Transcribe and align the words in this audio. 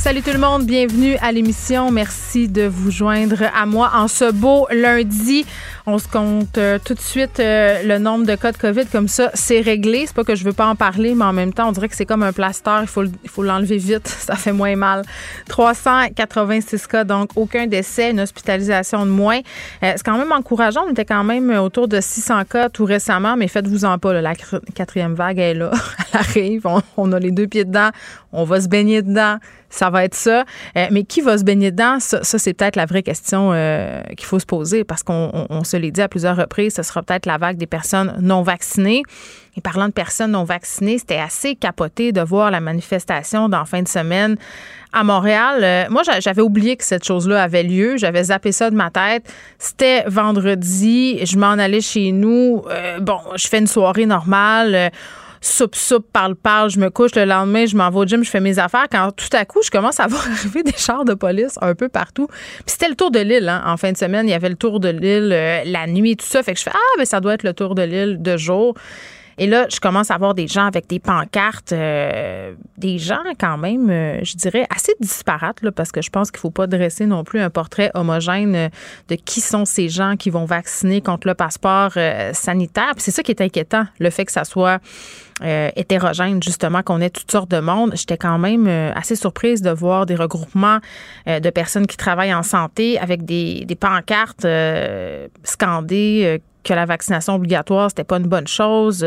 Salut 0.00 0.22
tout 0.22 0.32
le 0.32 0.38
monde, 0.38 0.64
bienvenue 0.64 1.16
à 1.20 1.30
l'émission. 1.30 1.90
Merci 1.90 2.48
de 2.48 2.62
vous 2.62 2.90
joindre 2.90 3.42
à 3.54 3.66
moi 3.66 3.90
en 3.94 4.08
ce 4.08 4.32
beau 4.32 4.66
lundi. 4.70 5.44
On 5.84 5.98
se 5.98 6.08
compte 6.08 6.56
euh, 6.56 6.78
tout 6.82 6.94
de 6.94 7.00
suite 7.00 7.38
euh, 7.38 7.82
le 7.82 7.98
nombre 7.98 8.24
de 8.24 8.34
cas 8.34 8.50
de 8.52 8.56
COVID 8.56 8.86
comme 8.86 9.08
ça, 9.08 9.30
c'est 9.34 9.60
réglé. 9.60 10.04
C'est 10.06 10.16
pas 10.16 10.24
que 10.24 10.34
je 10.34 10.42
veux 10.42 10.54
pas 10.54 10.66
en 10.66 10.74
parler, 10.74 11.14
mais 11.14 11.26
en 11.26 11.34
même 11.34 11.52
temps, 11.52 11.68
on 11.68 11.72
dirait 11.72 11.90
que 11.90 11.94
c'est 11.94 12.06
comme 12.06 12.22
un 12.22 12.32
plaster. 12.32 12.78
Il 12.80 12.88
faut, 12.88 13.42
l'enlever 13.42 13.76
vite. 13.76 14.08
Ça 14.08 14.36
fait 14.36 14.52
moins 14.52 14.74
mal. 14.74 15.02
386 15.50 16.86
cas, 16.86 17.04
donc 17.04 17.32
aucun 17.36 17.66
décès, 17.66 18.10
une 18.10 18.20
hospitalisation 18.20 19.04
de 19.04 19.10
moins. 19.10 19.40
Euh, 19.82 19.92
c'est 19.96 20.02
quand 20.02 20.16
même 20.16 20.32
encourageant. 20.32 20.86
On 20.88 20.92
était 20.92 21.04
quand 21.04 21.24
même 21.24 21.50
autour 21.50 21.88
de 21.88 22.00
600 22.00 22.44
cas 22.46 22.70
tout 22.70 22.86
récemment, 22.86 23.36
mais 23.36 23.48
faites-vous-en 23.48 23.98
pas. 23.98 24.14
la 24.14 24.32
quatrième 24.74 25.14
vague 25.14 25.38
est 25.38 25.52
là. 25.52 25.72
Arrive. 26.18 26.66
On, 26.96 27.12
a 27.12 27.18
les 27.18 27.30
deux 27.30 27.46
pieds 27.46 27.64
dedans. 27.64 27.90
On 28.32 28.44
va 28.44 28.60
se 28.60 28.68
baigner 28.68 29.02
dedans. 29.02 29.38
Ça 29.68 29.90
va 29.90 30.04
être 30.04 30.14
ça. 30.14 30.44
mais 30.90 31.04
qui 31.04 31.20
va 31.20 31.38
se 31.38 31.44
baigner 31.44 31.70
dedans? 31.70 32.00
Ça, 32.00 32.22
c'est 32.22 32.54
peut-être 32.54 32.76
la 32.76 32.86
vraie 32.86 33.04
question 33.04 33.52
qu'il 34.16 34.26
faut 34.26 34.40
se 34.40 34.46
poser 34.46 34.82
parce 34.82 35.04
qu'on 35.04 35.62
se 35.62 35.76
l'ai 35.76 35.92
dit 35.92 36.02
à 36.02 36.08
plusieurs 36.08 36.36
reprises, 36.36 36.74
ce 36.74 36.82
sera 36.82 37.02
peut-être 37.02 37.26
la 37.26 37.38
vague 37.38 37.56
des 37.56 37.66
personnes 37.66 38.16
non 38.20 38.42
vaccinées. 38.42 39.02
Et 39.56 39.60
parlant 39.60 39.86
de 39.86 39.92
personnes 39.92 40.32
non 40.32 40.44
vaccinées, 40.44 40.98
c'était 40.98 41.18
assez 41.18 41.56
capoté 41.56 42.12
de 42.12 42.20
voir 42.20 42.50
la 42.50 42.60
manifestation 42.60 43.48
d'en 43.48 43.64
fin 43.64 43.82
de 43.82 43.88
semaine 43.88 44.36
à 44.92 45.02
Montréal. 45.02 45.60
Euh, 45.62 45.84
moi, 45.90 46.02
j'avais 46.20 46.42
oublié 46.42 46.76
que 46.76 46.84
cette 46.84 47.04
chose-là 47.04 47.42
avait 47.42 47.62
lieu. 47.62 47.96
J'avais 47.96 48.24
zappé 48.24 48.52
ça 48.52 48.70
de 48.70 48.76
ma 48.76 48.90
tête. 48.90 49.32
C'était 49.58 50.04
vendredi. 50.06 51.24
Je 51.24 51.36
m'en 51.36 51.50
allais 51.50 51.80
chez 51.80 52.12
nous. 52.12 52.62
Euh, 52.68 53.00
bon, 53.00 53.18
je 53.36 53.48
fais 53.48 53.58
une 53.58 53.66
soirée 53.66 54.06
normale 54.06 54.92
soupe, 55.40 55.74
soupe, 55.74 56.06
parle, 56.12 56.34
parle, 56.34 56.70
je 56.70 56.78
me 56.78 56.90
couche 56.90 57.14
le 57.14 57.24
lendemain, 57.24 57.66
je 57.66 57.76
m'en 57.76 57.90
vais 57.90 57.98
au 57.98 58.04
gym, 58.04 58.22
je 58.24 58.30
fais 58.30 58.40
mes 58.40 58.58
affaires. 58.58 58.86
Quand 58.90 59.10
tout 59.12 59.34
à 59.34 59.44
coup, 59.44 59.62
je 59.62 59.70
commence 59.70 60.00
à 60.00 60.06
voir 60.08 60.26
arriver 60.26 60.62
des 60.62 60.76
chars 60.76 61.04
de 61.04 61.14
police 61.14 61.58
un 61.60 61.74
peu 61.74 61.88
partout. 61.88 62.26
Puis 62.26 62.64
c'était 62.66 62.88
le 62.88 62.94
tour 62.94 63.10
de 63.10 63.20
l'île, 63.20 63.48
hein. 63.48 63.62
En 63.66 63.76
fin 63.76 63.92
de 63.92 63.96
semaine, 63.96 64.28
il 64.28 64.30
y 64.30 64.34
avait 64.34 64.48
le 64.48 64.56
tour 64.56 64.80
de 64.80 64.88
l'île 64.88 65.30
euh, 65.32 65.62
la 65.64 65.86
nuit, 65.86 66.16
tout 66.16 66.26
ça. 66.26 66.42
Fait 66.42 66.52
que 66.52 66.58
je 66.58 66.64
fais, 66.64 66.72
ah, 66.74 66.98
ben 66.98 67.04
ça 67.04 67.20
doit 67.20 67.34
être 67.34 67.42
le 67.42 67.54
tour 67.54 67.74
de 67.74 67.82
l'île 67.82 68.20
de 68.20 68.36
jour. 68.36 68.74
Et 69.40 69.46
là, 69.46 69.66
je 69.68 69.80
commence 69.80 70.12
à 70.12 70.18
voir 70.18 70.34
des 70.34 70.46
gens 70.46 70.66
avec 70.66 70.86
des 70.86 71.00
pancartes, 71.00 71.72
euh, 71.72 72.54
des 72.76 72.98
gens 72.98 73.24
quand 73.38 73.58
même, 73.58 73.90
euh, 73.90 74.20
je 74.22 74.36
dirais, 74.36 74.66
assez 74.74 74.92
disparates, 75.00 75.62
là, 75.62 75.72
parce 75.72 75.90
que 75.90 76.00
je 76.02 76.10
pense 76.10 76.30
qu'il 76.30 76.38
ne 76.38 76.42
faut 76.42 76.50
pas 76.50 76.68
dresser 76.68 77.06
non 77.06 77.24
plus 77.24 77.40
un 77.40 77.50
portrait 77.50 77.90
homogène 77.94 78.70
de 79.08 79.14
qui 79.16 79.40
sont 79.40 79.64
ces 79.64 79.88
gens 79.88 80.16
qui 80.16 80.30
vont 80.30 80.44
vacciner 80.44 81.00
contre 81.00 81.26
le 81.26 81.34
passeport 81.34 81.92
sanitaire. 82.32 82.92
C'est 82.98 83.10
ça 83.10 83.22
qui 83.22 83.32
est 83.32 83.40
inquiétant, 83.40 83.84
le 83.98 84.10
fait 84.10 84.24
que 84.24 84.32
ça 84.32 84.44
soit 84.44 84.78
euh, 85.42 85.70
hétérogène, 85.74 86.42
justement, 86.42 86.82
qu'on 86.82 87.00
ait 87.00 87.08
toutes 87.08 87.30
sortes 87.30 87.50
de 87.50 87.60
monde. 87.60 87.92
J'étais 87.94 88.18
quand 88.18 88.38
même 88.38 88.66
euh, 88.66 88.92
assez 88.94 89.16
surprise 89.16 89.62
de 89.62 89.70
voir 89.70 90.04
des 90.04 90.14
regroupements 90.14 90.80
euh, 91.28 91.40
de 91.40 91.48
personnes 91.48 91.86
qui 91.86 91.96
travaillent 91.96 92.34
en 92.34 92.42
santé 92.42 92.98
avec 92.98 93.24
des, 93.24 93.64
des 93.64 93.74
pancartes 93.74 94.46
scandées 95.44 96.40
que 96.64 96.74
la 96.74 96.84
vaccination 96.84 97.34
obligatoire, 97.34 97.90
c'était 97.90 98.04
pas 98.04 98.18
une 98.18 98.28
bonne 98.28 98.48
chose, 98.48 99.00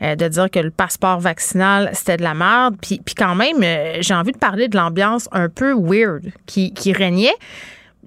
de 0.00 0.28
dire 0.28 0.50
que 0.50 0.58
le 0.58 0.70
passeport 0.70 1.20
vaccinal, 1.20 1.90
c'était 1.92 2.16
de 2.16 2.22
la 2.22 2.34
merde. 2.34 2.76
Puis, 2.80 3.00
puis 3.04 3.14
quand 3.14 3.34
même, 3.34 3.62
j'ai 4.00 4.14
envie 4.14 4.32
de 4.32 4.38
parler 4.38 4.68
de 4.68 4.76
l'ambiance 4.76 5.28
un 5.32 5.48
peu 5.48 5.74
weird 5.74 6.32
qui, 6.46 6.72
qui 6.74 6.92
régnait 6.92 7.34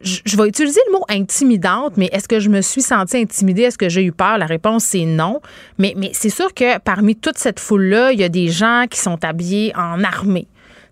je, 0.02 0.38
vais 0.38 0.48
utiliser 0.48 0.80
le 0.88 0.94
mot 0.94 1.06
intimidante, 1.10 1.94
mais 1.98 2.10
est-ce 2.12 2.28
que 2.28 2.40
je 2.40 2.50
me 2.50 2.62
suis 2.62 2.82
sentie 2.82 3.18
intimidée? 3.18 3.64
Est-ce 3.64 3.78
que 3.78 3.90
j'ai 3.90 4.04
eu 4.04 4.12
peur? 4.12 4.38
La 4.38 4.46
réponse, 4.46 4.84
c'est 4.84 5.06
non. 5.06 5.42
Mais, 5.78 5.94
mais 5.98 6.12
c'est 6.14 6.30
sûr 6.30 6.54
que 6.54 6.80
parmi 6.80 7.16
toute 7.16 7.38
cette 7.38 7.60
foule-là, 7.60 8.12
il 8.12 8.20
y 8.20 8.24
a 8.24 8.30
des 8.30 8.50
gens 8.50 8.86
qui 8.90 9.00
sont 9.00 9.24
habillés 9.24 9.74
en 9.76 10.04
armée. 10.04 10.48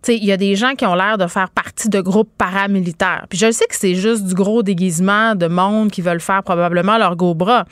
Il 0.08 0.26
y 0.26 0.32
a 0.32 0.38
des 0.38 0.56
gens 0.56 0.76
qui 0.76 0.86
ont 0.86 0.96
l'air 0.96 1.18
de 1.18 1.28
faire 1.28 1.50
partie 1.50 1.90
de 1.90 2.02
groupes 2.02 2.32
paramilitaires. 2.38 3.26
Puis 3.30 3.38
je 3.38 3.52
sais 3.52 3.66
que 3.66 3.76
c'est 3.76 3.96
juste 3.96 4.26
du 4.26 4.34
gros 4.34 4.64
déguisement 4.64 5.36
de 5.36 5.48
monde 5.48 5.92
qui 5.92 6.02
veulent 6.02 6.20
faire 6.20 6.44
probablement 6.44 6.98
leur 6.98 7.16
gros 7.16 7.36
bras. 7.36 7.66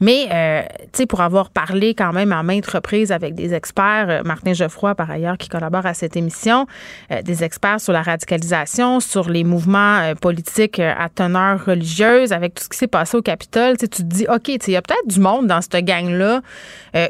Mais, 0.00 0.26
euh, 0.32 0.62
tu 0.92 0.98
sais, 0.98 1.06
pour 1.06 1.20
avoir 1.20 1.50
parlé 1.50 1.94
quand 1.94 2.12
même 2.12 2.32
à 2.32 2.42
maintes 2.42 2.66
reprises 2.66 3.12
avec 3.12 3.34
des 3.34 3.54
experts, 3.54 4.06
euh, 4.08 4.22
Martin 4.24 4.52
Geoffroy, 4.52 4.94
par 4.94 5.10
ailleurs, 5.10 5.38
qui 5.38 5.48
collabore 5.48 5.86
à 5.86 5.94
cette 5.94 6.16
émission, 6.16 6.66
euh, 7.10 7.22
des 7.22 7.44
experts 7.44 7.80
sur 7.80 7.92
la 7.92 8.02
radicalisation, 8.02 9.00
sur 9.00 9.28
les 9.28 9.44
mouvements 9.44 10.14
politiques 10.20 10.78
à 10.78 11.08
teneur 11.14 11.64
religieuse, 11.64 12.32
avec 12.32 12.54
tout 12.54 12.64
ce 12.64 12.68
qui 12.68 12.78
s'est 12.78 12.86
passé 12.86 13.16
au 13.16 13.22
Capitole, 13.22 13.76
tu 13.76 13.88
te 13.88 14.02
dis, 14.02 14.26
OK, 14.28 14.48
il 14.48 14.70
y 14.70 14.76
a 14.76 14.82
peut-être 14.82 15.06
du 15.06 15.20
monde 15.20 15.46
dans 15.46 15.60
cette 15.60 15.84
gang-là 15.84 16.40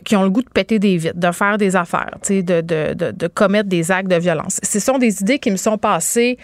qui 0.05 0.17
ont 0.17 0.23
le 0.23 0.31
goût 0.31 0.43
de 0.43 0.51
péter 0.51 0.79
des 0.79 0.97
vitres, 0.97 1.19
de 1.19 1.31
faire 1.33 1.59
des 1.59 1.77
affaires, 1.77 2.17
de, 2.29 2.41
de, 2.41 2.95
de, 2.95 3.11
de 3.11 3.27
commettre 3.29 3.69
des 3.69 3.91
actes 3.91 4.11
de 4.11 4.17
violence. 4.17 4.59
Ce 4.63 4.81
sont 4.81 4.99
des 4.99 5.21
idées 5.23 5.39
qui 5.39 5.51
me 5.51 5.57
sont 5.57 5.79
passées 5.79 6.39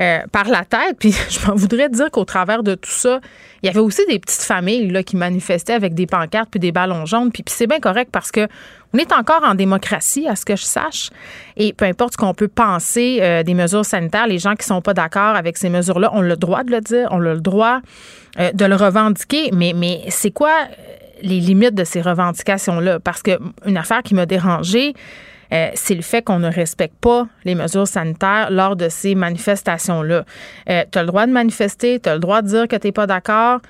euh, 0.00 0.20
par 0.30 0.48
la 0.48 0.64
tête. 0.64 0.96
Puis 0.98 1.12
je 1.30 1.46
m'en 1.46 1.54
voudrais 1.54 1.88
dire 1.88 2.10
qu'au 2.10 2.24
travers 2.24 2.62
de 2.62 2.74
tout 2.74 2.90
ça, 2.90 3.20
il 3.62 3.66
y 3.66 3.68
avait 3.68 3.80
aussi 3.80 4.06
des 4.06 4.18
petites 4.18 4.42
familles 4.42 4.88
là, 4.90 5.02
qui 5.02 5.16
manifestaient 5.16 5.72
avec 5.72 5.94
des 5.94 6.06
pancartes 6.06 6.48
puis 6.50 6.60
des 6.60 6.70
ballons 6.70 7.04
jaunes. 7.04 7.32
Puis, 7.32 7.42
c'est 7.48 7.66
bien 7.66 7.80
correct 7.80 8.10
parce 8.12 8.30
que 8.30 8.46
on 8.94 8.98
est 8.98 9.12
encore 9.12 9.42
en 9.44 9.54
démocratie, 9.54 10.26
à 10.28 10.36
ce 10.36 10.44
que 10.44 10.56
je 10.56 10.62
sache. 10.62 11.10
Et 11.56 11.72
peu 11.72 11.84
importe 11.84 12.12
ce 12.12 12.16
qu'on 12.16 12.32
peut 12.32 12.48
penser 12.48 13.18
euh, 13.20 13.42
des 13.42 13.54
mesures 13.54 13.84
sanitaires, 13.84 14.26
les 14.26 14.38
gens 14.38 14.54
qui 14.54 14.64
sont 14.64 14.80
pas 14.80 14.94
d'accord 14.94 15.36
avec 15.36 15.58
ces 15.58 15.68
mesures-là 15.68 16.14
ont 16.14 16.22
le 16.22 16.36
droit 16.36 16.62
de 16.62 16.70
le 16.70 16.80
dire, 16.80 17.08
ont 17.10 17.18
le 17.18 17.40
droit 17.40 17.80
euh, 18.38 18.52
de 18.52 18.64
le 18.64 18.76
revendiquer. 18.76 19.50
Mais, 19.52 19.72
mais 19.74 20.04
c'est 20.08 20.30
quoi 20.30 20.52
les 21.22 21.40
limites 21.40 21.74
de 21.74 21.84
ces 21.84 22.00
revendications-là? 22.00 23.00
Parce 23.00 23.22
que 23.22 23.32
une 23.66 23.76
affaire 23.76 24.02
qui 24.02 24.14
m'a 24.14 24.24
dérangée, 24.24 24.94
euh, 25.52 25.70
c'est 25.74 25.94
le 25.94 26.02
fait 26.02 26.22
qu'on 26.22 26.38
ne 26.38 26.50
respecte 26.50 26.96
pas 27.00 27.26
les 27.44 27.54
mesures 27.54 27.88
sanitaires 27.88 28.50
lors 28.50 28.76
de 28.76 28.88
ces 28.88 29.14
manifestations-là. 29.14 30.24
Euh, 30.68 30.84
tu 30.90 30.98
as 30.98 31.02
le 31.02 31.08
droit 31.08 31.26
de 31.26 31.32
manifester, 31.32 32.00
tu 32.00 32.08
as 32.08 32.14
le 32.14 32.20
droit 32.20 32.42
de 32.42 32.48
dire 32.48 32.68
que 32.68 32.76
tu 32.76 32.86
n'es 32.86 32.92
pas 32.92 33.06
d'accord. 33.06 33.60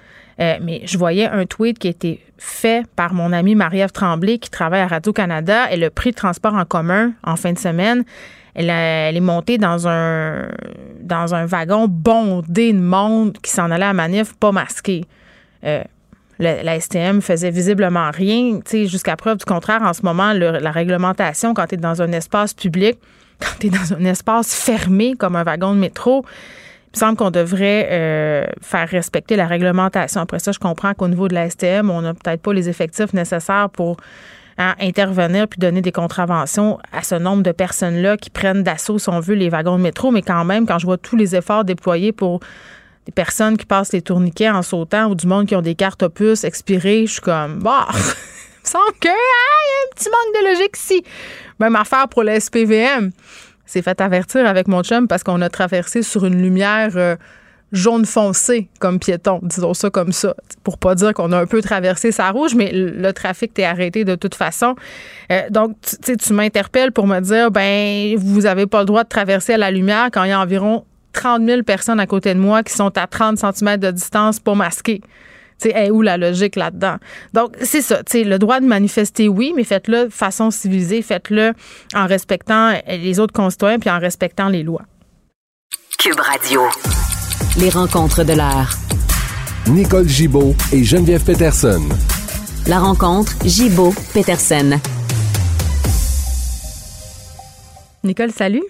Euh, 0.40 0.56
mais 0.62 0.82
je 0.84 0.96
voyais 0.98 1.26
un 1.26 1.46
tweet 1.46 1.78
qui 1.78 1.88
a 1.88 1.90
été 1.90 2.24
fait 2.36 2.86
par 2.94 3.12
mon 3.12 3.32
amie 3.32 3.56
Marie-Ève 3.56 3.90
Tremblay 3.90 4.38
qui 4.38 4.50
travaille 4.50 4.80
à 4.80 4.86
Radio-Canada. 4.86 5.66
Elle 5.70 5.82
a 5.84 5.90
pris 5.90 6.10
le 6.10 6.14
transport 6.14 6.54
en 6.54 6.64
commun 6.64 7.12
en 7.24 7.36
fin 7.36 7.52
de 7.52 7.58
semaine. 7.58 8.04
Elle, 8.54 8.70
est 8.70 9.20
montée 9.20 9.56
dans 9.56 9.86
un, 9.86 10.48
dans 11.00 11.34
un 11.34 11.46
wagon 11.46 11.86
bondé 11.88 12.72
de 12.72 12.80
monde 12.80 13.38
qui 13.40 13.52
s'en 13.52 13.70
allait 13.70 13.84
à 13.84 13.92
manif 13.92 14.34
pas 14.34 14.50
masqué 14.50 15.04
la 16.38 16.80
STM 16.80 17.20
faisait 17.20 17.50
visiblement 17.50 18.10
rien. 18.12 18.60
Jusqu'à 18.72 19.16
preuve 19.16 19.38
du 19.38 19.44
contraire, 19.44 19.82
en 19.82 19.92
ce 19.92 20.02
moment, 20.02 20.32
la 20.32 20.70
réglementation, 20.70 21.54
quand 21.54 21.66
tu 21.66 21.74
es 21.74 21.78
dans 21.78 22.00
un 22.00 22.12
espace 22.12 22.54
public, 22.54 22.98
quand 23.40 23.58
tu 23.58 23.66
es 23.68 23.70
dans 23.70 23.92
un 23.94 24.04
espace 24.04 24.54
fermé 24.54 25.14
comme 25.18 25.36
un 25.36 25.44
wagon 25.44 25.74
de 25.74 25.80
métro, 25.80 26.24
il 26.88 26.96
me 26.96 26.98
semble 26.98 27.16
qu'on 27.16 27.30
devrait 27.30 27.88
euh, 27.90 28.46
faire 28.62 28.88
respecter 28.88 29.36
la 29.36 29.46
réglementation. 29.46 30.22
Après 30.22 30.38
ça, 30.38 30.52
je 30.52 30.58
comprends 30.58 30.94
qu'au 30.94 31.08
niveau 31.08 31.28
de 31.28 31.34
la 31.34 31.50
STM, 31.50 31.90
on 31.90 32.00
n'a 32.00 32.14
peut-être 32.14 32.40
pas 32.40 32.52
les 32.52 32.68
effectifs 32.68 33.12
nécessaires 33.12 33.68
pour 33.70 33.98
hein, 34.56 34.74
intervenir 34.80 35.48
puis 35.48 35.58
donner 35.58 35.82
des 35.82 35.92
contraventions 35.92 36.78
à 36.90 37.02
ce 37.02 37.14
nombre 37.14 37.42
de 37.42 37.52
personnes-là 37.52 38.16
qui 38.16 38.30
prennent 38.30 38.62
d'assaut, 38.62 38.98
si 38.98 39.08
on 39.10 39.20
veut, 39.20 39.34
les 39.34 39.50
wagons 39.50 39.76
de 39.76 39.82
métro. 39.82 40.10
Mais 40.10 40.22
quand 40.22 40.44
même, 40.44 40.66
quand 40.66 40.78
je 40.78 40.86
vois 40.86 40.96
tous 40.96 41.16
les 41.16 41.36
efforts 41.36 41.64
déployés 41.64 42.12
pour 42.12 42.40
des 43.08 43.12
personnes 43.12 43.56
qui 43.56 43.64
passent 43.64 43.94
les 43.94 44.02
tourniquets 44.02 44.50
en 44.50 44.60
sautant 44.60 45.06
ou 45.06 45.14
du 45.14 45.26
monde 45.26 45.46
qui 45.46 45.56
ont 45.56 45.62
des 45.62 45.74
cartes 45.74 46.02
opus 46.02 46.44
expirées, 46.44 47.06
je 47.06 47.12
suis 47.12 47.22
comme, 47.22 47.58
bah, 47.60 47.88
semble 48.62 48.92
qu'il 49.00 49.10
y 49.10 49.14
a 49.14 49.14
un 49.14 49.94
petit 49.96 50.10
manque 50.10 50.34
de 50.34 50.50
logique 50.50 50.76
ici. 50.76 51.02
Même 51.58 51.74
affaire 51.74 52.06
pour 52.08 52.22
le 52.22 52.38
SPVM. 52.38 53.12
C'est 53.64 53.80
fait 53.80 53.98
avertir 54.02 54.46
avec 54.46 54.68
mon 54.68 54.82
chum 54.82 55.08
parce 55.08 55.22
qu'on 55.22 55.40
a 55.40 55.48
traversé 55.48 56.02
sur 56.02 56.26
une 56.26 56.42
lumière 56.42 56.90
euh, 56.96 57.16
jaune 57.72 58.04
foncé 58.04 58.68
comme 58.78 58.98
piéton, 58.98 59.40
disons 59.42 59.72
ça 59.72 59.88
comme 59.88 60.12
ça, 60.12 60.34
pour 60.62 60.76
pas 60.76 60.94
dire 60.94 61.14
qu'on 61.14 61.32
a 61.32 61.38
un 61.40 61.46
peu 61.46 61.62
traversé 61.62 62.12
sa 62.12 62.30
rouge, 62.30 62.54
mais 62.54 62.70
le 62.72 63.12
trafic 63.12 63.54
t'est 63.54 63.64
arrêté 63.64 64.04
de 64.04 64.16
toute 64.16 64.34
façon. 64.34 64.74
Euh, 65.32 65.48
donc, 65.48 65.76
tu, 66.04 66.14
tu 66.18 66.32
m'interpelles 66.34 66.92
pour 66.92 67.06
me 67.06 67.20
dire, 67.20 67.50
ben, 67.50 68.16
vous 68.18 68.44
avez 68.44 68.66
pas 68.66 68.80
le 68.80 68.86
droit 68.86 69.04
de 69.04 69.08
traverser 69.08 69.54
à 69.54 69.58
la 69.58 69.70
lumière 69.70 70.08
quand 70.12 70.24
il 70.24 70.28
y 70.28 70.32
a 70.32 70.40
environ 70.40 70.84
30 71.12 71.44
000 71.44 71.62
personnes 71.62 72.00
à 72.00 72.06
côté 72.06 72.34
de 72.34 72.38
moi 72.38 72.62
qui 72.62 72.72
sont 72.72 72.96
à 72.96 73.06
30 73.06 73.38
cm 73.38 73.76
de 73.78 73.90
distance 73.90 74.40
pour 74.40 74.56
masquer. 74.56 75.00
C'est 75.58 75.90
où 75.90 76.02
la 76.02 76.16
logique 76.16 76.54
là-dedans? 76.54 76.96
Donc, 77.34 77.56
c'est 77.60 77.82
ça. 77.82 78.00
le 78.14 78.36
droit 78.38 78.60
de 78.60 78.66
manifester, 78.66 79.28
oui, 79.28 79.52
mais 79.56 79.64
faites-le 79.64 80.04
de 80.04 80.10
façon 80.10 80.52
civilisée, 80.52 81.02
faites-le 81.02 81.52
en 81.94 82.06
respectant 82.06 82.74
les 82.86 83.18
autres 83.18 83.32
concitoyens 83.32 83.80
puis 83.80 83.90
en 83.90 83.98
respectant 83.98 84.48
les 84.48 84.62
lois. 84.62 84.82
Cube 85.98 86.20
Radio. 86.20 86.62
Les 87.58 87.70
rencontres 87.70 88.22
de 88.24 88.34
l'art. 88.34 88.72
Nicole 89.66 90.08
Gibaud 90.08 90.54
et 90.72 90.84
Geneviève 90.84 91.24
Peterson. 91.24 91.82
La 92.68 92.78
rencontre 92.78 93.32
Gibaud-Peterson. 93.44 94.78
Nicole, 98.04 98.30
salut. 98.30 98.62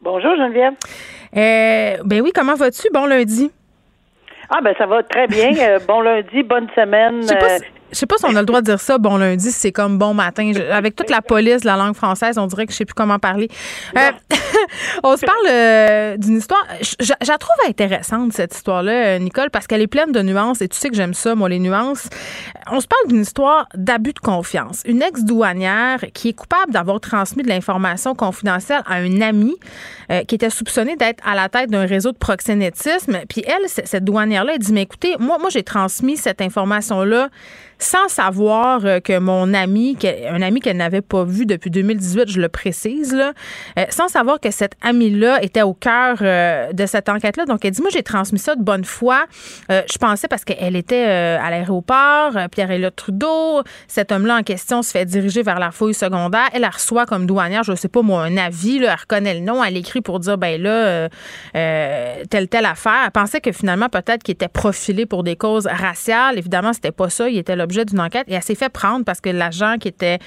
Bonjour 0.00 0.34
Geneviève. 0.36 0.72
Euh, 1.36 1.96
ben 2.04 2.20
oui, 2.20 2.32
comment 2.34 2.54
vas-tu? 2.54 2.88
Bon 2.92 3.06
lundi. 3.06 3.50
Ah 4.50 4.60
ben 4.62 4.74
ça 4.78 4.86
va 4.86 5.02
très 5.02 5.26
bien. 5.26 5.52
Euh, 5.58 5.78
bon 5.86 6.00
lundi, 6.00 6.42
bonne 6.42 6.68
semaine. 6.76 7.22
Je 7.22 7.28
sais 7.28 7.38
pas, 7.38 7.58
je 7.92 7.98
sais 7.98 8.06
pas 8.06 8.16
si 8.18 8.24
on 8.24 8.34
a 8.34 8.40
le 8.40 8.46
droit 8.46 8.60
de 8.60 8.66
dire 8.66 8.80
ça, 8.80 8.98
bon 8.98 9.16
lundi, 9.16 9.50
c'est 9.50 9.72
comme 9.72 9.98
bon 9.98 10.14
matin. 10.14 10.52
avec 10.70 10.96
toute 10.96 11.10
la 11.10 11.22
police 11.22 11.64
la 11.64 11.76
langue 11.76 11.94
française, 11.94 12.38
on 12.38 12.46
dirait 12.46 12.66
que 12.66 12.72
je 12.72 12.78
sais 12.78 12.84
plus 12.84 12.94
comment 12.94 13.18
parler. 13.18 13.48
Euh, 13.96 14.10
on 15.04 15.16
se 15.16 15.24
parle 15.24 15.46
euh, 15.48 16.16
d'une 16.16 16.38
histoire. 16.38 16.64
Je, 16.80 17.12
la 17.26 17.38
trouve 17.38 17.56
intéressante, 17.68 18.32
cette 18.32 18.54
histoire-là, 18.54 19.18
Nicole, 19.18 19.50
parce 19.50 19.66
qu'elle 19.66 19.82
est 19.82 19.86
pleine 19.86 20.12
de 20.12 20.22
nuances 20.22 20.60
et 20.60 20.68
tu 20.68 20.76
sais 20.76 20.88
que 20.88 20.96
j'aime 20.96 21.14
ça, 21.14 21.34
moi, 21.34 21.48
les 21.48 21.58
nuances. 21.58 22.08
On 22.70 22.80
se 22.80 22.86
parle 22.86 23.08
d'une 23.08 23.22
histoire 23.22 23.68
d'abus 23.74 24.12
de 24.12 24.18
confiance. 24.18 24.82
Une 24.86 25.02
ex-douanière 25.02 26.04
qui 26.14 26.30
est 26.30 26.32
coupable 26.32 26.72
d'avoir 26.72 27.00
transmis 27.00 27.42
de 27.42 27.48
l'information 27.48 28.14
confidentielle 28.14 28.82
à 28.86 28.94
un 28.96 29.20
ami 29.20 29.54
euh, 30.10 30.22
qui 30.24 30.34
était 30.34 30.50
soupçonné 30.50 30.96
d'être 30.96 31.22
à 31.26 31.34
la 31.34 31.48
tête 31.48 31.70
d'un 31.70 31.86
réseau 31.86 32.12
de 32.12 32.18
proxénétisme. 32.18 33.20
Puis 33.28 33.44
elle, 33.46 33.68
cette 33.68 34.04
douanière-là, 34.04 34.54
elle 34.54 34.58
dit, 34.58 34.72
mais 34.72 34.82
écoutez, 34.82 35.16
moi, 35.18 35.38
moi 35.38 35.50
j'ai 35.50 35.62
transmis 35.62 36.16
cette 36.16 36.40
information-là 36.40 37.28
sans 37.78 38.08
savoir 38.08 38.84
euh, 38.84 39.00
que 39.00 39.18
mon 39.18 39.54
ami, 39.54 39.96
un 40.28 40.42
ami 40.42 40.60
qu'elle 40.60 40.76
n'avait 40.76 41.02
pas 41.02 41.24
vu 41.24 41.46
depuis 41.46 41.70
2018, 41.70 42.28
je 42.28 42.40
le 42.40 42.48
précise, 42.48 43.14
là, 43.14 43.32
euh, 43.78 43.84
sans 43.90 44.08
savoir 44.08 44.40
que 44.40 44.50
cet 44.50 44.72
ami-là 44.82 45.42
était 45.42 45.62
au 45.62 45.74
cœur 45.74 46.18
euh, 46.22 46.72
de 46.72 46.86
cette 46.86 47.08
enquête-là. 47.08 47.44
Donc, 47.46 47.64
elle 47.64 47.72
dit, 47.72 47.82
moi, 47.82 47.90
j'ai 47.92 48.02
transmis 48.02 48.38
ça 48.38 48.54
de 48.54 48.62
bonne 48.62 48.84
foi. 48.84 49.24
je 49.68 49.98
pensais 49.98 50.28
parce 50.28 50.44
qu'elle 50.44 50.76
était 50.76 51.04
à 51.04 51.50
l'aéroport, 51.50 52.32
Pierre-Éliott 52.50 52.94
Trudeau, 52.94 53.62
cet 53.88 54.12
homme-là 54.12 54.38
en 54.38 54.42
question 54.42 54.82
se 54.82 54.90
fait 54.90 55.04
diriger 55.04 55.42
vers 55.42 55.58
la 55.58 55.70
fouille 55.70 55.94
secondaire. 55.94 56.48
Elle 56.52 56.62
la 56.62 56.70
reçoit 56.70 57.06
comme 57.06 57.26
douanière, 57.26 57.62
je 57.62 57.72
ne 57.72 57.76
sais 57.76 57.88
pas 57.88 58.02
moi, 58.02 58.22
un 58.22 58.36
avis, 58.36 58.78
là, 58.78 58.92
elle 58.92 59.00
reconnaît 59.00 59.34
le 59.34 59.40
nom, 59.40 59.62
elle 59.62 59.76
écrit 59.76 60.00
pour 60.00 60.20
dire, 60.20 60.38
ben 60.38 60.60
là, 60.60 61.08
telle, 61.52 62.48
telle 62.48 62.66
affaire. 62.66 63.02
Elle 63.04 63.10
pensait 63.10 63.40
que 63.40 63.52
finalement, 63.52 63.88
peut-être 63.88 64.22
qu'il 64.22 64.34
était 64.34 64.48
profilé 64.48 65.06
pour 65.06 65.22
des 65.22 65.36
causes 65.36 65.66
raciales. 65.66 66.38
Évidemment, 66.38 66.72
c'était 66.72 66.92
pas 66.92 67.10
ça. 67.10 67.28
Il 67.28 67.38
était 67.38 67.56
l'objet 67.64 67.86
d'une 67.86 68.00
enquête 68.00 68.26
et 68.28 68.34
elle 68.34 68.42
s'est 68.42 68.54
fait 68.54 68.70
prendre 68.70 69.06
parce 69.06 69.22
que 69.22 69.30
l'agent 69.30 69.76
qui 69.80 69.88
était 69.88 70.18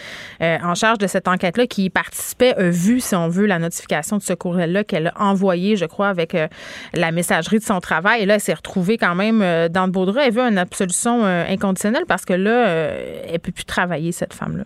euh, 0.42 0.58
en 0.64 0.74
charge 0.74 0.98
de 0.98 1.06
cette 1.06 1.28
enquête-là, 1.28 1.68
qui 1.68 1.86
y 1.86 1.90
participait, 1.92 2.56
a 2.56 2.70
vu, 2.70 3.00
si 3.00 3.16
on 3.16 3.28
veut, 3.28 3.46
la 3.46 3.60
notification 3.60 4.18
de 4.18 4.24
ce 4.24 4.34
courriel-là 4.34 4.84
qu'elle 4.84 5.08
a 5.08 5.14
envoyé, 5.20 5.76
je 5.76 5.86
crois, 5.86 6.08
avec 6.08 6.34
euh, 6.34 6.48
la 6.96 7.12
messagerie 7.12 7.60
de 7.60 7.64
son 7.64 7.80
travail. 7.80 8.24
Et 8.24 8.26
là, 8.26 8.36
elle 8.36 8.40
s'est 8.40 8.56
retrouvée 8.56 8.98
quand 8.98 9.14
même 9.14 9.44
euh, 9.44 9.70
dans 9.70 9.86
le 9.86 9.92
beau 9.92 10.06
drap. 10.06 10.22
Elle 10.26 10.34
veut 10.34 10.42
une 10.42 10.58
absolution 10.58 11.24
inconditionnelle 11.24 12.06
parce 12.08 12.26
que 12.26 12.34
là, 12.34 12.68
elle 12.68 13.34
ne 13.34 13.38
peut 13.38 13.52
plus 13.52 13.66
travailler, 13.66 14.12
cette 14.12 14.34
femme-là. 14.34 14.64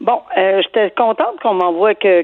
Bon, 0.00 0.20
j'étais 0.36 0.92
contente 0.96 1.40
qu'on 1.42 1.54
m'envoie 1.54 1.94
que 1.94 2.22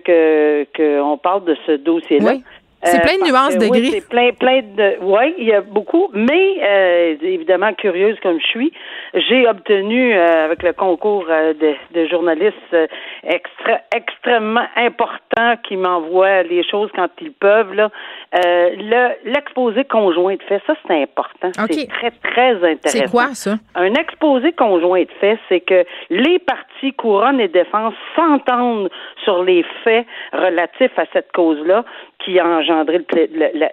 qu'on 0.77 1.19
parle 1.19 1.44
de 1.44 1.56
ce 1.67 1.73
dossier-là. 1.73 2.35
C'est 2.84 3.00
plein 3.00 3.19
de 3.19 3.31
nuances 3.31 3.56
de 3.58 3.67
gris. 3.69 3.90
c'est 3.90 4.08
plein, 4.08 4.32
plein 4.32 4.61
de. 4.62 4.96
Oui, 5.02 5.34
il 5.38 5.44
y 5.44 5.52
a 5.52 5.61
beaucoup, 5.61 6.08
mais 6.12 6.56
euh, 6.62 7.17
évidemment 7.23 7.73
curieuse 7.75 8.17
comme 8.23 8.40
je 8.40 8.46
suis, 8.46 8.73
j'ai 9.14 9.46
obtenu 9.46 10.14
euh, 10.14 10.44
avec 10.46 10.62
le 10.62 10.73
concours 10.73 11.26
euh, 11.29 11.55
de, 11.55 11.75
de, 11.94 12.06
journalistes 12.08 12.76
extra, 13.23 13.79
extrêmement 13.94 14.67
importants 14.76 15.56
qui 15.62 15.76
m'envoient 15.76 16.43
les 16.43 16.69
choses 16.69 16.90
quand 16.94 17.08
ils 17.20 17.32
peuvent 17.32 17.73
là. 17.73 17.90
le 18.32 19.31
l'exposé 19.31 19.84
conjoint 19.84 20.34
de 20.34 20.43
fait, 20.43 20.61
ça 20.67 20.75
c'est 20.87 21.02
important. 21.02 21.50
C'est 21.70 21.88
très 21.88 22.11
très 22.11 22.55
intéressant. 22.56 22.79
C'est 22.88 23.11
quoi 23.11 23.34
ça? 23.34 23.58
Un 23.76 23.94
exposé 23.94 24.52
conjoint 24.52 25.02
de 25.02 25.12
fait, 25.20 25.38
c'est 25.49 25.61
que 25.61 25.84
les 26.11 26.38
partis 26.40 26.93
couronne 26.94 27.40
et 27.40 27.49
défense 27.49 27.94
s'entendent 28.17 28.90
sur 29.25 29.44
les 29.44 29.64
faits 29.84 30.06
relatifs 30.32 30.99
à 30.99 31.05
cette 31.12 31.31
cause-là 31.32 31.84
qui 32.24 32.38
a 32.38 32.46
engendré 32.46 33.00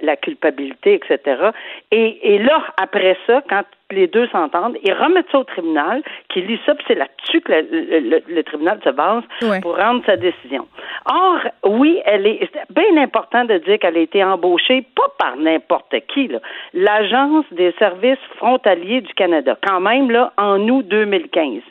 la, 0.01 0.15
culpabilité, 0.17 0.95
etc. 0.95 1.49
Et, 1.91 2.33
et, 2.33 2.39
là, 2.39 2.63
après 2.77 3.17
ça, 3.27 3.41
quand 3.49 3.63
les 3.91 4.07
deux 4.07 4.27
s'entendent, 4.27 4.77
ils 4.83 4.93
remettent 4.93 5.29
ça 5.31 5.39
au 5.39 5.43
tribunal, 5.43 6.03
qui 6.29 6.41
lit 6.41 6.59
ça, 6.65 6.75
puis 6.75 6.85
c'est 6.87 6.95
là-dessus 6.95 7.41
que 7.41 7.51
le, 7.51 8.43
tribunal 8.43 8.79
se 8.83 8.89
base 8.89 9.23
pour 9.61 9.77
rendre 9.77 10.03
sa 10.05 10.15
décision. 10.15 10.67
Or, 11.05 11.39
oui, 11.63 11.99
elle 12.05 12.27
est 12.27 12.49
bien 12.69 12.97
important 12.97 13.45
de 13.45 13.57
dire 13.57 13.79
qu'elle 13.79 13.97
a 13.97 14.01
été 14.01 14.23
embauchée, 14.23 14.85
pas 14.95 15.11
par 15.17 15.37
n'importe 15.37 15.95
qui, 16.13 16.29
l'Agence 16.73 17.45
des 17.51 17.73
services 17.79 18.19
frontaliers 18.37 19.01
du 19.01 19.13
Canada, 19.13 19.57
quand 19.65 19.79
même, 19.79 20.11
là, 20.11 20.33
en 20.37 20.59
août 20.67 20.85
2015. 20.87 21.61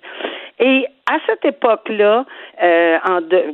Et 0.61 0.87
à 1.07 1.19
cette 1.27 1.45
époque-là, 1.45 2.27
euh, 2.63 2.99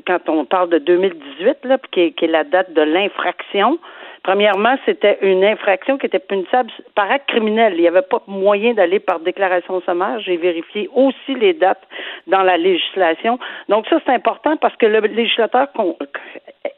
quand 0.06 0.28
on 0.28 0.44
parle 0.44 0.70
de 0.70 0.78
2018, 0.78 1.58
là, 1.64 1.78
qui 1.92 2.00
est, 2.00 2.12
qui 2.12 2.24
est 2.24 2.28
la 2.28 2.44
date 2.44 2.72
de 2.72 2.82
l'infraction, 2.82 3.78
Premièrement, 4.24 4.76
c'était 4.86 5.18
une 5.20 5.44
infraction 5.44 5.98
qui 5.98 6.06
était 6.06 6.18
punissable 6.18 6.70
par 6.94 7.10
acte 7.10 7.28
criminel. 7.28 7.74
Il 7.76 7.82
n'y 7.82 7.88
avait 7.88 8.00
pas 8.00 8.22
moyen 8.26 8.72
d'aller 8.72 8.98
par 8.98 9.20
déclaration 9.20 9.82
sommaire. 9.82 10.18
J'ai 10.20 10.38
vérifié 10.38 10.88
aussi 10.94 11.34
les 11.34 11.52
dates 11.52 11.86
dans 12.26 12.42
la 12.42 12.56
législation. 12.56 13.38
Donc 13.68 13.86
ça, 13.86 14.00
c'est 14.04 14.12
important 14.12 14.56
parce 14.56 14.74
que 14.76 14.86
le 14.86 15.00
législateur 15.00 15.68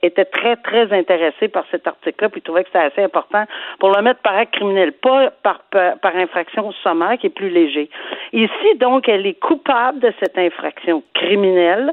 était 0.02 0.24
très, 0.24 0.56
très 0.56 0.92
intéressé 0.92 1.46
par 1.46 1.64
cet 1.70 1.86
article-là, 1.86 2.28
puis 2.30 2.42
trouvait 2.42 2.64
que 2.64 2.70
c'était 2.72 2.84
assez 2.84 3.02
important 3.02 3.44
pour 3.78 3.90
le 3.94 4.02
mettre 4.02 4.20
par 4.22 4.36
acte 4.36 4.54
criminel, 4.54 4.92
pas 4.92 5.30
par, 5.44 5.60
par, 5.70 6.16
infraction 6.16 6.72
sommaire, 6.82 7.16
qui 7.18 7.28
est 7.28 7.30
plus 7.30 7.50
léger. 7.50 7.88
Ici, 8.32 8.74
donc, 8.80 9.08
elle 9.08 9.24
est 9.24 9.38
coupable 9.38 10.00
de 10.00 10.12
cette 10.20 10.36
infraction 10.36 11.04
criminelle, 11.14 11.92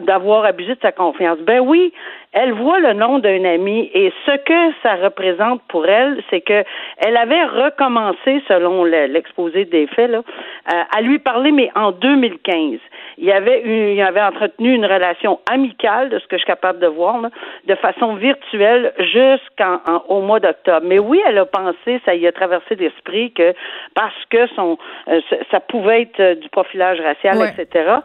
d'avoir 0.00 0.44
abusé 0.44 0.74
de 0.74 0.80
sa 0.80 0.92
confiance. 0.92 1.38
Ben 1.40 1.60
oui, 1.60 1.92
elle 2.34 2.52
voit 2.52 2.80
le 2.80 2.94
nom 2.94 3.20
d'un 3.20 3.44
ami 3.44 3.90
et 3.94 4.12
ce 4.26 4.36
que 4.38 4.74
ça 4.82 4.96
représente 4.96 5.62
pour 5.68 5.86
elle, 5.86 6.20
c'est 6.30 6.40
que 6.40 6.64
elle 6.98 7.16
avait 7.16 7.44
recommencé, 7.44 8.42
selon 8.48 8.84
l'exposé 8.84 9.64
des 9.64 9.86
faits, 9.86 10.10
là, 10.10 10.18
euh, 10.18 10.82
à 10.96 11.00
lui 11.00 11.20
parler, 11.20 11.52
mais 11.52 11.70
en 11.76 11.92
2015. 11.92 12.80
Il 13.18 13.24
y 13.24 13.30
avait 13.30 13.62
il 13.64 14.02
avait 14.02 14.20
entretenu 14.20 14.74
une 14.74 14.84
relation 14.84 15.38
amicale, 15.50 16.08
de 16.10 16.18
ce 16.18 16.26
que 16.26 16.36
je 16.36 16.38
suis 16.38 16.46
capable 16.46 16.80
de 16.80 16.88
voir, 16.88 17.20
de 17.66 17.74
façon 17.76 18.16
virtuelle 18.16 18.92
jusqu'au 18.98 20.20
mois 20.20 20.40
d'octobre. 20.40 20.84
Mais 20.84 20.98
oui, 20.98 21.22
elle 21.24 21.38
a 21.38 21.46
pensé, 21.46 22.00
ça 22.04 22.16
y 22.16 22.26
a 22.26 22.32
traversé 22.32 22.74
l'esprit 22.74 23.32
que 23.32 23.54
parce 23.94 24.24
que 24.30 24.48
son 24.56 24.76
euh, 25.06 25.20
ça 25.52 25.60
pouvait 25.60 26.02
être 26.02 26.20
euh, 26.20 26.34
du 26.34 26.48
profilage 26.48 27.00
racial, 27.00 27.36
etc. 27.56 27.98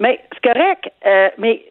Mais 0.00 0.20
c'est 0.32 0.52
correct, 0.52 0.90
mais 1.38 1.62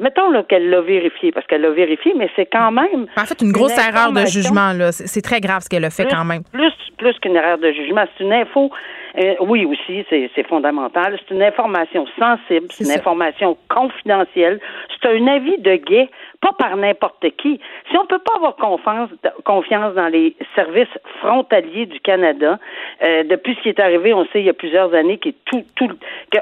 mettons 0.00 0.42
qu'elle 0.44 0.68
l'a 0.70 0.80
vérifié, 0.80 1.32
parce 1.32 1.46
qu'elle 1.46 1.62
l'a 1.62 1.70
vérifié, 1.70 2.12
mais 2.16 2.28
c'est 2.36 2.46
quand 2.46 2.70
même. 2.70 3.06
En 3.16 3.24
fait, 3.24 3.40
une 3.42 3.52
grosse 3.52 3.76
erreur 3.78 4.12
de 4.12 4.26
jugement, 4.26 4.72
là. 4.72 4.92
C'est 4.92 5.22
très 5.22 5.40
grave 5.40 5.62
ce 5.62 5.68
qu'elle 5.68 5.84
a 5.84 5.90
fait 5.90 6.06
quand 6.06 6.24
même. 6.24 6.42
Plus, 6.52 6.72
plus 6.98 7.18
qu'une 7.18 7.36
erreur 7.36 7.58
de 7.58 7.70
jugement. 7.72 8.04
C'est 8.16 8.24
une 8.24 8.32
info. 8.32 8.70
Euh, 9.18 9.34
oui, 9.40 9.64
aussi, 9.64 10.04
c'est 10.10 10.46
fondamental. 10.46 11.18
C'est 11.26 11.34
une 11.34 11.42
information 11.42 12.06
sensible, 12.18 12.66
c'est 12.70 12.84
une 12.84 12.90
information 12.90 13.56
confidentielle. 13.68 14.60
C'est 15.00 15.08
un 15.08 15.26
avis 15.26 15.56
de 15.58 15.76
guet 15.76 16.10
pas 16.40 16.52
par 16.52 16.76
n'importe 16.76 17.24
qui. 17.36 17.60
Si 17.90 17.96
on 17.96 18.06
peut 18.06 18.18
pas 18.18 18.34
avoir 18.36 18.56
confiance, 18.56 19.10
confiance 19.44 19.94
dans 19.94 20.08
les 20.08 20.36
services 20.54 20.88
frontaliers 21.20 21.86
du 21.86 22.00
Canada, 22.00 22.58
euh, 23.02 23.24
depuis 23.24 23.54
ce 23.56 23.60
qui 23.62 23.68
est 23.68 23.80
arrivé, 23.80 24.12
on 24.12 24.24
sait 24.26 24.40
il 24.40 24.44
y 24.46 24.50
a 24.50 24.54
plusieurs 24.54 24.92
années 24.94 25.18
tout, 25.18 25.64
tout, 25.74 25.90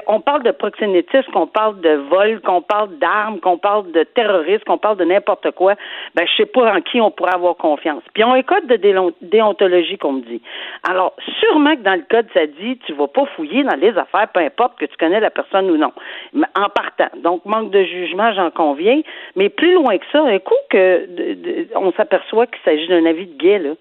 qu'on 0.05 0.21
parle 0.21 0.43
de 0.43 0.51
proxénétisme, 0.51 1.31
qu'on 1.31 1.47
parle 1.47 1.79
de 1.81 1.95
vol, 2.09 2.41
qu'on 2.41 2.61
parle 2.61 2.97
d'armes, 2.97 3.39
qu'on 3.39 3.57
parle 3.57 3.91
de 3.91 4.03
terrorisme, 4.03 4.63
qu'on 4.65 4.77
parle 4.77 4.97
de 4.97 5.05
n'importe 5.05 5.51
quoi, 5.51 5.75
ben 6.15 6.25
je 6.27 6.35
sais 6.35 6.45
pas 6.45 6.73
en 6.73 6.81
qui 6.81 6.99
on 7.01 7.11
pourrait 7.11 7.35
avoir 7.35 7.55
confiance. 7.55 8.03
Puis 8.13 8.23
on 8.23 8.33
a 8.33 8.37
un 8.37 8.43
code 8.43 8.67
de 8.67 8.77
déontologie 9.21 9.97
qu'on 9.97 10.13
me 10.13 10.21
dit. 10.21 10.41
Alors 10.87 11.13
sûrement 11.39 11.75
que 11.75 11.81
dans 11.81 11.95
le 11.95 12.05
code 12.09 12.27
ça 12.33 12.45
dit 12.45 12.79
tu 12.85 12.93
vas 12.93 13.07
pas 13.07 13.25
fouiller 13.35 13.63
dans 13.63 13.77
les 13.77 13.97
affaires, 13.97 14.27
peu 14.33 14.39
importe 14.39 14.77
que 14.77 14.85
tu 14.85 14.97
connais 14.97 15.19
la 15.19 15.29
personne 15.29 15.69
ou 15.69 15.77
non, 15.77 15.91
en 16.35 16.69
partant. 16.69 17.09
Donc 17.17 17.45
manque 17.45 17.71
de 17.71 17.83
jugement, 17.83 18.33
j'en 18.33 18.51
conviens, 18.51 19.01
mais 19.35 19.49
plus 19.49 19.73
loin 19.73 19.84
que 19.93 20.05
ça. 20.11 20.21
Un 20.21 20.39
coup 20.39 20.53
que 20.69 21.75
on 21.75 21.91
s'aperçoit 21.93 22.47
qu'il 22.47 22.61
s'agit 22.63 22.87
d'un 22.87 23.05
avis 23.05 23.27
de 23.27 23.37
guet, 23.37 23.59
là, 23.59 23.71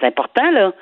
c'est 0.00 0.06
important, 0.06 0.50
là. 0.50 0.72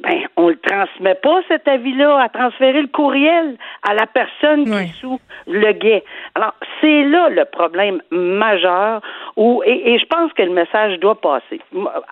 Ben, 0.00 0.26
on 0.36 0.48
le 0.48 0.58
transmet 0.58 1.16
pas, 1.16 1.40
cet 1.48 1.66
avis-là, 1.66 2.20
à 2.20 2.28
transférer 2.28 2.82
le 2.82 2.86
courriel 2.86 3.56
à 3.82 3.94
la 3.94 4.06
personne 4.06 4.64
qui 4.64 4.70
est 4.70 5.00
sous 5.00 5.18
le 5.48 5.72
guet. 5.72 6.04
Alors, 6.36 6.54
c'est 6.80 7.02
là 7.02 7.28
le 7.30 7.44
problème 7.44 8.00
majeur 8.12 9.00
où, 9.36 9.60
et, 9.66 9.98
je 9.98 10.06
pense 10.06 10.32
que 10.34 10.42
le 10.42 10.52
message 10.52 11.00
doit 11.00 11.20
passer. 11.20 11.60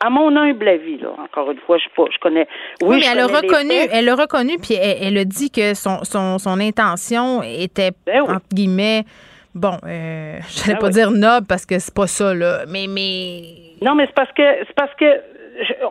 À 0.05 0.11
mon 0.11 0.35
humble 0.37 0.67
avis, 0.67 0.99
là, 0.99 1.11
encore 1.23 1.53
une 1.53 1.61
fois, 1.61 1.79
je, 1.79 1.85
je 2.13 2.19
connais. 2.19 2.49
Oui, 2.83 2.99
mais 2.99 3.07
elle 3.13 3.21
a 3.21 3.27
reconnu, 3.27 3.75
elle 3.93 4.09
a 4.09 4.15
reconnu, 4.17 4.57
puis 4.61 4.75
elle, 4.75 5.17
a 5.17 5.25
dit 5.25 5.53
que 5.53 5.75
son, 5.75 6.03
son, 6.03 6.39
son 6.39 6.59
intention 6.59 7.45
était, 7.45 7.93
ben 8.05 8.23
entre 8.23 8.49
guillemets, 8.53 9.05
Bon, 9.57 9.79
euh, 9.87 10.39
je 10.49 10.61
n'allais 10.61 10.75
ah 10.79 10.81
pas 10.81 10.91
dire 10.91 11.11
noble 11.11 11.47
parce 11.49 11.65
que 11.67 11.79
c'est 11.79 11.95
pas 11.95 12.07
ça, 12.07 12.35
là. 12.35 12.65
Mais, 12.69 12.87
mais. 12.89 13.41
Non, 13.83 13.95
mais 13.95 14.07
c'est 14.07 14.15
parce 14.15 14.33
que 14.33 14.43
c'est 14.67 14.75
parce 14.77 14.95
que 14.95 15.05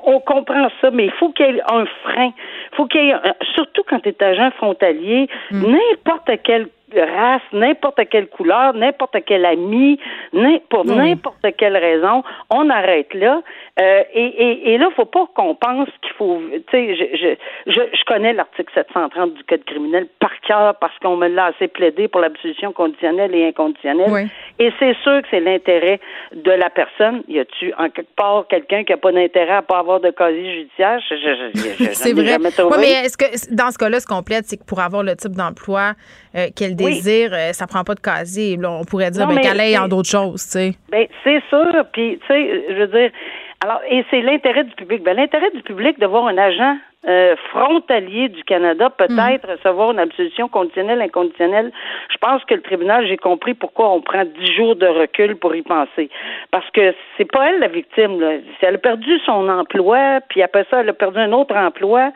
on 0.05 0.19
comprend 0.19 0.69
ça, 0.79 0.91
mais 0.91 1.05
il 1.05 1.12
faut 1.13 1.31
qu'il 1.31 1.48
y 1.48 1.57
ait 1.57 1.62
un 1.67 1.86
frein. 2.03 2.31
faut 2.77 2.86
qu'il 2.86 3.03
y 3.05 3.10
ait, 3.10 3.15
surtout 3.55 3.81
quand 3.89 4.00
tu 4.00 4.10
es 4.10 4.24
agent 4.24 4.51
frontalier, 4.57 5.27
Mm. 5.51 5.72
n'importe 5.72 6.29
quel 6.43 6.67
race, 7.02 7.42
n'importe 7.54 8.00
quelle 8.10 8.28
couleur, 8.28 8.74
n'importe 8.74 9.18
quel 9.25 9.46
ami, 9.46 10.00
pour 10.70 10.86
n'importe 10.86 11.46
quelle 11.58 11.78
raison, 11.78 12.24
on 12.50 12.70
arrête 12.70 13.14
là. 13.14 13.42
Euh, 13.80 14.04
et, 14.14 14.25
et, 14.25 14.74
et 14.74 14.78
là, 14.78 14.90
faut 14.96 15.06
pas 15.06 15.28
qu'on 15.36 15.56
pense 15.56 15.90
qu'il 16.02 16.14
faut. 16.18 16.42
Tu 16.52 16.64
sais, 16.72 16.96
je, 16.96 17.18
je, 17.18 17.72
je, 17.72 17.82
je 17.94 18.04
connais 18.06 18.34
l'article 18.34 18.72
730 18.74 19.34
du 19.34 19.44
code 19.44 19.66
criminel 19.66 20.08
par 20.20 20.32
cœur 20.48 20.75
parce 20.80 20.98
qu'on 21.00 21.18
me 21.18 21.28
l'a 21.28 21.48
assez 21.48 21.68
plaidé 21.68 22.08
pour 22.08 22.22
l'absolution 22.22 22.72
conditionnelle 22.72 23.36
et 23.36 23.48
inconditionnelle. 23.48 24.10
Oui. 24.10 24.28
Et 24.60 24.72
c'est 24.80 24.96
sûr 25.04 25.22
que 25.22 25.28
c'est 25.30 25.42
l'intérêt 25.42 26.00
de 26.34 26.52
la 26.52 26.70
personne. 26.70 27.24
Y 27.28 27.40
a-tu 27.40 27.74
en 27.78 27.90
quelque 27.90 28.16
part 28.16 28.46
quelqu'un 28.48 28.84
qui 28.84 28.94
a 28.94 28.98
pas 28.98 29.12
d'intérêt 29.12 29.56
à 29.56 29.62
pas 29.62 29.80
avoir 29.80 30.00
de 30.00 30.10
casier 30.12 30.54
judiciaire? 30.54 31.00
C'est 31.94 32.10
ai 32.10 32.14
vrai. 32.14 32.25
jamais 32.25 32.52
trouvé. 32.52 32.75
Ouais, 32.75 32.82
mais 32.82 33.06
est-ce 33.06 33.18
que 33.18 33.25
dans 33.54 33.72
ce 33.72 33.78
cas-là, 33.78 34.00
ce 34.00 34.08
complète, 34.08 34.46
c'est 34.46 34.58
que 34.58 34.66
pour 34.66 34.80
avoir 34.80 35.04
le 35.04 35.16
type 35.16 35.34
d'emploi 35.34 35.94
euh, 36.36 36.48
qu'elle 36.56 36.75
désire, 36.75 37.32
euh, 37.34 37.54
ça 37.54 37.68
prend 37.68 37.84
pas 37.84 37.96
de 37.96 38.00
casier. 38.00 38.58
Là, 38.58 38.72
on 38.72 38.84
pourrait 38.84 39.12
dire 39.12 39.27
Non, 39.27 39.34
ben, 39.34 39.42
qu'elle 39.42 39.60
aille 39.60 39.77
en 39.77 39.88
d'autres 39.88 40.10
choses, 40.10 40.44
tu 40.44 40.51
sais. 40.51 40.72
Ben, 40.89 41.08
c'est 41.24 41.42
sûr. 41.50 41.86
Puis, 41.94 42.20
tu 42.20 42.27
sais, 42.27 42.65
je 42.70 42.75
veux 42.75 42.88
dire, 42.88 43.12
alors, 43.63 43.82
et 43.89 44.04
c'est 44.12 44.22
l'intérêt 44.22 44.63
du 44.63 44.75
public. 44.75 45.04
Ben, 45.04 45.15
l'intérêt 45.15 45.51
du 45.51 45.62
public 45.62 46.00
de 46.00 46.06
voir 46.06 46.27
un 46.27 46.38
agent 46.38 46.77
euh, 47.08 47.36
frontalier 47.51 48.30
du 48.30 48.44
Canada 48.44 48.89
peut-être 48.89 49.48
recevoir 49.48 49.92
une 49.92 50.00
absolution 50.00 50.48
conditionnelle, 50.48 51.01
inconditionnelle. 51.01 51.72
Je 52.12 52.18
pense 52.18 52.44
que 52.46 52.56
le 52.56 52.62
tribunal, 52.62 53.06
j'ai 53.08 53.18
compris 53.18 53.54
pourquoi 53.54 53.92
on 53.92 54.01
prend 54.01 54.25
dix 54.25 54.54
jours 54.56 54.75
de 54.75 54.88
recul 54.88 55.36
pour 55.36 55.56
y 55.56 55.62
penser. 55.62 56.10
Parce 56.50 56.68
que 56.72 56.96
c'est 57.15 57.32
pas 57.32 57.50
elle 57.50 57.60
la 57.60 57.68
victime, 57.68 58.20
là. 58.20 58.38
Si 58.38 58.65
elle 58.65 58.75
a 58.75 58.80
perdu 58.80 59.20
son 59.25 59.48
emploi, 59.50 60.20
puis 60.30 60.42
après 60.42 60.65
ça, 60.72 60.82
elle 60.82 60.89
a 60.89 60.94
perdu 60.94 61.20
un 61.20 61.32
autre 61.32 61.56
emploi, 61.56 62.12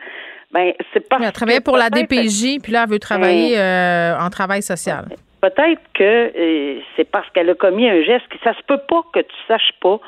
ben, 0.52 0.72
c'est 0.92 1.08
parce 1.08 1.22
Elle 1.24 1.32
travaillait 1.32 1.60
pour 1.60 1.76
la 1.76 1.90
DPJ, 1.90 2.60
puis 2.62 2.72
là, 2.72 2.84
elle 2.84 2.90
veut 2.90 2.98
travailler 2.98 3.58
euh, 3.58 4.18
en 4.18 4.30
travail 4.30 4.62
social. 4.62 5.04
Peut-être 5.40 5.80
que 5.94 6.02
euh, 6.02 6.80
c'est 6.96 7.08
parce 7.08 7.28
qu'elle 7.30 7.48
a 7.50 7.54
commis 7.54 7.88
un 7.88 8.02
geste 8.02 8.26
que 8.28 8.36
ça 8.42 8.52
se 8.54 8.62
peut 8.66 8.80
pas 8.88 9.02
que 9.12 9.20
tu 9.20 9.36
saches 9.48 9.72
pas, 9.80 10.00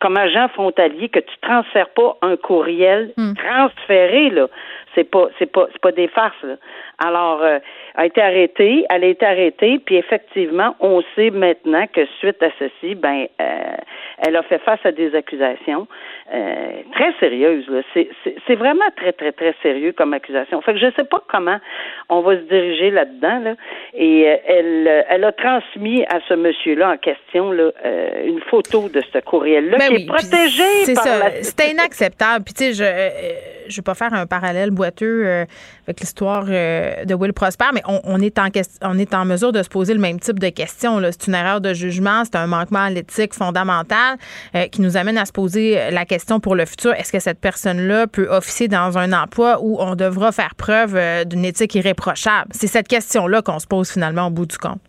comme 0.00 0.16
agent 0.16 0.48
frontalier, 0.48 1.08
que 1.08 1.20
tu 1.20 1.34
transfères 1.40 1.90
pas 1.90 2.16
un 2.22 2.36
courriel 2.36 3.12
transféré 3.36 4.30
là. 4.30 4.48
C'est 4.94 5.04
pas, 5.04 5.28
c'est 5.38 5.50
pas, 5.50 5.68
c'est 5.72 5.80
pas 5.80 5.92
des 5.92 6.08
farces. 6.08 6.42
Là. 6.42 6.56
Alors, 6.98 7.42
euh, 7.42 7.58
a 7.94 8.06
été 8.06 8.20
arrêtée, 8.20 8.84
elle 8.90 9.04
a 9.04 9.06
été 9.06 9.24
arrêtée, 9.26 9.80
puis 9.84 9.96
effectivement, 9.96 10.76
on 10.80 11.02
sait 11.16 11.30
maintenant 11.30 11.86
que 11.92 12.06
suite 12.18 12.42
à 12.42 12.48
ceci, 12.58 12.94
ben, 12.94 13.26
euh, 13.40 13.76
elle 14.18 14.36
a 14.36 14.42
fait 14.42 14.58
face 14.58 14.80
à 14.84 14.92
des 14.92 15.14
accusations 15.14 15.88
euh, 16.32 16.72
très 16.92 17.12
sérieuses. 17.20 17.66
là. 17.68 17.80
C'est, 17.92 18.08
c'est, 18.22 18.34
c'est 18.46 18.54
vraiment 18.54 18.84
très, 18.96 19.12
très, 19.12 19.32
très 19.32 19.54
sérieux 19.62 19.92
comme 19.92 20.12
accusation. 20.12 20.60
Fait 20.62 20.74
que 20.74 20.78
je 20.78 20.90
sais 20.94 21.04
pas 21.04 21.22
comment 21.28 21.58
on 22.08 22.20
va 22.20 22.36
se 22.36 22.42
diriger 22.42 22.90
là-dedans. 22.90 23.40
Là. 23.40 23.54
Et 23.94 24.22
elle, 24.22 25.04
elle 25.08 25.24
a 25.24 25.32
transmis 25.32 26.04
à 26.04 26.20
ce 26.28 26.34
monsieur-là 26.34 26.92
en 26.92 26.96
question 26.98 27.50
là, 27.52 27.70
une 28.24 28.40
photo 28.42 28.88
de 28.88 29.02
ce 29.12 29.18
courriel-là 29.18 29.78
Ben 29.78 29.88
qui 29.88 29.94
oui, 29.94 30.02
est 30.02 30.06
protégé 30.06 30.62
c'est 30.84 30.94
par 30.94 31.04
ça. 31.04 31.18
la 31.18 31.30
C'était 31.42 31.70
inacceptable. 31.70 32.44
Puis 32.44 32.54
tu 32.54 32.64
sais, 32.64 32.72
je 32.72 33.68
je 33.68 33.76
vais 33.76 33.82
pas 33.82 33.94
faire 33.94 34.12
un 34.14 34.26
parallèle 34.26 34.70
euh, 34.90 35.44
avec 35.86 36.00
l'histoire 36.00 36.44
euh, 36.48 37.04
de 37.04 37.14
Will 37.14 37.32
Prosper, 37.32 37.66
mais 37.74 37.82
on, 37.86 38.20
est 38.20 38.38
en 38.38 38.48
on 38.82 38.98
est 38.98 39.14
en 39.14 39.24
mesure 39.24 39.52
de 39.52 39.62
se 39.62 39.68
poser 39.68 39.94
le 39.94 40.00
même 40.00 40.20
type 40.20 40.38
de 40.38 40.48
questions. 40.48 41.00
C'est 41.10 41.26
une 41.26 41.34
erreur 41.34 41.60
de 41.60 41.74
jugement, 41.74 42.24
c'est 42.24 42.36
un 42.36 42.46
manquement 42.46 42.84
à 42.84 42.90
l'éthique 42.90 43.34
fondamental 43.34 44.16
euh, 44.54 44.66
qui 44.66 44.80
nous 44.80 44.96
amène 44.96 45.18
à 45.18 45.24
se 45.24 45.32
poser 45.32 45.90
la 45.90 46.04
question 46.04 46.40
pour 46.40 46.54
le 46.54 46.64
futur. 46.64 46.92
Est-ce 46.94 47.12
que 47.12 47.20
cette 47.20 47.40
personne-là 47.40 48.06
peut 48.06 48.28
officier 48.28 48.68
dans 48.68 48.98
un 48.98 49.12
emploi 49.12 49.58
où 49.62 49.80
on 49.80 49.94
devra 49.94 50.32
faire 50.32 50.54
preuve 50.54 51.24
d'une 51.26 51.44
éthique 51.44 51.74
irréprochable? 51.74 52.50
C'est 52.52 52.66
cette 52.66 52.88
question-là 52.88 53.42
qu'on 53.42 53.58
se 53.58 53.66
pose 53.66 53.90
finalement 53.90 54.26
au 54.26 54.30
bout 54.30 54.46
du 54.46 54.58
compte. 54.58 54.80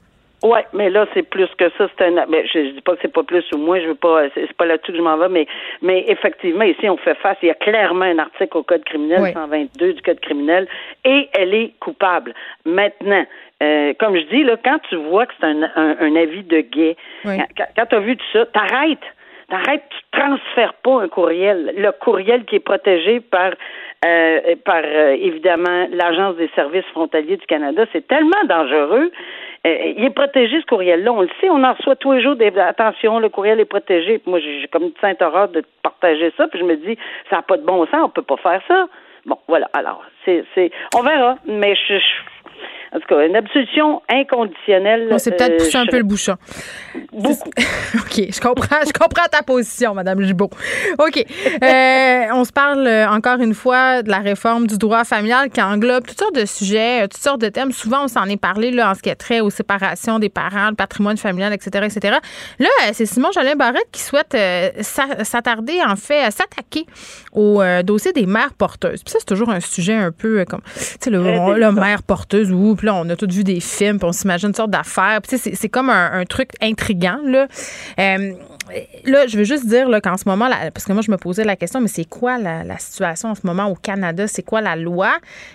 Oui, 0.43 0.59
mais 0.73 0.89
là, 0.89 1.05
c'est 1.13 1.23
plus 1.23 1.47
que 1.57 1.69
ça. 1.77 1.88
C'est 1.97 2.05
un. 2.05 2.25
Mais 2.27 2.45
je, 2.47 2.59
je 2.65 2.69
dis 2.71 2.81
pas 2.81 2.93
que 2.95 3.00
c'est 3.01 3.13
pas 3.13 3.23
plus 3.23 3.45
ou 3.53 3.57
moins. 3.57 3.79
Je 3.79 3.88
veux 3.88 3.95
pas. 3.95 4.23
C'est 4.33 4.41
c'est 4.45 4.57
pas 4.57 4.65
là-dessus 4.65 4.91
que 4.91 4.97
je 4.97 5.01
m'en 5.01 5.17
vais, 5.17 5.29
mais 5.29 5.47
mais 5.81 6.03
effectivement, 6.07 6.65
ici, 6.65 6.89
on 6.89 6.97
fait 6.97 7.15
face. 7.15 7.38
Il 7.41 7.47
y 7.47 7.51
a 7.51 7.55
clairement 7.55 8.05
un 8.05 8.19
article 8.19 8.57
au 8.57 8.63
code 8.63 8.83
criminel, 8.83 9.21
Oui. 9.21 9.31
122 9.33 9.93
du 9.93 10.01
code 10.01 10.19
criminel, 10.19 10.67
et 11.05 11.29
elle 11.33 11.53
est 11.53 11.71
coupable. 11.79 12.33
Maintenant. 12.65 13.25
euh, 13.63 13.93
comme 13.97 14.17
je 14.17 14.23
dis, 14.25 14.43
là, 14.43 14.57
quand 14.63 14.79
tu 14.89 14.97
vois 14.97 15.25
que 15.25 15.33
c'est 15.39 15.47
un, 15.47 15.63
un, 15.75 15.95
un 16.01 16.15
avis 16.17 16.43
de 16.43 16.59
guet, 16.59 16.97
Oui. 17.23 17.38
quand, 17.57 17.65
quand 17.77 17.85
tu 17.85 17.95
as 17.95 18.00
vu 18.00 18.17
tout 18.17 18.25
ça, 18.33 18.45
t'arrêtes. 18.47 19.00
T'arrêtes, 19.50 19.83
tu 19.89 20.19
transfères 20.19 20.73
pas 20.83 21.01
un 21.03 21.07
courriel. 21.07 21.73
Le 21.77 21.91
courriel 21.91 22.43
qui 22.45 22.55
est 22.55 22.59
protégé 22.59 23.19
par, 23.19 23.51
euh, 24.05 24.55
par 24.65 24.81
euh, 24.83 25.15
évidemment, 25.19 25.88
l'Agence 25.91 26.35
des 26.38 26.50
services 26.55 26.85
frontaliers 26.91 27.38
du 27.38 27.45
Canada, 27.45 27.85
c'est 27.93 28.07
tellement 28.07 28.43
dangereux. 28.45 29.12
Euh, 29.65 29.93
il 29.98 30.03
est 30.03 30.10
protégé, 30.10 30.60
ce 30.60 30.65
courriel-là. 30.65 31.12
On 31.13 31.22
le 31.22 31.29
sait, 31.39 31.50
on 31.50 31.63
en 31.63 31.74
reçoit 31.74 31.96
tous 31.96 32.12
les 32.12 32.22
jours 32.22 32.36
des 32.36 32.51
attention, 32.60 33.20
le 33.20 33.29
courriel 33.29 33.60
est 33.62 33.65
protégé. 33.65 34.22
Moi, 34.25 34.39
j'ai 34.39 34.60
j'ai 34.60 34.67
comme 34.67 34.84
une 34.84 34.93
sainte 35.00 35.22
horreur 35.22 35.48
de 35.50 35.63
partager 35.82 36.34
ça, 36.36 36.48
puis 36.50 36.60
je 36.60 36.65
me 36.65 36.75
dis, 36.75 36.98
ça 37.29 37.38
n'a 37.38 37.41
pas 37.43 37.55
de 37.58 37.63
bon 37.65 37.86
sens, 37.86 38.01
on 38.03 38.10
peut 38.10 38.22
pas 38.24 38.38
faire 38.38 38.62
ça. 38.67 38.88
Bon, 39.25 39.38
voilà. 39.48 39.70
Alors, 39.74 40.03
c'est, 40.25 40.43
c'est, 40.53 40.70
on 40.98 41.01
verra. 41.01 41.38
Mais 41.46 41.75
je, 41.75 41.93
je- 41.98 42.33
en 42.95 43.00
tout 43.00 43.07
cas, 43.15 43.25
une 43.25 43.35
absolution 43.35 44.01
inconditionnelle. 44.09 45.07
On 45.12 45.17
s'est 45.17 45.31
peut-être 45.31 45.53
euh, 45.53 45.57
poussé 45.57 45.77
un 45.77 45.85
je- 45.85 45.89
peu 45.91 45.97
le 45.97 46.03
bouchon. 46.03 46.35
Beaucoup. 47.12 47.50
OK, 47.95 48.15
je 48.31 48.39
comprends, 48.39 48.77
je 48.85 48.91
comprends 48.93 49.25
ta 49.31 49.41
position, 49.41 49.93
Madame 49.93 50.21
Gibault. 50.21 50.50
OK. 51.00 51.25
Euh, 51.63 52.23
on 52.33 52.43
se 52.43 52.51
parle 52.51 52.85
euh, 52.85 53.07
encore 53.09 53.39
une 53.39 53.53
fois 53.53 54.03
de 54.03 54.09
la 54.09 54.19
réforme 54.19 54.67
du 54.67 54.77
droit 54.77 55.03
familial 55.05 55.50
qui 55.50 55.62
englobe 55.62 56.05
toutes 56.05 56.19
sortes 56.19 56.35
de 56.35 56.45
sujets, 56.45 57.01
euh, 57.03 57.07
toutes 57.07 57.21
sortes 57.21 57.41
de 57.41 57.50
thèmes. 57.50 57.71
Souvent, 57.71 58.03
on 58.03 58.07
s'en 58.07 58.25
est 58.25 58.38
parlé 58.39 58.71
là, 58.71 58.91
en 58.91 58.93
ce 58.95 59.01
qui 59.01 59.09
est 59.09 59.15
trait 59.15 59.39
aux 59.39 59.50
séparations 59.50 60.19
des 60.19 60.29
parents, 60.29 60.69
le 60.69 60.75
patrimoine 60.75 61.17
familial, 61.17 61.51
etc., 61.53 61.85
etc. 61.85 62.17
Là, 62.59 62.69
c'est 62.93 63.05
Simon 63.05 63.31
Jolin 63.33 63.55
Barrette 63.55 63.88
qui 63.91 64.01
souhaite 64.01 64.35
euh, 64.35 64.69
s'a- 64.81 65.23
s'attarder, 65.23 65.79
en 65.88 65.95
fait, 65.95 66.19
à 66.21 66.31
s'attaquer 66.31 66.85
au 67.31 67.62
dossier 67.83 68.12
des 68.13 68.25
mères 68.27 68.53
porteuses. 68.53 69.03
Puis 69.03 69.12
ça, 69.12 69.17
c'est 69.19 69.25
toujours 69.25 69.50
un 69.50 69.59
sujet 69.59 69.93
un 69.95 70.12
peu 70.12 70.45
comme, 70.47 70.62
tu 70.75 70.79
sais, 71.00 71.09
le, 71.09 71.19
le 71.59 71.71
mère 71.71 72.03
porteuse, 72.03 72.51
ou 72.51 72.75
puis 72.84 72.88
là, 72.88 72.96
on 72.96 73.10
a 73.10 73.16
tous 73.16 73.34
vu 73.34 73.46
des 73.46 73.62
films, 73.62 73.98
puis 73.98 74.10
on 74.10 74.12
s'imagine 74.12 74.50
une 74.50 74.54
sorte 74.56 74.70
d'affaires. 74.72 75.22
Puis 75.22 75.30
tu 75.30 75.38
sais, 75.38 75.50
c'est- 75.52 75.56
c'est 75.56 75.70
comme 75.70 75.90
un, 75.90 76.12
un 76.20 76.25
truc 76.25 76.50
intriguant, 76.62 77.18
là. 77.24 77.48
Euh, 77.98 78.34
là, 79.06 79.25
je 79.25 79.38
veux 79.38 79.46
juste 79.46 79.66
dire 79.68 79.88
là, 79.88 80.02
qu'en 80.02 80.18
ce 80.18 80.28
moment, 80.28 80.50
là, 80.50 80.70
parce 80.74 80.84
que 80.86 80.92
moi, 80.92 81.02
je 81.02 81.10
me 81.10 81.16
posais 81.16 81.46
la 81.46 81.56
question, 81.56 81.80
mais 81.80 81.88
c'est 81.88 82.04
quoi 82.04 82.38
la, 82.38 82.66
la 82.66 82.78
situation 82.80 83.30
en 83.30 83.36
ce 83.36 83.48
moment 83.48 83.68
au 83.68 83.75
Canada? 83.75 84.28
C'est 84.28 84.44
quoi 84.44 84.60
la 84.60 84.75
loi? 84.75 85.12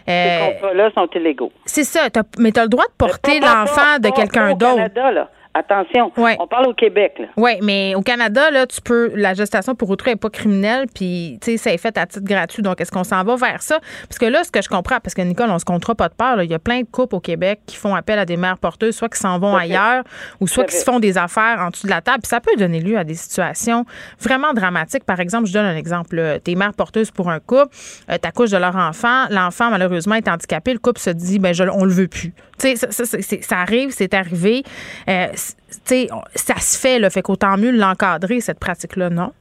Ces 0.07 0.13
Euh, 0.15 0.53
contrats-là 0.53 0.91
sont 0.95 1.07
illégaux. 1.15 1.53
c'est 1.67 1.85
ça, 1.85 2.09
mais 2.39 2.51
tu 2.51 2.61
as 2.61 2.63
le 2.63 2.71
droit 2.71 2.87
de 2.87 2.95
porter 2.97 3.41
l'enfant 3.41 3.99
de 4.01 4.09
quelqu'un 4.09 4.55
d'autre. 4.55 4.77
Canada, 4.77 5.11
là. 5.11 5.31
Attention, 5.59 6.12
Ouais. 6.17 6.37
on 6.38 6.47
parle 6.47 6.69
au 6.69 6.75
Québec. 6.75 7.21
Oui, 7.37 7.53
mais 7.62 7.97
au 7.97 8.00
Canada, 8.03 8.49
là, 8.53 8.65
tu 8.67 8.81
peux. 8.81 9.11
La 9.17 9.35
gestation 9.35 9.75
pour 9.75 9.91
autrui 9.91 10.11
n'est 10.12 10.17
pas 10.17 10.31
criminelle, 10.31 10.87
puis, 10.95 11.37
tu 11.43 11.50
sais, 11.53 11.57
ça 11.57 11.73
est 11.73 11.79
fait 11.79 11.99
à 11.99 12.07
titre 12.07 12.25
gratuit. 12.25 12.62
Donc, 12.62 12.81
est-ce 12.81 12.93
qu'on 12.93 13.03
s'en 13.03 13.25
va 13.25 13.35
vers 13.35 13.61
ça? 13.61 13.81
Parce 14.09 14.19
que 14.21 14.27
là, 14.27 14.45
ce 14.45 14.53
que 14.53 14.62
je 14.62 14.69
comprends, 14.69 15.00
parce 15.00 15.15
que 15.15 15.23
Nicole, 15.23 15.50
on 15.50 15.59
se 15.59 15.65
comptera 15.65 15.97
pas 15.97 16.09
de 16.09 16.15
peur, 16.15 16.41
il 16.43 16.50
y 16.50 16.55
a 16.55 16.61
plein 16.61 16.83
de 16.83 16.87
couples 16.87 17.17
au 17.17 17.21
Québec 17.21 17.61
qui 17.67 17.75
font 17.77 17.97
appel 17.97 18.21
à 18.21 18.25
des 18.25 18.37
mères 18.37 18.59
porteuses, 18.59 18.95
soit 18.97 19.09
qui 19.09 19.19
s'en 19.19 19.38
vont 19.41 19.57
ailleurs, 19.57 20.05
ou 20.41 20.47
soit 20.47 20.65
qui 20.65 20.77
se 20.77 20.85
font 20.85 21.00
des 21.00 21.19
affaires 21.19 21.59
en 21.61 21.71
dessous 21.71 21.87
de 21.87 21.93
la 21.93 22.03
table. 22.03 22.21
Puis 22.23 22.29
ça 22.29 22.41
peut 22.41 22.55
donner 22.57 22.81
lieu 22.81 22.97
à 22.97 23.03
des 23.03 23.15
situations 23.15 23.85
vraiment 24.21 24.53
dramatiques. 24.53 25.05
Par 25.05 25.19
exemple, 25.19 25.47
je 25.47 25.53
donne 25.55 25.67
un 25.67 25.77
exemple. 25.77 26.38
T'es 26.45 26.55
mère 26.55 26.73
porteuse 26.75 27.11
pour 27.11 27.31
un 27.31 27.41
couple, 27.41 27.75
euh, 28.11 28.19
t'accouches 28.19 28.50
de 28.50 28.59
leur 28.59 28.77
enfant, 28.77 29.25
l'enfant, 29.31 29.71
malheureusement, 29.71 30.15
est 30.15 30.29
handicapé, 30.29 30.73
le 30.73 30.79
couple 30.79 31.00
se 31.00 31.11
dit, 31.11 31.38
ben, 31.41 31.53
je, 31.53 31.65
on 31.65 31.85
le 31.85 31.91
veut 31.93 32.07
plus. 32.09 32.33
Tu 32.59 32.77
ça, 32.77 32.91
ça, 32.91 33.05
ça 33.05 33.59
arrive, 33.59 33.91
c'est 33.91 34.15
arrivé. 34.15 34.62
Euh, 35.09 35.29
ça 36.35 36.59
se 36.61 36.79
fait, 36.79 36.99
là, 36.99 37.11
fait 37.11 37.23
qu'autant 37.23 37.57
mieux 37.57 37.71
l'encadrer, 37.71 38.41
cette 38.41 38.59
pratique-là, 38.59 39.11
non? 39.11 39.33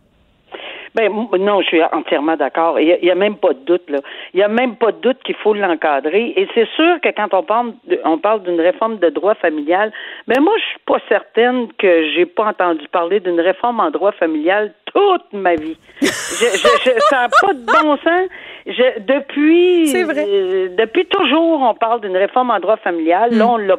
Ben 0.98 1.12
non, 1.40 1.62
je 1.62 1.68
suis 1.68 1.84
entièrement 1.84 2.36
d'accord. 2.36 2.80
Il 2.80 2.98
n'y 3.04 3.12
a, 3.12 3.16
même 3.16 3.36
pas 3.38 3.54
de 3.54 3.60
doute 3.60 3.88
là. 3.88 4.00
Il 4.34 4.40
y 4.40 4.44
a 4.44 4.48
même 4.48 4.76
pas 4.78 4.92
de 4.92 4.98
doute 4.98 5.20
qu'il 5.24 5.36
faut 5.36 5.54
l'encadrer. 5.54 6.34
Et 6.36 6.48
c'est 6.56 6.68
sûr 6.76 7.00
que 7.02 7.10
quand 7.10 7.34
on 7.34 7.44
parle, 7.44 7.74
de- 7.88 8.00
on 8.04 8.18
parle 8.18 8.42
d'une 8.44 8.60
réforme 8.60 8.98
de 8.98 9.10
droit 9.10 9.36
familial, 9.36 9.92
mais 10.28 10.40
moi 10.40 10.54
je 10.58 10.64
suis 10.64 10.80
pas 10.88 10.98
certaine 11.08 11.68
que 11.78 12.10
j'ai 12.16 12.26
pas 12.26 12.46
entendu 12.46 12.88
parler 12.88 13.20
d'une 13.20 13.40
réforme 13.40 13.80
en 13.80 13.92
droit 13.92 14.12
familial 14.14 14.74
toute 14.94 15.34
ma 15.34 15.54
vie. 15.54 15.78
Je, 16.02 16.08
je, 16.08 16.68
je- 16.86 17.00
ça 17.10 17.22
n'a 17.24 17.30
pas 17.42 17.54
de 17.54 17.64
bon 17.66 17.98
sens. 17.98 18.28
Je, 18.66 19.00
depuis, 19.00 20.04
vrai. 20.04 20.26
euh, 20.28 20.70
depuis 20.78 21.06
toujours, 21.06 21.62
on 21.62 21.74
parle 21.76 22.02
d'une 22.02 22.18
réforme 22.18 22.50
en 22.50 22.60
droit 22.60 22.78
familial. 22.78 23.30
Là, 23.38 23.48
on 23.48 23.58
l'a 23.58 23.78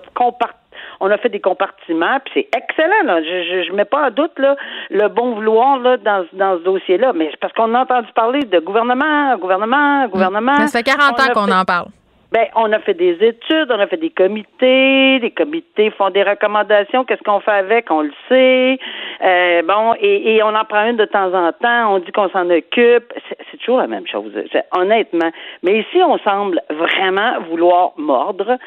on 1.00 1.10
a 1.10 1.18
fait 1.18 1.28
des 1.28 1.40
compartiments, 1.40 2.18
puis 2.24 2.32
c'est 2.34 2.56
excellent. 2.56 3.04
Là. 3.04 3.22
Je, 3.22 3.42
je, 3.44 3.68
je 3.68 3.72
mets 3.72 3.84
pas 3.84 4.08
en 4.08 4.10
doute 4.10 4.38
là, 4.38 4.56
le 4.90 5.08
bon 5.08 5.34
vouloir 5.34 5.78
là, 5.78 5.96
dans, 5.96 6.24
dans 6.32 6.58
ce 6.58 6.64
dossier-là, 6.64 7.12
mais 7.14 7.30
parce 7.40 7.52
qu'on 7.52 7.74
a 7.74 7.80
entendu 7.80 8.08
parler 8.14 8.40
de 8.40 8.58
gouvernement, 8.58 9.36
gouvernement, 9.36 10.06
gouvernement. 10.08 10.66
Ça 10.66 10.78
fait 10.78 10.84
40 10.84 11.00
On 11.00 11.22
ans 11.22 11.32
qu'on 11.34 11.52
en 11.52 11.64
parle. 11.64 11.88
Ben, 12.30 12.46
on 12.56 12.70
a 12.72 12.78
fait 12.80 12.92
des 12.92 13.16
études, 13.22 13.70
on 13.70 13.80
a 13.80 13.86
fait 13.86 13.96
des 13.96 14.10
comités, 14.10 15.18
les 15.18 15.30
comités 15.30 15.90
font 15.92 16.10
des 16.10 16.22
recommandations, 16.22 17.04
qu'est-ce 17.04 17.22
qu'on 17.22 17.40
fait 17.40 17.52
avec, 17.52 17.90
on 17.90 18.02
le 18.02 18.12
sait. 18.28 18.78
Euh, 19.24 19.62
bon, 19.62 19.94
et, 19.98 20.34
et, 20.34 20.42
on 20.42 20.54
en 20.54 20.64
prend 20.66 20.86
une 20.90 20.98
de 20.98 21.06
temps 21.06 21.32
en 21.32 21.52
temps, 21.52 21.94
on 21.94 22.00
dit 22.00 22.12
qu'on 22.12 22.28
s'en 22.28 22.50
occupe. 22.50 23.12
C'est 23.50 23.56
toujours 23.56 23.78
la 23.78 23.86
même 23.86 24.06
chose, 24.06 24.30
honnêtement. 24.76 25.30
Mais 25.62 25.78
ici, 25.78 26.02
on 26.06 26.18
semble 26.18 26.60
vraiment 26.70 27.40
vouloir 27.48 27.92
mordre 27.96 28.58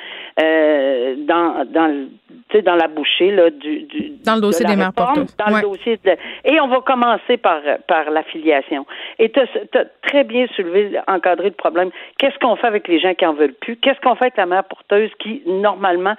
euh, 0.41 1.15
dans, 1.20 1.63
dans, 1.65 2.08
dans 2.65 2.75
la 2.75 2.88
bouchée 2.88 3.32
là, 3.32 3.51
du, 3.51 3.84
du 3.84 4.13
dans 4.25 4.36
le 4.36 4.41
dossier 4.41 4.65
des 4.65 4.75
mères 4.75 4.94
porteuses. 4.94 5.36
Dans 5.38 5.56
le 5.56 5.62
dossier 5.62 6.00
de, 6.03 6.18
et 6.46 6.60
on 6.60 6.68
va 6.68 6.82
commencer 6.82 7.38
par, 7.38 7.62
par 7.88 8.10
l'affiliation. 8.10 8.88
Et 9.20 9.32
tu 9.32 9.39
as, 9.39 9.86
très 10.01 10.24
bien 10.24 10.48
soulevé, 10.56 11.00
encadré 11.08 11.50
le 11.50 11.56
problème. 11.56 11.91
Qu'est-ce 12.18 12.38
qu'on 12.39 12.56
fait 12.56 12.68
avec 12.68 12.88
les 12.88 13.00
gens 13.00 13.13
qui 13.13 13.25
en 13.25 13.34
veulent 13.34 13.50
plus? 13.60 13.77
Qu'est-ce 13.77 14.00
qu'on 14.01 14.15
fait 14.15 14.25
avec 14.25 14.38
la 14.38 14.46
mère 14.46 14.63
porteuse 14.63 15.10
qui, 15.20 15.41
normalement, 15.46 16.15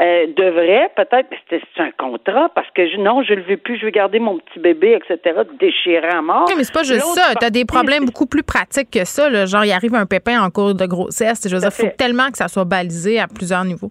euh, 0.00 0.26
devrait 0.36 0.90
peut-être, 0.96 1.28
c'est 1.50 1.60
un 1.78 1.90
contrat 1.92 2.50
parce 2.54 2.68
que 2.74 2.88
je, 2.88 2.96
non, 2.96 3.22
je 3.22 3.34
le 3.34 3.42
veux 3.42 3.56
plus, 3.56 3.78
je 3.78 3.84
veux 3.84 3.90
garder 3.90 4.18
mon 4.18 4.38
petit 4.38 4.58
bébé, 4.58 4.98
etc., 4.98 5.40
déchiré 5.60 6.08
à 6.08 6.22
mort. 6.22 6.48
Mais 6.56 6.64
c'est 6.64 6.72
pas 6.72 6.82
juste 6.82 7.04
ça. 7.14 7.34
Tu 7.38 7.44
as 7.44 7.50
des 7.50 7.64
problèmes 7.64 8.04
beaucoup 8.04 8.26
plus 8.26 8.42
pratiques 8.42 8.90
que 8.90 9.04
ça. 9.04 9.28
Là. 9.28 9.46
Genre, 9.46 9.64
il 9.64 9.72
arrive 9.72 9.94
un 9.94 10.06
pépin 10.06 10.42
en 10.42 10.50
cours 10.50 10.74
de 10.74 10.86
grossesse. 10.86 11.46
Je 11.46 11.54
veux 11.54 11.60
dire, 11.60 11.70
il 11.78 11.86
faut 11.86 11.96
tellement 11.96 12.30
que 12.30 12.38
ça 12.38 12.48
soit 12.48 12.64
balisé 12.64 13.20
à 13.20 13.26
plusieurs 13.26 13.64
niveaux. 13.64 13.90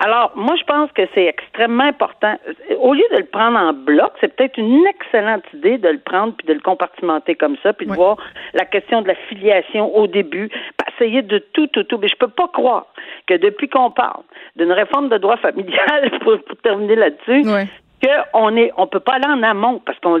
Alors, 0.00 0.32
moi, 0.34 0.56
je 0.56 0.64
pense 0.64 0.90
que 0.92 1.02
c'est 1.14 1.26
extrêmement 1.26 1.84
important. 1.84 2.36
Au 2.80 2.92
lieu 2.94 3.04
de 3.12 3.18
le 3.18 3.26
prendre 3.26 3.58
en 3.58 3.72
bloc, 3.72 4.12
c'est 4.20 4.34
peut-être 4.34 4.58
une 4.58 4.84
excellente 4.86 5.44
idée 5.54 5.78
de 5.78 5.88
le 5.88 5.98
prendre 5.98 6.34
puis 6.34 6.46
de 6.46 6.54
le 6.54 6.60
compartimenter 6.60 7.34
comme 7.34 7.56
ça, 7.62 7.72
puis 7.72 7.86
de 7.86 7.92
voir 7.92 8.16
la 8.54 8.64
question 8.64 9.02
de 9.02 9.08
la 9.08 9.14
filiation 9.14 9.94
au 9.96 10.06
début, 10.06 10.50
essayer 11.02 11.22
de 11.22 11.38
tout, 11.38 11.66
tout, 11.68 11.84
tout. 11.84 11.98
Mais 11.98 12.08
je 12.08 12.16
peux 12.16 12.28
pas 12.28 12.48
croire 12.48 12.86
que 13.26 13.34
depuis 13.34 13.68
qu'on 13.68 13.90
parle 13.90 14.22
d'une 14.56 14.72
réforme 14.72 15.08
de 15.08 15.18
droit 15.18 15.36
familial, 15.36 16.10
pour, 16.20 16.38
terminer 16.62 16.96
là-dessus, 16.96 17.44
qu'on 18.02 18.56
est, 18.56 18.72
on 18.76 18.86
peut 18.86 19.00
pas 19.00 19.14
aller 19.14 19.28
en 19.28 19.42
amont 19.42 19.80
parce 19.84 19.98
qu'on, 20.00 20.20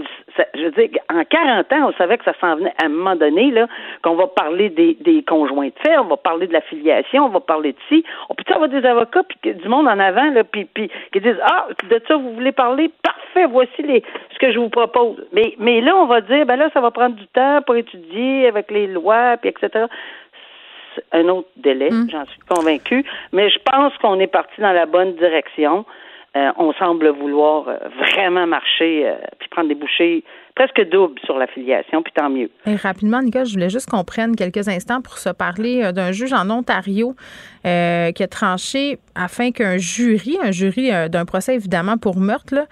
je 0.54 0.62
veux 0.62 0.70
dire, 0.70 0.88
en 1.12 1.24
40 1.24 1.72
ans, 1.72 1.88
on 1.88 1.92
savait 1.94 2.18
que 2.18 2.24
ça 2.24 2.34
s'en 2.40 2.56
venait 2.56 2.72
à 2.82 2.86
un 2.86 2.88
moment 2.88 3.16
donné 3.16 3.50
là, 3.50 3.66
qu'on 4.02 4.14
va 4.14 4.26
parler 4.28 4.70
des, 4.70 4.96
des 5.00 5.22
conjoints 5.22 5.68
de 5.68 5.74
fait, 5.82 5.98
on 5.98 6.04
va 6.04 6.16
parler 6.16 6.46
de 6.46 6.52
la 6.52 6.60
filiation, 6.60 7.26
on 7.26 7.30
va 7.30 7.40
parler 7.40 7.72
de 7.72 7.78
ci. 7.88 8.04
On 8.28 8.34
peut 8.34 8.44
avoir 8.52 8.68
des 8.68 8.84
avocats 8.86 9.24
puis 9.24 9.54
du 9.54 9.68
monde 9.68 9.88
en 9.88 9.98
avant 9.98 10.30
là, 10.30 10.44
puis, 10.44 10.64
puis 10.66 10.90
qui 11.12 11.20
disent 11.20 11.40
ah 11.44 11.68
de 11.90 12.00
ça 12.06 12.16
vous 12.16 12.34
voulez 12.34 12.52
parler, 12.52 12.90
parfait, 13.02 13.46
voici 13.46 13.82
les 13.82 14.02
ce 14.32 14.38
que 14.38 14.52
je 14.52 14.58
vous 14.58 14.70
propose. 14.70 15.16
Mais 15.32 15.54
mais 15.58 15.80
là 15.80 15.96
on 15.96 16.06
va 16.06 16.20
dire 16.20 16.46
ben 16.46 16.56
là 16.56 16.70
ça 16.72 16.80
va 16.80 16.90
prendre 16.90 17.16
du 17.16 17.26
temps 17.28 17.60
pour 17.66 17.76
étudier 17.76 18.46
avec 18.46 18.70
les 18.70 18.86
lois 18.86 19.36
puis 19.38 19.50
etc 19.50 19.86
un 21.12 21.28
autre 21.28 21.48
délai, 21.56 21.90
mm. 21.90 22.10
j'en 22.10 22.26
suis 22.26 22.40
convaincue, 22.48 23.04
mais 23.32 23.50
je 23.50 23.58
pense 23.64 23.96
qu'on 23.98 24.18
est 24.20 24.26
parti 24.26 24.60
dans 24.60 24.72
la 24.72 24.86
bonne 24.86 25.14
direction. 25.16 25.84
Euh, 26.34 26.50
on 26.56 26.72
semble 26.74 27.08
vouloir 27.10 27.68
euh, 27.68 27.76
vraiment 28.00 28.46
marcher 28.46 29.06
euh, 29.06 29.16
puis 29.38 29.50
prendre 29.50 29.68
des 29.68 29.74
bouchées 29.74 30.24
presque 30.54 30.82
doubles 30.88 31.18
sur 31.26 31.36
l'affiliation, 31.36 32.02
puis 32.02 32.12
tant 32.16 32.30
mieux. 32.30 32.50
Et 32.64 32.76
rapidement, 32.76 33.20
Nicole, 33.20 33.44
je 33.44 33.52
voulais 33.52 33.68
juste 33.68 33.90
qu'on 33.90 34.02
prenne 34.02 34.34
quelques 34.34 34.66
instants 34.66 35.02
pour 35.02 35.18
se 35.18 35.28
parler 35.28 35.92
d'un 35.92 36.12
juge 36.12 36.32
en 36.34 36.48
Ontario 36.50 37.14
qui 37.64 37.68
a 38.22 38.28
tranché 38.30 38.98
afin 39.14 39.50
qu'un 39.50 39.78
jury, 39.78 40.36
un 40.42 40.50
jury 40.50 40.90
d'un 41.08 41.24
procès 41.24 41.54
évidemment 41.54 41.96
pour 41.96 42.18
meurtre, 42.18 42.66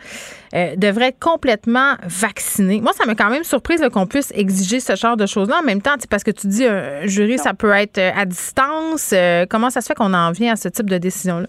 devrait 0.77 1.09
être 1.09 1.19
complètement 1.19 1.95
vacciné. 2.03 2.83
Moi, 2.83 2.93
ça 2.93 3.07
m'a 3.07 3.15
quand 3.15 3.31
même 3.31 3.45
surprise 3.45 3.83
qu'on 3.91 4.07
puisse 4.07 4.31
exiger 4.37 4.81
ce 4.81 4.95
genre 4.95 5.17
de 5.17 5.25
choses-là. 5.25 5.61
En 5.63 5.65
même 5.65 5.81
temps, 5.81 5.95
parce 6.11 6.23
que 6.23 6.33
tu 6.33 6.49
dis 6.49 6.67
un 6.67 7.07
jury, 7.07 7.39
ça 7.39 7.55
peut 7.55 7.73
être 7.73 7.99
à 7.99 8.27
distance. 8.27 9.15
comment 9.49 9.71
ça 9.71 9.81
se 9.81 9.87
fait 9.87 9.95
qu'on 9.95 10.13
en 10.13 10.33
vient 10.33 10.53
à 10.53 10.57
ce 10.57 10.69
type 10.69 10.91
de 10.91 10.99
décision-là? 10.99 11.47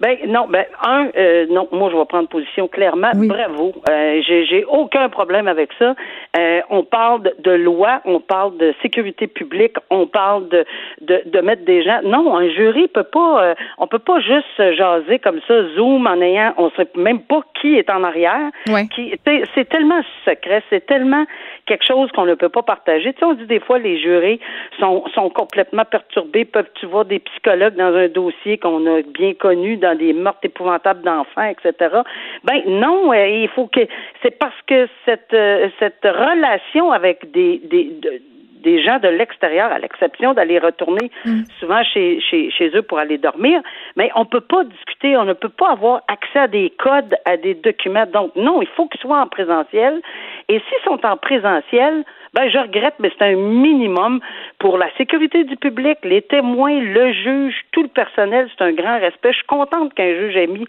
Ben 0.00 0.16
non, 0.26 0.46
ben 0.48 0.64
un, 0.82 1.08
euh, 1.14 1.46
non, 1.50 1.68
moi 1.72 1.90
je 1.92 1.96
vais 1.96 2.04
prendre 2.06 2.26
position 2.28 2.68
clairement. 2.68 3.10
Bravo, 3.14 3.74
euh, 3.90 4.22
j'ai 4.24 4.64
aucun 4.64 5.10
problème 5.10 5.46
avec 5.46 5.70
ça. 5.78 5.94
Euh, 6.38 6.60
on 6.70 6.84
parle 6.84 7.22
de, 7.22 7.34
de, 7.40 7.50
loi, 7.50 8.00
on 8.06 8.18
parle 8.18 8.56
de 8.56 8.74
sécurité 8.80 9.26
publique, 9.26 9.76
on 9.90 10.06
parle 10.06 10.48
de, 10.48 10.64
de, 11.02 11.22
de 11.26 11.40
mettre 11.40 11.66
des 11.66 11.82
gens. 11.82 12.00
Non, 12.02 12.34
un 12.34 12.48
jury 12.48 12.88
peut 12.88 13.02
pas, 13.02 13.44
euh, 13.44 13.54
on 13.76 13.86
peut 13.86 13.98
pas 13.98 14.20
juste 14.20 14.74
jaser 14.74 15.18
comme 15.18 15.40
ça, 15.46 15.54
zoom 15.74 16.06
en 16.06 16.20
ayant, 16.22 16.54
on 16.56 16.70
sait 16.70 16.88
même 16.96 17.20
pas 17.20 17.42
qui 17.60 17.76
est 17.76 17.90
en 17.90 18.02
arrière. 18.02 18.50
Qui, 18.94 19.14
c'est 19.54 19.68
tellement 19.68 20.00
secret, 20.24 20.62
c'est 20.70 20.86
tellement 20.86 21.26
quelque 21.66 21.84
chose 21.84 22.10
qu'on 22.12 22.24
ne 22.24 22.34
peut 22.34 22.48
pas 22.48 22.62
partager. 22.62 23.12
Tu 23.12 23.18
sais, 23.18 23.24
on 23.24 23.34
dit 23.34 23.46
des 23.46 23.60
fois 23.60 23.78
les 23.78 23.98
jurés 24.00 24.40
sont, 24.78 25.04
sont 25.14 25.28
complètement 25.28 25.84
perturbés. 25.84 26.46
Peuvent 26.46 26.70
tu 26.74 26.86
voir 26.86 27.04
des 27.04 27.18
psychologues 27.18 27.76
dans 27.76 27.94
un 27.94 28.08
dossier 28.08 28.56
qu'on 28.56 28.86
a 28.86 29.02
bien 29.02 29.34
connu 29.34 29.76
dans 29.76 29.89
des 29.94 30.12
meurtres 30.12 30.44
épouvantables 30.44 31.02
d'enfants, 31.02 31.44
etc. 31.44 31.96
Ben 32.44 32.62
non, 32.66 33.12
euh, 33.12 33.26
il 33.26 33.48
faut 33.48 33.66
que 33.66 33.80
c'est 34.22 34.38
parce 34.38 34.60
que 34.66 34.88
cette 35.04 35.32
euh, 35.34 35.68
cette 35.78 36.04
relation 36.04 36.92
avec 36.92 37.30
des 37.32 37.58
des 37.58 38.20
des 38.62 38.82
gens 38.82 38.98
de 38.98 39.08
l'extérieur, 39.08 39.72
à 39.72 39.78
l'exception 39.78 40.34
d'aller 40.34 40.58
retourner 40.58 41.10
mm. 41.24 41.42
souvent 41.58 41.82
chez, 41.82 42.20
chez, 42.20 42.50
chez 42.50 42.70
eux 42.74 42.82
pour 42.82 42.98
aller 42.98 43.18
dormir, 43.18 43.60
mais 43.96 44.10
on 44.14 44.20
ne 44.20 44.26
peut 44.26 44.40
pas 44.40 44.64
discuter, 44.64 45.16
on 45.16 45.24
ne 45.24 45.32
peut 45.32 45.48
pas 45.48 45.70
avoir 45.70 46.02
accès 46.08 46.38
à 46.38 46.48
des 46.48 46.70
codes, 46.78 47.16
à 47.24 47.36
des 47.36 47.54
documents. 47.54 48.06
Donc, 48.06 48.34
non, 48.36 48.62
il 48.62 48.68
faut 48.68 48.86
qu'ils 48.86 49.00
soient 49.00 49.20
en 49.20 49.28
présentiel. 49.28 50.00
Et 50.48 50.58
s'ils 50.58 50.84
sont 50.84 51.04
en 51.04 51.16
présentiel, 51.16 52.04
ben, 52.34 52.48
je 52.48 52.58
regrette, 52.58 52.94
mais 53.00 53.10
c'est 53.18 53.24
un 53.24 53.36
minimum 53.36 54.20
pour 54.58 54.78
la 54.78 54.86
sécurité 54.96 55.44
du 55.44 55.56
public, 55.56 55.98
les 56.04 56.22
témoins, 56.22 56.78
le 56.80 57.12
juge, 57.12 57.54
tout 57.72 57.82
le 57.82 57.88
personnel. 57.88 58.48
C'est 58.56 58.64
un 58.64 58.72
grand 58.72 58.98
respect. 59.00 59.32
Je 59.32 59.38
suis 59.38 59.46
contente 59.46 59.94
qu'un 59.94 60.14
juge 60.14 60.36
ait 60.36 60.46
mis 60.46 60.66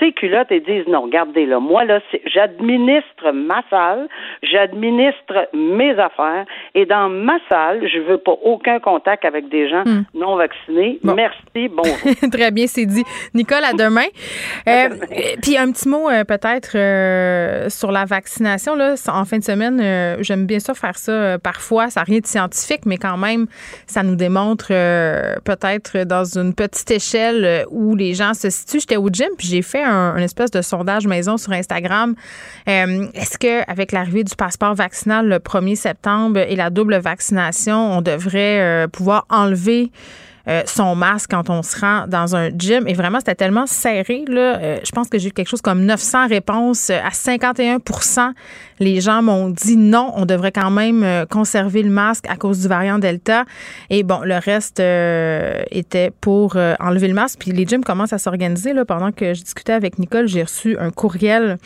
ses 0.00 0.12
culottes 0.12 0.50
et 0.50 0.60
dise 0.60 0.86
non, 0.88 1.02
regardez 1.02 1.46
là, 1.46 1.60
moi 1.60 1.84
là, 1.84 2.00
j'administre 2.26 3.30
ma 3.32 3.62
salle, 3.70 4.08
j'administre 4.42 5.48
mes 5.52 5.92
affaires, 5.98 6.46
et 6.74 6.84
dans 6.84 7.08
ma 7.08 7.38
salle, 7.48 7.88
je 7.88 7.98
veux 8.00 8.18
pas 8.18 8.36
aucun 8.42 8.80
contact 8.80 9.24
avec 9.24 9.48
des 9.48 9.68
gens 9.68 9.84
hmm. 9.84 10.04
non 10.14 10.36
vaccinés. 10.36 10.98
Merci, 11.04 11.68
bonjour. 11.68 11.96
Très 12.32 12.50
bien, 12.50 12.66
c'est 12.66 12.86
dit. 12.86 13.04
Nicole, 13.34 13.64
à 13.64 13.72
demain. 13.72 14.06
Euh, 14.66 14.88
puis 15.42 15.56
un 15.56 15.70
petit 15.70 15.88
mot 15.88 16.08
euh, 16.10 16.24
peut-être 16.24 16.76
euh, 16.76 17.68
sur 17.68 17.92
la 17.92 18.04
vaccination 18.04 18.74
là. 18.74 18.94
En 19.08 19.24
fin 19.24 19.38
de 19.38 19.44
semaine, 19.44 20.16
j'aime 20.20 20.46
bien 20.46 20.58
ça 20.58 20.74
faire 20.74 20.96
ça 20.96 21.03
euh, 21.12 21.38
parfois. 21.38 21.90
Ça 21.90 22.00
n'a 22.00 22.04
rien 22.04 22.20
de 22.20 22.26
scientifique, 22.26 22.86
mais 22.86 22.98
quand 22.98 23.16
même, 23.16 23.46
ça 23.86 24.02
nous 24.02 24.16
démontre 24.16 24.68
euh, 24.70 25.36
peut-être 25.44 26.04
dans 26.04 26.24
une 26.24 26.54
petite 26.54 26.90
échelle 26.90 27.44
euh, 27.44 27.64
où 27.70 27.94
les 27.94 28.14
gens 28.14 28.34
se 28.34 28.50
situent. 28.50 28.80
J'étais 28.80 28.96
au 28.96 29.08
gym, 29.08 29.28
puis 29.36 29.48
j'ai 29.48 29.62
fait 29.62 29.82
un, 29.82 30.16
espèce 30.16 30.50
de 30.50 30.62
sondage 30.62 31.06
maison 31.06 31.36
sur 31.36 31.52
Instagram. 31.52 32.14
Est-ce 32.66 33.36
que 33.38 33.70
avec 33.70 33.92
l'arrivée 33.92 34.24
du 34.24 34.34
passeport 34.34 34.74
vaccinal 34.74 35.28
le 35.28 35.38
1er 35.38 35.74
septembre 35.74 36.38
et 36.40 36.56
la 36.56 36.70
double 36.70 36.96
vaccination, 36.96 37.98
on 37.98 38.00
devrait 38.00 38.88
pouvoir 38.88 39.26
enlever 39.28 39.90
euh, 40.46 40.62
son 40.66 40.94
masque 40.94 41.30
quand 41.30 41.48
on 41.48 41.62
se 41.62 41.80
rend 41.80 42.06
dans 42.06 42.36
un 42.36 42.50
gym. 42.50 42.86
Et 42.86 42.94
vraiment, 42.94 43.18
c'était 43.18 43.34
tellement 43.34 43.66
serré. 43.66 44.24
Là. 44.28 44.58
Euh, 44.58 44.76
je 44.84 44.90
pense 44.92 45.08
que 45.08 45.18
j'ai 45.18 45.28
eu 45.28 45.32
quelque 45.32 45.48
chose 45.48 45.62
comme 45.62 45.84
900 45.84 46.28
réponses. 46.28 46.90
À 46.90 47.10
51% 47.10 48.32
les 48.80 49.00
gens 49.00 49.22
m'ont 49.22 49.50
dit 49.50 49.76
non, 49.76 50.12
on 50.16 50.26
devrait 50.26 50.50
quand 50.50 50.70
même 50.70 51.04
euh, 51.04 51.26
conserver 51.26 51.84
le 51.84 51.90
masque 51.90 52.24
à 52.28 52.34
cause 52.34 52.60
du 52.60 52.68
variant 52.68 52.98
Delta. 52.98 53.44
Et 53.88 54.02
bon, 54.02 54.20
le 54.24 54.34
reste 54.34 54.80
était 54.80 56.10
pour 56.20 56.56
enlever 56.80 57.08
le 57.08 57.14
masque. 57.14 57.38
Puis 57.38 57.52
les 57.52 57.66
gyms 57.66 57.84
commencent 57.84 58.12
à 58.12 58.18
s'organiser. 58.18 58.74
Pendant 58.86 59.12
que 59.12 59.32
je 59.34 59.42
discutais 59.42 59.72
avec 59.72 59.98
Nicole, 59.98 60.26
j'ai 60.26 60.42
reçu 60.42 60.76
un 60.78 60.90
courriel 60.90 61.58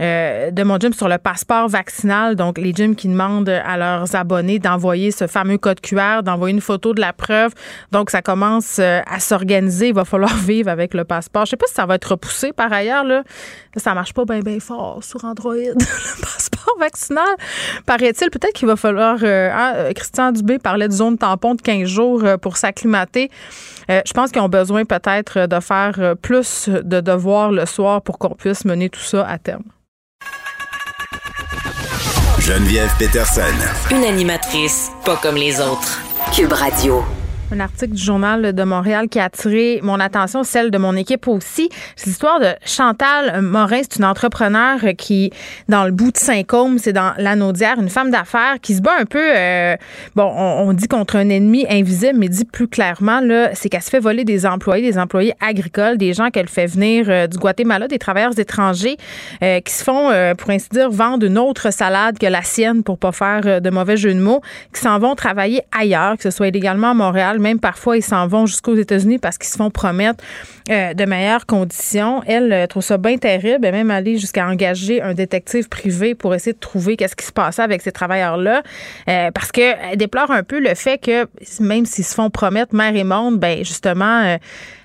de 0.00 0.62
mon 0.62 0.78
gym 0.78 0.92
sur 0.92 1.08
le 1.08 1.18
passeport 1.18 1.68
vaccinal. 1.68 2.34
Donc, 2.36 2.58
les 2.58 2.72
gyms 2.72 2.96
qui 2.96 3.08
demandent 3.08 3.48
à 3.48 3.76
leurs 3.76 4.14
abonnés 4.14 4.58
d'envoyer 4.58 5.10
ce 5.10 5.26
fameux 5.26 5.58
code 5.58 5.80
QR, 5.80 6.22
d'envoyer 6.22 6.54
une 6.54 6.60
photo 6.60 6.92
de 6.92 7.00
la 7.00 7.12
preuve. 7.12 7.52
Donc, 7.92 8.10
ça 8.10 8.22
commence 8.26 8.78
euh, 8.80 9.00
à 9.06 9.20
s'organiser, 9.20 9.88
il 9.88 9.94
va 9.94 10.04
falloir 10.04 10.34
vivre 10.52 10.68
avec 10.68 10.94
le 10.94 11.04
passeport. 11.04 11.46
Je 11.46 11.50
sais 11.50 11.56
pas 11.56 11.66
si 11.68 11.74
ça 11.74 11.86
va 11.86 11.94
être 11.94 12.10
repoussé 12.10 12.52
par 12.52 12.72
ailleurs. 12.72 13.04
Là. 13.04 13.22
Ça 13.76 13.94
marche 13.94 14.12
pas 14.12 14.24
bien 14.24 14.40
bien 14.40 14.58
fort 14.58 15.04
sur 15.04 15.24
Android, 15.24 15.54
le 15.54 16.20
passeport 16.20 16.76
vaccinal. 16.80 17.36
Paraît-il, 17.86 18.30
peut-être 18.30 18.52
qu'il 18.52 18.66
va 18.66 18.74
falloir... 18.74 19.18
Euh, 19.22 19.50
hein, 19.52 19.72
euh, 19.76 19.92
Christian 19.92 20.32
Dubé 20.32 20.58
parlait 20.58 20.88
de 20.88 20.92
zone 20.92 21.16
tampon 21.16 21.54
de 21.54 21.62
15 21.62 21.88
jours 21.88 22.24
pour 22.42 22.56
s'acclimater. 22.56 23.30
je 23.88 24.12
pense 24.12 24.32
qu'ils 24.32 24.42
ont 24.42 24.48
besoin 24.48 24.84
peut-être 24.84 25.46
de 25.46 25.60
faire 25.60 26.14
plus 26.20 26.68
de 26.68 27.00
devoirs 27.00 27.52
le 27.52 27.64
soir 27.66 28.02
pour 28.02 28.18
qu'on 28.18 28.34
puisse 28.34 28.64
mener 28.64 28.90
tout 28.90 29.00
ça 29.00 29.26
à 29.26 29.38
terme. 29.38 29.62
Geneviève 32.40 32.90
Peterson. 32.98 33.56
Une 33.90 34.04
animatrice 34.04 34.90
pas 35.04 35.16
comme 35.16 35.36
les 35.36 35.60
autres. 35.60 36.00
Cube 36.34 36.52
Radio. 36.52 37.04
Un 37.52 37.60
article 37.60 37.92
du 37.94 38.02
Journal 38.02 38.52
de 38.52 38.62
Montréal 38.64 39.08
qui 39.08 39.20
a 39.20 39.24
attiré 39.24 39.80
mon 39.82 40.00
attention, 40.00 40.42
celle 40.42 40.70
de 40.70 40.78
mon 40.78 40.96
équipe 40.96 41.28
aussi. 41.28 41.68
C'est 41.94 42.06
l'histoire 42.06 42.40
de 42.40 42.48
Chantal 42.64 43.40
Morin. 43.40 43.80
C'est 43.82 43.98
une 43.98 44.04
entrepreneur 44.04 44.78
qui, 44.98 45.30
dans 45.68 45.84
le 45.84 45.92
bout 45.92 46.10
de 46.10 46.16
Saint-Côme, 46.16 46.78
c'est 46.78 46.92
dans 46.92 47.12
l'Anaudière, 47.18 47.78
une 47.78 47.88
femme 47.88 48.10
d'affaires 48.10 48.56
qui 48.60 48.74
se 48.74 48.82
bat 48.82 48.94
un 48.98 49.04
peu, 49.04 49.22
euh, 49.22 49.76
bon, 50.14 50.24
on, 50.24 50.72
dit 50.72 50.88
contre 50.88 51.16
un 51.16 51.28
ennemi 51.28 51.66
invisible, 51.70 52.18
mais 52.18 52.28
dit 52.28 52.44
plus 52.44 52.68
clairement, 52.68 53.20
là, 53.20 53.50
c'est 53.54 53.68
qu'elle 53.68 53.82
se 53.82 53.90
fait 53.90 54.00
voler 54.00 54.24
des 54.24 54.44
employés, 54.44 54.90
des 54.90 54.98
employés 54.98 55.34
agricoles, 55.40 55.98
des 55.98 56.12
gens 56.12 56.30
qu'elle 56.30 56.48
fait 56.48 56.66
venir 56.66 57.06
euh, 57.08 57.26
du 57.26 57.38
Guatemala, 57.38 57.86
des 57.86 57.98
travailleurs 57.98 58.38
étrangers 58.38 58.96
euh, 59.42 59.60
qui 59.60 59.72
se 59.72 59.84
font, 59.84 60.10
pour 60.36 60.50
ainsi 60.50 60.68
dire, 60.70 60.90
vendre 60.90 61.26
une 61.26 61.38
autre 61.38 61.72
salade 61.72 62.18
que 62.18 62.26
la 62.26 62.42
sienne 62.42 62.82
pour 62.82 62.98
pas 62.98 63.12
faire 63.12 63.60
de 63.60 63.70
mauvais 63.70 63.96
jeu 63.96 64.12
de 64.12 64.20
mots, 64.20 64.40
qui 64.74 64.80
s'en 64.80 64.98
vont 64.98 65.14
travailler 65.14 65.62
ailleurs, 65.76 66.16
que 66.16 66.22
ce 66.22 66.30
soit 66.30 66.48
illégalement 66.48 66.90
à 66.90 66.94
Montréal 66.94 67.35
même 67.38 67.60
parfois, 67.60 67.96
ils 67.96 68.02
s'en 68.02 68.26
vont 68.26 68.46
jusqu'aux 68.46 68.74
États-Unis 68.74 69.18
parce 69.18 69.38
qu'ils 69.38 69.48
se 69.48 69.56
font 69.56 69.70
promettre 69.70 70.22
euh, 70.70 70.94
de 70.94 71.04
meilleures 71.04 71.46
conditions. 71.46 72.22
Elle 72.26 72.52
euh, 72.52 72.66
trouve 72.66 72.82
ça 72.82 72.98
bien 72.98 73.18
terrible. 73.18 73.64
Elle 73.64 73.72
même 73.72 73.90
aller 73.90 74.18
jusqu'à 74.18 74.46
engager 74.46 75.02
un 75.02 75.14
détective 75.14 75.68
privé 75.68 76.14
pour 76.14 76.34
essayer 76.34 76.52
de 76.52 76.58
trouver 76.58 76.96
qu'est-ce 76.96 77.16
qui 77.16 77.24
se 77.24 77.32
passait 77.32 77.62
avec 77.62 77.82
ces 77.82 77.92
travailleurs-là. 77.92 78.62
Euh, 79.08 79.30
parce 79.30 79.52
qu'elle 79.52 79.96
déplore 79.96 80.30
un 80.30 80.42
peu 80.42 80.60
le 80.60 80.74
fait 80.74 80.98
que 80.98 81.26
même 81.60 81.86
s'ils 81.86 82.04
se 82.04 82.14
font 82.14 82.30
promettre 82.30 82.74
mer 82.74 82.94
et 82.96 83.04
monde, 83.04 83.38
ben 83.38 83.58
justement, 83.64 84.38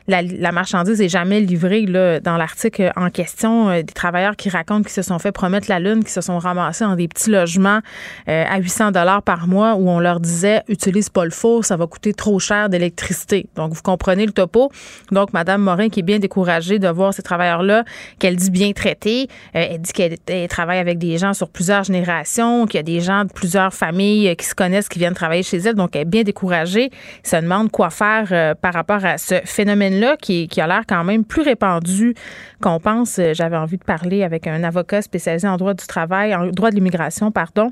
la, 0.07 0.51
marchandise 0.51 0.99
n'est 0.99 1.09
jamais 1.09 1.39
livrée. 1.39 1.85
Là, 1.85 2.19
dans 2.19 2.37
l'article 2.37 2.91
en 2.95 3.09
question, 3.09 3.69
euh, 3.69 3.83
des 3.83 3.93
travailleurs 3.93 4.35
qui 4.35 4.49
racontent 4.49 4.83
qu'ils 4.83 4.91
se 4.91 5.01
sont 5.01 5.19
fait 5.19 5.31
promettre 5.31 5.69
la 5.69 5.79
lune, 5.79 6.03
qui 6.03 6.11
se 6.11 6.21
sont 6.21 6.37
ramassés 6.37 6.83
dans 6.83 6.95
des 6.95 7.07
petits 7.07 7.29
logements 7.29 7.79
euh, 8.27 8.43
à 8.47 8.57
800 8.59 8.91
dollars 8.91 9.23
par 9.23 9.47
mois 9.47 9.75
où 9.75 9.89
on 9.89 9.99
leur 9.99 10.19
disait 10.19 10.63
utilise 10.67 11.09
pas 11.09 11.25
le 11.25 11.31
four, 11.31 11.65
ça 11.65 11.77
va 11.77 11.87
coûter 11.87 12.13
trop 12.13 12.39
cher 12.39 12.69
d'électricité. 12.69 13.47
Donc 13.55 13.73
vous 13.73 13.81
comprenez 13.81 14.25
le 14.25 14.31
topo. 14.31 14.71
Donc 15.11 15.33
Madame 15.33 15.61
Morin 15.61 15.89
qui 15.89 15.99
est 15.99 16.03
bien 16.03 16.19
découragée 16.19 16.79
de 16.79 16.87
voir 16.87 17.13
ces 17.13 17.21
travailleurs-là 17.21 17.83
qu'elle 18.19 18.35
dit 18.35 18.51
bien 18.51 18.71
traités. 18.71 19.27
Euh, 19.55 19.67
elle 19.71 19.81
dit 19.81 19.93
qu'elle 19.93 20.47
travaille 20.47 20.79
avec 20.79 20.97
des 20.97 21.17
gens 21.17 21.33
sur 21.33 21.49
plusieurs 21.49 21.83
générations, 21.83 22.65
qu'il 22.65 22.77
y 22.77 22.79
a 22.79 22.83
des 22.83 23.01
gens 23.01 23.25
de 23.25 23.31
plusieurs 23.31 23.73
familles 23.73 24.35
qui 24.35 24.45
se 24.45 24.55
connaissent, 24.55 24.89
qui 24.89 24.99
viennent 24.99 25.13
travailler 25.13 25.43
chez 25.43 25.57
elle. 25.57 25.75
Donc 25.75 25.95
elle 25.95 26.03
est 26.03 26.05
bien 26.05 26.23
découragée. 26.23 26.89
Elle 27.23 27.29
se 27.29 27.35
demande 27.37 27.71
quoi 27.71 27.89
faire 27.89 28.55
par 28.57 28.73
rapport 28.73 29.03
à 29.05 29.17
ce 29.17 29.35
phénomène 29.45 29.90
là 29.99 30.17
qui, 30.17 30.49
a 30.57 30.67
l'air 30.67 30.83
quand 30.87 31.03
même 31.03 31.23
plus 31.23 31.41
répandu 31.41 32.15
qu'on 32.61 32.79
pense. 32.79 33.19
Euh, 33.19 33.33
j'avais 33.33 33.57
envie 33.57 33.77
de 33.77 33.83
parler 33.83 34.23
avec 34.23 34.47
un 34.47 34.63
avocat 34.63 35.01
spécialisé 35.01 35.47
en 35.47 35.57
droit 35.57 35.73
du 35.73 35.85
travail, 35.85 36.35
en 36.35 36.47
droit 36.47 36.69
de 36.69 36.75
l'immigration, 36.75 37.31
pardon, 37.31 37.71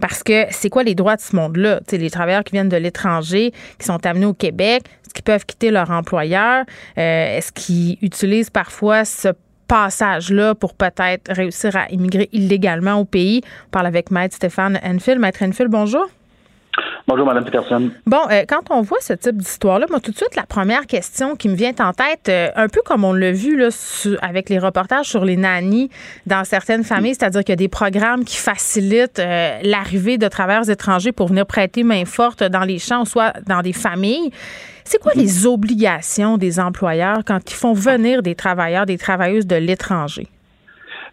parce 0.00 0.22
que 0.22 0.44
c'est 0.50 0.70
quoi 0.70 0.82
les 0.82 0.94
droits 0.94 1.16
de 1.16 1.20
ce 1.20 1.36
monde-là? 1.36 1.80
les 1.90 2.10
travailleurs 2.10 2.44
qui 2.44 2.52
viennent 2.52 2.68
de 2.68 2.76
l'étranger, 2.76 3.52
qui 3.78 3.86
sont 3.86 4.04
amenés 4.06 4.26
au 4.26 4.34
Québec, 4.34 4.84
est-ce 5.04 5.14
qu'ils 5.14 5.24
peuvent 5.24 5.44
quitter 5.44 5.70
leur 5.70 5.90
employeur? 5.90 6.64
Euh, 6.96 7.36
est-ce 7.36 7.50
qu'ils 7.52 7.98
utilisent 8.00 8.50
parfois 8.50 9.04
ce 9.04 9.28
passage-là 9.66 10.54
pour 10.54 10.74
peut-être 10.74 11.32
réussir 11.32 11.74
à 11.76 11.90
immigrer 11.90 12.28
illégalement 12.32 12.94
au 12.94 13.04
pays? 13.04 13.42
On 13.66 13.70
parle 13.70 13.86
avec 13.86 14.10
Maître 14.12 14.36
Stéphane 14.36 14.78
Enfield. 14.84 15.20
Maître 15.20 15.42
Enfield, 15.42 15.70
bonjour. 15.70 16.08
Bonjour, 17.06 17.26
Mme 17.26 17.44
Peterson. 17.44 17.90
Bon, 18.06 18.20
euh, 18.30 18.44
quand 18.48 18.70
on 18.70 18.82
voit 18.82 19.00
ce 19.00 19.12
type 19.12 19.36
d'histoire-là, 19.36 19.86
moi, 19.90 20.00
tout 20.00 20.12
de 20.12 20.16
suite, 20.16 20.36
la 20.36 20.44
première 20.44 20.86
question 20.86 21.34
qui 21.34 21.48
me 21.48 21.54
vient 21.54 21.72
en 21.80 21.92
tête, 21.92 22.28
euh, 22.28 22.48
un 22.54 22.68
peu 22.68 22.80
comme 22.84 23.04
on 23.04 23.12
l'a 23.12 23.32
vu 23.32 23.56
là, 23.56 23.68
avec 24.22 24.48
les 24.48 24.58
reportages 24.58 25.06
sur 25.06 25.24
les 25.24 25.36
nannies 25.36 25.90
dans 26.26 26.44
certaines 26.44 26.84
familles, 26.84 27.14
c'est-à-dire 27.14 27.40
qu'il 27.40 27.52
y 27.52 27.54
a 27.54 27.56
des 27.56 27.68
programmes 27.68 28.24
qui 28.24 28.36
facilitent 28.36 29.18
euh, 29.18 29.58
l'arrivée 29.62 30.18
de 30.18 30.28
travailleurs 30.28 30.70
étrangers 30.70 31.12
pour 31.12 31.28
venir 31.28 31.46
prêter 31.46 31.82
main 31.82 32.04
forte 32.04 32.44
dans 32.44 32.64
les 32.64 32.78
champs, 32.78 33.04
soit 33.04 33.32
dans 33.46 33.62
des 33.62 33.72
familles. 33.72 34.30
C'est 34.84 35.00
quoi 35.00 35.12
les 35.14 35.46
obligations 35.46 36.36
des 36.36 36.60
employeurs 36.60 37.20
quand 37.26 37.50
ils 37.50 37.54
font 37.54 37.72
venir 37.72 38.22
des 38.22 38.34
travailleurs, 38.34 38.86
des 38.86 38.98
travailleuses 38.98 39.46
de 39.46 39.56
l'étranger? 39.56 40.28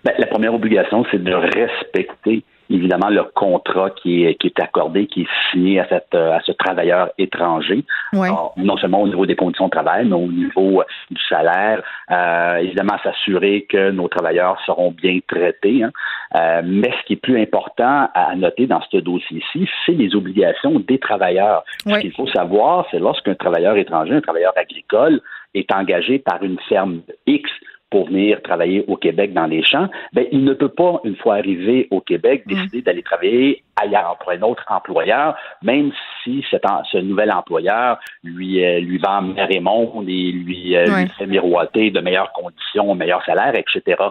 Bien, 0.04 0.14
la 0.18 0.28
première 0.28 0.54
obligation, 0.54 1.06
c'est 1.12 1.24
de 1.24 1.34
respecter 1.34 2.44
évidemment 2.70 3.10
le 3.10 3.24
contrat 3.24 3.92
qui 3.92 4.26
est, 4.26 4.36
qui 4.36 4.48
est 4.48 4.60
accordé, 4.60 5.08
qui 5.08 5.22
est 5.22 5.52
signé 5.52 5.80
à, 5.80 5.88
cette, 5.88 6.16
à 6.16 6.40
ce 6.46 6.52
travailleur 6.52 7.10
étranger, 7.18 7.84
non 8.14 8.78
seulement 8.78 9.02
au 9.02 9.08
niveau 9.08 9.26
des 9.26 9.36
conditions 9.36 9.66
de 9.66 9.72
travail, 9.72 10.06
mais 10.06 10.16
au 10.16 10.28
niveau 10.28 10.84
du 11.10 11.22
salaire, 11.30 11.82
euh, 12.12 12.58
évidemment 12.58 12.98
s'assurer 13.04 13.66
que 13.70 13.92
nos 13.92 14.08
travailleurs 14.08 14.60
seront 14.66 14.92
bien 14.92 15.20
traités. 15.28 15.84
Hein. 15.84 15.92
Euh, 16.36 16.62
mais 16.66 16.92
ce 17.00 17.06
qui 17.06 17.14
est 17.14 17.22
plus 17.22 17.42
important 17.42 18.10
à 18.14 18.36
noter 18.36 18.68
dans 18.68 18.82
ce 18.92 18.98
dossier-ci, 18.98 19.70
c'est 19.86 19.94
les 19.94 20.16
obligations 20.16 20.80
des 20.80 21.00
travailleurs. 21.00 21.64
Ce 21.86 22.00
qu'il 22.00 22.14
faut 22.14 22.28
savoir, 22.28 22.86
c'est 22.92 23.00
lorsqu'un 23.00 23.36
travailleur 23.36 23.78
étranger, 23.78 24.14
un 24.14 24.22
travailleur 24.22 24.54
agricole, 24.56 25.22
est 25.54 25.72
engagé 25.72 26.20
par 26.20 26.44
une 26.44 26.60
ferme 26.68 27.02
X 27.26 27.50
pour 27.90 28.08
venir 28.08 28.42
travailler 28.42 28.84
au 28.88 28.98
Québec 28.98 29.34
dans 29.34 29.46
les 29.46 29.64
champs, 29.64 29.88
ben, 30.14 30.26
il 30.32 30.44
ne 30.44 30.54
peut 30.54 30.70
pas, 30.70 31.00
une 31.04 31.16
fois 31.16 31.36
arrivé 31.36 31.88
au 31.92 32.02
Québec, 32.02 32.44
mm. 32.46 32.54
décider 32.54 32.82
d'aller 32.82 33.04
travailler 33.04 33.64
ailleurs 33.82 34.18
pour 34.20 34.32
un 34.32 34.42
autre 34.42 34.64
employeur, 34.70 35.36
même 35.62 35.92
si 36.24 36.44
cet 36.50 36.64
ce 36.92 36.98
nouvel 36.98 37.32
employeur 37.32 38.00
lui, 38.24 38.64
euh, 38.66 38.80
lui 38.80 38.98
vend 38.98 39.22
mer 39.22 39.48
et 39.50 39.60
monde 39.60 40.10
et 40.10 40.32
lui, 40.32 40.76
euh, 40.76 40.86
lui 40.86 41.10
fait 41.18 41.28
miroiter 41.28 41.92
de 41.92 42.00
meilleures 42.00 42.34
conditions, 42.34 42.94
meilleurs 42.96 43.24
salaires, 43.26 43.56
etc. 43.56 44.04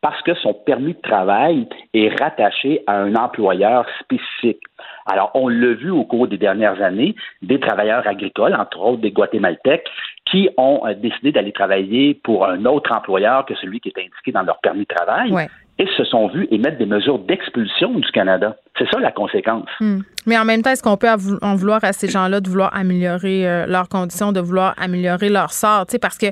Parce 0.00 0.20
que 0.22 0.34
son 0.34 0.52
permis 0.52 0.94
de 0.94 1.00
travail 1.00 1.68
est 1.94 2.08
rattaché 2.20 2.82
à 2.86 2.94
un 2.94 3.14
employeur 3.14 3.86
spécifique. 4.00 4.60
Alors, 5.06 5.30
on 5.34 5.48
l'a 5.48 5.74
vu 5.74 5.90
au 5.90 6.04
cours 6.04 6.26
des 6.26 6.38
dernières 6.38 6.82
années, 6.82 7.14
des 7.40 7.60
travailleurs 7.60 8.06
agricoles, 8.06 8.54
entre 8.54 8.80
autres 8.80 9.00
des 9.00 9.12
Guatémaltèques, 9.12 9.88
qui 10.32 10.48
ont 10.56 10.80
euh, 10.86 10.94
décidé 10.94 11.30
d'aller 11.30 11.52
travailler 11.52 12.14
pour 12.14 12.46
un 12.46 12.64
autre 12.64 12.90
employeur 12.92 13.44
que 13.44 13.54
celui 13.56 13.80
qui 13.80 13.90
est 13.90 13.98
indiqué 13.98 14.32
dans 14.32 14.42
leur 14.42 14.58
permis 14.60 14.86
de 14.86 14.94
travail. 14.94 15.30
et 15.78 15.86
se 15.96 16.04
sont 16.04 16.28
vus 16.28 16.46
émettre 16.50 16.78
des 16.78 16.86
mesures 16.86 17.18
d'expulsion 17.18 17.92
du 17.94 18.10
Canada. 18.10 18.56
C'est 18.78 18.88
ça 18.90 18.98
la 19.00 19.12
conséquence. 19.12 19.68
Hmm. 19.80 20.00
Mais 20.24 20.38
en 20.38 20.44
même 20.44 20.62
temps, 20.62 20.70
est-ce 20.70 20.82
qu'on 20.82 20.96
peut 20.96 21.08
en 21.10 21.56
vouloir 21.56 21.82
à 21.82 21.92
ces 21.92 22.08
gens-là 22.08 22.40
de 22.40 22.48
vouloir 22.48 22.74
améliorer 22.74 23.46
euh, 23.46 23.66
leurs 23.66 23.88
conditions, 23.88 24.32
de 24.32 24.40
vouloir 24.40 24.74
améliorer 24.78 25.28
leur 25.28 25.52
sort? 25.52 25.86
parce 26.00 26.16
que 26.16 26.26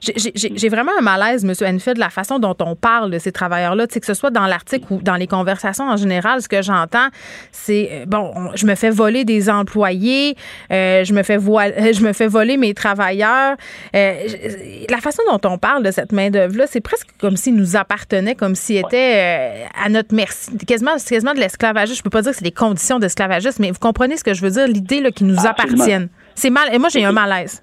j'ai 0.00 0.68
vraiment 0.68 0.92
un 0.98 1.02
malaise, 1.02 1.44
M. 1.44 1.50
Enfield, 1.50 1.96
de 1.96 2.00
la 2.00 2.10
façon 2.10 2.38
dont 2.38 2.56
on 2.60 2.74
parle 2.74 3.10
de 3.10 3.18
ces 3.18 3.32
travailleurs-là. 3.32 3.86
Que 3.86 4.04
ce 4.04 4.14
soit 4.14 4.30
dans 4.30 4.46
l'article 4.46 4.86
ou 4.90 5.00
dans 5.02 5.14
les 5.14 5.26
conversations 5.26 5.88
en 5.88 5.96
général, 5.96 6.42
ce 6.42 6.48
que 6.48 6.62
j'entends, 6.62 7.08
c'est 7.52 7.88
euh, 7.92 8.06
bon, 8.06 8.32
je 8.54 8.66
me 8.66 8.74
fais 8.74 8.90
voler 8.90 9.24
des 9.24 9.48
employés, 9.48 10.36
euh, 10.72 11.04
je, 11.04 11.12
me 11.12 11.22
fais 11.22 11.38
je 11.38 12.04
me 12.04 12.12
fais 12.12 12.26
voler 12.26 12.56
mes 12.56 12.74
travailleurs. 12.74 13.56
la 13.92 15.00
façon 15.00 15.22
dont 15.30 15.48
on 15.48 15.58
parle 15.58 15.82
de 15.82 15.90
cette 15.90 16.12
main-d'œuvre-là, 16.12 16.66
c'est 16.66 16.80
presque 16.80 17.08
comme 17.20 17.36
s'il 17.36 17.54
nous 17.54 17.76
appartenait, 17.76 18.34
comme 18.34 18.54
s'il 18.54 18.78
était 18.78 19.66
à 19.82 19.88
notre 19.88 20.14
merci, 20.14 20.56
quasiment, 20.66 20.96
quasiment 20.96 21.34
de 21.34 21.40
l'esclavagisme. 21.84 21.98
Je 21.98 22.02
peux 22.02 22.10
pas 22.10 22.22
dire 22.22 22.32
que 22.32 22.38
c'est 22.38 22.44
des 22.44 22.52
conditions 22.52 22.98
d'esclavage 22.98 23.44
mais 23.60 23.70
vous 23.70 23.78
comprenez 23.78 24.16
ce 24.16 24.24
que 24.24 24.34
je 24.34 24.42
veux 24.42 24.50
dire, 24.50 24.66
l'idée 24.66 25.02
qu'ils 25.12 25.26
nous 25.26 25.46
appartiennent. 25.46 26.08
C'est 26.34 26.50
mal. 26.50 26.74
Et 26.74 26.78
moi, 26.78 26.88
j'ai 26.88 27.04
un 27.04 27.12
malaise. 27.12 27.62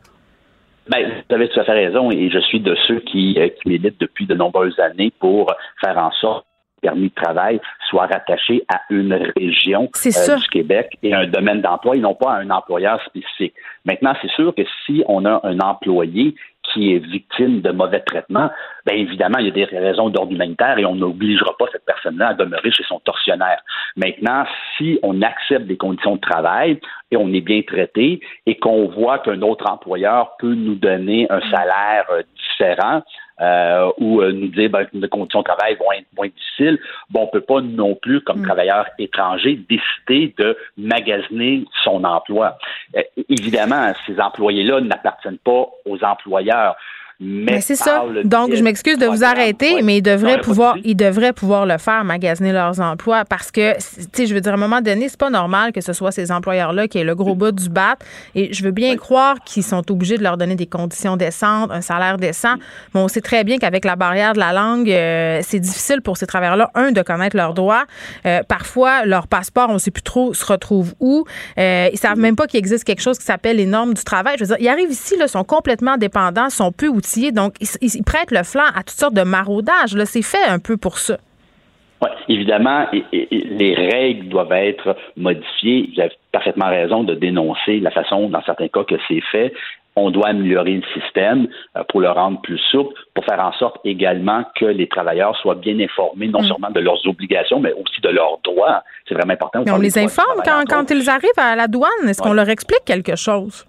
Ben, 0.89 1.07
vous 1.29 1.35
avez 1.35 1.47
tout 1.47 1.59
à 1.59 1.63
fait 1.63 1.73
raison, 1.73 2.11
et 2.11 2.29
je 2.29 2.39
suis 2.39 2.59
de 2.59 2.75
ceux 2.87 2.99
qui, 2.99 3.35
euh, 3.37 3.49
qui 3.49 3.69
militent 3.69 3.99
depuis 3.99 4.25
de 4.25 4.33
nombreuses 4.33 4.79
années 4.79 5.13
pour 5.19 5.53
faire 5.79 5.97
en 5.97 6.11
sorte 6.11 6.45
que 6.81 6.87
le 6.87 6.89
permis 6.89 7.09
de 7.09 7.13
travail 7.13 7.61
soit 7.89 8.07
rattaché 8.07 8.63
à 8.67 8.81
une 8.89 9.13
région 9.37 9.89
euh, 10.05 10.37
du 10.37 10.47
Québec 10.49 10.97
et 11.03 11.13
un 11.13 11.27
domaine 11.27 11.61
d'emploi 11.61 11.95
et 11.95 11.99
non 11.99 12.15
pas 12.15 12.33
à 12.33 12.37
un 12.37 12.49
employeur 12.49 12.99
spécifique. 13.05 13.53
Maintenant, 13.85 14.13
c'est 14.21 14.31
sûr 14.31 14.55
que 14.55 14.63
si 14.85 15.03
on 15.07 15.23
a 15.25 15.39
un 15.43 15.59
employé 15.59 16.35
qui 16.73 16.93
est 16.93 16.99
victime 16.99 17.61
de 17.61 17.71
mauvais 17.71 18.01
traitements, 18.01 18.49
bien 18.85 18.95
évidemment, 18.95 19.37
il 19.39 19.47
y 19.47 19.49
a 19.49 19.51
des 19.51 19.65
raisons 19.65 20.09
d'ordre 20.09 20.31
humanitaire 20.31 20.77
et 20.77 20.85
on 20.85 20.95
n'obligera 20.95 21.55
pas 21.57 21.65
cette 21.71 21.85
personne-là 21.85 22.29
à 22.29 22.33
demeurer 22.33 22.71
chez 22.71 22.83
son 22.83 22.99
tortionnaire. 22.99 23.61
Maintenant, 23.95 24.45
si 24.77 24.99
on 25.03 25.21
accepte 25.21 25.67
des 25.67 25.77
conditions 25.77 26.15
de 26.15 26.21
travail 26.21 26.79
et 27.11 27.17
on 27.17 27.31
est 27.33 27.41
bien 27.41 27.61
traité 27.61 28.21
et 28.45 28.57
qu'on 28.57 28.87
voit 28.87 29.19
qu'un 29.19 29.41
autre 29.41 29.69
employeur 29.69 30.35
peut 30.39 30.55
nous 30.55 30.75
donner 30.75 31.27
un 31.29 31.41
salaire 31.41 32.05
euh, 32.11 32.23
différent, 32.35 33.01
euh, 33.41 33.91
ou 33.97 34.21
euh, 34.21 34.31
nous 34.31 34.47
dire 34.47 34.69
ben, 34.69 34.85
que 34.85 34.97
nos 34.97 35.07
conditions 35.07 35.39
de 35.39 35.45
travail 35.45 35.75
vont 35.75 35.91
être 35.91 36.07
moins 36.15 36.27
difficiles, 36.27 36.79
bon, 37.09 37.23
on 37.23 37.27
peut 37.27 37.41
pas 37.41 37.61
non 37.61 37.95
plus, 37.95 38.21
comme 38.21 38.39
mm. 38.39 38.45
travailleur 38.45 38.85
étranger, 38.99 39.59
décider 39.69 40.33
de 40.37 40.57
magasiner 40.77 41.65
son 41.83 42.03
emploi. 42.03 42.57
évidemment, 43.29 43.93
ces 44.05 44.19
employés-là 44.19 44.81
n'appartiennent 44.81 45.39
pas 45.39 45.67
aux 45.85 46.03
employeurs 46.03 46.75
mais, 47.23 47.61
c'est 47.61 47.75
ça. 47.75 48.03
Donc, 48.23 48.55
je 48.55 48.63
m'excuse 48.63 48.97
de 48.97 49.05
vous 49.05 49.23
arrêter, 49.23 49.83
mais 49.83 49.97
ils 49.97 50.01
devraient 50.01 50.41
pouvoir, 50.41 50.75
ils 50.83 50.95
devraient 50.95 51.33
pouvoir 51.33 51.67
le 51.67 51.77
faire, 51.77 52.03
magasiner 52.03 52.51
leurs 52.51 52.79
emplois, 52.79 53.25
parce 53.25 53.51
que, 53.51 53.75
tu 53.75 53.81
sais, 54.11 54.25
je 54.25 54.33
veux 54.33 54.41
dire, 54.41 54.53
à 54.53 54.55
un 54.55 54.57
moment 54.57 54.81
donné, 54.81 55.07
c'est 55.07 55.19
pas 55.19 55.29
normal 55.29 55.71
que 55.71 55.81
ce 55.81 55.93
soit 55.93 56.11
ces 56.11 56.31
employeurs-là 56.31 56.87
qui 56.87 56.97
aient 56.97 57.03
le 57.03 57.13
gros 57.13 57.35
bout 57.35 57.51
du 57.51 57.69
bat. 57.69 57.95
Et 58.33 58.51
je 58.51 58.63
veux 58.63 58.71
bien 58.71 58.97
croire 58.97 59.35
qu'ils 59.45 59.63
sont 59.63 59.91
obligés 59.91 60.17
de 60.17 60.23
leur 60.23 60.35
donner 60.35 60.55
des 60.55 60.65
conditions 60.65 61.15
décentes, 61.15 61.69
un 61.69 61.81
salaire 61.81 62.17
décent. 62.17 62.55
Mais 62.95 63.01
on 63.01 63.07
sait 63.07 63.21
très 63.21 63.43
bien 63.43 63.59
qu'avec 63.59 63.85
la 63.85 63.95
barrière 63.95 64.33
de 64.33 64.39
la 64.39 64.51
langue, 64.51 64.89
euh, 64.89 65.41
c'est 65.43 65.59
difficile 65.59 66.01
pour 66.01 66.17
ces 66.17 66.25
travailleurs-là, 66.25 66.71
un, 66.73 66.91
de 66.91 67.03
connaître 67.03 67.37
leurs 67.37 67.53
droits. 67.53 67.85
Euh, 68.25 68.41
parfois, 68.47 69.05
leur 69.05 69.27
passeport, 69.27 69.69
on 69.69 69.77
sait 69.77 69.91
plus 69.91 70.01
trop 70.01 70.33
se 70.33 70.43
retrouve 70.43 70.95
où. 70.99 71.25
Euh, 71.59 71.87
ils 71.93 71.99
savent 71.99 72.17
même 72.17 72.35
pas 72.35 72.47
qu'il 72.47 72.57
existe 72.57 72.83
quelque 72.83 73.01
chose 73.01 73.19
qui 73.19 73.25
s'appelle 73.25 73.57
les 73.57 73.67
normes 73.67 73.93
du 73.93 74.03
travail. 74.03 74.37
Je 74.39 74.45
veux 74.45 74.55
dire, 74.55 74.57
ils 74.59 74.69
arrivent 74.69 74.91
ici, 74.91 75.17
là, 75.17 75.27
sont 75.27 75.43
complètement 75.43 75.97
dépendants, 75.97 76.49
sont 76.49 76.71
peu 76.71 76.87
outillés 76.87 77.10
donc, 77.31 77.53
ils, 77.59 78.03
prêtent 78.03 78.31
le 78.31 78.43
flanc 78.43 78.69
à 78.75 78.83
toutes 78.83 78.97
sortes 78.97 79.13
de 79.13 79.23
maraudages. 79.23 79.95
C'est 80.05 80.21
fait 80.21 80.45
un 80.47 80.59
peu 80.59 80.77
pour 80.77 80.97
ça. 80.97 81.17
Oui, 82.01 82.09
évidemment, 82.29 82.87
les 83.11 83.75
règles 83.75 84.29
doivent 84.29 84.51
être 84.53 84.95
modifiées. 85.15 85.89
Vous 85.93 86.01
avez 86.01 86.11
parfaitement 86.31 86.69
raison 86.69 87.03
de 87.03 87.13
dénoncer 87.13 87.79
la 87.79 87.91
façon, 87.91 88.29
dans 88.29 88.41
certains 88.43 88.69
cas, 88.69 88.83
que 88.83 88.95
c'est 89.07 89.21
fait. 89.31 89.53
On 89.97 90.09
doit 90.09 90.29
améliorer 90.29 90.75
le 90.75 91.01
système 91.01 91.47
euh, 91.75 91.83
pour 91.89 91.99
le 91.99 92.09
rendre 92.09 92.39
plus 92.41 92.57
souple, 92.71 92.93
pour 93.13 93.25
faire 93.25 93.41
en 93.41 93.51
sorte 93.51 93.77
également 93.83 94.45
que 94.55 94.63
les 94.63 94.87
travailleurs 94.87 95.35
soient 95.35 95.55
bien 95.55 95.77
informés, 95.81 96.29
non 96.29 96.41
mm. 96.41 96.45
seulement 96.45 96.71
de 96.71 96.79
leurs 96.79 97.05
obligations, 97.05 97.59
mais 97.59 97.73
aussi 97.73 97.99
de 98.01 98.07
leurs 98.07 98.39
droits. 98.41 98.83
C'est 99.07 99.15
vraiment 99.15 99.33
important. 99.33 99.65
on 99.67 99.79
les 99.79 99.97
informe 99.99 100.41
quand, 100.45 100.63
quand 100.69 100.89
ils 100.91 101.09
arrivent 101.09 101.29
à 101.37 101.57
la 101.57 101.67
douane. 101.67 102.07
Est-ce 102.07 102.21
qu'on 102.21 102.31
leur 102.31 102.47
explique 102.47 102.85
quelque 102.85 103.17
chose? 103.17 103.65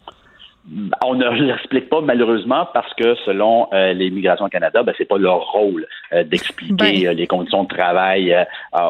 On 1.04 1.14
ne 1.14 1.28
l'explique 1.28 1.88
pas 1.88 2.00
malheureusement 2.00 2.68
parce 2.72 2.92
que 2.94 3.16
selon 3.26 3.68
euh, 3.72 3.92
l'Immigration 3.94 4.48
Canada, 4.48 4.84
ben, 4.84 4.94
c'est 4.96 5.08
pas 5.08 5.18
leur 5.18 5.50
rôle 5.50 5.86
euh, 6.12 6.22
d'expliquer 6.22 6.74
ben. 6.74 7.06
euh, 7.06 7.12
les 7.14 7.26
conditions 7.26 7.64
de 7.64 7.68
travail 7.68 8.46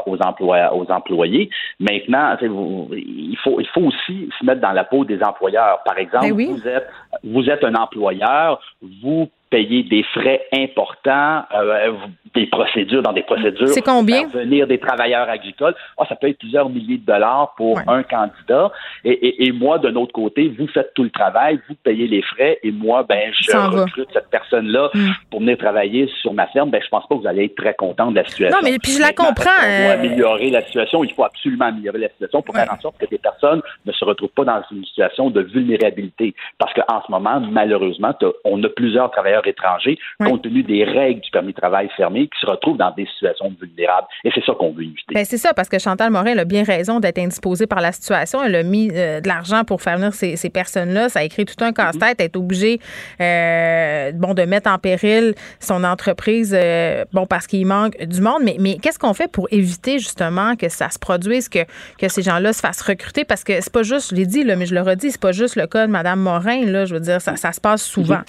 aux, 0.07 0.19
emplois, 0.23 0.75
aux 0.75 0.91
employés. 0.91 1.49
Maintenant, 1.81 2.37
il 2.43 3.37
faut, 3.43 3.59
il 3.61 3.69
faut 3.69 3.83
aussi 3.83 4.29
se 4.39 4.45
mettre 4.45 4.61
dans 4.61 4.73
la 4.73 4.85
peau 4.85 5.07
des 5.07 5.23
employeurs. 5.23 5.83
Par 5.85 5.97
exemple, 5.97 6.35
ben 6.35 6.53
vous 6.53 6.69
êtes 6.69 6.89
vous 7.25 7.49
êtes 7.49 7.65
un 7.65 7.75
employeur, 7.75 8.61
vous 9.03 9.31
payer 9.53 9.83
des 9.83 10.03
frais 10.15 10.41
importants, 10.51 11.43
euh, 11.55 11.93
des 12.35 12.47
procédures 12.47 13.03
dans 13.03 13.13
des 13.13 13.23
procédures. 13.23 13.69
C'est 13.69 13.83
combien? 13.83 14.23
Pour 14.23 14.41
venir 14.41 14.67
des 14.67 14.79
travailleurs 14.79 15.29
agricoles. 15.29 15.75
Ah, 15.99 16.07
ça 16.09 16.17
peut 16.17 16.29
être 16.29 16.39
plusieurs 16.39 16.71
milliers 16.71 16.97
de 16.97 17.05
dollars 17.05 17.53
pour 17.59 17.79
un 17.87 18.03
candidat. 18.03 18.73
Et, 19.05 19.53
moi, 19.53 19.79
de 19.79 19.91
notre 19.91 20.13
côté, 20.13 20.51
vous 20.59 20.67
faites 20.69 20.95
tout 20.95 21.03
le 21.03 21.11
travail, 21.11 21.61
vous 21.69 21.75
payez 21.85 22.07
les 22.07 22.23
frais, 22.23 22.59
et 22.63 22.71
moi, 22.71 23.05
ben, 23.07 23.31
je 23.39 23.55
recrute 23.55 24.09
cette 24.15 24.31
personne-là 24.31 24.89
hmm. 24.95 25.11
pour 25.31 25.41
venir 25.41 25.59
travailler 25.59 26.11
sur 26.23 26.33
ma 26.33 26.47
ferme. 26.47 26.71
Ben, 26.71 26.81
je 26.83 26.89
pense 26.89 27.07
pas 27.07 27.15
que 27.15 27.21
vous 27.21 27.27
allez 27.27 27.45
être 27.45 27.57
très 27.57 27.75
content 27.75 28.11
de 28.11 28.17
la 28.17 28.25
situation. 28.25 28.57
Non, 28.57 28.65
mais 28.65 28.79
puis 28.79 28.93
je 28.93 29.01
la 29.01 29.13
comprends. 29.13 29.51
Il 29.61 29.85
faut 29.85 29.91
euh, 29.91 29.93
améliorer 29.93 30.51
la 30.51 30.63
situation. 30.65 31.05
Il 31.05 31.13
faut 31.13 31.25
absolument 31.25 31.67
améliorer 31.67 31.99
la 31.99 32.09
situation 32.09 32.41
pour 32.41 32.55
faire 32.55 32.73
en 32.73 32.81
sorte 32.81 32.97
que 32.99 33.07
des 33.07 33.19
personnes 33.19 33.61
ne 33.85 33.93
se 33.93 34.05
retrouvent 34.07 34.31
pas 34.31 34.45
dans 34.45 34.63
une 34.71 34.85
situation 34.87 35.29
de 35.29 35.43
vulnérabilité. 35.43 36.35
Parce 36.57 36.73
qu'en 36.73 37.03
ce 37.07 37.11
moment, 37.11 37.41
malheureusement, 37.41 38.15
on 38.45 38.63
a 38.65 38.69
plusieurs 38.71 39.11
travailleurs 39.11 39.42
étrangers, 39.47 39.99
compte 40.19 40.43
tenu 40.43 40.63
des 40.63 40.85
règles 40.85 41.21
du 41.21 41.31
permis 41.31 41.53
de 41.53 41.61
travail 41.61 41.89
fermé, 41.97 42.29
qui 42.29 42.41
se 42.41 42.47
retrouvent 42.47 42.77
dans 42.77 42.93
des 42.93 43.07
situations 43.07 43.55
vulnérables. 43.61 44.07
Et 44.25 44.31
c'est 44.35 44.45
ça 44.45 44.53
qu'on 44.55 44.73
veut 44.73 44.85
éviter. 44.85 45.15
Ben, 45.15 45.25
c'est 45.25 45.39
ça, 45.39 45.53
parce 45.55 45.69
que 45.69 45.79
Chantal 45.79 46.11
Morin 46.11 46.37
a 46.37 46.45
bien 46.45 46.65
raison 46.65 47.01
d'être 47.01 47.19
indisposée 47.19 47.67
par 47.67 47.81
la 47.81 47.93
situation. 47.93 48.43
Elle 48.43 48.55
a 48.55 48.63
mis 48.63 48.91
euh, 48.93 49.21
de 49.21 49.29
l'argent 49.29 49.65
pour 49.65 49.83
faire 49.83 49.97
venir 49.97 50.13
ces, 50.15 50.51
personnes-là. 50.51 51.09
Ça 51.09 51.21
a 51.21 51.23
écrit 51.23 51.45
tout 51.45 51.63
un 51.65 51.73
casse-tête, 51.73 52.21
être 52.21 52.37
obligé 52.37 52.79
euh, 53.21 54.13
bon, 54.13 54.35
de 54.35 54.43
mettre 54.43 54.71
en 54.71 54.79
péril 54.79 55.35
son 55.61 55.85
entreprise 55.85 56.55
euh, 56.57 57.05
bon, 57.13 57.27
parce 57.27 57.47
qu'il 57.47 57.67
manque 57.67 57.97
du 58.05 58.21
monde. 58.21 58.43
Mais, 58.45 58.57
mais 58.59 58.77
qu'est-ce 58.77 58.99
qu'on 58.99 59.15
fait 59.15 59.31
pour 59.31 59.49
éviter 59.51 59.99
justement 59.99 60.57
que 60.57 60.69
ça 60.69 60.91
se 60.91 60.99
produise, 60.99 61.49
que, 61.49 61.61
que 61.99 62.09
ces 62.09 62.23
gens-là 62.23 62.53
se 62.53 62.61
fassent 62.61 62.83
recruter? 62.83 63.25
Parce 63.25 63.45
que 63.45 63.61
c'est 63.61 63.73
pas 63.73 63.83
juste, 63.83 64.11
je 64.11 64.17
l'ai 64.17 64.27
dit, 64.27 64.45
là, 64.45 64.57
mais 64.57 64.67
je 64.67 64.75
le 64.75 64.83
redis, 64.83 65.13
c'est 65.13 65.21
pas 65.21 65.33
juste 65.33 65.57
le 65.57 65.67
cas 65.67 65.87
de 65.87 65.93
Mme 65.93 66.21
Morin. 66.21 66.65
Là, 66.67 66.85
je 66.85 66.95
veux 66.95 67.01
dire, 67.01 67.21
ça, 67.21 67.37
ça 67.37 67.53
se 67.53 67.61
passe 67.61 67.83
souvent. 67.83 68.23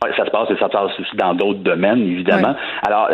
Mhm 0.00 0.14
ça 0.16 0.24
se 0.24 0.30
passe 0.30 0.50
et 0.50 0.56
ça 0.56 0.66
se 0.66 0.72
passe 0.72 1.00
aussi 1.00 1.16
dans 1.16 1.34
d'autres 1.34 1.60
domaines, 1.60 2.02
évidemment. 2.02 2.54
Alors, 2.86 3.08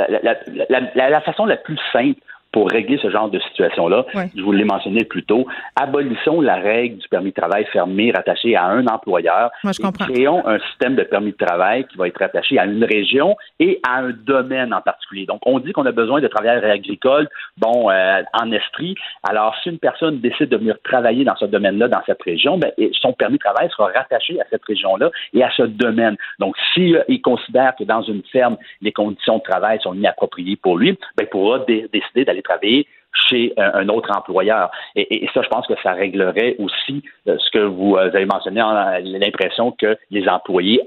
la, 0.68 1.21
façon 1.21 1.47
la 1.47 1.57
plus 1.57 1.79
simple 1.92 2.21
pour 2.53 2.71
régler 2.71 2.99
ce 3.03 3.11
genre 3.11 3.31
de 3.31 3.41
situation-là. 3.41 4.05
Je 4.37 4.43
vous 4.43 4.53
l'ai 4.53 4.65
mentionné 4.65 5.05
plus 5.05 5.25
tôt. 5.25 5.47
Abolissons 5.81 6.41
la 6.41 6.57
règle 6.57 6.99
du 6.99 7.09
permis 7.09 7.31
de 7.31 7.35
travail 7.35 7.65
fermé 7.73 8.12
rattaché 8.12 8.55
à 8.57 8.67
un 8.67 8.87
employeur. 8.87 9.51
Moi, 9.65 9.73
je 9.73 9.81
comprends. 9.81 10.07
créons 10.07 10.47
un 10.47 10.59
système 10.61 10.95
de 10.95 11.03
permis 11.03 11.33
de 11.33 11.45
travail 11.45 11.87
qui 11.87 11.97
va 11.97 12.09
être 12.09 12.19
rattaché 12.19 12.59
à 12.59 12.67
une 12.67 12.85
région 12.85 13.37
et 13.59 13.81
à 13.88 14.01
un 14.01 14.11
domaine 14.11 14.75
en 14.75 14.81
particulier. 14.81 15.27
Donc, 15.27 15.41
on 15.47 15.59
dit 15.59 15.73
qu'on 15.73 15.87
a 15.87 15.93
besoin 15.93 16.21
de 16.21 16.29
travailleurs 16.29 16.65
agricoles, 16.65 17.29
bon, 17.57 17.91
euh, 17.91 18.23
en 18.35 18.53
Estrie. 18.53 18.95
Alors, 19.29 19.57
si 19.62 19.71
une 19.71 19.79
personne 19.79 20.21
décide 20.21 20.51
de 20.51 20.57
venir 20.57 20.77
travailler 20.85 21.25
dans 21.25 21.37
ce 21.37 21.47
domaine-là, 21.47 21.88
dans 21.88 22.03
cette 22.05 22.23
région, 22.23 22.59
ben, 22.59 22.71
son 23.01 23.12
permis 23.12 23.38
de 23.38 23.43
travail 23.43 23.71
sera 23.71 23.87
rattaché 23.87 24.41
à 24.41 24.45
cette 24.51 24.65
région-là 24.65 25.11
et 25.33 25.43
à 25.43 25.51
ce 25.57 25.62
domaine. 25.62 26.17
Donc, 26.38 26.55
s'il 26.75 26.97
euh, 26.97 27.19
considère 27.23 27.75
que 27.77 27.85
dans 27.85 28.03
une 28.03 28.23
ferme, 28.31 28.57
les 28.81 28.93
conditions 28.93 29.38
de 29.38 29.43
travail 29.43 29.79
sont 29.81 29.95
inappropriées 29.95 30.57
pour 30.57 30.77
lui, 30.77 30.93
ben, 31.17 31.25
il 31.25 31.27
pourra 31.29 31.61
décider 31.61 32.25
d'aller 32.25 32.42
travailler 32.43 32.87
chez 33.29 33.53
un, 33.57 33.89
autre 33.89 34.11
employeur. 34.17 34.71
Et, 34.97 35.29
ça, 35.35 35.43
je 35.43 35.49
pense 35.49 35.67
que 35.67 35.75
ça 35.83 35.93
réglerait 35.93 36.57
aussi 36.59 37.03
euh, 37.29 37.37
ce 37.39 37.51
que 37.51 37.65
vous 37.65 37.97
euh, 37.97 38.09
avez 38.09 38.25
mentionné, 38.25 38.63
l'impression 39.03 39.73
que 39.73 39.97
les 40.11 40.27
employés 40.29 40.81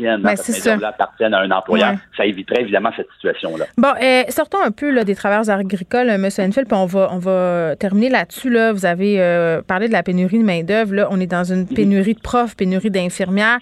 appartiennent 0.00 0.78
ben, 0.78 0.88
appartiennent 0.88 1.34
à 1.34 1.40
un 1.40 1.50
employeur. 1.50 1.94
Ça 2.16 2.24
éviterait 2.26 2.62
évidemment 2.62 2.90
cette 2.96 3.08
situation-là. 3.14 3.66
Bon, 3.76 3.92
euh, 4.02 4.22
sortons 4.28 4.62
un 4.62 4.70
peu 4.70 4.90
là, 4.90 5.04
des 5.04 5.14
travailleurs 5.14 5.48
agricoles, 5.50 6.08
M. 6.08 6.24
Enfield, 6.24 6.66
puis 6.66 6.76
on 6.76 6.86
va, 6.86 7.08
on 7.12 7.18
va 7.18 7.76
terminer 7.76 8.08
là-dessus. 8.08 8.50
Là. 8.50 8.72
Vous 8.72 8.86
avez 8.86 9.60
parlé 9.66 9.88
de 9.88 9.92
la 9.92 10.02
pénurie 10.02 10.38
de 10.38 10.44
main-d'œuvre. 10.44 10.94
Là, 10.94 11.08
on 11.10 11.20
est 11.20 11.26
dans 11.26 11.44
une 11.44 11.62
mhm. 11.62 11.74
pénurie 11.74 12.14
de 12.14 12.20
profs, 12.20 12.56
pénurie 12.56 12.90
d'infirmières. 12.90 13.58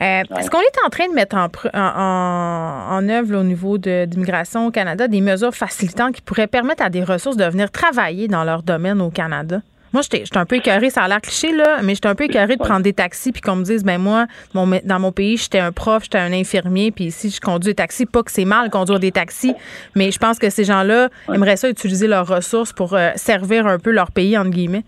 Est-ce 0.00 0.50
qu'on 0.50 0.60
est 0.60 0.86
en 0.86 0.90
train 0.90 1.08
de 1.08 1.14
mettre 1.14 1.36
en, 1.36 1.48
en, 1.74 2.96
en 2.96 3.08
œuvre 3.08 3.36
au 3.38 3.42
niveau 3.42 3.78
de 3.78 4.06
l'immigration 4.10 4.66
au 4.66 4.70
Canada 4.70 5.08
des 5.08 5.20
mesures 5.20 5.54
facilitantes 5.54 6.14
qui 6.14 6.22
pourraient 6.22 6.46
permettre 6.46 6.82
à 6.82 6.90
des 6.90 7.02
ressources 7.04 7.36
de 7.36 7.44
venir 7.44 7.70
travailler 7.70 8.28
dans 8.28 8.44
leur 8.44 8.62
domaine 8.62 9.00
au 9.00 9.10
Canada? 9.10 9.60
Moi, 9.94 10.02
j'étais 10.02 10.24
un 10.36 10.44
peu 10.44 10.56
écœurée, 10.56 10.90
ça 10.90 11.04
a 11.04 11.08
l'air 11.08 11.20
cliché, 11.20 11.52
là, 11.52 11.80
mais 11.84 11.94
j'étais 11.94 12.08
un 12.08 12.16
peu 12.16 12.24
écœurée 12.24 12.56
de 12.56 12.62
prendre 12.62 12.82
des 12.82 12.92
taxis 12.92 13.30
puis 13.30 13.40
qu'on 13.40 13.54
me 13.54 13.62
dise, 13.62 13.84
ben 13.84 13.98
moi, 13.98 14.26
dans 14.52 14.98
mon 14.98 15.12
pays, 15.12 15.36
j'étais 15.36 15.60
un 15.60 15.70
prof, 15.70 16.02
j'étais 16.02 16.18
un 16.18 16.32
infirmier, 16.32 16.90
puis 16.90 17.04
ici, 17.04 17.30
je 17.30 17.40
conduis 17.40 17.70
des 17.70 17.76
taxis. 17.76 18.04
Pas 18.04 18.24
que 18.24 18.32
c'est 18.32 18.44
mal 18.44 18.70
conduire 18.70 18.98
des 18.98 19.12
taxis, 19.12 19.54
mais 19.94 20.10
je 20.10 20.18
pense 20.18 20.40
que 20.40 20.50
ces 20.50 20.64
gens-là 20.64 21.10
aimeraient 21.32 21.56
ça 21.56 21.68
utiliser 21.68 22.08
leurs 22.08 22.26
ressources 22.26 22.72
pour 22.72 22.94
euh, 22.94 23.12
servir 23.14 23.68
un 23.68 23.78
peu 23.78 23.92
leur 23.92 24.10
pays, 24.10 24.36
entre 24.36 24.50
guillemets. 24.50 24.82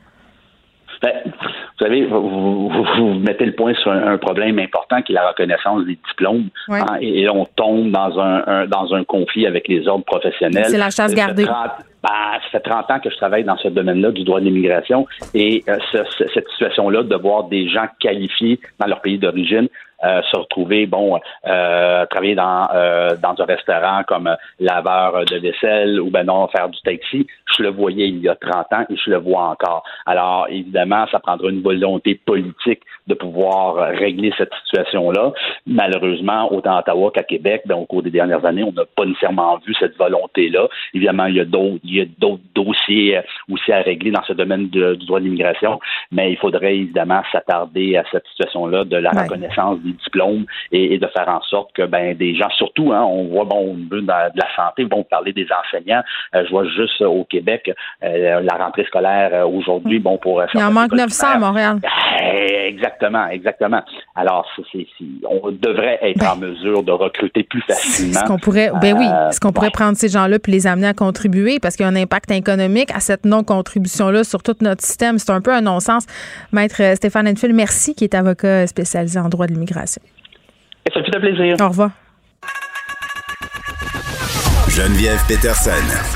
Ben, 1.00 1.12
vous 1.78 1.84
savez, 1.84 2.06
vous, 2.06 3.14
mettez 3.20 3.44
le 3.44 3.52
point 3.52 3.74
sur 3.74 3.90
un, 3.90 4.16
problème 4.16 4.58
important 4.58 5.02
qui 5.02 5.12
est 5.12 5.14
la 5.14 5.28
reconnaissance 5.28 5.84
des 5.84 5.98
diplômes. 6.08 6.48
Hein, 6.70 6.86
et, 7.02 7.28
on 7.28 7.44
tombe 7.44 7.90
dans 7.90 8.18
un, 8.18 8.66
dans 8.66 8.94
un 8.94 9.04
conflit 9.04 9.46
avec 9.46 9.68
les 9.68 9.86
ordres 9.86 10.04
professionnels. 10.04 10.66
C'est 10.68 10.78
la 10.78 10.90
chasse 10.90 11.14
gardée. 11.14 11.44
Ben, 11.44 12.38
ça 12.42 12.48
fait 12.52 12.60
30 12.60 12.90
ans 12.90 13.00
que 13.00 13.10
je 13.10 13.16
travaille 13.16 13.44
dans 13.44 13.56
ce 13.56 13.68
domaine-là 13.68 14.12
du 14.12 14.22
droit 14.22 14.38
de 14.38 14.44
l'immigration 14.44 15.06
et 15.34 15.64
euh, 15.68 15.76
cette 15.92 16.48
situation-là 16.50 17.02
de 17.02 17.16
voir 17.16 17.44
des 17.44 17.68
gens 17.68 17.86
qualifiés 17.98 18.60
dans 18.78 18.86
leur 18.86 19.00
pays 19.00 19.18
d'origine 19.18 19.68
se 20.30 20.36
retrouver, 20.36 20.86
bon, 20.86 21.18
euh, 21.46 22.06
travailler 22.06 22.34
dans, 22.34 22.68
euh, 22.74 23.16
dans 23.16 23.34
un 23.38 23.44
restaurant 23.44 24.02
comme 24.06 24.34
laveur 24.60 25.24
de 25.24 25.36
vaisselle 25.38 26.00
ou 26.00 26.10
ben 26.10 26.24
non, 26.24 26.48
faire 26.48 26.68
du 26.68 26.80
taxi, 26.82 27.26
je 27.56 27.62
le 27.62 27.70
voyais 27.70 28.08
il 28.08 28.18
y 28.18 28.28
a 28.28 28.34
30 28.34 28.72
ans 28.72 28.84
et 28.88 28.96
je 28.96 29.10
le 29.10 29.18
vois 29.18 29.48
encore. 29.48 29.84
Alors, 30.06 30.46
évidemment, 30.50 31.06
ça 31.10 31.18
prendra 31.18 31.48
une 31.50 31.62
volonté 31.62 32.14
politique 32.14 32.82
de 33.06 33.14
pouvoir 33.14 33.76
régler 33.96 34.32
cette 34.36 34.52
situation-là. 34.64 35.32
Malheureusement, 35.66 36.52
autant 36.52 36.76
à 36.76 36.80
Ottawa 36.80 37.10
qu'à 37.12 37.22
Québec, 37.22 37.62
ben, 37.66 37.76
au 37.76 37.86
cours 37.86 38.02
des 38.02 38.10
dernières 38.10 38.44
années, 38.44 38.64
on 38.64 38.72
n'a 38.72 38.84
pas 38.84 39.04
nécessairement 39.04 39.58
vu 39.64 39.74
cette 39.78 39.96
volonté-là. 39.96 40.68
Évidemment, 40.94 41.26
il 41.26 41.36
y 41.36 41.40
a 41.40 41.44
d'autres, 41.44 41.80
il 41.84 41.94
y 41.94 42.00
a 42.00 42.06
d'autres 42.18 42.42
dossiers 42.54 43.20
aussi 43.50 43.72
à 43.72 43.80
régler 43.82 44.10
dans 44.10 44.22
ce 44.24 44.32
domaine 44.32 44.68
du 44.68 44.96
droit 45.06 45.20
de 45.20 45.24
l'immigration, 45.24 45.78
mais 46.10 46.32
il 46.32 46.36
faudrait 46.36 46.76
évidemment 46.76 47.22
s'attarder 47.32 47.96
à 47.96 48.04
cette 48.10 48.26
situation-là 48.28 48.84
de 48.84 48.96
la 48.96 49.10
reconnaissance 49.10 49.78
des 49.80 49.95
diplômes 50.04 50.46
et, 50.72 50.98
de 50.98 51.06
faire 51.08 51.28
en 51.28 51.42
sorte 51.42 51.72
que 51.74 51.82
ben 51.82 52.16
des 52.16 52.34
gens, 52.34 52.48
surtout, 52.50 52.92
hein, 52.92 53.02
on 53.02 53.24
voit 53.24 53.44
bon 53.44 53.74
de, 53.74 54.00
de 54.00 54.06
la 54.06 54.56
santé, 54.56 54.84
bon 54.84 55.04
parler 55.04 55.32
des 55.32 55.46
enseignants. 55.52 56.02
Euh, 56.34 56.44
je 56.44 56.50
vois 56.50 56.66
juste 56.66 57.00
au 57.02 57.24
Québec 57.24 57.70
euh, 58.02 58.40
la 58.40 58.54
rentrée 58.54 58.84
scolaire 58.84 59.30
euh, 59.32 59.46
aujourd'hui, 59.46 59.98
bon 59.98 60.18
pour. 60.18 60.42
Il 60.54 60.62
en 60.62 60.72
manque 60.72 60.92
900 60.92 61.26
à 61.26 61.38
Montréal. 61.38 61.78
exactement, 62.66 63.28
exactement. 63.28 63.82
Alors, 64.14 64.46
on 65.28 65.50
devrait 65.50 65.98
être 66.02 66.18
ben. 66.18 66.32
en 66.32 66.36
mesure 66.36 66.82
de 66.82 66.92
recruter 66.92 67.42
plus 67.42 67.62
facilement. 67.62 68.20
Ce 68.20 68.24
qu'on 68.24 68.38
pourrait, 68.38 68.70
ben 68.80 68.96
oui, 68.96 69.06
ce 69.32 69.40
qu'on 69.40 69.52
pourrait 69.52 69.70
prendre 69.70 69.96
ces 69.96 70.08
gens-là 70.08 70.38
puis 70.38 70.52
les 70.52 70.66
amener 70.66 70.88
à 70.88 70.94
contribuer 70.94 71.58
parce 71.60 71.76
qu'il 71.76 71.84
y 71.84 71.88
a 71.88 71.92
un 71.92 71.96
impact 71.96 72.30
économique 72.30 72.90
à 72.94 73.00
cette 73.00 73.24
non-contribution-là 73.24 74.24
sur 74.24 74.42
tout 74.42 74.56
notre 74.60 74.82
système. 74.82 75.18
C'est 75.18 75.32
un 75.32 75.40
peu 75.40 75.52
un 75.52 75.60
non-sens. 75.60 76.06
Maître 76.52 76.82
Stéphane 76.96 77.28
Enfield, 77.28 77.54
merci, 77.54 77.94
qui 77.94 78.04
est 78.04 78.14
avocat 78.14 78.66
spécialisé 78.66 79.18
en 79.18 79.28
droit 79.28 79.46
de 79.46 79.52
l'immigration. 79.52 79.75
Ça 79.84 80.00
fait 80.92 81.18
plaisir. 81.20 81.56
Au 81.60 81.68
revoir. 81.68 81.90
Geneviève 84.68 85.20
Peterson. 85.26 85.70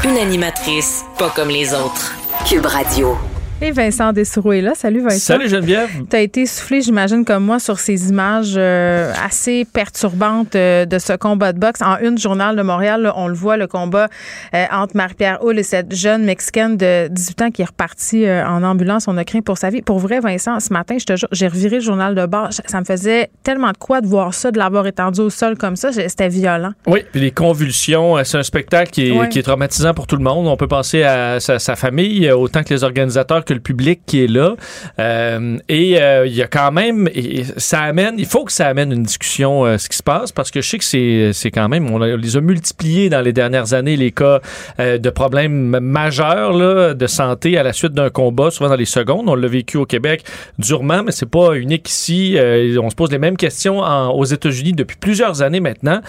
Une 0.04 0.18
animatrice 0.18 1.04
pas 1.18 1.30
comme 1.30 1.48
les 1.48 1.72
autres. 1.74 2.14
Cube 2.48 2.66
Radio. 2.66 3.16
Et 3.62 3.72
Vincent 3.72 4.14
Dessoureau 4.14 4.52
est 4.54 4.62
là. 4.62 4.72
Salut 4.74 5.02
Vincent. 5.02 5.18
Salut 5.18 5.46
Geneviève. 5.46 5.90
Tu 6.08 6.16
as 6.16 6.20
été 6.20 6.46
soufflé, 6.46 6.80
j'imagine, 6.80 7.26
comme 7.26 7.44
moi, 7.44 7.58
sur 7.58 7.78
ces 7.78 8.08
images 8.08 8.54
euh, 8.56 9.12
assez 9.22 9.66
perturbantes 9.66 10.56
euh, 10.56 10.86
de 10.86 10.98
ce 10.98 11.12
combat 11.12 11.52
de 11.52 11.58
boxe. 11.58 11.82
En 11.82 11.98
une 11.98 12.16
journal 12.16 12.56
de 12.56 12.62
Montréal, 12.62 13.02
là, 13.02 13.12
on 13.16 13.28
le 13.28 13.34
voit, 13.34 13.58
le 13.58 13.66
combat 13.66 14.08
euh, 14.54 14.64
entre 14.72 14.96
Marie-Pierre 14.96 15.44
Hull 15.44 15.58
et 15.58 15.62
cette 15.62 15.94
jeune 15.94 16.24
Mexicaine 16.24 16.78
de 16.78 17.08
18 17.08 17.42
ans 17.42 17.50
qui 17.50 17.60
est 17.60 17.66
repartie 17.66 18.24
en 18.30 18.62
ambulance. 18.62 19.08
On 19.08 19.16
a 19.18 19.24
craint 19.26 19.42
pour 19.42 19.58
sa 19.58 19.68
vie. 19.68 19.82
Pour 19.82 19.98
vrai, 19.98 20.20
Vincent, 20.20 20.58
ce 20.58 20.72
matin, 20.72 20.96
je 20.98 21.04
te 21.04 21.16
jure, 21.16 21.28
j'ai 21.30 21.46
reviré 21.46 21.76
le 21.76 21.82
journal 21.82 22.14
de 22.14 22.24
bord. 22.24 22.48
Ça 22.64 22.80
me 22.80 22.86
faisait 22.86 23.28
tellement 23.42 23.72
de 23.72 23.76
quoi 23.78 24.00
de 24.00 24.06
voir 24.06 24.32
ça, 24.32 24.50
de 24.52 24.58
l'avoir 24.58 24.86
étendu 24.86 25.20
au 25.20 25.28
sol 25.28 25.58
comme 25.58 25.76
ça. 25.76 25.92
C'était 25.92 26.28
violent. 26.30 26.72
Oui, 26.86 27.00
puis 27.12 27.20
les 27.20 27.30
convulsions, 27.30 28.16
c'est 28.24 28.38
un 28.38 28.42
spectacle 28.42 28.90
qui 28.90 29.08
est, 29.08 29.10
Ouais. 29.10 29.28
qui 29.28 29.38
est 29.38 29.42
traumatisant 29.42 29.92
pour 29.92 30.06
tout 30.06 30.16
le 30.16 30.24
monde. 30.24 30.48
On 30.48 30.56
peut 30.56 30.66
penser 30.66 31.02
à 31.02 31.40
sa, 31.40 31.58
sa 31.58 31.76
famille, 31.76 32.30
autant 32.30 32.62
que 32.62 32.72
les 32.72 32.84
organisateurs 32.84 33.44
le 33.54 33.60
public 33.60 34.00
qui 34.06 34.24
est 34.24 34.26
là. 34.26 34.54
Euh, 34.98 35.58
et 35.68 36.00
euh, 36.00 36.26
il 36.26 36.34
y 36.34 36.42
a 36.42 36.46
quand 36.46 36.72
même, 36.72 37.08
ça 37.56 37.80
amène, 37.80 38.14
il 38.18 38.26
faut 38.26 38.44
que 38.44 38.52
ça 38.52 38.66
amène 38.66 38.92
une 38.92 39.02
discussion, 39.02 39.64
euh, 39.64 39.78
ce 39.78 39.88
qui 39.88 39.96
se 39.96 40.02
passe, 40.02 40.32
parce 40.32 40.50
que 40.50 40.60
je 40.60 40.68
sais 40.68 40.78
que 40.78 40.84
c'est, 40.84 41.30
c'est 41.32 41.50
quand 41.50 41.68
même, 41.68 41.90
on, 41.90 41.98
les 41.98 42.36
a 42.36 42.40
multipliés 42.40 43.08
dans 43.08 43.20
les 43.20 43.32
dernières 43.32 43.74
années, 43.74 43.96
les 43.96 44.12
cas 44.12 44.40
euh, 44.78 44.98
de 44.98 45.10
problèmes 45.10 45.78
majeurs 45.80 46.52
là, 46.52 46.94
de 46.94 47.06
santé 47.06 47.58
à 47.58 47.62
la 47.62 47.72
suite 47.72 47.92
d'un 47.92 48.10
combat, 48.10 48.50
souvent 48.50 48.70
dans 48.70 48.76
les 48.76 48.84
secondes. 48.84 49.28
On 49.28 49.34
l'a 49.34 49.48
vécu 49.48 49.76
au 49.76 49.86
Québec 49.86 50.24
durement, 50.58 51.02
mais 51.02 51.12
c'est 51.12 51.30
pas 51.30 51.54
unique 51.54 51.88
ici. 51.88 52.36
On 52.80 52.90
se 52.90 52.94
pose 52.94 53.10
les 53.10 53.18
mêmes 53.18 53.36
questions 53.36 53.80
aux 53.80 54.24
États-Unis 54.24 54.72
depuis 54.72 54.96
plusieurs 54.96 55.42
années 55.42 55.60
maintenant. 55.60 56.00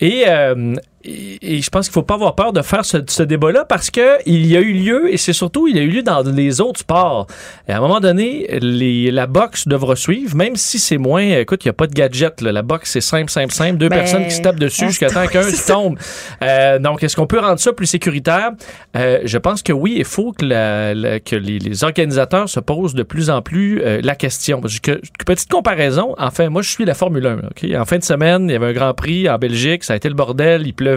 Et 0.00 0.24
et, 1.06 1.56
et 1.56 1.62
je 1.62 1.70
pense 1.70 1.86
qu'il 1.86 1.92
faut 1.94 2.02
pas 2.02 2.14
avoir 2.14 2.34
peur 2.34 2.52
de 2.52 2.62
faire 2.62 2.84
ce, 2.84 2.98
ce 3.06 3.22
débat-là 3.22 3.64
parce 3.64 3.90
que 3.90 4.18
il 4.26 4.46
y 4.46 4.56
a 4.56 4.60
eu 4.60 4.72
lieu 4.72 5.12
et 5.12 5.16
c'est 5.16 5.32
surtout 5.32 5.68
il 5.68 5.76
y 5.76 5.78
a 5.78 5.82
eu 5.82 5.88
lieu 5.88 6.02
dans 6.02 6.22
les 6.22 6.60
autres 6.60 6.80
sports. 6.80 7.26
Et 7.68 7.72
à 7.72 7.78
un 7.78 7.80
moment 7.80 8.00
donné, 8.00 8.46
les, 8.60 9.10
la 9.10 9.26
boxe 9.26 9.68
devra 9.68 9.96
suivre, 9.96 10.36
même 10.36 10.56
si 10.56 10.78
c'est 10.78 10.98
moins. 10.98 11.22
Écoute, 11.22 11.64
il 11.64 11.68
y 11.68 11.70
a 11.70 11.74
pas 11.74 11.86
de 11.86 11.92
gadget. 11.94 12.40
Là. 12.40 12.52
La 12.52 12.62
boxe 12.62 12.90
c'est 12.92 13.00
simple, 13.00 13.30
simple, 13.30 13.52
simple. 13.52 13.78
Deux 13.78 13.88
Ben, 13.88 13.96
personnes 13.98 14.24
qui 14.24 14.30
se 14.32 14.42
tapent 14.42 14.58
dessus 14.58 14.86
jusqu'à 14.88 15.08
temps 15.10 15.26
qu'un 15.30 15.42
tombe. 15.66 15.98
Euh, 16.42 16.78
donc, 16.78 17.02
est-ce 17.02 17.16
qu'on 17.16 17.26
peut 17.26 17.38
rendre 17.40 17.58
ça 17.60 17.72
plus 17.72 17.86
sécuritaire? 17.86 18.50
Euh, 18.96 19.20
Je 19.24 19.38
pense 19.38 19.62
que 19.62 19.72
oui. 19.72 19.94
Il 19.98 20.04
faut 20.04 20.32
que, 20.32 20.44
la, 20.44 20.94
la- 20.94 21.20
que 21.20 21.36
les, 21.36 21.58
les 21.58 21.84
organisateurs 21.84 22.48
se 22.48 22.60
posent 22.60 22.94
de 22.94 23.02
plus 23.02 23.30
en 23.30 23.42
plus 23.42 23.80
euh, 23.82 24.00
la 24.02 24.14
question. 24.14 24.60
Parce 24.60 24.80
que 24.80 25.00
petite 25.26 25.50
comparaison. 25.50 26.14
Enfin, 26.18 26.48
moi, 26.48 26.62
je 26.62 26.70
suis 26.70 26.84
la 26.84 26.94
Formule 26.94 27.26
1. 27.26 27.36
là, 27.36 27.42
ok? 27.50 27.70
En 27.78 27.84
fin 27.84 27.98
de 27.98 28.04
semaine, 28.04 28.48
il 28.48 28.52
y 28.52 28.56
avait 28.56 28.66
un 28.66 28.72
Grand 28.72 28.94
Prix 28.94 29.28
en 29.28 29.38
Belgique. 29.38 29.84
Ça 29.84 29.92
a 29.92 29.96
été 29.96 30.08
le 30.08 30.14
bordel. 30.14 30.66
Il 30.66 30.72
pleuvait. 30.74 30.95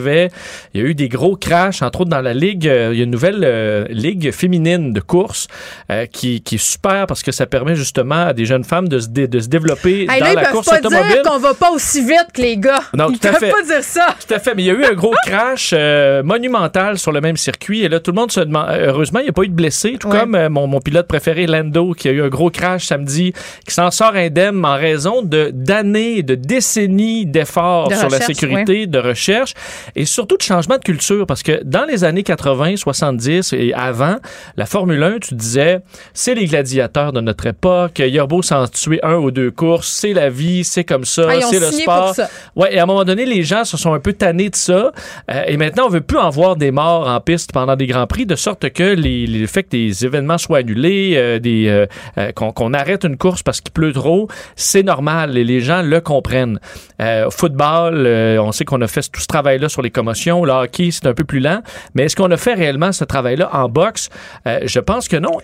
Il 0.73 0.81
y 0.81 0.83
a 0.83 0.87
eu 0.87 0.95
des 0.95 1.09
gros 1.09 1.35
crashs, 1.35 1.81
entre 1.81 2.01
autres 2.01 2.09
dans 2.09 2.21
la 2.21 2.33
ligue. 2.33 2.67
euh, 2.67 2.89
il 2.93 2.97
y 2.97 3.01
a 3.01 3.03
une 3.05 3.11
nouvelle 3.11 3.41
euh, 3.43 3.85
ligue 3.89 4.31
féminine 4.31 4.93
de 4.93 4.99
course 4.99 5.47
euh, 5.91 6.05
qui, 6.05 6.41
qui 6.41 6.55
est 6.55 6.57
super 6.57 7.05
parce 7.07 7.23
que 7.23 7.31
ça 7.31 7.45
permet 7.45 7.75
justement 7.75 8.27
à 8.27 8.33
des 8.33 8.45
jeunes 8.45 8.63
femmes 8.63 8.87
de 8.87 8.99
se, 8.99 9.07
dé- 9.07 9.27
de 9.27 9.39
se 9.39 9.47
développer 9.47 10.01
Hey, 10.09 10.19
dans 10.19 10.25
là, 10.25 10.31
ils 10.31 10.35
la 10.35 10.41
peuvent 10.43 10.51
course 10.51 10.69
pas 10.69 10.77
automobile. 10.79 11.11
dire 11.13 11.21
qu'on 11.23 11.39
va 11.39 11.53
pas 11.53 11.71
aussi 11.71 12.01
vite 12.01 12.27
que 12.33 12.41
les 12.41 12.57
gars. 12.57 12.79
Non, 12.93 13.09
ils 13.11 13.19
tout 13.19 13.27
à 13.27 13.31
peuvent 13.31 13.39
fait. 13.39 13.51
pas 13.51 13.63
dire 13.63 13.83
ça. 13.83 14.07
Tout 14.27 14.33
à 14.33 14.39
fait, 14.39 14.55
mais 14.55 14.63
il 14.63 14.65
y 14.67 14.69
a 14.71 14.73
eu 14.73 14.85
un 14.85 14.93
gros 14.93 15.13
crash 15.25 15.71
euh, 15.73 16.23
monumental 16.23 16.97
sur 16.97 17.11
le 17.11 17.21
même 17.21 17.37
circuit. 17.37 17.83
Et 17.83 17.89
là, 17.89 17.99
tout 17.99 18.11
le 18.11 18.15
monde 18.15 18.31
se 18.31 18.39
demande. 18.39 18.67
Heureusement, 18.69 19.19
il 19.19 19.23
n'y 19.23 19.29
a 19.29 19.33
pas 19.33 19.43
eu 19.43 19.47
de 19.49 19.53
blessés, 19.53 19.97
tout 19.99 20.07
Ouais. 20.09 20.19
comme 20.19 20.47
mon, 20.49 20.65
mon 20.67 20.79
pilote 20.81 21.07
préféré, 21.07 21.45
Lando, 21.45 21.93
qui 21.93 22.07
a 22.07 22.11
eu 22.11 22.21
un 22.23 22.29
gros 22.29 22.49
crash 22.49 22.85
samedi, 22.85 23.33
qui 23.67 23.73
s'en 23.73 23.91
sort 23.91 24.15
indemne 24.15 24.63
en 24.65 24.75
raison 24.75 25.21
de 25.21 25.51
d'années, 25.53 26.23
de 26.23 26.35
décennies 26.35 27.25
d'efforts 27.25 27.89
De 27.89 27.95
sur 27.95 28.09
la 28.09 28.19
sécurité, 28.21 28.87
de 28.87 28.99
recherche 28.99 29.53
et 29.95 30.05
surtout 30.05 30.37
de 30.37 30.41
changement 30.41 30.77
de 30.77 30.83
culture. 30.83 31.25
Parce 31.25 31.43
que 31.43 31.61
dans 31.63 31.85
les 31.85 32.03
années 32.03 32.23
80, 32.23 32.75
70 32.77 33.53
et 33.53 33.73
avant, 33.73 34.17
la 34.57 34.65
Formule 34.65 35.01
1, 35.03 35.19
tu 35.19 35.35
disais, 35.35 35.79
c'est 36.13 36.35
les 36.35 36.45
gladiateurs 36.45 37.13
de 37.13 37.21
notre 37.21 37.45
époque. 37.47 37.99
Il 37.99 38.13
y 38.13 38.19
a 38.19 38.25
beau 38.25 38.41
s'en 38.41 38.67
tuer 38.67 38.99
un 39.03 39.15
ou 39.15 39.31
deux 39.31 39.51
courses, 39.51 39.87
c'est 39.89 40.13
la 40.13 40.29
vie, 40.29 40.63
c'est 40.63 40.83
comme 40.83 41.05
ça, 41.05 41.27
Ah, 41.29 41.41
c'est 41.49 41.59
le 41.59 41.65
sport. 41.83 42.13
Ouais, 42.55 42.73
et 42.75 42.79
à 42.79 42.83
un 42.83 42.85
moment 42.85 43.03
donné, 43.03 43.25
les 43.25 43.43
gens 43.43 43.63
se 43.65 43.77
sont 43.77 43.93
un 43.93 43.99
peu 43.99 44.13
tannés 44.13 44.49
de 44.49 44.55
ça. 44.55 44.91
Euh, 45.31 45.43
et 45.47 45.57
maintenant, 45.57 45.85
on 45.87 45.89
veut 45.89 46.01
plus 46.01 46.17
en 46.17 46.29
voir 46.29 46.55
des 46.55 46.71
morts 46.71 47.07
en 47.07 47.19
piste 47.19 47.51
pendant 47.51 47.75
des 47.75 47.87
grands 47.87 48.07
prix, 48.07 48.25
de 48.25 48.35
sorte 48.35 48.69
que 48.71 48.83
les, 48.83 49.25
les- 49.27 49.39
le 49.39 49.47
fait 49.47 49.63
que 49.63 49.69
des 49.69 50.05
événements 50.05 50.37
soient 50.37 50.59
annulés, 50.59 51.13
euh, 51.15 51.39
des, 51.39 51.67
euh, 51.67 51.85
euh, 52.17 52.31
qu'on, 52.33 52.73
arrête 52.73 53.03
une 53.05 53.17
course 53.17 53.41
parce 53.43 53.61
qu'il 53.61 53.71
pleut 53.71 53.93
trop, 53.93 54.27
c'est 54.55 54.83
normal 54.83 55.37
et 55.37 55.43
les 55.43 55.59
gens 55.61 55.81
le 55.81 56.01
comprennent. 56.01 56.59
Euh, 57.01 57.29
football, 57.29 58.03
euh, 58.05 58.37
on 58.41 58.51
sait 58.51 58.65
qu'on 58.65 58.81
a 58.81 58.87
fait 58.87 59.01
tout 59.11 59.21
ce 59.21 59.27
sur 59.69 59.81
les 59.81 59.91
commotions. 59.91 60.43
Le 60.43 60.51
hockey, 60.51 60.89
c'est 60.91 61.07
un 61.07 61.13
peu 61.13 61.23
plus 61.23 61.39
lent. 61.39 61.61
Mais 61.95 62.03
est-ce 62.03 62.15
qu'on 62.15 62.31
a 62.31 62.37
fait 62.37 62.53
réellement 62.53 62.91
ce 62.91 63.03
travail-là 63.03 63.49
en 63.53 63.69
boxe? 63.69 64.09
Euh, 64.47 64.59
je 64.63 64.79
pense 64.79 65.07
que 65.07 65.17
non. 65.17 65.37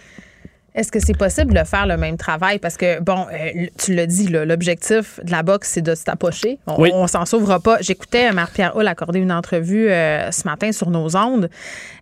Est-ce 0.76 0.92
que 0.92 1.00
c'est 1.00 1.18
possible 1.18 1.54
de 1.54 1.64
faire 1.64 1.88
le 1.88 1.96
même 1.96 2.18
travail? 2.18 2.60
Parce 2.60 2.76
que, 2.76 3.00
bon, 3.00 3.26
euh, 3.32 3.68
tu 3.80 3.96
l'as 3.96 4.06
dit, 4.08 4.28
l'objectif 4.28 5.22
de 5.24 5.32
la 5.32 5.42
boxe, 5.42 5.70
c'est 5.74 5.82
de 5.82 5.96
se 5.96 6.04
tapocher. 6.04 6.60
On, 6.68 6.76
Oui. 6.82 6.92
on 6.94 7.08
s'en 7.08 7.26
sauvera 7.26 7.62
pas. 7.62 7.78
J'écoutais 7.80 8.32
Marie-Pierre 8.34 8.76
Hull 8.76 8.86
accorder 8.88 9.20
une 9.20 9.32
entrevue 9.32 9.90
euh, 9.90 10.32
ce 10.32 10.46
matin 10.46 10.74
sur 10.74 10.90
nos 10.90 11.16
ondes 11.16 11.50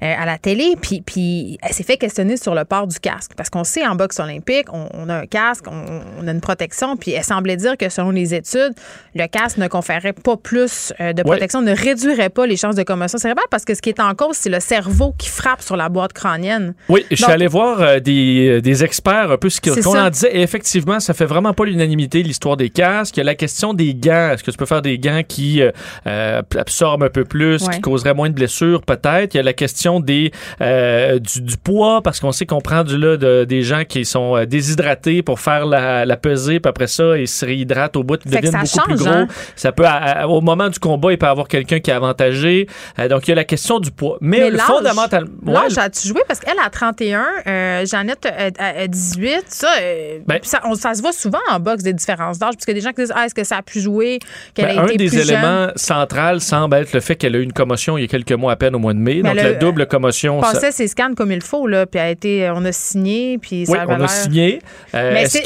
euh, 0.02 0.14
à 0.20 0.26
la 0.26 0.40
télé, 0.40 0.76
puis, 0.82 1.02
puis 1.06 1.60
elle 1.62 1.72
s'est 1.74 1.84
fait 1.84 1.98
questionner 1.98 2.36
sur 2.36 2.56
le 2.56 2.66
port 2.66 2.88
du 2.88 3.00
casque. 3.00 3.34
Parce 3.38 3.52
qu'on 3.52 3.64
sait, 3.64 3.86
en 3.86 3.94
boxe 3.96 4.20
olympique, 4.20 4.66
on, 4.74 4.88
on 4.94 5.08
a 5.08 5.18
un 5.18 5.26
casque, 5.28 5.66
on, 5.68 6.02
on 6.24 6.28
a 6.28 6.32
une 6.32 6.42
protection, 6.42 6.98
puis 6.98 7.12
elle 7.12 7.24
semblait 7.24 7.58
dire 7.58 7.78
que 7.78 7.90
selon 7.90 8.10
les 8.10 8.34
études, 8.34 8.74
le 9.14 9.28
casque 9.28 9.58
ne 9.58 9.68
conférait 9.68 10.14
pas 10.14 10.36
plus 10.36 10.92
de 11.00 11.22
protection, 11.22 11.62
ne 11.62 11.76
réduirait 11.76 12.30
pas 12.30 12.48
les 12.48 12.58
chances 12.58 12.76
de 12.76 12.84
commotion 12.84 13.20
cérébrale, 13.20 13.46
parce 13.52 13.66
que 13.66 13.76
ce 13.76 13.82
qui 13.82 13.90
est 13.90 14.00
en 14.00 14.16
cause, 14.16 14.36
c'est 14.38 14.50
le 14.50 14.60
cerveau 14.60 15.14
qui 15.18 15.30
frappe 15.30 15.62
sur 15.62 15.78
la 15.78 15.90
boîte 15.90 16.14
crânienne. 16.14 16.74
Oui, 16.90 17.06
je 17.12 17.18
suis 17.18 17.26
allé 17.32 17.46
voir 17.48 18.02
des, 18.02 18.62
des 18.64 18.84
experts 18.84 19.30
un 19.32 19.38
peu 19.38 19.50
ce 19.50 19.62
qu'on 19.62 19.98
en 19.98 20.10
disait. 20.10 20.36
Et 20.36 20.42
effectivement, 20.42 21.00
ça 21.00 21.14
fait 21.14 21.26
vraiment 21.26 21.54
pas 21.54 21.66
l'unanimité, 21.66 22.24
l'histoire 22.24 22.58
des 22.58 22.70
casques. 22.70 23.18
Il 23.18 23.20
y 23.20 23.22
a 23.22 23.26
la 23.26 23.36
question 23.36 23.74
des 23.74 23.94
gants. 23.94 24.32
Est-ce 24.32 24.44
que 24.44 24.50
tu 24.52 24.58
peux 24.58 24.66
faire 24.66 24.82
des 24.82 24.98
gants 24.98 25.22
qui 25.28 25.62
euh, 25.62 25.72
euh, 26.08 26.42
absorbent 26.58 27.04
un 27.04 27.10
peu 27.10 27.26
plus, 27.26 27.62
Ouais. 27.64 27.76
qui 27.76 27.82
causeraient 27.82 28.14
moins 28.14 28.30
de 28.30 28.34
blessures, 28.36 28.82
peut-être? 28.82 29.34
Il 29.34 29.38
y 29.38 29.40
a 29.40 29.44
la 29.44 29.54
question 29.54 30.00
des 30.00 30.32
euh, 30.62 31.20
du, 31.20 31.42
du 31.42 31.58
poids, 31.58 32.02
parce 32.02 32.20
qu'on 32.20 32.32
sait 32.32 32.46
qu'on 32.46 32.62
prend 32.62 32.84
du 32.84 32.98
là 32.98 33.18
de- 33.18 33.44
des 33.44 33.62
gens 33.62 33.84
qui 33.86 34.06
sont 34.06 34.36
euh, 34.38 34.46
déshydratés 34.46 35.22
pour 35.22 35.40
faire 35.40 35.66
la, 35.66 36.06
la 36.06 36.18
pesée, 36.18 36.60
puis 36.60 36.70
après 36.70 36.88
ça, 36.88 37.18
ils 37.18 37.28
se 37.28 37.46
réhydratent 37.46 37.96
au 37.98 38.04
bout, 38.04 38.20
ils 38.26 38.32
deviennent 38.32 38.52
beaucoup 38.54 38.88
plus 38.88 38.98
change, 38.98 39.00
gros. 39.00 39.08
hein? 39.10 39.28
Ça 39.56 39.72
peut, 39.72 39.86
à- 39.86 40.22
à- 40.22 40.28
au 40.28 40.42
moment 40.42 40.70
du 40.70 40.80
combat, 40.80 41.12
il 41.12 41.18
peut 41.18 41.26
y 41.26 41.30
avoir 41.30 41.48
quelqu'un 41.48 41.80
qui 41.80 41.92
est 41.92 41.94
avantagé. 41.94 42.68
Euh, 43.00 43.08
donc, 43.08 43.28
il 43.28 43.32
y 43.32 43.34
a 43.34 43.36
la 43.36 43.44
question 43.44 43.80
du 43.80 43.92
poids. 43.92 44.18
Mais, 44.22 44.50
Mais 44.52 44.58
fondamentalement... 44.58 45.30
Ouais, 45.46 45.54
L'âge, 45.54 45.78
as-tu 45.78 46.08
joué? 46.08 46.22
Parce 46.28 46.40
qu'elle 46.40 46.58
a 46.64 46.70
31, 46.70 47.26
euh, 47.48 47.86
Jeannette 47.86 48.26
a 48.60 48.88
18. 48.88 49.44
Ça, 49.48 49.68
euh, 49.82 50.20
Ben- 50.28 50.40
ça, 50.44 50.62
on- 50.66 50.76
ça 50.76 50.94
se 50.94 51.02
voit 51.02 51.12
souvent 51.14 51.40
en 51.50 51.60
boxe, 51.60 51.84
des 51.84 51.94
différences 51.94 52.40
d'âge. 52.40 52.54
Parce 52.56 52.66
a 52.70 52.74
des 52.74 52.82
gens 52.82 52.90
qui 52.92 53.02
disent 53.02 53.14
Ah, 53.16 53.26
est-ce 53.26 53.36
que 53.36 53.44
ça 53.44 53.58
a 53.58 53.62
pu 53.62 53.80
jouer? 53.80 54.20
Qu'elle 54.54 54.68
Ben, 54.68 54.80
a 54.80 54.82
un 54.84 54.86
des 54.88 55.08
plus 55.08 55.18
éléments 55.18 55.68
jeune? 55.68 55.74
centrales 55.76 56.42
semble 56.42 56.76
être 56.78 56.94
le 56.94 57.00
fait 57.00 57.16
qu'elle 57.16 57.36
a 57.36 57.40
eu 57.40 57.44
une 57.44 57.54
commotion 57.54 57.98
il 57.98 58.02
y 58.02 58.04
a 58.06 58.08
quelques 58.08 58.32
mois 58.34 58.52
à 58.54 58.56
peine 58.56 58.76
au 58.76 58.80
mois 58.80 58.94
de 58.94 59.00
mai. 59.00 59.22
Mais 59.24 59.30
donc 59.30 59.38
elle 59.40 59.52
la 59.54 59.58
double 59.58 59.86
commotion. 59.88 60.42
ça- 60.42 60.52
passait 60.54 60.72
ses 60.72 60.88
scans 60.88 61.14
comme 61.16 61.32
il 61.32 61.42
faut, 61.42 61.68
là, 61.68 61.86
puis 61.86 62.00
a 62.00 62.10
été, 62.10 62.50
on 62.54 62.64
a 62.66 62.72
signé, 62.72 63.38
puis 63.38 63.66
Oui, 63.68 63.76
ça 63.76 63.82
avait 63.84 63.94
on 63.94 64.02
a 64.02 64.08
signé. 64.08 64.60
Euh, 64.96 65.16
est-ce 65.16 65.42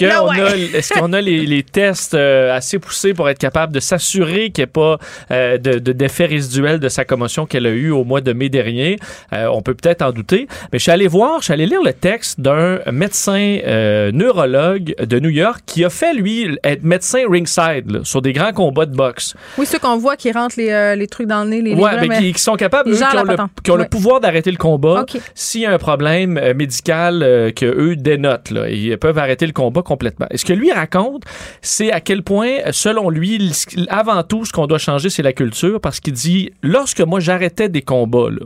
qu'on 0.93 1.11
ouais. 1.11 1.17
a, 1.17 1.21
les, 1.21 1.45
les 1.45 1.63
tests 1.63 2.13
euh, 2.13 2.55
assez 2.55 2.79
poussés 2.79 3.13
pour 3.13 3.29
être 3.29 3.39
capable 3.39 3.73
de 3.73 3.79
s'assurer 3.79 4.49
qu'il 4.51 4.63
n'y 4.63 4.63
ait 4.63 4.67
pas 4.67 4.97
euh, 5.31 5.57
de, 5.57 5.79
résiduel 6.25 6.79
de 6.79 6.89
sa 6.89 7.05
commotion 7.05 7.45
qu'elle 7.45 7.65
a 7.65 7.69
eu 7.71 7.91
au 7.91 8.03
mois 8.03 8.21
de 8.21 8.33
mai 8.33 8.49
dernier? 8.49 8.97
Euh, 9.33 9.47
on 9.51 9.61
peut 9.61 9.73
peut-être 9.73 10.01
en 10.01 10.11
douter. 10.11 10.47
Mais 10.71 10.79
je 10.79 10.83
suis 10.83 10.91
allé 10.91 11.07
voir, 11.07 11.39
je 11.39 11.45
suis 11.45 11.53
allé 11.53 11.65
lire 11.65 11.81
le 11.83 11.93
texte 11.93 12.39
d'un 12.39 12.79
médecin 12.97 13.57
euh, 13.65 14.11
neurologue 14.11 14.95
de 14.99 15.19
New 15.19 15.29
York 15.29 15.61
qui 15.65 15.85
a 15.85 15.89
fait, 15.89 16.13
lui, 16.13 16.57
être 16.63 16.83
médecin 16.83 17.19
ringside 17.29 17.89
là, 17.91 17.99
sur 18.03 18.21
des 18.21 18.33
grands 18.33 18.51
combats 18.51 18.85
de 18.85 18.95
boxe. 18.95 19.35
Oui, 19.57 19.65
ceux 19.65 19.79
qu'on 19.79 19.97
voit 19.97 20.15
qui 20.17 20.31
rentrent 20.31 20.55
les, 20.57 20.69
euh, 20.71 20.95
les 20.95 21.07
trucs 21.07 21.27
dans 21.27 21.43
le 21.43 21.49
nez, 21.51 21.61
les 21.61 21.73
Ouais, 21.73 21.91
livres, 21.91 22.01
mais 22.01 22.07
mais- 22.07 22.17
qui, 22.19 22.33
qui 22.33 22.41
sont 22.41 22.55
capables, 22.55 22.89
eux, 22.91 22.95
qui 22.97 23.03
ont, 23.17 23.21
le, 23.21 23.27
patente. 23.27 23.51
qui 23.63 23.71
ont 23.71 23.75
le 23.75 23.83
Ouais. 23.83 23.89
pouvoir 23.89 24.19
d'arrêter 24.19 24.51
le 24.51 24.57
combat 24.57 25.01
OK. 25.03 25.21
s'il 25.35 25.61
y 25.61 25.65
a 25.65 25.71
un 25.71 25.77
problème 25.77 26.37
euh, 26.37 26.53
médical 26.53 27.21
euh, 27.23 27.51
que 27.51 27.65
eux 27.65 27.95
dénotent. 27.95 28.51
Là, 28.51 28.69
ils 28.69 28.97
peuvent 28.97 29.17
arrêter 29.17 29.45
le 29.45 29.53
combat 29.53 29.81
complètement. 29.81 30.27
Et 30.31 30.37
ce 30.37 30.45
que 30.45 30.53
lui 30.53 30.71
raconte, 30.71 31.23
c'est 31.61 31.91
à 31.91 32.01
quel 32.01 32.23
point, 32.23 32.57
selon 32.71 33.09
lui, 33.09 33.51
avant 33.89 34.23
tout, 34.23 34.43
ce 34.45 34.51
qu'on 34.51 34.67
doit 34.67 34.77
changer, 34.79 35.09
c'est 35.09 35.23
la 35.23 35.33
culture, 35.33 35.79
parce 35.79 35.99
qu'il 35.99 36.13
dit, 36.13 36.51
lorsque 36.63 37.01
moi 37.01 37.19
j'arrêtais 37.19 37.69
des 37.69 37.81
combats, 37.81 38.29
là, 38.29 38.45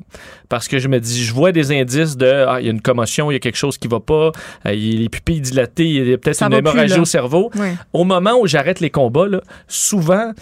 parce 0.52 0.68
que 0.68 0.80
je 0.80 0.90
me 0.90 1.00
dis, 1.00 1.24
je 1.24 1.34
vois 1.34 1.54
des 1.54 1.72
indices 1.72 2.18
de, 2.18 2.28
ah, 2.48 2.58
il 2.60 2.66
y 2.66 2.68
a 2.68 2.72
une 2.72 2.82
commotion, 2.82 3.32
il 3.32 3.36
y 3.36 3.38
a 3.38 3.40
quelque 3.40 3.56
chose 3.58 3.78
qui 3.78 3.88
va 3.88 4.02
pas, 4.02 4.32
euh, 4.66 4.74
il- 4.74 5.00
les 5.04 5.10
pupilles 5.10 5.40
dilatées, 5.40 5.86
il 5.88 6.10
y 6.10 6.14
a 6.14 6.18
peut-être 6.18 6.36
une 6.44 6.50
plus, 6.50 6.60
hémorragie 6.60 6.94
au 7.02 7.06
cerveau. 7.06 7.50
Au 7.94 8.04
moment 8.04 8.38
où 8.40 8.46
j'arrête 8.48 8.82
les 8.82 8.90
combats, 8.90 9.28
là, 9.28 9.40
souvent, 9.70 10.34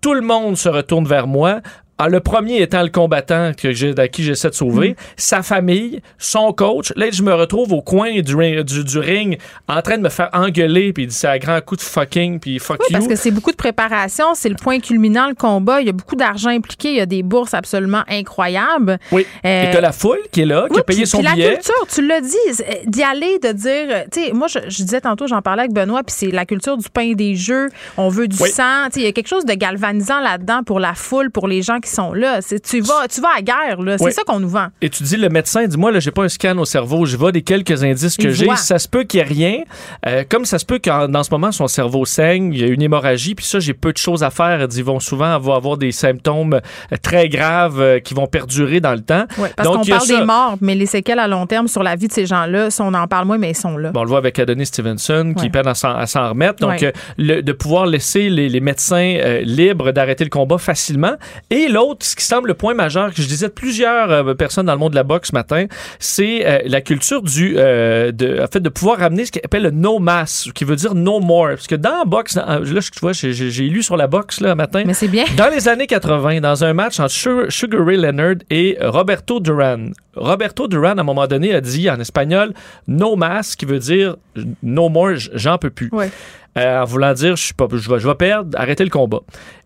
tout 0.00 0.14
le 0.14 0.20
monde 0.22 0.56
se 0.56 0.68
retourne 0.68 1.04
vers 1.06 1.26
moi 1.26 1.60
Ah, 2.02 2.08
le 2.08 2.20
premier 2.20 2.62
étant 2.62 2.82
le 2.82 2.88
combattant 2.88 3.52
que 3.56 3.72
j'ai, 3.72 3.92
à 3.98 4.08
qui 4.08 4.22
j'essaie 4.22 4.48
de 4.48 4.54
sauver, 4.54 4.90
Mm. 4.90 4.94
sa 5.16 5.42
famille, 5.42 6.00
son 6.18 6.52
coach. 6.52 6.92
Là, 6.96 7.06
je 7.12 7.22
me 7.22 7.34
retrouve 7.34 7.72
au 7.74 7.82
coin 7.82 8.20
du, 8.20 8.34
ring- 8.34 8.62
du, 8.62 8.84
du 8.84 8.98
ring 8.98 9.38
en 9.68 9.82
train 9.82 9.98
de 9.98 10.02
me 10.02 10.08
faire 10.08 10.30
engueuler, 10.32 10.92
puis 10.94 11.02
il 11.04 11.06
dit 11.08 11.14
c'est 11.14 11.26
à 11.28 11.38
grand 11.38 11.60
coup 11.60 11.76
de 11.76 11.82
fucking, 11.82 12.40
puis 12.40 12.58
fuck 12.58 12.78
Oui, 12.80 12.86
you. 12.90 12.92
parce 12.96 13.06
que 13.06 13.16
c'est 13.16 13.30
beaucoup 13.30 13.50
de 13.50 13.56
préparation, 13.56 14.34
c'est 14.34 14.48
le 14.48 14.54
point 14.54 14.80
culminant, 14.80 15.28
le 15.28 15.34
combat. 15.34 15.80
Il 15.82 15.86
y 15.88 15.90
a 15.90 15.92
beaucoup 15.92 16.16
d'argent 16.16 16.48
impliqué, 16.50 16.88
il 16.90 16.96
y 16.96 17.00
a 17.00 17.06
des 17.06 17.22
bourses 17.22 17.52
absolument 17.54 18.02
incroyables. 18.08 18.98
Oui. 19.12 19.26
Euh, 19.44 19.64
Et 19.64 19.70
t'as 19.70 19.80
la 19.80 19.92
foule 19.92 20.20
qui 20.32 20.42
est 20.42 20.46
là, 20.46 20.66
qui 20.72 20.78
a 20.78 20.82
payé 20.82 21.02
puis- 21.02 21.06
son 21.10 21.18
puis 21.18 21.26
la 21.26 21.34
billet. 21.34 21.54
culture, 21.54 21.86
tu 21.92 22.06
l'as 22.06 22.20
dit, 22.22 22.36
c'est- 22.52 22.82
d'y 22.86 23.02
aller, 23.02 23.38
de 23.42 23.52
dire, 23.52 23.86
euh, 23.90 24.02
tu 24.10 24.24
sais, 24.24 24.32
moi, 24.32 24.46
je, 24.48 24.58
je 24.68 24.82
disais 24.82 25.00
tantôt, 25.02 25.26
j'en 25.26 25.42
parlais 25.42 25.62
avec 25.64 25.72
Benoît, 25.74 26.02
puis 26.02 26.14
c'est 26.16 26.30
la 26.30 26.46
culture 26.46 26.76
du 26.78 26.88
pain 26.88 27.02
et 27.02 27.14
des 27.14 27.36
jeux, 27.36 27.68
on 27.98 28.08
veut 28.08 28.28
du 28.28 28.36
Oui. 28.40 28.48
sang, 28.50 28.86
tu 28.86 28.92
sais, 28.94 29.00
il 29.00 29.04
y 29.04 29.08
a 29.08 29.12
quelque 29.12 29.28
chose 29.28 29.44
de 29.44 29.52
galvanisant 29.54 30.20
là-dedans 30.20 30.62
pour 30.64 30.80
la 30.80 30.94
foule, 30.94 31.30
pour 31.30 31.46
les 31.46 31.60
gens 31.62 31.78
qui 31.80 31.89
sont 31.90 32.12
là. 32.12 32.40
C'est- 32.40 32.60
Tu 32.60 32.80
vas, 32.80 33.06
tu 33.08 33.20
vas 33.20 33.30
à 33.38 33.42
guerre, 33.42 33.80
là, 33.82 33.98
c'est 33.98 34.04
Oui. 34.04 34.12
ça 34.12 34.22
qu'on 34.24 34.40
nous 34.40 34.48
vend. 34.48 34.68
Et 34.80 34.88
tu 34.90 35.02
dis, 35.02 35.16
le 35.16 35.28
médecin, 35.28 35.66
dis-moi, 35.66 35.90
là, 35.92 36.00
j'ai 36.00 36.10
pas 36.10 36.22
un 36.24 36.28
scan 36.28 36.56
au 36.58 36.64
cerveau, 36.64 37.04
je 37.06 37.16
vois 37.16 37.32
des 37.32 37.42
quelques 37.42 37.82
indices 37.84 38.16
que 38.16 38.24
Il 38.28 38.32
j'ai. 38.34 38.44
voit. 38.46 38.56
Ça 38.56 38.78
se 38.78 38.88
peut 38.88 39.04
qu'il 39.04 39.18
y 39.18 39.22
ait 39.22 39.26
rien. 39.26 39.62
Euh, 40.06 40.24
comme 40.28 40.44
ça 40.44 40.58
se 40.58 40.64
peut 40.64 40.78
qu'en 40.82 41.08
dans 41.08 41.22
ce 41.22 41.30
moment, 41.30 41.52
son 41.52 41.66
cerveau 41.68 42.04
saigne, 42.04 42.52
il 42.54 42.60
y 42.60 42.64
a 42.64 42.68
une 42.68 42.82
hémorragie, 42.82 43.34
puis 43.34 43.44
ça, 43.44 43.58
j'ai 43.60 43.74
peu 43.74 43.92
de 43.92 43.98
choses 43.98 44.22
à 44.22 44.30
faire. 44.30 44.66
Ils 44.74 44.84
vont 44.84 45.00
souvent 45.00 45.32
avoir, 45.34 45.60
des 45.76 45.92
symptômes 45.92 46.54
euh, 46.54 46.96
très 47.02 47.28
graves 47.28 47.80
euh, 47.80 47.98
qui 48.00 48.14
vont 48.14 48.26
perdurer 48.26 48.80
dans 48.80 48.92
le 48.92 49.00
temps. 49.00 49.24
Parce 49.56 49.68
Donc, 49.68 49.80
qu'on 49.84 49.84
parle 49.90 50.00
ça. 50.06 50.18
des 50.18 50.24
morts, 50.24 50.56
mais 50.60 50.74
les 50.74 50.86
séquelles 50.86 51.18
à 51.18 51.28
long 51.28 51.46
terme 51.46 51.68
sur 51.68 51.82
la 51.82 51.96
vie 51.96 52.08
de 52.08 52.12
ces 52.12 52.26
gens-là, 52.26 52.70
ça, 52.70 52.84
on 52.84 52.94
en 52.94 53.06
parle 53.06 53.26
moins, 53.26 53.38
mais 53.38 53.50
ils 53.50 53.56
sont 53.56 53.76
là. 53.76 53.90
Bon, 53.90 54.00
on 54.00 54.04
le 54.04 54.08
voit 54.08 54.18
avec 54.18 54.38
Adonis 54.38 54.66
Stevenson 54.66 55.34
qui 55.36 55.44
Ouais. 55.44 55.50
peine 55.50 55.66
à 55.66 55.74
s'en, 55.74 55.94
à 55.94 56.06
s'en 56.06 56.30
remettre. 56.30 56.60
Donc, 56.60 56.80
Ouais. 56.80 56.92
le- 57.18 57.42
de 57.42 57.52
pouvoir 57.52 57.86
laisser 57.86 58.28
les, 58.30 58.48
les 58.48 58.60
médecins 58.60 59.16
euh, 59.20 59.40
libres 59.42 59.92
d'arrêter 59.92 60.24
le 60.24 60.30
combat 60.30 60.58
facilement. 60.58 61.12
Et 61.50 61.68
l'autre, 61.80 62.06
ce 62.06 62.14
qui 62.16 62.24
semble 62.24 62.48
le 62.48 62.54
point 62.54 62.74
majeur 62.74 63.12
que 63.12 63.20
je 63.22 63.26
disais 63.26 63.48
de 63.48 63.52
plusieurs 63.52 64.10
euh, 64.10 64.34
personnes 64.34 64.66
dans 64.66 64.72
le 64.72 64.78
monde 64.78 64.92
de 64.92 64.96
la 64.96 65.02
boxe 65.02 65.30
ce 65.30 65.34
matin, 65.34 65.66
c'est 65.98 66.46
euh, 66.46 66.58
la 66.64 66.80
culture 66.80 67.22
du, 67.22 67.54
euh, 67.56 68.12
de, 68.12 68.40
en 68.42 68.46
fait, 68.46 68.60
de 68.60 68.68
pouvoir 68.68 68.98
ramener 68.98 69.24
ce 69.24 69.32
qu'on 69.32 69.40
appelle 69.44 69.62
le 69.62 69.70
no 69.70 69.98
mass, 69.98 70.48
qui 70.54 70.64
veut 70.64 70.76
dire 70.76 70.94
no 70.94 71.20
more. 71.20 71.50
Parce 71.50 71.66
que 71.66 71.74
dans 71.74 71.98
la 71.98 72.04
boxe, 72.04 72.34
dans- 72.34 72.46
là, 72.46 72.80
tu 72.80 73.00
vois, 73.00 73.12
j'ai, 73.12 73.32
lu 73.68 73.82
sur 73.82 73.96
la 73.96 74.06
boxe 74.06 74.40
là 74.40 74.54
matin. 74.54 74.82
Mais 74.86 74.94
c'est 74.94 75.08
bien. 75.08 75.24
Dans 75.36 75.48
les 75.48 75.68
années 75.68 75.86
80, 75.86 76.40
dans 76.40 76.64
un 76.64 76.72
match 76.72 77.00
entre 77.00 77.46
Sugar 77.48 77.84
Ray 77.84 77.96
Leonard 77.96 78.36
et 78.50 78.76
Roberto 78.80 79.40
Duran. 79.40 79.90
Roberto 80.20 80.68
Duran, 80.68 80.96
à 80.96 81.00
un 81.00 81.04
moment 81.04 81.26
donné, 81.26 81.54
a 81.54 81.60
dit 81.60 81.90
en 81.90 81.98
espagnol 81.98 82.52
no 82.86 83.16
más, 83.16 83.56
qui 83.56 83.64
veut 83.64 83.78
dire 83.78 84.16
no 84.62 84.88
more, 84.88 85.14
j'en 85.34 85.58
peux 85.58 85.70
plus. 85.70 85.88
Ouais. 85.92 86.10
Euh, 86.58 86.80
en 86.80 86.84
voulant 86.84 87.12
dire 87.14 87.36
je, 87.36 87.44
suis 87.44 87.54
pas, 87.54 87.68
je, 87.72 87.88
vais, 87.88 88.00
je 88.00 88.08
vais 88.08 88.14
perdre, 88.16 88.58
arrêtez 88.58 88.82
le 88.82 88.90
combat. 88.90 89.20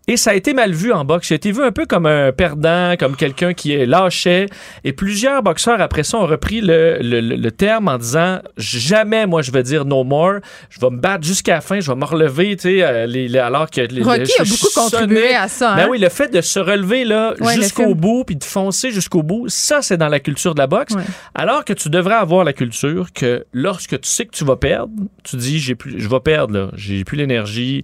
Et 0.07 0.17
ça 0.17 0.29
a 0.29 0.33
été 0.35 0.53
mal 0.53 0.71
vu 0.71 0.93
en 0.93 1.03
boxe. 1.03 1.31
Il 1.31 1.33
a 1.33 1.35
été 1.37 1.51
vu 1.51 1.63
un 1.63 1.71
peu 1.71 1.87
comme 1.87 2.05
un 2.05 2.31
perdant, 2.31 2.93
comme 2.99 3.15
quelqu'un 3.15 3.55
qui 3.55 3.73
est 3.73 3.87
lâchait. 3.87 4.45
Et 4.83 4.93
plusieurs 4.93 5.41
boxeurs 5.41 5.81
après 5.81 6.03
ça 6.03 6.19
ont 6.19 6.27
repris 6.27 6.61
le, 6.61 6.99
le- 7.01 7.21
le- 7.21 7.51
terme 7.51 7.87
en 7.87 7.97
disant 7.97 8.37
jamais 8.55 9.25
moi 9.25 9.41
je 9.41 9.49
vais 9.51 9.63
dire 9.63 9.83
no 9.83 10.03
more. 10.03 10.35
Je 10.69 10.79
vais 10.79 10.91
me 10.91 10.97
battre 10.97 11.23
jusqu'à 11.25 11.55
la 11.55 11.61
fin, 11.61 11.79
je 11.79 11.89
vais 11.89 11.97
me 11.97 12.05
relever, 12.05 12.55
tu 12.55 12.61
sais, 12.69 12.83
euh, 12.83 13.43
alors 13.43 13.67
que 13.71 13.81
les, 13.81 14.03
Rocky 14.03 14.31
a 14.39 14.43
beaucoup 14.43 14.67
contribué 14.75 15.33
à 15.33 15.47
ça. 15.47 15.73
Ben 15.75 15.85
hein? 15.85 15.87
oui, 15.89 15.97
le 15.97 16.09
fait 16.09 16.27
de 16.31 16.41
se 16.41 16.59
relever 16.59 17.03
là 17.03 17.33
Ouais, 17.39 17.55
jusqu'au 17.55 17.95
bout 17.95 18.25
puis 18.25 18.35
de 18.35 18.43
foncer 18.43 18.91
jusqu'au 18.91 19.23
bout, 19.23 19.45
ça 19.47 19.81
c'est 19.81 19.97
dans 19.97 20.09
la 20.09 20.19
culture 20.19 20.44
de 20.53 20.59
la 20.59 20.67
boxe. 20.67 20.93
Ouais. 20.93 21.03
Alors 21.33 21.65
que 21.65 21.73
tu 21.73 21.89
devrais 21.89 22.15
avoir 22.15 22.43
la 22.43 22.53
culture 22.53 23.11
que 23.13 23.45
lorsque 23.53 23.99
tu 24.01 24.09
sais 24.09 24.25
que 24.25 24.35
tu 24.35 24.45
vas 24.45 24.57
perdre, 24.57 24.93
tu 25.23 25.37
dis 25.37 25.59
j'ai 25.59 25.75
plus 25.75 25.99
je 25.99 26.07
vais 26.07 26.19
perdre 26.19 26.53
là, 26.53 26.69
j'ai 26.75 27.03
plus 27.03 27.17
l'énergie. 27.17 27.83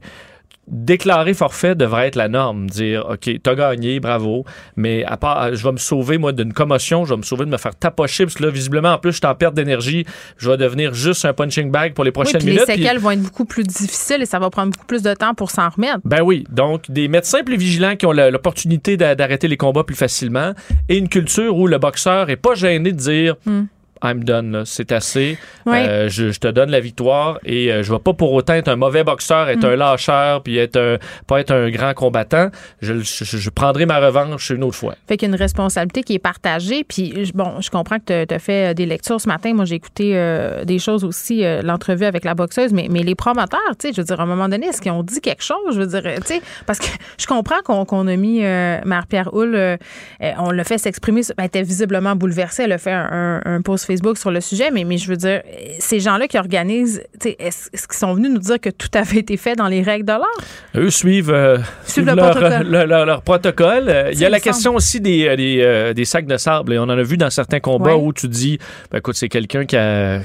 Déclarer 0.68 1.34
forfait 1.34 1.76
devrait 1.76 2.08
être 2.08 2.16
la 2.16 2.28
norme. 2.30 2.70
Dire, 2.70 3.06
OK, 3.10 3.30
t'as 3.44 3.56
gagné, 3.56 4.00
bravo, 4.00 4.46
mais 4.78 5.04
à 5.04 5.18
part, 5.18 5.54
je 5.56 5.64
vais 5.64 5.72
me 5.72 5.78
sauver, 5.78 6.18
moi, 6.18 6.32
d'une 6.32 6.54
commotion, 6.54 7.04
je 7.04 7.14
vais 7.14 7.18
me 7.18 7.24
sauver 7.24 7.46
de 7.46 7.50
me 7.50 7.58
faire 7.58 7.76
tapocher, 7.76 8.26
parce 8.26 8.36
que 8.36 8.44
là, 8.44 8.52
visiblement, 8.52 8.94
en 8.94 8.98
plus, 8.98 9.12
je 9.12 9.18
suis 9.18 9.26
en 9.26 9.36
perte 9.36 9.54
d'énergie, 9.56 10.06
je 10.38 10.50
vais 10.50 10.58
devenir 10.58 10.94
juste 10.94 11.26
un 11.26 11.34
punching 11.34 11.72
bag 11.72 11.94
pour 11.94 12.04
les 12.06 12.10
Oui, 12.10 12.14
prochaines 12.14 12.38
puis 12.40 12.46
les 12.48 12.52
minutes. 12.54 12.68
puis- 12.68 12.76
séquelles 12.78 13.00
vont 13.00 13.12
être 13.12 13.22
beaucoup 13.24 13.46
plus 13.46 13.64
difficiles 13.64 14.22
et 14.22 14.26
ça 14.26 14.40
va 14.40 14.50
prendre 14.50 14.72
beaucoup 14.72 14.86
plus 14.86 15.02
de 15.02 15.14
temps 15.14 15.34
pour 15.34 15.50
s'en 15.52 15.68
remettre. 15.70 16.00
ben 16.06 16.22
oui, 16.22 16.46
donc 16.50 16.90
des 16.90 17.08
médecins 17.08 17.44
plus 17.44 17.58
vigilants 17.58 17.96
qui 17.96 18.06
ont 18.06 18.12
l'opportunité 18.14 18.96
d'a- 18.98 19.16
d'arrêter 19.16 19.48
les 19.48 19.58
combats 19.58 19.84
plus 19.84 19.96
facilement 19.96 20.54
et 20.88 20.98
une 20.98 21.10
culture 21.10 21.58
où 21.58 21.68
le 21.68 21.80
boxeur 21.80 22.30
est 22.30 22.36
pas 22.38 22.54
gêné 22.56 22.92
de 22.92 22.98
dire 22.98 23.36
Hmm. 23.46 23.64
I'm 24.04 24.24
done, 24.24 24.64
c'est 24.66 24.92
assez, 24.92 25.38
Ouais. 25.66 25.86
Euh, 25.88 26.10
je, 26.10 26.32
je 26.32 26.40
te 26.40 26.48
donne 26.48 26.72
la 26.72 26.80
victoire 26.80 27.40
et 27.46 27.72
euh, 27.72 27.84
je 27.84 27.92
vais 27.94 28.00
pas 28.00 28.14
pour 28.14 28.34
autant 28.34 28.54
être 28.54 28.68
un 28.68 28.76
mauvais 28.76 29.04
boxeur, 29.04 29.48
être 29.50 29.62
Hmm. 29.68 29.74
un 29.74 29.76
lâcheur 29.76 30.42
puis 30.44 30.58
être 30.58 30.78
un, 30.78 30.98
pas 31.28 31.40
être 31.40 31.52
un 31.52 31.70
grand 31.70 31.94
combattant. 31.94 32.50
Je, 32.82 33.00
je- 33.00 33.24
je 33.38 33.50
prendrai 33.52 33.86
ma 33.86 34.00
revanche 34.00 34.50
une 34.50 34.64
autre 34.64 34.76
fois. 34.76 34.96
Fait 35.08 35.18
qu'il 35.18 35.28
y 35.30 35.32
a 35.32 35.36
une 35.36 35.40
responsabilité 35.40 36.02
qui 36.04 36.16
est 36.16 36.20
partagée. 36.20 36.84
Puis, 36.84 37.26
je- 37.26 37.34
bon, 37.34 37.62
je 37.62 37.70
comprends 37.70 38.00
que 38.00 38.26
tu 38.26 38.34
as 38.34 38.40
fait 38.40 38.72
euh, 38.72 38.74
des 38.74 38.86
lectures 38.88 39.22
ce 39.22 39.28
matin. 39.28 39.54
Moi, 39.54 39.66
j'ai 39.66 39.76
écouté 39.76 40.14
euh, 40.18 40.66
des 40.66 40.80
choses 40.80 41.04
aussi, 41.04 41.44
l'entrevue 41.64 42.06
avec 42.06 42.26
la 42.26 42.34
boxeuse. 42.34 42.74
Mais, 42.74 42.88
mais 42.90 43.04
les 43.04 43.14
promoteurs, 43.16 43.60
tu 43.80 43.88
sais, 43.90 43.94
je 43.94 44.02
veux 44.02 44.06
dire, 44.06 44.20
à 44.20 44.24
un 44.24 44.26
moment 44.26 44.50
donné, 44.50 44.68
est-ce 44.68 44.82
qu'ils 44.82 44.92
ont 44.92 45.04
dit 45.04 45.22
quelque 45.22 45.44
chose? 45.44 45.58
Je 45.74 45.80
veux 45.82 45.88
dire, 45.88 46.02
tu 46.22 46.22
sais, 46.26 46.42
parce 46.66 46.80
que 46.80 46.86
je 47.20 47.28
comprends 47.28 47.62
qu'on 47.64 47.86
qu'on 47.86 48.08
a 48.08 48.16
mis 48.16 48.42
Marie-Pierre 48.86 49.34
Houle, 49.34 49.78
on 50.40 50.52
l'a 50.52 50.64
fait 50.64 50.78
s'exprimer. 50.78 51.22
Elle 51.38 51.46
était 51.46 51.62
visiblement 51.64 52.16
bouleversée. 52.16 52.64
Elle 52.64 52.72
a 52.72 52.78
fait 52.78 52.92
un, 52.92 53.42
un- 53.46 53.56
un 53.58 53.62
post 53.62 53.86
Facebook 53.92 54.18
sur 54.18 54.32
le 54.32 54.42
sujet. 54.42 54.72
Mais, 54.72 54.84
mais 54.84 54.98
je 54.98 55.08
veux 55.08 55.18
dire, 55.18 55.42
euh, 55.46 55.68
ces 55.80 56.00
gens-là 56.00 56.28
qui 56.28 56.38
organisent, 56.38 57.02
est-ce 57.24 57.70
est-ce 57.74 57.88
qu'ils 57.88 57.98
sont 57.98 58.14
venus 58.14 58.32
nous 58.32 58.40
dire 58.40 58.60
que 58.60 58.70
tout 58.70 58.88
avait 58.94 59.18
été 59.20 59.38
fait 59.38 59.56
dans 59.56 59.68
les 59.68 59.82
règles 59.82 60.06
de 60.06 60.12
l'art? 60.14 60.28
Eux 60.76 60.90
suivent, 60.90 61.32
euh, 61.32 61.58
Suivent 61.86 62.06
le 62.08 62.16
leur, 62.16 62.32
protocole. 62.32 62.68
leur- 62.70 62.88
leur- 62.88 63.06
leur 63.06 63.22
protocole. 63.22 63.86
Euh, 63.90 64.10
Il 64.14 64.20
y 64.20 64.26
a 64.26 64.30
la 64.30 64.40
question 64.40 64.76
aussi 64.76 65.00
des, 65.02 65.28
euh, 65.28 65.36
des, 65.36 65.60
euh, 65.62 65.94
des 65.94 66.06
sacs 66.06 66.26
de 66.26 66.38
sable. 66.38 66.74
Et 66.74 66.80
on 66.80 66.84
en 66.84 66.90
a 66.90 67.04
vu 67.04 67.18
dans 67.18 67.30
certains 67.30 67.60
combats 67.60 67.96
Ouais. 67.96 68.02
où 68.04 68.14
tu 68.14 68.28
dis, 68.28 68.58
ben, 68.92 69.00
écoute, 69.00 69.16
c'est 69.16 69.30
quelqu'un 69.30 69.66
qui, 69.66 69.78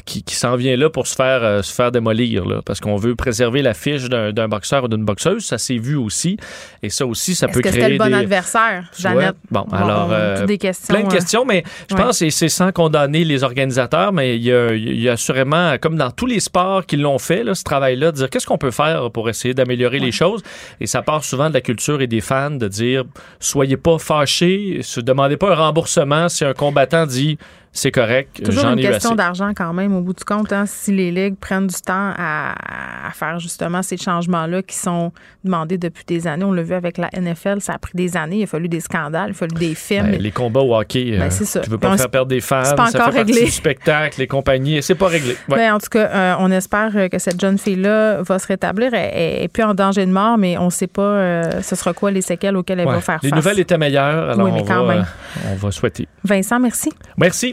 qui, 0.04 0.22
qui 0.22 0.34
s'en 0.34 0.56
vient 0.56 0.76
là 0.76 0.90
pour 0.90 1.06
se 1.06 1.14
faire, 1.14 1.42
euh, 1.42 1.62
se 1.62 1.72
faire 1.72 1.90
démolir, 1.92 2.44
là, 2.46 2.60
parce 2.64 2.80
qu'on 2.80 2.96
veut 2.96 3.14
préserver 3.14 3.62
la 3.62 3.74
fiche 3.74 4.04
d'un 4.08 4.48
boxeur 4.48 4.84
ou 4.84 4.88
d'une 4.88 5.04
boxeuse. 5.04 5.44
Ça 5.44 5.58
s'est 5.58 5.78
vu 5.78 5.96
aussi. 5.96 6.36
Et 6.82 6.90
ça 6.90 7.06
aussi, 7.06 7.34
ça 7.34 7.48
peut 7.48 7.60
que 7.60 7.68
créer 7.68 7.80
c'était 7.82 7.92
le 7.92 7.98
bon 7.98 8.06
des... 8.06 8.14
adversaire? 8.14 8.84
Jeannette? 8.98 9.36
Bon, 9.50 9.64
On- 9.70 9.74
alors, 9.74 10.10
euh, 10.12 10.38
toutes 10.38 10.46
des 10.46 10.58
questions. 10.58 10.94
Plein 10.94 11.04
de 11.06 11.12
questions, 11.12 11.44
mais 11.44 11.62
je 11.90 11.94
Ouais. 11.94 12.02
pense 12.02 12.18
que 12.20 12.30
c'est 12.30 12.48
sans 12.48 12.72
condamner 12.72 13.24
les 13.24 13.42
organisateurs, 13.42 13.55
mais 14.12 14.36
il 14.36 14.42
y 14.42 14.52
a, 14.52 14.72
il 14.72 15.00
y 15.00 15.08
a 15.08 15.12
assurément, 15.12 15.76
comme 15.80 15.96
dans 15.96 16.10
tous 16.10 16.26
les 16.26 16.40
sports 16.40 16.84
qui 16.86 16.96
l'ont 16.96 17.18
fait, 17.18 17.44
là, 17.44 17.54
ce 17.54 17.64
travail-là, 17.64 18.12
de 18.12 18.16
dire 18.16 18.30
qu'est-ce 18.30 18.46
qu'on 18.46 18.58
peut 18.58 18.70
faire 18.70 19.10
pour 19.10 19.28
essayer 19.28 19.54
d'améliorer 19.54 19.98
les 19.98 20.12
choses. 20.12 20.42
Et 20.80 20.86
ça 20.86 21.02
part 21.02 21.24
souvent 21.24 21.48
de 21.48 21.54
la 21.54 21.60
culture 21.60 22.00
et 22.00 22.06
des 22.06 22.20
fans 22.20 22.50
de 22.50 22.68
dire 22.68 23.04
soyez 23.40 23.76
pas 23.76 23.98
fâchés, 23.98 24.80
se 24.82 25.00
demandez 25.00 25.36
pas 25.36 25.52
un 25.52 25.54
remboursement 25.54 26.28
si 26.28 26.44
un 26.44 26.54
combattant 26.54 27.06
dit 27.06 27.38
c'est 27.76 27.90
correct, 27.92 28.42
Toujours 28.44 28.62
j'en 28.62 28.72
une 28.76 28.80
question 28.80 29.14
d'argent 29.14 29.52
quand 29.54 29.72
même, 29.72 29.94
au 29.94 30.00
bout 30.00 30.12
du 30.14 30.24
compte, 30.24 30.52
hein, 30.52 30.64
si 30.66 30.92
les 30.92 31.10
ligues 31.10 31.36
prennent 31.36 31.66
du 31.66 31.74
temps 31.76 32.12
à, 32.16 32.54
à 33.06 33.10
faire 33.12 33.38
justement 33.38 33.82
ces 33.82 33.96
changements-là 33.96 34.62
qui 34.62 34.76
sont 34.76 35.12
demandés 35.44 35.78
depuis 35.78 36.04
des 36.06 36.26
années. 36.26 36.44
On 36.44 36.52
l'a 36.52 36.62
vu 36.62 36.74
avec 36.74 36.98
la 36.98 37.08
NFL, 37.12 37.60
ça 37.60 37.74
a 37.74 37.78
pris 37.78 37.92
des 37.94 38.16
années, 38.16 38.38
il 38.38 38.42
a 38.42 38.46
fallu 38.46 38.68
des 38.68 38.80
scandales, 38.80 39.28
il 39.28 39.32
a 39.32 39.34
fallu 39.34 39.54
des 39.54 39.74
films. 39.74 40.10
Ben, 40.12 40.20
les 40.20 40.30
combats 40.30 40.60
au 40.60 40.74
hockey, 40.76 41.12
Ben, 41.18 41.22
euh, 41.22 41.30
ça. 41.30 41.60
tu 41.60 41.70
veux 41.70 41.78
pas 41.78 41.92
on- 41.92 41.96
faire 41.96 42.10
perdre 42.10 42.28
des 42.28 42.40
fans, 42.40 42.62
c'est 42.64 42.74
pas 42.74 42.86
ça 42.86 42.98
encore 42.98 43.12
fait 43.12 43.18
partie 43.18 43.32
réglé. 43.32 43.44
du 43.46 43.50
spectacle, 43.52 44.18
les 44.20 44.26
compagnies, 44.26 44.82
c'est 44.82 44.94
pas 44.94 45.08
réglé. 45.08 45.36
Ouais. 45.48 45.56
Ben, 45.56 45.74
en 45.74 45.78
tout 45.78 45.88
cas, 45.90 46.08
euh, 46.08 46.34
on 46.40 46.50
espère 46.50 46.90
euh, 46.96 47.08
que 47.08 47.18
cette 47.18 47.40
jeune 47.40 47.58
fille-là 47.58 48.22
va 48.22 48.38
se 48.38 48.46
rétablir. 48.46 48.92
Elle 48.94 49.40
n'est 49.42 49.48
plus 49.48 49.62
en 49.62 49.74
danger 49.74 50.06
de 50.06 50.10
mort, 50.12 50.38
mais 50.38 50.56
on 50.58 50.66
ne 50.66 50.70
sait 50.70 50.86
pas 50.86 51.02
euh, 51.02 51.62
ce 51.62 51.76
sera 51.76 51.92
quoi 51.92 52.10
les 52.10 52.22
séquelles 52.22 52.56
auxquelles 52.56 52.80
elle 52.80 52.86
Ouais. 52.88 52.94
va 52.94 53.00
faire 53.00 53.20
les 53.22 53.28
face. 53.30 53.36
nouvelles 53.36 53.60
étaient 53.60 53.78
meilleures, 53.78 54.30
alors 54.30 54.46
Oui, 54.46 54.52
mais 54.54 54.62
on, 54.62 54.64
quand 54.64 54.84
va, 54.84 54.94
même. 54.94 55.02
euh, 55.02 55.52
on 55.52 55.56
va 55.56 55.70
souhaiter. 55.70 56.08
Vincent, 56.24 56.58
merci. 56.58 56.90
Merci. 57.18 57.52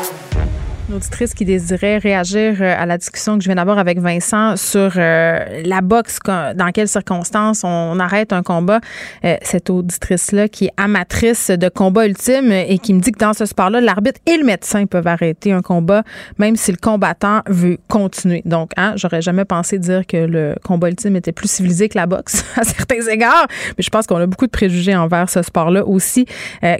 Auditrice 0.93 1.33
qui 1.33 1.45
désirait 1.45 1.97
réagir 1.97 2.57
euh, 2.59 2.75
à 2.77 2.85
la 2.85 2.97
discussion 2.97 3.37
que 3.37 3.43
je 3.43 3.47
viens 3.47 3.55
d'avoir 3.55 3.77
avec 3.77 3.99
Vincent 3.99 4.57
sur 4.57 4.93
euh, 4.97 5.61
la 5.63 5.81
boxe, 5.81 6.19
dans 6.25 6.71
quelles 6.73 6.87
circonstances 6.87 7.63
on 7.63 7.99
arrête 7.99 8.33
un 8.33 8.43
combat. 8.43 8.81
Euh, 9.23 9.37
cette 9.41 9.69
auditrice-là 9.69 10.49
qui 10.49 10.65
est 10.65 10.71
amatrice 10.77 11.49
de 11.49 11.69
combat 11.69 12.07
ultime 12.07 12.51
et 12.51 12.77
qui 12.79 12.93
me 12.93 12.99
dit 12.99 13.11
que 13.11 13.19
dans 13.19 13.33
ce 13.33 13.45
sport-là, 13.45 13.79
l'arbitre 13.79 14.19
et 14.25 14.37
le 14.37 14.43
médecin 14.43 14.85
peuvent 14.85 15.07
arrêter 15.07 15.53
un 15.53 15.61
combat, 15.61 16.03
même 16.37 16.55
si 16.55 16.71
le 16.71 16.77
combattant 16.77 17.41
veut 17.47 17.77
continuer. 17.87 18.41
Donc, 18.45 18.71
hein, 18.75 18.93
j'aurais 18.95 19.21
jamais 19.21 19.45
pensé 19.45 19.79
dire 19.79 20.05
que 20.05 20.17
le 20.17 20.55
combat 20.63 20.89
ultime 20.89 21.15
était 21.15 21.31
plus 21.31 21.49
civilisé 21.49 21.89
que 21.89 21.97
la 21.97 22.05
boxe 22.05 22.43
à 22.57 22.63
certains 22.63 23.07
égards, 23.07 23.47
mais 23.77 23.83
je 23.83 23.89
pense 23.89 24.07
qu'on 24.07 24.17
a 24.17 24.25
beaucoup 24.25 24.45
de 24.45 24.51
préjugés 24.51 24.95
envers 24.95 25.29
ce 25.29 25.41
sport-là 25.41 25.85
aussi, 25.85 26.25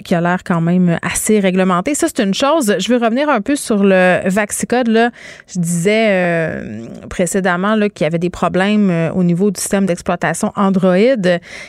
qui 0.04 0.16
a 0.16 0.22
l'air 0.22 0.44
quand 0.44 0.62
même 0.62 1.00
assez 1.02 1.40
réglementé. 1.40 1.96
Ça, 1.96 2.08
c'est 2.08 2.24
une 2.24 2.34
chose. 2.34 2.76
Je 2.78 2.92
veux 2.92 2.98
revenir 2.98 3.30
un 3.30 3.42
peu 3.42 3.56
sur 3.56 3.84
le 3.84 4.01
Vaxicode, 4.26 4.88
là, 4.88 5.12
je 5.48 5.60
disais 5.60 6.62
précédemment 7.10 7.76
qu'il 7.90 8.04
y 8.04 8.08
avait 8.08 8.20
des 8.20 8.30
problèmes 8.30 9.12
au 9.16 9.24
niveau 9.24 9.52
du 9.52 9.60
système 9.60 9.86
d'exploitation 9.86 10.52
Android. 10.56 10.98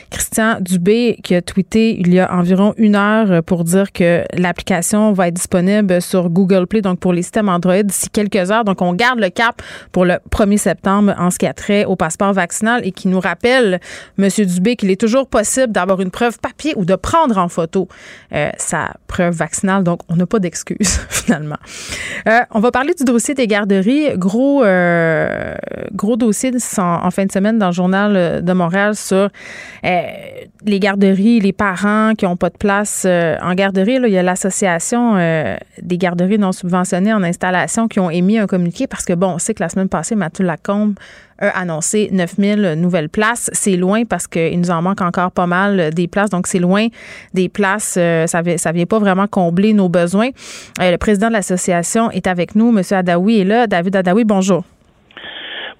Christian 0.09 0.57
Dubé 0.59 1.17
qui 1.23 1.35
a 1.35 1.41
tweeté 1.41 1.99
il 1.99 2.13
y 2.13 2.19
a 2.19 2.33
environ 2.33 2.73
une 2.77 2.95
heure 2.95 3.43
pour 3.43 3.63
dire 3.63 3.91
que 3.91 4.23
l'application 4.33 5.13
va 5.13 5.27
être 5.27 5.33
disponible 5.33 6.01
sur 6.01 6.29
Google 6.29 6.67
Play, 6.67 6.81
donc 6.81 6.99
pour 6.99 7.13
les 7.13 7.21
systèmes 7.21 7.49
Android 7.49 7.83
d'ici 7.83 8.09
quelques 8.09 8.51
heures. 8.51 8.63
Donc, 8.63 8.81
on 8.81 8.93
garde 8.93 9.19
le 9.19 9.29
cap 9.29 9.61
pour 9.91 10.05
le 10.05 10.17
1er 10.31 10.57
septembre 10.57 11.13
en 11.17 11.29
ce 11.29 11.37
qui 11.37 11.47
a 11.47 11.53
trait 11.53 11.85
au 11.85 11.95
passeport 11.95 12.33
vaccinal 12.33 12.81
et 12.85 12.91
qui 12.91 13.07
nous 13.07 13.19
rappelle, 13.19 13.79
M. 14.17 14.29
Dubé, 14.45 14.75
qu'il 14.75 14.91
est 14.91 14.99
toujours 14.99 15.27
possible 15.27 15.71
d'avoir 15.71 16.01
une 16.01 16.11
preuve 16.11 16.39
papier 16.39 16.73
ou 16.75 16.85
de 16.85 16.95
prendre 16.95 17.37
en 17.37 17.47
photo 17.47 17.87
euh, 18.33 18.49
sa 18.57 18.93
preuve 19.07 19.33
vaccinale. 19.33 19.83
Donc, 19.83 20.01
on 20.09 20.15
n'a 20.15 20.25
pas 20.25 20.39
d'excuses, 20.39 20.99
finalement. 21.09 21.57
Euh, 22.27 22.39
on 22.51 22.59
va 22.59 22.71
parler 22.71 22.93
du 22.93 23.03
dossier 23.03 23.33
des 23.33 23.47
garderies. 23.47 24.17
Gros, 24.17 24.63
euh, 24.63 25.55
gros 25.93 26.15
dossier 26.15 26.51
en, 26.77 27.11
fin 27.11 27.25
de 27.25 27.31
semaine 27.31 27.57
dans 27.57 27.67
le 27.67 27.73
journal 27.73 28.43
de 28.43 28.53
Montréal 28.53 28.95
sur 28.95 29.29
les 29.83 30.79
garderies, 30.79 31.39
les 31.39 31.53
parents 31.53 32.13
qui 32.17 32.25
n'ont 32.25 32.37
pas 32.37 32.49
de 32.49 32.57
place 32.57 33.05
en 33.05 33.53
garderie. 33.53 33.99
Là, 33.99 34.07
il 34.07 34.13
y 34.13 34.17
a 34.17 34.23
l'association 34.23 35.15
des 35.81 35.97
garderies 35.97 36.39
non 36.39 36.51
subventionnées 36.51 37.13
en 37.13 37.23
installation 37.23 37.87
qui 37.87 37.99
ont 37.99 38.09
émis 38.09 38.37
un 38.37 38.47
communiqué 38.47 38.87
parce 38.87 39.05
que, 39.05 39.13
bon, 39.13 39.33
on 39.33 39.37
sait 39.37 39.53
que 39.53 39.63
la 39.63 39.69
semaine 39.69 39.89
passée, 39.89 40.15
Mathieu 40.15 40.45
Lacombe 40.45 40.95
a 41.39 41.49
annoncé 41.59 42.09
9000 42.11 42.73
nouvelles 42.77 43.09
places. 43.09 43.49
C'est 43.53 43.75
loin 43.75 44.05
parce 44.05 44.27
qu'il 44.27 44.59
nous 44.59 44.71
en 44.71 44.81
manque 44.81 45.01
encore 45.01 45.31
pas 45.31 45.47
mal 45.47 45.91
des 45.93 46.07
places. 46.07 46.29
Donc, 46.29 46.47
c'est 46.47 46.59
loin 46.59 46.87
des 47.33 47.49
places. 47.49 47.95
Euh, 47.97 48.27
ça 48.27 48.41
ne 48.41 48.71
vient 48.73 48.85
pas 48.85 48.99
vraiment 48.99 49.27
combler 49.27 49.73
nos 49.73 49.89
besoins. 49.89 50.29
Euh, 50.81 50.91
le 50.91 50.97
président 50.97 51.27
de 51.27 51.33
l'association 51.33 52.11
est 52.11 52.27
avec 52.27 52.55
nous. 52.55 52.71
Monsieur 52.71 52.97
Adaoui 52.97 53.39
est 53.39 53.45
là. 53.45 53.67
David 53.67 53.95
Adaoui, 53.95 54.23
bonjour. 54.23 54.63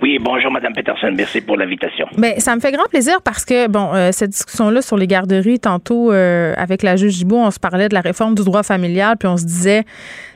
Oui, 0.04 0.20
bonjour 0.20 0.52
Madame 0.52 0.74
Peterson, 0.74 1.14
merci 1.16 1.40
pour 1.40 1.56
l'invitation. 1.56 2.06
Ben, 2.18 2.38
ça 2.38 2.54
me 2.58 2.60
fait 2.60 2.74
grand 2.74 2.90
plaisir 2.90 3.22
parce 3.22 3.46
que 3.46 3.70
bon, 3.70 3.94
euh, 3.94 4.10
cette 4.12 4.32
discussion-là 4.32 4.82
sur 4.82 4.98
les 4.98 5.08
garderies, 5.08 5.62
tantôt 5.62 6.12
euh, 6.12 6.54
avec 6.58 6.84
la 6.84 6.98
juge 6.98 7.14
Gibault, 7.14 7.38
on 7.38 7.52
se 7.52 7.60
parlait 7.60 7.88
de 7.88 7.94
la 7.94 8.02
réforme 8.02 8.36
du 8.36 8.44
droit 8.44 8.64
familial, 8.64 9.16
puis 9.18 9.30
on 9.30 9.38
se 9.38 9.46
disait 9.46 9.86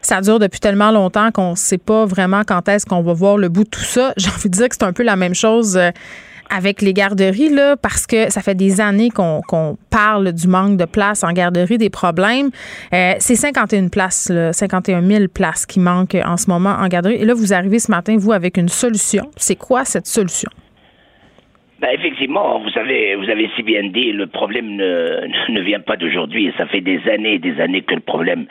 ça 0.02 0.22
dure 0.22 0.40
depuis 0.40 0.62
tellement 0.62 0.92
longtemps 0.92 1.32
qu'on 1.32 1.52
ne 1.52 1.56
sait 1.58 1.78
pas 1.78 2.06
vraiment 2.06 2.44
quand 2.48 2.70
est-ce 2.70 2.86
qu'on 2.86 3.02
va 3.02 3.12
voir 3.12 3.36
le 3.36 3.50
bout 3.50 3.66
de 3.66 3.70
tout 3.70 3.82
ça. 3.82 4.14
J'ai 4.18 4.30
envie 4.30 4.50
de 4.50 4.56
dire 4.56 4.70
que 4.70 4.76
c'est 4.80 4.86
un 4.86 4.94
peu 4.94 5.04
la 5.04 5.18
même 5.18 5.36
chose. 5.36 5.76
Euh, 5.76 5.92
avec 6.50 6.82
les 6.82 6.94
garderies, 6.94 7.50
là, 7.50 7.76
parce 7.78 8.08
que 8.08 8.32
ça 8.32 8.42
fait 8.42 8.56
des 8.56 8.82
années 8.82 9.10
qu'on 9.10 9.78
parle 9.90 10.32
du 10.32 10.48
manque 10.48 10.78
de 10.78 10.86
place 10.86 11.24
en 11.24 11.32
garderie, 11.32 11.78
des 11.78 11.90
problèmes. 11.90 12.50
Euh, 12.94 13.14
c'est 13.20 13.36
51 13.36 13.90
places, 13.90 14.30
là, 14.30 14.54
51 14.54 15.02
000 15.02 15.26
places 15.34 15.66
qui 15.66 15.80
manquent 15.80 16.18
en 16.26 16.38
ce 16.38 16.50
moment 16.50 16.76
en 16.80 16.88
garderie. 16.88 17.16
Et 17.16 17.26
là, 17.26 17.34
vous 17.34 17.54
arrivez 17.54 17.80
ce 17.80 17.92
matin, 17.92 18.16
vous, 18.18 18.32
avec 18.32 18.58
une 18.58 18.70
solution. 18.70 19.30
C'est 19.36 19.58
quoi 19.58 19.86
cette 19.86 20.08
solution? 20.08 20.50
Ben 21.80 21.90
effectivement, 21.94 22.60
vous 22.60 22.72
savez, 22.72 23.16
vous 23.16 23.30
avez 23.30 23.50
si 23.56 23.62
bien 23.62 23.84
dit, 23.90 24.12
le 24.12 24.26
problème 24.26 24.76
ne, 24.76 25.28
ne 25.50 25.62
vient 25.62 25.80
pas 25.80 25.96
d'aujourd'hui. 25.96 26.52
Ça 26.58 26.66
fait 26.66 26.82
des 26.82 27.00
années 27.08 27.36
et 27.36 27.40
des 27.40 27.60
années 27.62 27.82
que 27.82 27.94
le 27.94 28.02
problème 28.02 28.48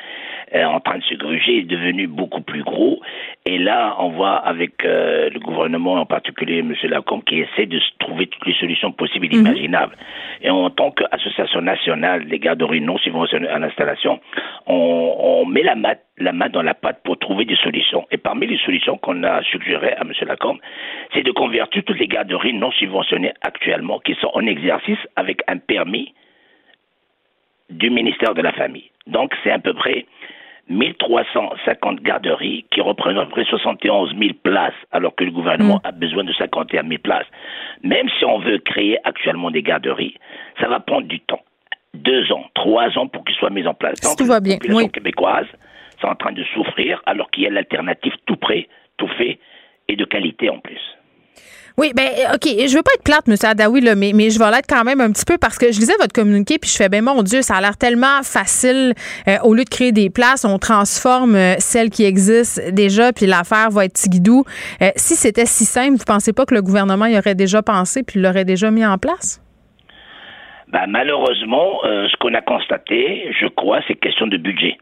en 0.54 0.80
train 0.80 0.98
de 0.98 1.02
se 1.04 1.14
gruger, 1.14 1.58
est 1.58 1.68
devenu 1.68 2.06
beaucoup 2.06 2.40
plus 2.40 2.62
gros. 2.62 3.00
Et 3.44 3.58
là, 3.58 3.96
on 3.98 4.10
voit 4.10 4.36
avec 4.36 4.84
euh, 4.84 5.28
le 5.30 5.40
gouvernement, 5.40 5.94
en 5.94 6.06
particulier 6.06 6.58
M. 6.58 6.74
Lacombe, 6.84 7.24
qui 7.24 7.40
essaie 7.40 7.66
de 7.66 7.80
trouver 7.98 8.26
toutes 8.26 8.46
les 8.46 8.54
solutions 8.54 8.92
possibles 8.92 9.26
et 9.26 9.36
mhm. 9.36 9.46
imaginables. 9.46 9.96
Et 10.42 10.50
en 10.50 10.70
tant 10.70 10.90
qu'association 10.90 11.60
nationale 11.60 12.26
des 12.26 12.38
garderies 12.38 12.80
non 12.80 12.98
subventionnées 12.98 13.50
en 13.50 13.62
installation, 13.62 14.20
on, 14.66 15.14
on 15.18 15.46
met 15.46 15.62
la, 15.62 15.74
la 16.18 16.32
main 16.32 16.48
dans 16.48 16.62
la 16.62 16.74
pâte 16.74 17.02
pour 17.04 17.18
trouver 17.18 17.44
des 17.44 17.56
solutions. 17.56 18.06
Et 18.10 18.16
parmi 18.16 18.46
les 18.46 18.58
solutions 18.58 18.98
qu'on 18.98 19.22
a 19.24 19.42
suggérées 19.42 19.94
à 19.94 20.02
M. 20.02 20.12
Lacombe, 20.26 20.58
c'est 21.12 21.22
de 21.22 21.32
convertir 21.32 21.82
toutes 21.84 21.98
les 21.98 22.08
garderies 22.08 22.54
non 22.54 22.70
subventionnées 22.72 23.32
actuellement 23.42 23.98
qui 24.00 24.14
sont 24.20 24.30
en 24.34 24.46
exercice 24.46 24.98
avec 25.16 25.40
un 25.48 25.58
permis 25.58 26.14
du 27.70 27.90
ministère 27.90 28.34
de 28.34 28.42
la 28.42 28.52
Famille. 28.52 28.90
Donc, 29.06 29.34
c'est 29.42 29.50
à 29.50 29.58
peu 29.58 29.74
près 29.74 30.06
1350 30.68 32.00
garderies 32.02 32.64
qui 32.72 32.80
représentent 32.80 33.22
à 33.22 33.26
peu 33.26 33.32
près 33.32 33.44
71 33.44 34.16
000 34.18 34.30
places, 34.42 34.74
alors 34.90 35.14
que 35.14 35.24
le 35.24 35.30
gouvernement 35.30 35.76
mm. 35.76 35.88
a 35.88 35.92
besoin 35.92 36.24
de 36.24 36.32
51 36.32 36.82
000 36.82 36.98
places. 37.02 37.26
Même 37.82 38.08
si 38.18 38.24
on 38.24 38.38
veut 38.38 38.58
créer 38.58 38.98
actuellement 39.04 39.50
des 39.50 39.62
garderies, 39.62 40.16
ça 40.60 40.68
va 40.68 40.80
prendre 40.80 41.06
du 41.06 41.20
temps. 41.20 41.42
Deux 41.94 42.30
ans, 42.32 42.44
trois 42.54 42.96
ans 42.98 43.06
pour 43.06 43.24
qu'ils 43.24 43.36
soient 43.36 43.50
mis 43.50 43.66
en 43.66 43.74
place. 43.74 44.00
Donc, 44.00 44.18
tout 44.18 44.26
va 44.26 44.40
bien. 44.40 44.54
La 44.54 44.58
population 44.58 44.88
québécoise 44.88 45.46
sont 46.00 46.08
en 46.08 46.14
train 46.16 46.32
de 46.32 46.44
souffrir, 46.54 47.00
alors 47.06 47.30
qu'il 47.30 47.44
y 47.44 47.46
a 47.46 47.50
l'alternative 47.50 48.12
tout 48.26 48.36
prêt, 48.36 48.68
tout 48.96 49.08
fait, 49.16 49.38
et 49.88 49.96
de 49.96 50.04
qualité 50.04 50.50
en 50.50 50.58
plus. 50.58 50.80
Oui, 51.78 51.92
ben 51.94 52.08
OK, 52.32 52.46
je 52.46 52.74
veux 52.74 52.82
pas 52.82 52.92
être 52.94 53.04
plate, 53.04 53.28
M. 53.28 53.34
Adaoui, 53.42 53.82
là, 53.82 53.94
mais, 53.94 54.12
mais 54.14 54.30
je 54.30 54.38
vais 54.38 54.50
l'être 54.50 54.66
quand 54.66 54.82
même 54.82 55.02
un 55.02 55.12
petit 55.12 55.26
peu 55.26 55.36
parce 55.36 55.58
que 55.58 55.72
je 55.72 55.78
lisais 55.78 55.92
votre 56.00 56.14
communiqué 56.14 56.58
puis 56.58 56.70
je 56.70 56.76
fais, 56.76 56.88
ben 56.88 57.04
mon 57.04 57.22
Dieu, 57.22 57.42
ça 57.42 57.56
a 57.56 57.60
l'air 57.60 57.76
tellement 57.76 58.22
facile. 58.22 58.94
Euh, 59.28 59.36
au 59.44 59.52
lieu 59.52 59.64
de 59.64 59.68
créer 59.68 59.92
des 59.92 60.08
places, 60.08 60.46
on 60.46 60.58
transforme 60.58 61.34
euh, 61.34 61.56
celles 61.58 61.90
qui 61.90 62.06
existent 62.06 62.62
déjà 62.72 63.12
puis 63.12 63.26
l'affaire 63.26 63.68
va 63.70 63.84
être 63.84 63.92
tigidou. 63.92 64.44
Euh, 64.80 64.88
si 64.96 65.16
c'était 65.16 65.44
si 65.44 65.66
simple, 65.66 65.98
vous 65.98 66.04
pensez 66.06 66.32
pas 66.32 66.46
que 66.46 66.54
le 66.54 66.62
gouvernement 66.62 67.04
y 67.04 67.18
aurait 67.18 67.34
déjà 67.34 67.60
pensé 67.60 68.02
puis 68.02 68.20
l'aurait 68.20 68.46
déjà 68.46 68.70
mis 68.70 68.86
en 68.86 68.96
place? 68.96 69.42
Ben, 70.68 70.86
malheureusement, 70.88 71.80
ce 71.84 72.16
qu'on 72.16 72.32
a 72.34 72.40
constaté, 72.40 73.30
je 73.38 73.46
crois, 73.48 73.80
c'est 73.86 73.94
question 73.96 74.26
de 74.26 74.38
budget. 74.38 74.78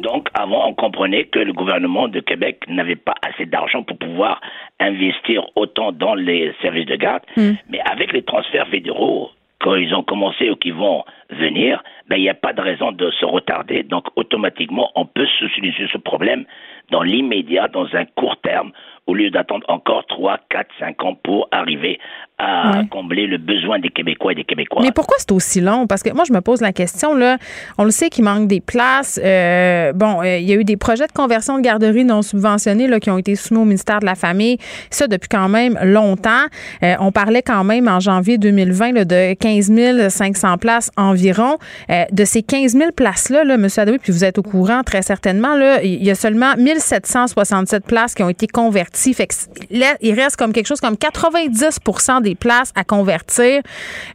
Donc, 0.00 0.28
avant, 0.34 0.68
on 0.68 0.74
comprenait 0.74 1.24
que 1.24 1.38
le 1.38 1.52
gouvernement 1.52 2.08
de 2.08 2.20
Québec 2.20 2.64
n'avait 2.68 2.96
pas 2.96 3.14
assez 3.22 3.46
d'argent 3.46 3.82
pour 3.82 3.98
pouvoir 3.98 4.40
investir 4.80 5.44
autant 5.54 5.92
dans 5.92 6.14
les 6.14 6.52
services 6.62 6.86
de 6.86 6.96
garde. 6.96 7.22
Hmm. 7.36 7.52
Mais 7.68 7.80
avec 7.80 8.12
les 8.12 8.22
transferts 8.22 8.68
fédéraux, 8.68 9.30
quand 9.60 9.74
ils 9.74 9.94
ont 9.94 10.02
commencé 10.02 10.50
ou 10.50 10.56
qui 10.56 10.70
vont 10.70 11.04
venir, 11.30 11.82
ben, 12.08 12.16
il 12.16 12.22
n'y 12.22 12.28
a 12.28 12.34
pas 12.34 12.52
de 12.52 12.60
raison 12.60 12.92
de 12.92 13.10
se 13.10 13.24
retarder. 13.24 13.82
Donc, 13.82 14.06
automatiquement, 14.16 14.90
on 14.94 15.06
peut 15.06 15.26
solutionner 15.38 15.74
ce 15.92 15.98
problème 15.98 16.44
dans 16.90 17.02
l'immédiat, 17.02 17.68
dans 17.68 17.86
un 17.94 18.04
court 18.04 18.36
terme, 18.42 18.72
au 19.06 19.14
lieu 19.14 19.30
d'attendre 19.30 19.64
encore 19.68 20.06
3, 20.06 20.38
4, 20.50 20.68
5 20.78 21.04
ans 21.04 21.14
pour 21.14 21.48
arriver 21.50 21.98
à 22.38 22.82
combler 22.90 23.26
le 23.26 23.38
besoin 23.38 23.78
des 23.78 23.88
Québécois 23.88 24.32
et 24.32 24.34
des 24.34 24.44
Québécois. 24.44 24.82
Mais 24.82 24.92
pourquoi 24.92 25.16
c'est 25.18 25.32
aussi 25.32 25.62
long? 25.62 25.86
Parce 25.86 26.02
que 26.02 26.12
moi, 26.12 26.24
je 26.28 26.34
me 26.34 26.42
pose 26.42 26.60
la 26.60 26.72
question, 26.72 27.14
là, 27.14 27.38
on 27.78 27.84
le 27.84 27.90
sait 27.90 28.10
qu'il 28.10 28.24
manque 28.24 28.46
des 28.46 28.60
places. 28.60 29.18
Euh, 29.24 29.94
bon, 29.94 30.20
euh, 30.20 30.36
il 30.36 30.44
y 30.44 30.52
a 30.52 30.56
eu 30.56 30.64
des 30.64 30.76
projets 30.76 31.06
de 31.06 31.12
conversion 31.12 31.56
de 31.56 31.62
garderies 31.62 32.04
non 32.04 32.20
subventionnés 32.20 32.88
là, 32.88 33.00
qui 33.00 33.10
ont 33.10 33.16
été 33.16 33.36
soumis 33.36 33.60
au 33.60 33.64
ministère 33.64 34.00
de 34.00 34.04
la 34.04 34.14
Famille, 34.14 34.58
ça 34.90 35.06
depuis 35.06 35.28
quand 35.30 35.48
même 35.48 35.78
longtemps. 35.82 36.44
Euh, 36.82 36.94
on 37.00 37.10
parlait 37.10 37.40
quand 37.40 37.64
même 37.64 37.88
en 37.88 38.00
janvier 38.00 38.36
2020 38.36 38.92
là, 38.92 39.04
de 39.06 39.32
15 39.32 40.08
500 40.08 40.58
places 40.58 40.90
environ. 40.96 41.56
de 41.88 42.24
ces 42.24 42.42
15 42.42 42.72
000 42.72 42.92
places-là, 42.92 43.44
là, 43.44 43.54
M. 43.54 43.68
Adoui, 43.76 43.98
puis 43.98 44.12
vous 44.12 44.24
êtes 44.24 44.38
au 44.38 44.42
courant 44.42 44.82
très 44.82 45.02
certainement, 45.02 45.54
là, 45.56 45.82
il 45.82 46.04
y 46.04 46.10
a 46.10 46.14
seulement 46.14 46.54
1767 46.56 47.86
places 47.86 48.14
qui 48.14 48.22
ont 48.22 48.28
été 48.28 48.46
converties. 48.46 49.14
Fait 49.14 49.26
que, 49.26 49.34
là, 49.70 49.94
il 50.02 50.14
reste 50.14 50.36
comme 50.36 50.52
quelque 50.52 50.66
chose 50.66 50.80
comme 50.80 50.96
90 50.96 51.80
des 52.25 52.25
places 52.34 52.72
à 52.74 52.84
convertir. 52.84 53.62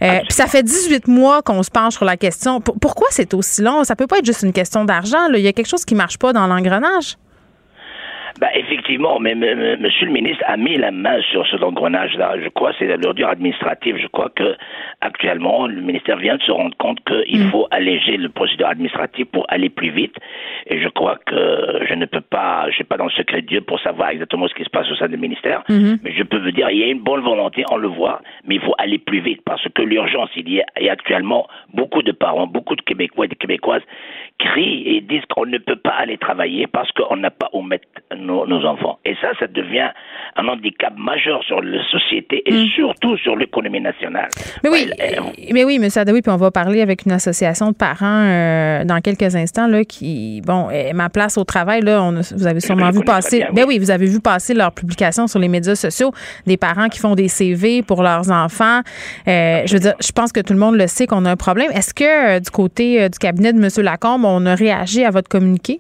Euh, 0.02 0.20
puis 0.20 0.34
ça 0.34 0.48
fait 0.48 0.64
18 0.64 1.08
mois 1.08 1.42
qu'on 1.42 1.64
se 1.64 1.72
penche 1.72 1.96
sur 1.96 2.06
la 2.06 2.18
question. 2.18 2.62
pourquoi 2.62 3.08
c'est 3.12 3.34
aussi 3.34 3.62
long? 3.62 3.84
Ça 3.84 3.96
peut 3.96 4.08
pas 4.08 4.20
être 4.20 4.26
juste 4.26 4.44
une 4.44 4.54
question 4.54 4.86
d'argent. 4.86 5.28
Il 5.34 5.42
y 5.42 5.48
a 5.48 5.54
quelque 5.54 5.70
chose 5.70 5.86
qui 5.86 5.96
marche 5.96 6.18
pas 6.18 6.34
dans 6.34 6.48
l'engrenage. 6.48 7.18
Ben, 8.40 8.50
effectivement, 8.56 9.20
mais 9.20 9.36
Monsieur 9.36 10.08
le 10.08 10.12
ministre 10.12 10.44
a 10.48 10.58
mis 10.58 10.78
la 10.78 10.92
main 10.92 11.22
sur 11.32 11.46
ce 11.48 11.58
engrenage-là. 11.64 12.36
Je 12.44 12.50
crois 12.50 12.72
que 12.72 12.78
c'est 12.80 12.98
l'ordure 12.98 13.30
administrative. 13.30 13.98
Je 13.98 14.08
crois 14.08 14.30
que 14.36 14.56
actuellement, 15.02 15.68
le 15.68 15.82
ministère 15.82 16.18
vient 16.18 16.38
de 16.38 16.42
se 16.42 16.52
rendre 16.52 16.76
compte 16.78 17.00
qu'il 17.06 17.46
mm. 17.46 17.50
faut 17.50 17.68
alléger 17.72 18.18
le 18.18 18.30
procédure 18.30 18.68
administratif 18.68 19.26
pour 19.28 19.46
aller 19.50 19.70
plus 19.70 19.90
vite. 19.90 20.16
Et 20.68 20.80
je 20.80 20.88
crois 20.90 21.18
que 21.26 21.86
je 21.88 21.94
ne 21.94 22.06
peux 22.06 22.22
pas, 22.22 22.66
je 22.70 22.76
suis 22.76 22.84
pas 22.84 22.98
dans 22.98 23.06
le 23.06 23.12
secret 23.12 23.42
de 23.42 23.48
Dieu 23.48 23.62
pour 23.62 23.80
savoir 23.80 24.10
exactement 24.10 24.48
ce 24.48 24.54
qui 24.54 24.64
se 24.64 24.70
passe 24.70 24.90
au 24.92 24.96
sein 24.96 25.08
du 25.08 25.18
ministère. 25.18 25.64
Mm-hmm. 25.70 26.00
Mais 26.04 26.14
je 26.14 26.24
peux 26.24 26.38
vous 26.38 26.52
dire, 26.52 26.70
il 26.70 26.80
y 26.80 26.84
a 26.84 26.88
une 26.88 27.02
bonne 27.02 27.22
volonté, 27.22 27.64
on 27.72 27.78
le 27.78 27.88
voit, 27.88 28.22
mais 28.46 28.56
il 28.56 28.62
faut 28.62 28.76
aller 28.78 28.98
plus 28.98 29.20
vite 29.20 29.42
parce 29.46 29.64
que 29.74 29.82
l'urgence, 29.82 30.30
il 30.36 30.50
y 30.50 30.62
a, 30.62 30.66
et 30.80 30.90
actuellement 30.90 31.48
beaucoup 31.74 32.02
de 32.02 32.12
parents, 32.12 32.48
beaucoup 32.48 32.76
de 32.76 32.82
Québécois 32.82 33.26
et 33.26 33.30
de 33.30 33.36
Québécoises 33.36 33.84
crient 34.40 34.84
et 34.86 35.02
disent 35.02 35.26
qu'on 35.30 35.46
ne 35.46 35.58
peut 35.58 35.76
pas 35.76 35.92
aller 35.92 36.18
travailler 36.18 36.68
parce 36.68 36.92
qu'on 36.92 37.18
n'a 37.18 37.30
pas 37.30 37.50
où 37.54 37.62
mettre 37.62 37.88
nos, 38.22 38.66
enfants. 38.66 39.00
Et 39.06 39.16
ça, 39.22 39.30
ça 39.40 39.48
devient 39.48 39.90
un 40.38 40.48
handicap 40.48 40.94
majeur 40.98 41.44
sur 41.44 41.62
la 41.62 41.84
société 41.90 42.42
et 42.46 42.54
mm. 42.54 42.68
surtout 42.76 43.18
sur 43.18 43.36
l'économie 43.36 43.82
nationale. 43.82 44.30
Mais 44.64 44.70
oui, 44.70 44.90
euh, 45.00 45.22
mais 45.52 45.64
oui, 45.64 45.80
M. 45.82 45.90
Adawi, 45.96 46.22
puis 46.22 46.32
on 46.32 46.38
va 46.38 46.52
parler 46.52 46.82
avec 46.82 47.06
une 47.06 47.12
association 47.12 47.72
de 47.72 47.76
parents 47.76 48.24
euh, 48.26 48.86
dans 48.86 49.02
quelques 49.02 49.36
instants 49.36 49.68
là, 49.68 49.84
qui, 49.84 50.42
bon, 50.46 50.70
ma 50.94 51.10
place 51.10 51.38
au 51.38 51.44
travail, 51.44 51.82
là, 51.82 52.02
on 52.02 52.22
vous 52.32 52.48
avez 52.48 52.60
sûrement 52.60 52.92
vu 52.92 53.04
passer. 53.04 53.46
Ben 53.54 53.66
oui. 53.68 53.80
vous 53.80 53.92
avez 53.92 54.06
vu 54.06 54.20
passer 54.20 54.54
leur 54.54 54.72
publication 54.72 55.28
sur 55.28 55.40
les 55.40 55.48
médias 55.48 55.76
sociaux 55.76 56.12
des 56.46 56.58
parents 56.58 56.90
qui 56.90 57.00
font 57.00 57.16
des 57.16 57.28
CV 57.28 57.82
pour 57.82 58.04
leurs 58.04 58.32
enfants. 58.32 58.82
Euh, 59.28 59.64
je 59.66 59.74
veux 59.74 59.80
dire, 59.80 59.94
je 60.02 60.12
pense 60.12 60.32
que 60.32 60.40
tout 60.40 60.54
le 60.54 60.60
monde 60.60 60.76
le 60.76 60.88
sait 60.88 61.08
qu'on 61.08 61.26
a 61.26 61.32
un 61.32 61.36
problème. 61.36 61.72
Est-ce 61.72 61.94
que 61.94 62.40
du 62.40 62.50
côté 62.50 63.10
du 63.10 63.18
cabinet 63.18 63.54
de 63.54 63.60
M. 63.60 63.70
Lacombe, 63.84 64.26
on 64.26 64.46
a 64.46 64.56
réagi 64.56 65.04
à 65.04 65.12
votre 65.12 65.30
communiqué? 65.30 65.80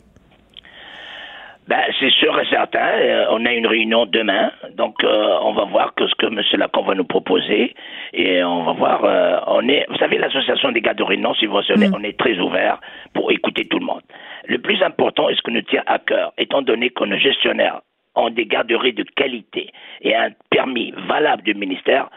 Ben, 1.71 1.83
c'est 2.01 2.11
sûr 2.11 2.37
et 2.37 2.45
certain. 2.47 2.99
Euh, 2.99 3.27
on 3.29 3.45
a 3.45 3.53
une 3.53 3.65
réunion 3.65 4.05
demain, 4.05 4.51
donc 4.75 5.01
euh, 5.05 5.37
on 5.41 5.53
va 5.53 5.63
voir 5.63 5.95
que 5.95 6.05
ce 6.05 6.13
que 6.15 6.25
M. 6.25 6.41
Lacombe 6.59 6.87
va 6.87 6.95
nous 6.95 7.05
proposer 7.05 7.73
et 8.11 8.43
on 8.43 8.63
va 8.63 8.73
voir. 8.73 9.05
Euh, 9.05 9.39
on 9.47 9.65
est, 9.69 9.85
vous 9.87 9.95
savez, 9.95 10.17
l'association 10.17 10.73
des 10.73 10.81
garderies 10.81 11.17
non 11.17 11.33
subventionnées, 11.33 11.87
mm. 11.87 11.95
on 11.95 12.03
est 12.03 12.19
très 12.19 12.37
ouvert 12.39 12.81
pour 13.13 13.31
écouter 13.31 13.69
tout 13.69 13.79
le 13.79 13.85
monde. 13.85 14.01
Le 14.49 14.57
plus 14.57 14.83
important 14.83 15.29
est 15.29 15.35
ce 15.35 15.41
que 15.43 15.51
nous 15.51 15.61
tient 15.61 15.83
à 15.87 15.97
cœur, 15.99 16.33
étant 16.37 16.61
donné 16.61 16.89
que 16.89 17.05
nos 17.05 17.17
gestionnaires 17.17 17.79
ont 18.15 18.29
des 18.29 18.47
garderies 18.47 18.91
de 18.91 19.03
qualité 19.03 19.71
et 20.01 20.13
un 20.13 20.31
permis 20.49 20.93
valable 21.07 21.43
du 21.43 21.53
ministère, 21.53 22.09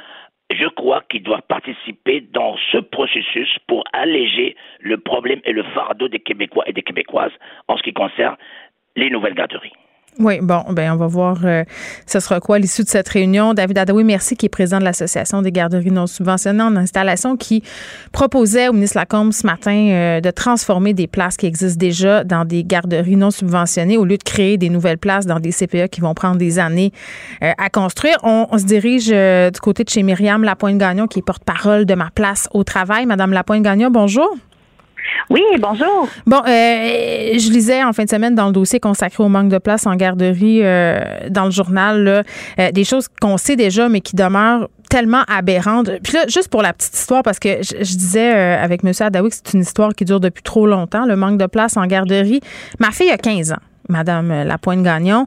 je 0.50 0.66
crois 0.68 1.02
qu'ils 1.08 1.22
doivent 1.22 1.46
participer 1.48 2.20
dans 2.32 2.56
ce 2.70 2.78
processus 2.78 3.58
pour 3.66 3.84
alléger 3.92 4.56
le 4.80 4.98
problème 4.98 5.40
et 5.44 5.52
le 5.52 5.62
fardeau 5.62 6.08
des 6.08 6.20
Québécois 6.20 6.64
et 6.66 6.72
des 6.72 6.82
Québécoises 6.82 7.32
en 7.68 7.76
ce 7.76 7.82
qui 7.82 7.92
concerne 7.92 8.36
les 8.96 9.10
nouvelles 9.10 9.34
garderies. 9.34 9.72
Oui, 10.20 10.38
bon, 10.40 10.62
ben 10.70 10.92
on 10.92 10.96
va 10.96 11.08
voir 11.08 11.38
euh, 11.44 11.64
ce 12.06 12.20
sera 12.20 12.38
quoi 12.38 12.60
l'issue 12.60 12.84
de 12.84 12.88
cette 12.88 13.08
réunion. 13.08 13.52
David 13.52 13.78
Adaoui, 13.78 14.04
merci, 14.04 14.36
qui 14.36 14.46
est 14.46 14.48
président 14.48 14.78
de 14.78 14.84
l'Association 14.84 15.42
des 15.42 15.50
garderies 15.50 15.90
non 15.90 16.06
subventionnées 16.06 16.62
en 16.62 16.76
installation, 16.76 17.36
qui 17.36 17.64
proposait 18.12 18.68
au 18.68 18.72
ministre 18.72 18.96
Lacombe 18.96 19.32
ce 19.32 19.44
matin 19.44 19.88
euh, 19.90 20.20
de 20.20 20.30
transformer 20.30 20.94
des 20.94 21.08
places 21.08 21.36
qui 21.36 21.46
existent 21.46 21.80
déjà 21.80 22.22
dans 22.22 22.44
des 22.44 22.62
garderies 22.62 23.16
non 23.16 23.32
subventionnées 23.32 23.96
au 23.96 24.04
lieu 24.04 24.16
de 24.16 24.22
créer 24.22 24.56
des 24.56 24.68
nouvelles 24.68 24.98
places 24.98 25.26
dans 25.26 25.40
des 25.40 25.50
CPE 25.50 25.88
qui 25.88 26.00
vont 26.00 26.14
prendre 26.14 26.36
des 26.36 26.60
années 26.60 26.92
euh, 27.42 27.50
à 27.58 27.68
construire. 27.68 28.18
On, 28.22 28.46
se 28.56 28.66
dirige 28.66 29.08
du 29.08 29.60
côté 29.60 29.82
de 29.82 29.88
chez 29.88 30.04
Myriam 30.04 30.44
Lapointe-Gagnon, 30.44 31.08
qui 31.08 31.18
est 31.18 31.22
porte-parole 31.22 31.86
de 31.86 31.94
ma 31.94 32.10
place 32.14 32.48
au 32.52 32.62
travail. 32.62 33.04
Madame 33.04 33.32
Lapointe-Gagnon, 33.32 33.90
bonjour. 33.90 34.32
Oui, 35.30 35.42
bonjour. 35.58 36.08
Bon, 36.26 36.38
euh, 36.38 37.38
je 37.38 37.50
lisais 37.50 37.82
en 37.82 37.92
fin 37.92 38.04
de 38.04 38.10
semaine 38.10 38.34
dans 38.34 38.46
le 38.46 38.52
dossier 38.52 38.80
consacré 38.80 39.22
au 39.22 39.28
manque 39.28 39.48
de 39.48 39.58
place 39.58 39.86
en 39.86 39.96
garderie 39.96 40.60
euh, 40.62 41.00
dans 41.30 41.46
le 41.46 41.50
journal 41.50 42.24
euh, 42.58 42.70
des 42.72 42.84
choses 42.84 43.08
qu'on 43.20 43.36
sait 43.36 43.56
déjà, 43.56 43.88
mais 43.88 44.00
qui 44.00 44.16
demeurent 44.16 44.68
tellement 44.90 45.22
aberrantes. 45.26 45.90
Puis 46.02 46.14
là, 46.14 46.26
juste 46.28 46.48
pour 46.48 46.62
la 46.62 46.72
petite 46.72 46.94
histoire, 46.94 47.22
parce 47.22 47.38
que 47.38 47.62
je, 47.62 47.96
disais 47.96 48.30
avec 48.30 48.84
M. 48.84 48.92
Adaoui 49.00 49.30
que 49.30 49.36
c'est 49.36 49.54
une 49.54 49.62
histoire 49.62 49.94
qui 49.94 50.04
dure 50.04 50.20
depuis 50.20 50.42
trop 50.42 50.66
longtemps, 50.66 51.04
le 51.04 51.16
manque 51.16 51.38
de 51.38 51.46
place 51.46 51.76
en 51.76 51.86
garderie. 51.86 52.40
Ma 52.78 52.90
fille 52.90 53.10
a 53.10 53.18
15 53.18 53.52
ans. 53.52 53.73
Madame 53.88 54.44
Lapointe-Gagnon. 54.44 55.26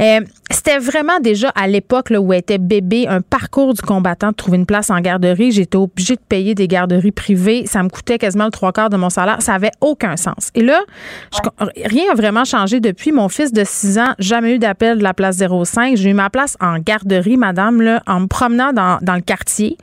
Euh, 0.00 0.20
c'était 0.50 0.78
vraiment 0.78 1.20
déjà 1.20 1.50
à 1.50 1.66
l'époque 1.66 2.12
où 2.16 2.32
elle 2.32 2.40
était 2.40 2.58
bébé 2.58 3.06
un 3.08 3.20
parcours 3.20 3.74
du 3.74 3.82
combattant 3.82 4.30
de 4.30 4.34
trouver 4.34 4.56
une 4.58 4.66
place 4.66 4.90
en 4.90 5.00
garderie. 5.00 5.52
J'étais 5.52 5.76
obligée 5.76 6.16
de 6.16 6.20
payer 6.20 6.54
des 6.54 6.68
garderies 6.68 7.12
privées. 7.12 7.66
Ça 7.66 7.82
me 7.82 7.88
coûtait 7.88 8.18
quasiment 8.18 8.46
le 8.46 8.50
trois 8.50 8.72
quarts 8.72 8.90
de 8.90 8.96
mon 8.96 9.10
salaire. 9.10 9.40
Ça 9.40 9.54
avait 9.54 9.72
aucun 9.80 10.16
sens. 10.16 10.50
Et 10.54 10.62
là, 10.62 10.80
rien 11.84 12.08
n'a 12.08 12.14
vraiment 12.14 12.44
changé 12.44 12.80
depuis. 12.80 13.12
Mon 13.12 13.28
fils 13.28 13.52
de 13.52 13.62
6 13.64 13.98
ans, 13.98 14.14
jamais 14.18 14.54
eu 14.54 14.58
d'appel 14.58 14.98
de 14.98 15.02
la 15.02 15.14
place 15.14 15.38
05. 15.38 15.96
J'ai 15.96 16.10
eu 16.10 16.14
ma 16.14 16.30
place 16.30 16.56
en 16.60 16.78
garderie, 16.78 17.36
madame, 17.36 17.80
là, 17.80 18.02
en 18.06 18.20
me 18.20 18.26
promenant 18.26 18.72
dans, 18.72 18.98
dans 19.00 19.14
le 19.14 19.22
quartier 19.22 19.76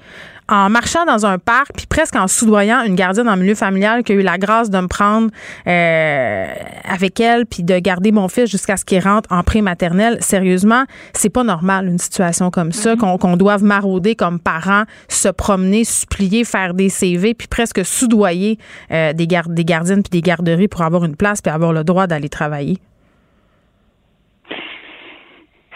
en 0.51 0.69
marchant 0.69 1.05
dans 1.05 1.25
un 1.25 1.39
parc, 1.39 1.71
puis 1.77 1.85
presque 1.87 2.15
en 2.17 2.27
soudoyant 2.27 2.83
une 2.83 2.95
gardienne 2.95 3.29
en 3.29 3.37
milieu 3.37 3.55
familial 3.55 4.03
qui 4.03 4.11
a 4.11 4.15
eu 4.15 4.21
la 4.21 4.37
grâce 4.37 4.69
de 4.69 4.77
me 4.77 4.87
prendre 4.87 5.31
euh, 5.65 6.45
avec 6.83 7.19
elle, 7.21 7.45
puis 7.45 7.63
de 7.63 7.79
garder 7.79 8.11
mon 8.11 8.27
fils 8.27 8.51
jusqu'à 8.51 8.75
ce 8.75 8.83
qu'il 8.83 8.99
rentre 8.99 9.31
en 9.31 9.43
pré-maternelle. 9.43 10.17
Sérieusement, 10.19 10.83
c'est 11.13 11.29
pas 11.29 11.43
normal 11.43 11.87
une 11.87 11.99
situation 11.99 12.51
comme 12.51 12.73
ça, 12.73 12.95
qu'on 12.97 13.37
doive 13.37 13.63
marauder 13.63 14.15
comme 14.15 14.39
parents, 14.39 14.83
se 15.07 15.29
promener, 15.29 15.85
supplier, 15.85 16.43
faire 16.43 16.73
des 16.73 16.89
CV, 16.89 17.33
puis 17.33 17.47
presque 17.47 17.85
soudoyer 17.85 18.57
euh, 18.91 19.13
des, 19.13 19.27
gardes, 19.27 19.53
des 19.53 19.65
gardiennes 19.65 20.03
puis 20.03 20.11
des 20.11 20.21
garderies 20.21 20.67
pour 20.67 20.81
avoir 20.81 21.05
une 21.05 21.15
place 21.15 21.41
puis 21.41 21.51
avoir 21.51 21.71
le 21.71 21.85
droit 21.85 22.07
d'aller 22.07 22.29
travailler. 22.29 22.77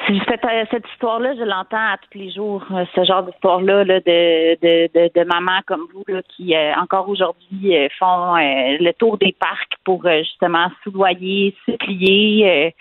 Cette, 0.08 0.46
euh, 0.46 0.66
cette 0.70 0.88
histoire-là, 0.94 1.34
je 1.36 1.44
l'entends 1.44 1.78
à 1.78 1.98
tous 1.98 2.18
les 2.18 2.30
jours, 2.30 2.64
euh, 2.72 2.86
ce 2.94 3.04
genre 3.04 3.24
d'histoire-là 3.24 3.86
de, 3.86 4.00
de, 4.06 4.88
de, 4.94 5.12
de 5.14 5.24
mamans 5.24 5.62
comme 5.66 5.88
vous 5.94 6.04
là, 6.08 6.22
qui, 6.30 6.56
euh, 6.56 6.74
encore 6.76 7.10
aujourd'hui, 7.10 7.76
font 7.98 8.36
le 8.36 8.92
tour 8.92 9.18
des 9.18 9.36
parcs 9.40 9.74
pour 9.84 10.08
justement 10.08 10.68
soudoyer, 10.84 11.56
supplier, 11.66 12.74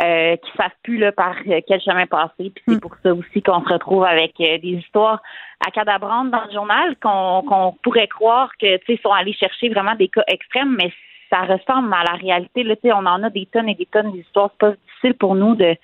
euh, 0.00 0.36
qui 0.36 0.50
savent 0.56 0.70
plus 0.82 0.98
là, 0.98 1.12
par 1.12 1.36
quel 1.44 1.80
chemin 1.80 2.06
passer. 2.06 2.50
Puis 2.50 2.62
c'est 2.66 2.74
mm. 2.74 2.80
pour 2.80 2.96
ça 3.02 3.14
aussi 3.14 3.42
qu'on 3.42 3.62
se 3.62 3.72
retrouve 3.72 4.04
avec 4.04 4.34
des 4.38 4.80
histoires 4.80 5.22
à 5.66 5.70
cadabrantes 5.70 6.30
dans 6.30 6.44
le 6.46 6.52
journal 6.52 6.96
qu'on 7.00 7.42
qu'on 7.42 7.76
pourrait 7.82 8.08
croire 8.08 8.50
que 8.60 8.76
tu 8.78 8.96
sais 8.96 9.00
sont 9.02 9.12
allés 9.12 9.32
chercher 9.34 9.68
vraiment 9.68 9.94
des 9.94 10.08
cas 10.08 10.24
extrêmes, 10.26 10.76
mais 10.76 10.92
ça 11.30 11.42
ressemble 11.42 11.92
à 11.92 12.04
la 12.04 12.16
réalité. 12.18 12.62
Là, 12.62 12.74
on 12.84 13.06
en 13.06 13.22
a 13.22 13.30
des 13.30 13.46
tonnes 13.46 13.68
et 13.68 13.74
des 13.74 13.86
tonnes 13.86 14.12
d'histoires. 14.12 14.50
C'est 14.52 14.58
pas 14.58 14.74
difficile 14.96 15.14
pour 15.14 15.34
nous 15.34 15.54
de, 15.54 15.76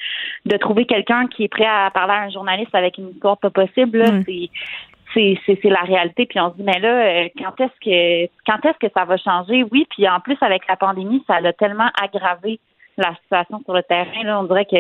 de 0.46 0.56
trouver 0.56 0.86
quelqu'un 0.86 1.26
qui 1.26 1.44
est 1.44 1.48
prêt 1.48 1.66
à 1.66 1.90
parler 1.90 2.14
à 2.14 2.22
un 2.22 2.30
journaliste 2.30 2.74
avec 2.74 2.98
une 2.98 3.10
histoire 3.10 3.38
pas 3.38 3.50
possible. 3.50 4.02
Mm. 4.02 4.24
C'est 5.14 5.38
c'est 5.44 5.64
la 5.64 5.82
réalité 5.82 6.24
puis 6.24 6.40
on 6.40 6.50
se 6.50 6.56
dit 6.56 6.62
mais 6.62 6.80
là 6.80 6.88
euh, 6.88 7.28
quand 7.36 7.60
est-ce 7.60 7.80
que 7.84 8.30
quand 8.46 8.64
est-ce 8.64 8.78
que 8.78 8.90
ça 8.96 9.04
va 9.04 9.18
changer? 9.18 9.62
Oui 9.70 9.86
puis 9.90 10.08
en 10.08 10.20
plus 10.20 10.38
avec 10.40 10.66
la 10.66 10.76
pandémie 10.76 11.22
ça 11.26 11.38
l'a 11.38 11.52
tellement 11.52 11.90
aggravé 12.02 12.58
la 12.96 13.14
situation 13.22 13.60
sur 13.64 13.74
le 13.74 13.82
terrain. 13.82 14.22
Là, 14.24 14.40
on 14.40 14.44
dirait 14.44 14.64
que 14.64 14.76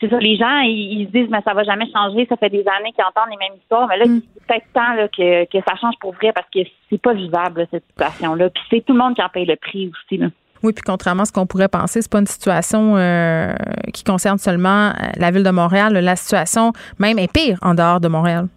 c'est 0.00 0.08
ça. 0.08 0.18
Les 0.18 0.36
gens, 0.36 0.60
ils, 0.60 1.06
se 1.06 1.12
disent, 1.12 1.30
mais 1.30 1.40
ça 1.42 1.54
va 1.54 1.64
jamais 1.64 1.90
changer. 1.92 2.26
Ça 2.28 2.36
fait 2.36 2.50
des 2.50 2.64
années 2.68 2.92
qu'ils 2.92 3.04
entendent 3.04 3.30
les 3.30 3.36
mêmes 3.36 3.58
histoires. 3.58 3.88
Mais 3.88 3.96
là, 3.96 4.06
mm. 4.06 4.20
c'est 4.34 4.46
peut-être 4.46 4.72
temps 4.72 4.94
là, 4.94 5.08
que, 5.08 5.44
que 5.46 5.64
ça 5.66 5.76
change 5.76 5.94
pour 6.00 6.12
vrai 6.14 6.32
parce 6.32 6.48
que 6.50 6.60
c'est 6.88 7.00
pas 7.00 7.14
vivable 7.14 7.66
cette 7.70 7.84
situation-là. 7.86 8.50
Puis 8.50 8.62
c'est 8.70 8.84
tout 8.84 8.92
le 8.92 8.98
monde 8.98 9.14
qui 9.14 9.22
en 9.22 9.28
paye 9.28 9.46
le 9.46 9.56
prix 9.56 9.90
aussi. 9.90 10.18
Là. 10.18 10.28
Oui, 10.62 10.72
puis 10.72 10.82
contrairement 10.84 11.22
à 11.22 11.26
ce 11.26 11.32
qu'on 11.32 11.46
pourrait 11.46 11.68
penser, 11.68 12.02
c'est 12.02 12.10
pas 12.10 12.18
une 12.18 12.26
situation 12.26 12.96
euh, 12.96 13.54
qui 13.92 14.04
concerne 14.04 14.38
seulement 14.38 14.88
euh, 14.88 14.92
la 15.16 15.30
ville 15.30 15.44
de 15.44 15.50
Montréal. 15.50 15.92
La 15.92 16.16
situation 16.16 16.72
même 16.98 17.18
est 17.18 17.32
pire 17.32 17.58
en 17.62 17.74
dehors 17.74 18.00
de 18.00 18.08
Montréal. 18.08 18.48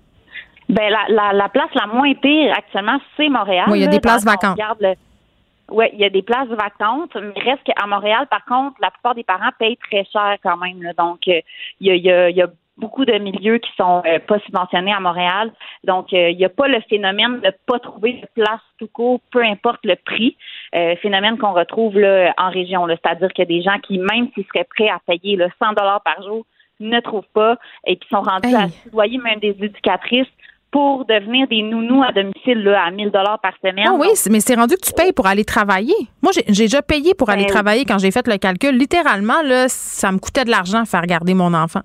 Ben 0.70 0.89
la, 0.89 1.14
la, 1.14 1.34
la 1.34 1.49
place 1.49 1.70
la 1.76 1.88
moins 1.88 2.14
pire 2.14 2.54
actuellement, 2.58 2.97
c'est 3.18 3.30
Montréal. 3.30 3.66
Oui, 3.70 3.80
il 3.80 3.82
y 3.82 3.88
a 3.88 3.89
des 3.89 3.99
places 3.99 4.24
vacantes. 4.24 4.58
Oui, 5.70 5.86
il 5.93 5.99
y 5.99 6.06
a 6.06 6.10
des 6.10 6.22
places 6.22 6.49
vacantes, 6.49 7.16
mais 7.16 7.41
reste 7.43 7.64
qu'à 7.64 7.88
Montréal, 7.88 8.28
par 8.30 8.43
contre, 8.45 8.76
la 8.82 8.91
plupart 8.91 9.16
des 9.16 9.24
parents 9.24 9.52
payent 9.58 9.78
très 9.78 10.04
cher 10.12 10.36
quand 10.43 10.58
même. 10.58 10.80
Donc, 10.97 11.20
euh, 11.30 11.39
il 11.80 11.95
y, 11.95 12.12
a, 12.12 12.30
y, 12.30 12.41
a, 12.41 12.47
beaucoup 12.82 13.06
de 13.06 13.14
milieux 13.14 13.60
qui 13.60 13.70
sont 13.78 14.02
euh, 14.06 14.20
pas 14.20 14.40
subventionnés 14.40 14.94
à 14.94 15.00
Montréal. 15.00 15.52
Donc, 15.86 16.12
euh, 16.12 16.32
il 16.32 16.38
n'y 16.38 16.46
a 16.46 16.50
pas 16.50 16.68
le 16.68 16.82
phénomène 16.90 17.40
de 17.40 17.54
pas 17.68 17.80
trouver 17.80 18.14
de 18.14 18.42
place 18.42 18.60
tout 18.80 18.90
court, 18.92 19.22
peu 19.32 19.44
importe 19.44 19.80
le 19.86 19.96
prix. 19.96 20.36
phénomène 21.02 21.38
qu'on 21.38 21.54
retrouve 21.54 21.98
là, 22.00 22.34
en 22.38 22.50
région. 22.50 22.88
C'est-à-dire 22.88 23.30
qu'il 23.30 23.44
y 23.44 23.48
a 23.54 23.58
des 23.58 23.62
gens 23.62 23.80
qui, 23.80 24.00
même 24.00 24.28
s'ils 24.34 24.46
seraient 24.46 24.68
prêts 24.76 24.90
à 24.90 25.00
payer 25.06 25.36
le 25.36 25.48
100 25.60 25.74
dollars 25.74 26.02
par 26.02 26.22
jour, 26.24 26.46
ne 26.80 27.00
trouvent 27.00 27.24
pas 27.34 27.58
et 27.86 27.96
qui 27.98 28.08
sont 28.10 28.22
rendus 28.22 28.54
à 28.56 28.68
soudoyer 28.70 29.18
même 29.20 29.40
des 29.40 29.56
éducatrices 29.62 30.28
pour 30.72 31.06
devenir 31.06 31.48
des 31.50 31.62
nounous 31.62 32.02
à 32.02 32.12
domicile 32.14 32.64
là, 32.64 32.86
à 32.86 32.92
1000 32.92 33.12
dollars 33.12 33.40
par 33.40 33.54
semaine. 33.62 33.86
Ah 33.88 33.98
oui, 34.00 34.08
mais 34.30 34.40
c'est 34.40 34.56
rendu 34.56 34.76
que 34.76 34.86
tu 34.86 34.94
payes 34.94 35.12
pour 35.12 35.28
aller 35.28 35.44
travailler. 35.44 35.94
Moi, 36.22 36.32
j'ai 36.34 36.44
déjà 36.44 36.82
payé 36.82 37.14
pour 37.14 37.30
aller 37.30 37.44
ben 37.44 37.50
travailler 37.50 37.84
quand 37.86 38.00
j'ai 38.00 38.12
fait 38.12 38.26
le 38.28 38.38
calcul. 38.38 38.78
Littéralement, 38.78 39.42
là, 39.44 39.68
ça 39.68 40.12
me 40.12 40.18
coûtait 40.18 40.46
de 40.46 40.50
l'argent 40.50 40.86
faire 40.86 41.06
garder 41.06 41.34
mon 41.34 41.54
enfant. 41.54 41.82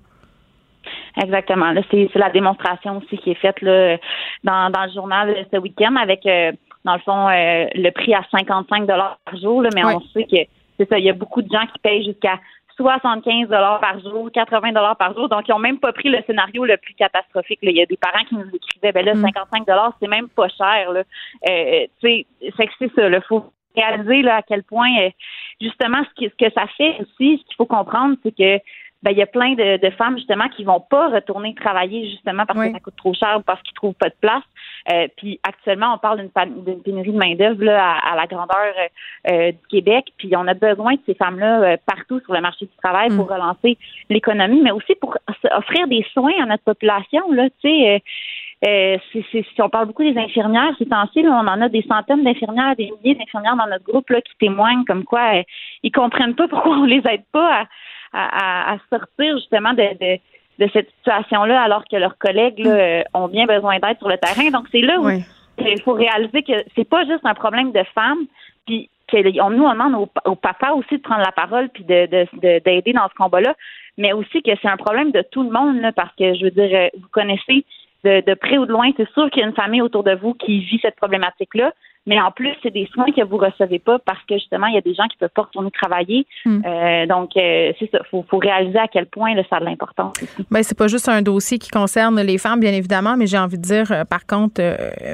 Exactement. 1.21 1.73
c'est 1.89 2.15
la 2.15 2.29
démonstration 2.29 2.97
aussi 2.97 3.17
qui 3.17 3.31
est 3.31 3.35
faite 3.41 3.61
là, 3.61 3.97
dans, 4.43 4.69
dans 4.69 4.85
le 4.85 4.91
journal 4.91 5.45
ce 5.51 5.57
week-end 5.57 5.95
avec, 5.95 6.25
euh, 6.25 6.51
dans 6.85 6.93
le 6.93 6.99
fond, 6.99 7.27
euh, 7.29 7.65
le 7.73 7.89
prix 7.89 8.13
à 8.13 8.23
55 8.31 8.85
dollars 8.85 9.17
par 9.25 9.37
jour. 9.37 9.63
mais 9.73 9.83
on 9.83 9.99
sait 10.13 10.25
que 10.25 10.37
c'est 10.77 10.87
ça. 10.87 10.99
Il 10.99 11.05
y 11.05 11.09
a 11.09 11.13
beaucoup 11.13 11.41
de 11.41 11.51
gens 11.51 11.65
qui 11.65 11.79
payent 11.79 12.05
jusqu'à 12.05 12.39
75 12.77 13.47
dollars 13.49 13.79
par 13.79 13.99
jour, 13.99 14.29
80 14.31 14.71
dollars 14.71 14.95
par 14.95 15.13
jour. 15.15 15.27
Donc, 15.27 15.47
ils 15.47 15.51
n'ont 15.51 15.59
même 15.59 15.79
pas 15.79 15.91
pris 15.91 16.09
le 16.09 16.19
scénario 16.27 16.63
le 16.65 16.77
plus 16.77 16.93
catastrophique. 16.93 17.59
Il 17.63 17.75
y 17.75 17.81
a 17.81 17.85
des 17.87 17.97
parents 17.97 18.23
qui 18.29 18.35
nous 18.35 18.49
écrivaient, 18.53 18.91
ben 18.91 19.03
là, 19.03 19.15
55 19.15 19.61
mm. 19.61 19.65
dollars, 19.65 19.93
c'est 19.99 20.07
même 20.07 20.29
pas 20.29 20.47
cher. 20.49 20.91
Là. 20.91 21.01
Euh, 21.49 21.87
c'est 22.01 22.25
c'est 22.55 22.93
ça. 22.95 23.09
Il 23.09 23.21
faut 23.27 23.51
réaliser 23.75 24.21
là, 24.21 24.37
à 24.37 24.41
quel 24.43 24.63
point, 24.63 24.89
euh, 25.01 25.09
justement, 25.59 26.03
ce, 26.03 26.29
ce 26.29 26.35
que 26.35 26.51
ça 26.53 26.67
fait 26.77 26.97
aussi, 27.01 27.39
ce 27.39 27.45
qu'il 27.45 27.55
faut 27.57 27.65
comprendre, 27.65 28.15
c'est 28.23 28.35
que 28.35 28.63
ben, 29.03 29.11
il 29.11 29.17
y 29.17 29.21
a 29.21 29.27
plein 29.27 29.53
de, 29.53 29.77
de, 29.77 29.89
femmes 29.91 30.17
justement 30.17 30.49
qui 30.49 30.63
vont 30.63 30.79
pas 30.79 31.09
retourner 31.09 31.53
travailler 31.53 32.09
justement 32.09 32.45
parce 32.45 32.59
que 32.59 32.71
ça 32.71 32.79
coûte 32.79 32.95
trop 32.97 33.13
cher 33.13 33.37
ou 33.37 33.41
parce 33.41 33.61
qu'ils 33.61 33.73
trouvent 33.73 33.93
pas 33.93 34.09
de 34.09 34.15
place. 34.19 34.43
Euh, 34.91 35.07
puis 35.17 35.39
actuellement, 35.43 35.93
on 35.93 35.97
parle 35.97 36.19
d'une 36.19 36.81
pénurie 36.81 37.11
de 37.11 37.17
main 37.17 37.35
d'œuvre 37.35 37.69
à, 37.69 38.11
à, 38.11 38.15
la 38.15 38.25
grandeur 38.25 38.57
euh, 38.57 39.31
euh, 39.31 39.51
du 39.51 39.67
Québec. 39.69 40.05
Puis 40.17 40.35
on 40.35 40.47
a 40.47 40.53
besoin 40.53 40.93
de 40.93 40.99
ces 41.05 41.13
femmes-là 41.13 41.77
partout 41.85 42.19
sur 42.21 42.33
le 42.33 42.41
marché 42.41 42.65
du 42.65 42.75
travail 42.81 43.09
pour 43.09 43.27
mm. 43.27 43.33
relancer 43.33 43.77
l'économie, 44.09 44.61
mais 44.61 44.71
aussi 44.71 44.95
pour 44.95 45.15
offrir 45.51 45.87
des 45.87 46.05
soins 46.13 46.33
à 46.41 46.45
notre 46.45 46.63
population. 46.63 47.31
Là, 47.31 47.49
tu 47.61 47.69
sais. 47.69 48.01
Euh, 48.65 48.97
si 49.11 49.61
on 49.61 49.69
parle 49.69 49.85
beaucoup 49.85 50.03
des 50.03 50.17
infirmières, 50.17 50.73
ces 50.79 50.87
temps-ci, 50.87 51.19
on 51.23 51.31
en 51.31 51.61
a 51.61 51.69
des 51.69 51.83
centaines 51.83 52.23
d'infirmières, 52.23 52.75
des 52.75 52.91
milliers 53.03 53.13
d'infirmières 53.13 53.55
dans 53.55 53.67
notre 53.67 53.83
groupe 53.83 54.09
là, 54.09 54.19
qui 54.19 54.33
témoignent 54.39 54.83
comme 54.85 55.03
quoi 55.03 55.35
euh, 55.35 55.43
ils 55.83 55.91
comprennent 55.91 56.33
pas 56.33 56.47
pourquoi 56.49 56.77
on 56.77 56.85
les 56.85 57.01
aide 57.07 57.23
pas 57.31 57.61
à, 57.61 57.65
à, 58.17 58.77
sortir 58.89 59.37
justement 59.37 59.73
de, 59.73 60.19
de, 60.59 60.69
cette 60.73 60.89
situation-là 60.97 61.61
alors 61.61 61.83
que 61.85 61.97
leurs 61.97 62.17
collègues 62.17 62.59
là, 62.59 62.71
euh, 62.71 63.03
ont 63.13 63.27
bien 63.27 63.45
besoin 63.45 63.79
d'aide 63.79 63.97
sur 63.99 64.09
le 64.09 64.17
terrain. 64.17 64.49
Donc 64.49 64.65
c'est 64.71 64.81
là 64.81 64.99
où 64.99 65.09
il 65.09 65.81
faut 65.83 65.93
réaliser 65.93 66.43
que 66.43 66.53
c'est 66.75 66.87
pas 66.87 67.05
juste 67.05 67.25
un 67.25 67.33
problème 67.33 67.71
de 67.71 67.83
femmes. 67.95 68.25
Puis 68.65 68.89
que 69.07 69.17
nous, 69.49 69.63
on 69.63 69.71
demande 69.71 70.09
au, 70.25 70.35
papa 70.35 70.71
aussi 70.73 70.97
de 70.97 71.01
prendre 71.01 71.23
la 71.23 71.31
parole 71.31 71.69
puis 71.69 71.83
d'aider 71.83 72.27
de, 72.33 72.59
de, 72.59 72.91
dans 72.91 73.07
ce 73.07 73.15
combat-là, 73.15 73.55
mais 73.97 74.13
aussi 74.13 74.41
que 74.43 74.51
c'est 74.61 74.67
un 74.67 74.77
problème 74.77 75.11
de 75.11 75.23
tout 75.31 75.43
le 75.43 75.49
monde, 75.49 75.79
là, 75.79 75.91
parce 75.91 76.13
que, 76.15 76.33
je 76.35 76.43
veux 76.43 76.51
dire, 76.51 76.69
euh, 76.73 76.87
vous 76.99 77.07
connaissez 77.11 77.65
de, 78.03 78.21
de 78.25 78.33
près 78.33 78.57
ou 78.57 78.65
de 78.65 78.71
loin, 78.71 78.89
c'est 78.97 79.09
sûr 79.11 79.29
qu'il 79.31 79.41
y 79.41 79.45
a 79.45 79.47
une 79.47 79.55
famille 79.55 79.81
autour 79.81 80.03
de 80.03 80.13
vous 80.15 80.33
qui 80.33 80.59
vit 80.59 80.79
cette 80.81 80.97
problématique-là. 80.97 81.71
Mais 82.07 82.19
en 82.21 82.31
plus, 82.31 82.53
c'est 82.63 82.71
des 82.71 82.89
soins 82.93 83.11
que 83.15 83.23
vous 83.23 83.37
recevez 83.37 83.79
pas 83.79 83.99
parce 83.99 84.23
que 84.27 84.35
justement, 84.35 84.67
il 84.67 84.75
y 84.75 84.77
a 84.77 84.81
des 84.81 84.93
gens 84.93 85.07
qui 85.11 85.17
peuvent 85.17 85.29
pas 85.35 85.43
retourner 85.43 85.69
travailler. 85.71 86.25
Hmm. 86.45 86.61
Euh, 86.65 87.05
donc, 87.05 87.31
euh, 87.35 87.73
c'est 87.77 87.91
ça. 87.91 87.99
Faut, 88.09 88.25
faut 88.29 88.37
réaliser 88.37 88.79
à 88.79 88.87
quel 88.87 89.07
point 89.07 89.35
là, 89.35 89.43
ça 89.49 89.57
a 89.57 89.59
de 89.59 89.65
l'importance. 89.65 90.13
Ben, 90.49 90.63
c'est 90.63 90.77
pas 90.77 90.87
juste 90.87 91.09
un 91.09 91.21
dossier 91.21 91.59
qui 91.59 91.69
concerne 91.69 92.19
les 92.21 92.37
femmes, 92.37 92.61
bien 92.61 92.71
évidemment, 92.71 93.17
mais 93.17 93.27
j'ai 93.27 93.37
envie 93.37 93.57
de 93.57 93.61
dire, 93.61 93.91
euh, 93.91 94.05
par 94.05 94.25
contre, 94.25 94.61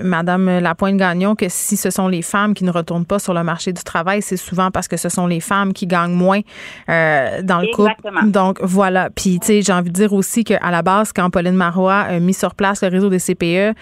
Madame 0.04 0.60
Lapointe-Gagnon, 0.60 1.34
que 1.34 1.48
si 1.50 1.76
ce 1.78 1.90
sont 1.90 2.08
les 2.08 2.22
femmes 2.22 2.54
qui 2.54 2.64
ne 2.64 2.72
retournent 2.72 3.08
pas 3.08 3.18
sur 3.18 3.34
le 3.34 3.44
marché 3.44 3.74
du 3.74 3.84
travail, 3.84 4.22
c'est 4.22 4.38
souvent 4.38 4.70
parce 4.70 4.88
que 4.88 4.98
ce 4.98 5.10
sont 5.10 5.26
les 5.26 5.40
femmes 5.40 5.74
qui 5.74 5.88
gagnent 5.88 6.14
moins 6.14 6.42
dans 6.88 7.60
le 7.60 7.70
Exactement. 7.70 8.20
couple. 8.20 8.32
Donc, 8.32 8.60
voilà. 8.62 9.10
Puis, 9.10 9.40
tu 9.40 9.48
sais, 9.48 9.62
j'ai 9.64 9.74
envie 9.74 9.90
de 9.90 9.96
dire 9.96 10.14
aussi 10.14 10.44
qu'à 10.44 10.70
la 10.70 10.84
base, 10.84 11.12
quand 11.12 11.32
Pauline 11.32 11.56
Marois 11.56 12.02
a 12.02 12.20
mis 12.20 12.36
sur 12.36 12.54
place 12.54 12.84
le 12.84 12.90
réseau 12.90 13.10
des 13.10 13.18
CPE, 13.20 13.76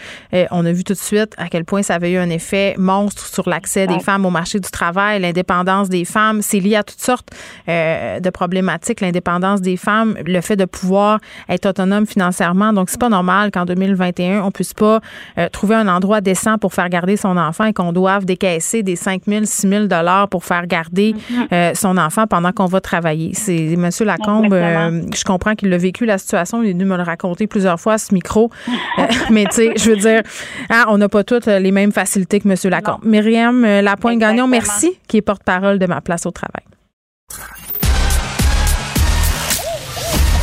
on 0.51 0.65
a 0.65 0.71
vu 0.71 0.85
tout 0.85 0.93
de 0.93 0.97
suite 0.97 1.35
à 1.37 1.49
quel 1.49 1.65
point 1.65 1.81
ça 1.81 1.95
avait 1.95 2.11
eu 2.11 2.17
un 2.17 2.29
effet 2.29 2.75
sur 3.09 3.49
l'accès 3.49 3.87
des 3.87 3.99
femmes 3.99 4.25
au 4.25 4.29
marché 4.29 4.59
du 4.59 4.69
travail, 4.69 5.19
l'indépendance 5.21 5.89
des 5.89 6.05
femmes. 6.05 6.41
C'est 6.41 6.59
lié 6.59 6.75
à 6.75 6.83
toutes 6.83 7.01
sortes 7.01 7.29
euh, 7.69 8.19
de 8.19 8.29
problématiques, 8.29 9.01
l'indépendance 9.01 9.61
des 9.61 9.77
femmes, 9.77 10.17
le 10.25 10.41
fait 10.41 10.55
de 10.55 10.65
pouvoir 10.65 11.19
être 11.49 11.65
autonome 11.67 12.05
financièrement. 12.05 12.73
Donc, 12.73 12.89
c'est 12.89 12.99
pas 12.99 13.09
normal 13.09 13.51
qu'en 13.51 13.65
2021, 13.65 14.41
on 14.43 14.51
puisse 14.51 14.73
pas 14.73 14.99
euh, 15.37 15.49
trouver 15.49 15.75
un 15.75 15.87
endroit 15.87 16.21
décent 16.21 16.57
pour 16.57 16.73
faire 16.73 16.89
garder 16.89 17.17
son 17.17 17.37
enfant 17.37 17.65
et 17.65 17.73
qu'on 17.73 17.93
doive 17.93 18.25
décaisser 18.25 18.83
des 18.83 18.95
5 18.95 19.23
000, 19.27 19.45
6 19.45 19.67
000 19.67 19.85
dollars 19.85 20.27
pour 20.27 20.43
faire 20.43 20.67
garder 20.67 21.13
mm-hmm. 21.13 21.53
euh, 21.53 21.71
son 21.73 21.97
enfant 21.97 22.27
pendant 22.27 22.51
qu'on 22.51 22.65
va 22.65 22.81
travailler. 22.81 23.31
C'est 23.33 23.75
Monsieur 23.77 24.05
Lacombe, 24.05 24.53
je 24.53 25.23
comprends 25.23 25.55
qu'il 25.55 25.73
a 25.73 25.77
vécu 25.77 26.05
la 26.05 26.17
situation, 26.17 26.61
il 26.63 26.69
est 26.69 26.73
venu 26.73 26.85
me 26.85 26.97
le 26.97 27.03
raconter 27.03 27.47
plusieurs 27.47 27.79
fois 27.79 27.93
à 27.93 27.97
ce 27.97 28.13
micro. 28.13 28.49
mais 29.29 29.45
tu 29.45 29.55
sais, 29.55 29.73
je 29.75 29.91
veux 29.91 29.97
dire, 29.97 30.21
hein, 30.69 30.85
on 30.87 30.97
n'a 30.97 31.09
pas 31.09 31.23
toutes 31.23 31.47
les 31.47 31.71
mêmes 31.71 31.91
facilités 31.91 32.39
que 32.39 32.47
Monsieur 32.47 32.69
Lacombe. 32.69 32.80
Myriam 33.03 33.63
euh, 33.65 33.81
Lapointe-Gagnon, 33.81 34.47
merci, 34.47 34.97
qui 35.07 35.17
est 35.17 35.21
porte-parole 35.21 35.79
de 35.79 35.85
ma 35.85 36.01
place 36.01 36.25
au 36.25 36.31
travail. 36.31 36.63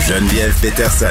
Geneviève 0.07 0.55
Peterson. 0.62 1.07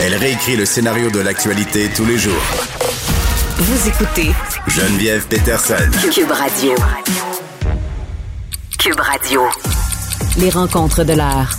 Elle 0.00 0.14
réécrit 0.14 0.56
le 0.56 0.64
scénario 0.64 1.10
de 1.10 1.20
l'actualité 1.20 1.88
tous 1.94 2.04
les 2.04 2.18
jours. 2.18 2.32
Vous 3.58 3.88
écoutez 3.88 4.30
Geneviève 4.68 5.26
Peterson. 5.26 5.74
Cube 6.12 6.30
Radio. 6.30 6.74
Cube 8.78 9.00
Radio. 9.00 9.42
Les 10.38 10.50
rencontres 10.50 11.04
de 11.04 11.14
l'art. 11.14 11.56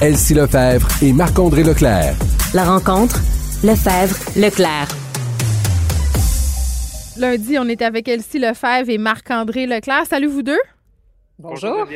Elsie 0.00 0.34
Lefebvre 0.34 0.88
et 1.02 1.12
Marc-André 1.12 1.62
Leclerc. 1.62 2.14
La 2.52 2.64
rencontre 2.64 3.20
Lefebvre, 3.64 4.14
Leclerc. 4.38 4.88
Lundi, 7.16 7.58
on 7.58 7.66
est 7.68 7.80
avec 7.80 8.06
Elsie 8.06 8.38
Lefebvre 8.38 8.90
et 8.90 8.98
Marc-André 8.98 9.66
Leclerc. 9.66 10.04
Salut 10.04 10.26
vous 10.26 10.42
deux. 10.42 10.60
Bonjour. 11.38 11.86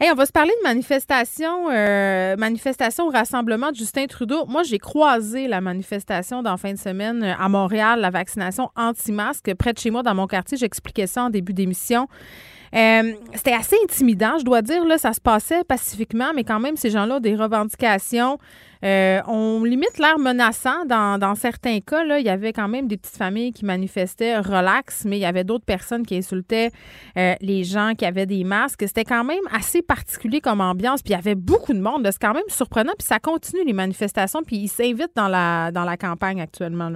Hey, 0.00 0.10
on 0.10 0.16
va 0.16 0.26
se 0.26 0.32
parler 0.32 0.50
de 0.60 0.68
manifestation, 0.68 1.70
euh, 1.70 2.34
manifestation 2.36 3.06
au 3.06 3.10
rassemblement 3.10 3.70
de 3.70 3.76
Justin 3.76 4.06
Trudeau. 4.06 4.44
Moi, 4.46 4.64
j'ai 4.64 4.78
croisé 4.78 5.46
la 5.46 5.60
manifestation 5.60 6.42
dans 6.42 6.56
fin 6.56 6.72
de 6.72 6.78
semaine 6.78 7.22
euh, 7.22 7.32
à 7.38 7.48
Montréal, 7.48 8.00
la 8.00 8.10
vaccination 8.10 8.70
anti-masque 8.74 9.54
près 9.54 9.72
de 9.72 9.78
chez 9.78 9.90
moi 9.90 10.02
dans 10.02 10.16
mon 10.16 10.26
quartier. 10.26 10.58
J'expliquais 10.58 11.06
ça 11.06 11.22
en 11.22 11.30
début 11.30 11.52
d'émission. 11.52 12.08
Euh, 12.74 13.12
c'était 13.34 13.52
assez 13.54 13.76
intimidant, 13.84 14.38
je 14.40 14.44
dois 14.44 14.62
dire. 14.62 14.84
Là, 14.84 14.98
ça 14.98 15.12
se 15.12 15.20
passait 15.20 15.62
pacifiquement, 15.62 16.32
mais 16.34 16.42
quand 16.42 16.58
même, 16.58 16.76
ces 16.76 16.90
gens-là 16.90 17.16
ont 17.16 17.20
des 17.20 17.36
revendications. 17.36 18.38
Euh, 18.84 19.22
on 19.26 19.64
limite 19.64 19.98
l'air 19.98 20.18
menaçant 20.18 20.84
dans, 20.84 21.34
certains 21.36 21.80
cas. 21.80 22.04
Il 22.18 22.26
y 22.26 22.28
avait 22.28 22.52
quand 22.52 22.68
même 22.68 22.86
des 22.86 22.98
petites 22.98 23.16
familles 23.16 23.52
qui 23.52 23.64
manifestaient 23.64 24.38
relax, 24.38 25.04
mais 25.06 25.16
il 25.16 25.20
y 25.22 25.26
avait 25.26 25.44
d'autres 25.44 25.64
personnes 25.64 26.04
qui 26.04 26.16
insultaient 26.16 26.70
euh, 27.16 27.34
les 27.40 27.64
gens 27.64 27.94
qui 27.96 28.04
avaient 28.04 28.26
des 28.26 28.44
masques. 28.44 28.84
C'était 28.86 29.04
quand 29.04 29.24
même 29.24 29.42
assez 29.50 29.80
particulier 29.80 30.40
comme 30.40 30.60
ambiance. 30.60 31.02
Puis 31.02 31.12
il 31.12 31.16
y 31.16 31.18
avait 31.18 31.34
beaucoup 31.34 31.72
de 31.72 31.80
monde. 31.80 32.06
C'est 32.10 32.20
quand 32.20 32.34
même 32.34 32.42
surprenant. 32.48 32.92
Puis 32.98 33.06
ça 33.06 33.18
continue 33.18 33.64
les 33.64 33.72
manifestations. 33.72 34.42
Puis 34.42 34.56
ils 34.56 34.68
s'invitent 34.68 35.16
dans 35.16 35.28
la, 35.28 35.96
campagne 35.98 36.40
actuellement. 36.40 36.90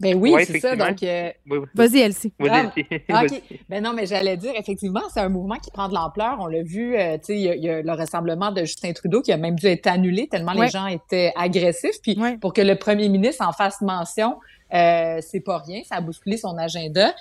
Ben 0.00 0.16
oui, 0.16 0.34
c'est 0.46 0.60
ça. 0.60 0.74
Donc, 0.74 1.02
euh, 1.02 1.30
vas-y, 1.74 1.98
Elsie. 2.00 2.32
Ah, 2.48 2.70
OK. 3.22 3.42
Ben 3.68 3.82
non, 3.82 3.92
mais 3.92 4.06
j'allais 4.06 4.36
dire, 4.36 4.52
effectivement, 4.56 5.02
c'est 5.12 5.20
un 5.20 5.28
mouvement 5.28 5.56
qui 5.56 5.70
prend 5.70 5.88
de 5.88 5.94
l'ampleur. 5.94 6.38
On 6.40 6.46
l'a 6.46 6.62
vu, 6.62 6.96
euh, 6.96 7.18
tu 7.18 7.24
sais, 7.24 7.38
il 7.38 7.64
y, 7.64 7.68
a 7.68 7.82
le 7.82 7.92
rassemblement 7.92 8.50
de 8.50 8.62
Justin 8.62 8.92
Trudeau 8.92 9.20
qui 9.20 9.30
a 9.32 9.36
même 9.36 9.56
dû 9.56 9.66
être 9.66 9.86
annulé 9.86 10.26
tellement 10.28 10.52
les 10.52 10.68
gens 10.68 10.86
étaient 10.86 11.32
agressifs. 11.36 12.00
Puis 12.02 12.18
pour 12.40 12.52
que 12.52 12.62
le 12.62 12.76
premier 12.76 13.08
ministre 13.08 13.46
en 13.46 13.52
fasse 13.52 13.80
mention, 13.82 14.38
euh, 14.72 15.18
c'est 15.20 15.40
pas 15.40 15.58
rien, 15.58 15.82
ça 15.84 15.96
a 15.96 16.00
bousculé 16.00 16.36
son 16.36 16.56
agenda. 16.58 17.12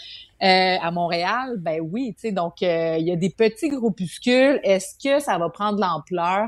Euh, 0.41 0.77
à 0.81 0.89
Montréal, 0.91 1.57
ben 1.57 1.81
oui, 1.81 2.13
tu 2.13 2.21
sais, 2.21 2.31
donc 2.31 2.63
euh, 2.63 2.95
il 2.97 3.05
y 3.05 3.11
a 3.11 3.17
des 3.17 3.29
petits 3.29 3.67
groupuscules. 3.67 4.61
Est-ce 4.63 4.95
que 4.97 5.21
ça 5.21 5.37
va 5.37 5.49
prendre 5.49 5.81
l'ampleur? 5.81 6.47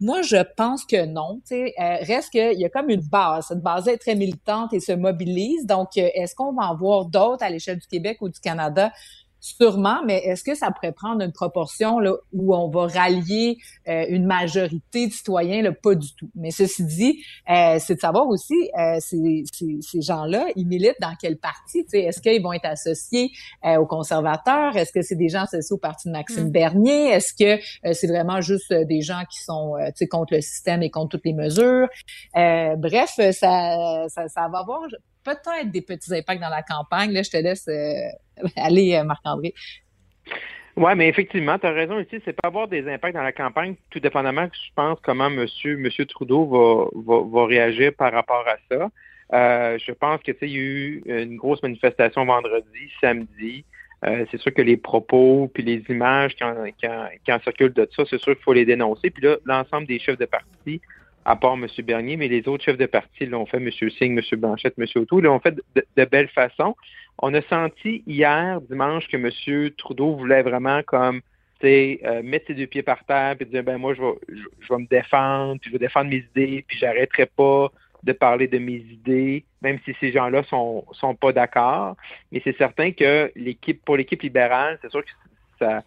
Moi, 0.00 0.22
je 0.22 0.36
pense 0.56 0.84
que 0.84 1.06
non. 1.06 1.40
Tu 1.44 1.56
sais, 1.56 1.74
euh, 1.80 1.96
reste 2.02 2.30
qu'il 2.30 2.60
y 2.60 2.64
a 2.64 2.68
comme 2.68 2.88
une 2.88 3.00
base. 3.00 3.46
Cette 3.48 3.60
base 3.60 3.88
est 3.88 3.98
très 3.98 4.14
militante 4.14 4.72
et 4.72 4.78
se 4.78 4.92
mobilise. 4.92 5.66
Donc, 5.66 5.96
est-ce 5.96 6.36
qu'on 6.36 6.52
va 6.52 6.68
en 6.68 6.76
voir 6.76 7.06
d'autres 7.06 7.42
à 7.42 7.50
l'échelle 7.50 7.78
du 7.78 7.86
Québec 7.88 8.18
ou 8.20 8.28
du 8.28 8.38
Canada? 8.38 8.92
Sûrement, 9.44 10.04
mais 10.06 10.18
est-ce 10.18 10.44
que 10.44 10.54
ça 10.54 10.70
pourrait 10.70 10.92
prendre 10.92 11.20
une 11.20 11.32
proportion 11.32 11.98
là, 11.98 12.14
où 12.32 12.54
on 12.54 12.68
va 12.68 12.86
rallier 12.86 13.58
euh, 13.88 14.04
une 14.08 14.24
majorité 14.24 15.08
de 15.08 15.12
citoyens? 15.12 15.62
Là, 15.62 15.72
pas 15.72 15.96
du 15.96 16.14
tout. 16.14 16.30
Mais 16.36 16.52
ceci 16.52 16.84
dit, 16.84 17.24
euh, 17.50 17.78
c'est 17.80 17.96
de 17.96 18.00
savoir 18.00 18.28
aussi, 18.28 18.54
euh, 18.78 18.98
ces, 19.00 19.42
ces, 19.52 19.78
ces 19.80 20.00
gens-là, 20.00 20.46
ils 20.54 20.64
militent 20.64 21.00
dans 21.00 21.16
quel 21.20 21.38
parti? 21.38 21.84
Est-ce 21.92 22.20
qu'ils 22.20 22.40
vont 22.40 22.52
être 22.52 22.66
associés 22.66 23.32
aux 23.64 23.86
conservateurs? 23.86 24.76
Est-ce 24.76 24.92
que 24.92 25.02
c'est 25.02 25.16
des 25.16 25.28
gens 25.28 25.42
associés 25.42 25.74
au 25.74 25.78
parti 25.78 26.06
de 26.06 26.12
Maxime 26.12 26.46
mm. 26.46 26.52
Bernier? 26.52 27.08
Est-ce 27.08 27.34
que 27.34 27.60
c'est 27.94 28.06
vraiment 28.06 28.40
juste 28.40 28.72
des 28.72 29.00
gens 29.00 29.24
qui 29.28 29.42
sont 29.42 29.74
contre 30.08 30.34
le 30.34 30.40
système 30.40 30.84
et 30.84 30.90
contre 30.90 31.16
toutes 31.16 31.26
les 31.26 31.34
mesures? 31.34 31.88
bref, 32.32 33.16
ça, 33.16 34.06
ça, 34.08 34.28
ça 34.28 34.48
va 34.48 34.60
avoir 34.60 34.82
peut-être 35.24 35.70
des 35.70 35.82
petits 35.82 36.14
impacts 36.14 36.40
dans 36.40 36.48
la 36.48 36.62
campagne. 36.62 37.12
Là, 37.12 37.22
je 37.22 37.30
te 37.30 37.36
laisse 37.36 37.68
euh, 37.68 38.46
aller, 38.56 38.96
euh, 38.96 39.04
Marc-André. 39.04 39.54
Oui, 40.76 40.92
mais 40.96 41.08
effectivement, 41.08 41.58
tu 41.58 41.66
as 41.66 41.72
raison 41.72 41.98
ici, 41.98 42.20
c'est 42.24 42.32
pas 42.32 42.48
avoir 42.48 42.66
des 42.66 42.88
impacts 42.88 43.14
dans 43.14 43.22
la 43.22 43.32
campagne, 43.32 43.74
tout 43.90 44.00
dépendamment, 44.00 44.48
je 44.52 44.70
pense, 44.74 44.98
comment 45.02 45.26
M. 45.26 45.46
Monsieur, 45.78 46.06
Trudeau 46.06 46.90
va, 46.94 47.46
réagir 47.46 47.92
par 47.92 48.10
rapport 48.12 48.44
à 48.48 48.56
ça. 48.70 48.90
Euh, 49.34 49.78
je 49.78 49.92
pense 49.92 50.22
que 50.22 50.32
il 50.42 50.48
y 50.48 50.56
a 50.56 50.58
eu 50.58 51.02
une 51.04 51.36
grosse 51.36 51.62
manifestation 51.62 52.24
vendredi, 52.24 52.90
samedi. 53.02 53.64
c'est 54.02 54.38
sûr 54.38 54.52
que 54.54 54.62
les 54.62 54.78
propos 54.78 55.50
puis 55.52 55.62
les 55.62 55.84
images 55.90 56.34
qui 56.34 56.44
en, 56.44 56.64
qui 56.74 57.32
en 57.32 57.40
circulent 57.40 57.74
de 57.74 57.86
ça, 57.94 58.04
c'est 58.08 58.18
sûr 58.18 58.34
qu'il 58.34 58.42
faut 58.42 58.54
les 58.54 58.64
dénoncer. 58.64 59.10
Puis 59.10 59.22
là, 59.22 59.36
l'ensemble 59.44 59.86
des 59.86 59.98
chefs 59.98 60.18
de 60.18 60.24
parti 60.24 60.80
à 61.24 61.36
part 61.36 61.54
M. 61.54 61.66
Bernier, 61.84 62.16
mais 62.16 62.28
les 62.28 62.48
autres 62.48 62.64
chefs 62.64 62.78
de 62.78 62.86
parti 62.86 63.26
l'ont 63.26 63.46
fait, 63.46 63.58
M. 63.58 63.70
Singh, 63.70 64.18
M. 64.18 64.40
Blanchette, 64.40 64.74
M. 64.78 64.86
O'Toole, 64.96 65.24
l'ont 65.24 65.40
fait 65.40 65.54
de, 65.54 65.84
de, 65.96 66.04
belle 66.04 66.28
façon. 66.28 66.76
On 67.18 67.32
a 67.34 67.42
senti 67.42 68.02
hier, 68.06 68.60
dimanche, 68.62 69.08
que 69.08 69.16
M. 69.16 69.70
Trudeau 69.76 70.16
voulait 70.16 70.42
vraiment 70.42 70.82
comme 70.82 71.20
euh, 71.64 72.22
mettre 72.24 72.48
ses 72.48 72.54
deux 72.54 72.66
pieds 72.66 72.82
par 72.82 73.04
terre 73.04 73.36
et 73.38 73.44
dire 73.44 73.62
ben 73.62 73.78
moi 73.78 73.94
je 73.94 74.02
vais, 74.02 74.14
je, 74.28 74.68
vais 74.68 74.80
me 74.80 74.86
défendre, 74.86 75.60
puis 75.60 75.70
je 75.70 75.72
vais 75.72 75.78
défendre 75.78 76.10
mes 76.10 76.24
idées, 76.34 76.64
puis 76.66 76.76
j'arrêterai 76.76 77.26
pas 77.26 77.68
de 78.02 78.12
parler 78.12 78.48
de 78.48 78.58
mes 78.58 78.78
idées, 78.90 79.44
même 79.60 79.78
si 79.84 79.94
ces 80.00 80.10
gens-là 80.10 80.42
sont 80.44 80.84
sont 80.90 81.14
pas 81.14 81.32
d'accord. 81.32 81.96
Mais 82.32 82.40
c'est 82.42 82.56
certain 82.56 82.90
que 82.90 83.30
l'équipe 83.36 83.80
pour 83.84 83.96
l'équipe 83.96 84.20
libérale, 84.22 84.78
c'est 84.82 84.90
sûr 84.90 85.04
que 85.04 85.10
ça 85.60 85.84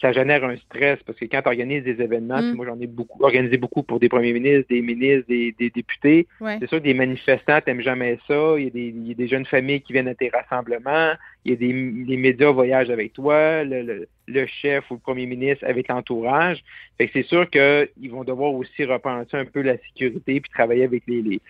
ça 0.00 0.12
génère 0.12 0.44
un 0.44 0.56
stress 0.56 0.98
parce 1.04 1.18
que 1.18 1.24
quand 1.24 1.42
tu 1.42 1.48
organises 1.48 1.84
des 1.84 2.00
événements, 2.00 2.40
mm. 2.40 2.54
moi 2.54 2.66
j'en 2.66 2.78
ai 2.80 2.86
beaucoup 2.86 3.22
organisé 3.22 3.56
beaucoup 3.56 3.82
pour 3.82 3.98
des 3.98 4.08
premiers 4.08 4.32
ministres, 4.32 4.66
des 4.70 4.82
ministres, 4.82 5.26
des, 5.28 5.54
députés. 5.58 6.26
C'est 6.40 6.68
sûr 6.68 6.78
que 6.78 6.84
des 6.84 6.94
manifestants 6.94 7.58
n'aiment 7.66 7.80
jamais 7.80 8.18
ça. 8.26 8.54
Il 8.58 8.64
y, 8.64 8.66
a 8.68 8.70
des, 8.70 8.88
il 8.88 9.08
y, 9.08 9.10
a 9.12 9.14
des, 9.14 9.28
jeunes 9.28 9.46
familles 9.46 9.80
qui 9.80 9.92
viennent 9.92 10.08
à 10.08 10.14
tes 10.14 10.28
rassemblements. 10.28 11.12
Il 11.44 11.52
y 11.52 11.54
a 11.54 11.56
des, 11.56 11.72
les 11.72 12.16
médias 12.16 12.50
voyagent 12.50 12.90
avec 12.90 13.12
toi, 13.12 13.64
le, 13.64 13.82
le, 13.82 14.08
chef 14.46 14.90
ou 14.90 14.94
le 14.94 15.00
premier 15.00 15.26
ministre 15.26 15.64
avec 15.66 15.88
l'entourage. 15.88 16.62
Fait 16.96 17.06
que 17.06 17.12
c'est 17.14 17.28
sûr 17.28 17.48
qu'ils 17.48 18.10
vont 18.10 18.24
devoir 18.24 18.52
aussi 18.52 18.84
repenser 18.84 19.36
un 19.36 19.44
peu 19.44 19.62
la 19.62 19.76
sécurité 19.78 20.40
puis 20.40 20.50
travailler 20.50 20.84
avec 20.84 21.04
les, 21.06 21.22
les, 21.22 21.40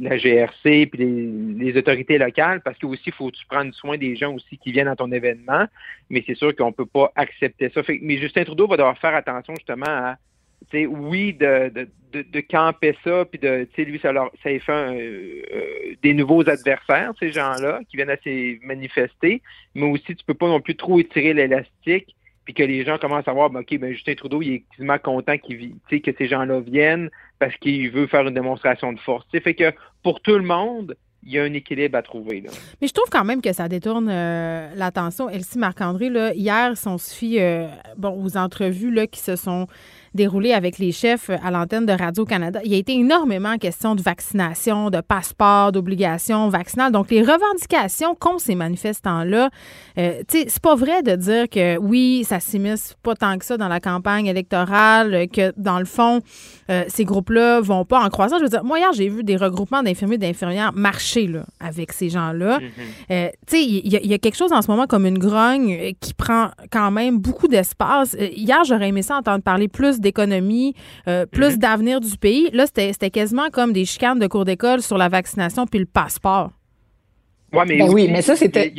la 0.00 0.16
GRC 0.16 0.86
puis 0.86 0.98
les, 0.98 1.64
les, 1.64 1.76
autorités 1.78 2.18
locales 2.18 2.60
parce 2.62 2.78
que 2.78 2.86
aussi 2.86 3.04
il 3.06 3.12
faut 3.12 3.30
que 3.30 3.36
tu 3.36 3.46
prennes 3.46 3.72
soin 3.72 3.96
des 3.96 4.16
gens 4.16 4.34
aussi 4.34 4.58
qui 4.58 4.72
viennent 4.72 4.88
à 4.88 4.96
ton 4.96 5.10
événement. 5.12 5.66
Mais 6.10 6.24
c'est 6.26 6.36
sûr 6.36 6.54
qu'on 6.56 6.72
peut 6.72 6.86
pas 6.86 7.12
accepter 7.16 7.70
ça. 7.70 7.82
Fait, 7.82 7.98
mais 8.02 8.16
Justin 8.18 8.44
Trudeau 8.44 8.66
va 8.66 8.76
devoir 8.76 8.98
faire 8.98 9.14
attention 9.14 9.54
justement 9.56 9.86
à 9.86 10.16
oui, 10.72 11.32
de, 11.34 11.70
de, 12.12 12.22
de, 12.22 12.40
camper 12.40 12.96
ça, 13.04 13.24
puis 13.24 13.38
de, 13.38 13.66
lui, 13.78 13.98
ça, 14.00 14.12
leur, 14.12 14.30
fait 14.42 14.60
euh, 14.68 15.42
des 16.02 16.14
nouveaux 16.14 16.48
adversaires, 16.48 17.12
ces 17.18 17.32
gens-là, 17.32 17.80
qui 17.88 17.96
viennent 17.96 18.10
à 18.10 18.16
se 18.16 18.66
manifester, 18.66 19.42
mais 19.74 19.86
aussi, 19.86 20.16
tu 20.16 20.24
peux 20.26 20.34
pas 20.34 20.48
non 20.48 20.60
plus 20.60 20.76
trop 20.76 20.98
étirer 20.98 21.34
l'élastique, 21.34 22.14
puis 22.44 22.54
que 22.54 22.62
les 22.62 22.84
gens 22.84 22.96
commencent 22.98 23.28
à 23.28 23.32
voir, 23.32 23.50
ben, 23.50 23.60
OK, 23.60 23.78
ben, 23.78 23.92
Justin 23.92 24.14
Trudeau, 24.14 24.40
il 24.40 24.54
est 24.54 24.64
quasiment 24.70 24.98
content 24.98 25.36
qu'il, 25.36 25.74
que 25.90 26.10
ces 26.16 26.28
gens-là 26.28 26.60
viennent 26.60 27.10
parce 27.38 27.54
qu'il 27.56 27.90
veut 27.90 28.06
faire 28.06 28.26
une 28.26 28.34
démonstration 28.34 28.92
de 28.92 29.00
force. 29.00 29.26
fait 29.30 29.54
que 29.54 29.72
pour 30.02 30.20
tout 30.22 30.36
le 30.36 30.44
monde, 30.44 30.96
il 31.24 31.32
y 31.32 31.38
a 31.38 31.42
un 31.42 31.52
équilibre 31.52 31.98
à 31.98 32.02
trouver. 32.02 32.42
Mais 32.80 32.88
je 32.88 32.92
trouve 32.94 33.10
quand 33.10 33.24
même 33.24 33.42
que 33.42 33.52
ça 33.52 33.68
détourne 33.68 34.08
euh, 34.08 34.70
l'attention. 34.76 35.28
Elsie 35.28 35.58
Marc-André, 35.58 36.10
hier, 36.34 36.74
si 36.76 36.88
on 36.88 36.96
se 36.96 37.68
bon, 37.98 38.22
aux 38.22 38.36
entrevues 38.38 39.06
qui 39.08 39.20
se 39.20 39.36
sont 39.36 39.66
déroulé 40.14 40.52
avec 40.52 40.78
les 40.78 40.92
chefs 40.92 41.30
à 41.30 41.50
l'antenne 41.50 41.86
de 41.86 41.92
Radio-Canada, 41.92 42.60
il 42.64 42.72
y 42.72 42.74
a 42.74 42.78
été 42.78 42.94
énormément 42.94 43.56
question 43.58 43.94
de 43.94 44.02
vaccination, 44.02 44.90
de 44.90 45.00
passeport, 45.00 45.72
d'obligation 45.72 46.48
vaccinale. 46.48 46.92
Donc, 46.92 47.10
les 47.10 47.22
revendications 47.22 48.14
qu'ont 48.14 48.38
ces 48.38 48.54
manifestants-là, 48.54 49.50
euh, 49.98 50.22
tu 50.28 50.38
sais, 50.38 50.46
c'est 50.48 50.62
pas 50.62 50.74
vrai 50.74 51.02
de 51.02 51.16
dire 51.16 51.48
que 51.48 51.76
oui, 51.78 52.24
ça 52.24 52.40
s'immisce 52.40 52.94
pas 53.02 53.14
tant 53.14 53.38
que 53.38 53.44
ça 53.44 53.56
dans 53.56 53.68
la 53.68 53.80
campagne 53.80 54.26
électorale, 54.26 55.28
que 55.28 55.52
dans 55.56 55.78
le 55.78 55.84
fond, 55.84 56.20
euh, 56.70 56.84
ces 56.88 57.04
groupes-là 57.04 57.60
vont 57.60 57.84
pas 57.84 58.00
en 58.00 58.08
croissance. 58.08 58.38
Je 58.38 58.44
veux 58.44 58.50
dire, 58.50 58.64
moi, 58.64 58.78
hier, 58.78 58.92
j'ai 58.92 59.08
vu 59.08 59.24
des 59.24 59.36
regroupements 59.36 59.82
d'infirmiers 59.82 60.16
et 60.16 60.18
d'infirmières 60.18 60.72
marcher 60.72 61.26
là, 61.26 61.44
avec 61.60 61.92
ces 61.92 62.08
gens-là. 62.08 62.58
Euh, 63.10 63.28
tu 63.46 63.56
sais, 63.56 63.62
il 63.64 63.88
y, 63.88 64.14
a 64.14 64.18
quelque 64.18 64.36
chose 64.36 64.52
en 64.52 64.62
ce 64.62 64.70
moment 64.70 64.86
comme 64.86 65.06
une 65.06 65.18
grogne 65.18 65.92
qui 66.00 66.14
prend 66.14 66.50
quand 66.70 66.90
même 66.90 67.18
beaucoup 67.18 67.48
d'espace. 67.48 68.16
Hier, 68.18 68.62
j'aurais 68.64 68.88
aimé 68.88 69.02
ça 69.02 69.16
entendre 69.16 69.42
parler 69.42 69.68
plus 69.68 69.97
d'économie, 70.00 70.74
euh, 71.06 71.26
plus 71.26 71.54
mhm. 71.54 71.58
d'avenir 71.58 72.00
du 72.00 72.16
pays. 72.16 72.50
Là, 72.52 72.66
c'était 72.66 73.10
quasiment 73.10 73.50
comme 73.50 73.72
des 73.72 73.84
chicanes 73.84 74.18
de 74.18 74.26
cours 74.26 74.44
d'école 74.44 74.82
sur 74.82 74.98
la 74.98 75.08
vaccination 75.08 75.66
puis 75.66 75.80
le 75.80 75.86
passeport. 75.86 76.50
Ouais, 77.52 77.64
mais 77.66 77.78
ben 77.78 77.90
oui, 77.90 78.08
mais 78.10 78.22
ça, 78.22 78.36
c'était. 78.36 78.74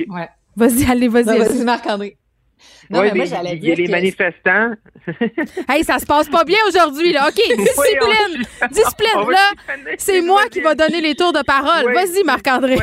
Vas-y, 0.56 0.90
allez, 0.90 1.08
vas-y. 1.08 1.38
Vas-y, 1.38 1.64
Marc-André. 1.64 2.18
Non, 2.90 3.02
mais 3.02 3.14
moi, 3.14 3.26
j'allais 3.26 3.56
dire. 3.56 3.74
Il 3.74 3.80
y 3.80 3.84
a 3.84 3.88
les 3.88 3.88
manifestants. 3.88 4.74
hey, 5.70 5.84
ça 5.84 6.00
se 6.00 6.06
passe 6.06 6.28
pas 6.28 6.44
bien 6.44 6.58
aujourd'hui, 6.68 7.14
là. 7.14 7.30
OK, 7.30 7.36
discipline. 7.36 8.44
discipline, 8.72 9.30
là. 9.32 9.52
C'est 9.98 10.22
moi 10.22 10.48
qui 10.50 10.60
va 10.60 10.76
donner 10.76 11.02
les 11.02 11.16
tours 11.16 11.34
de 11.34 11.42
parole. 11.44 11.94
Vas-y, 11.94 12.24
Marc-André. 12.26 12.76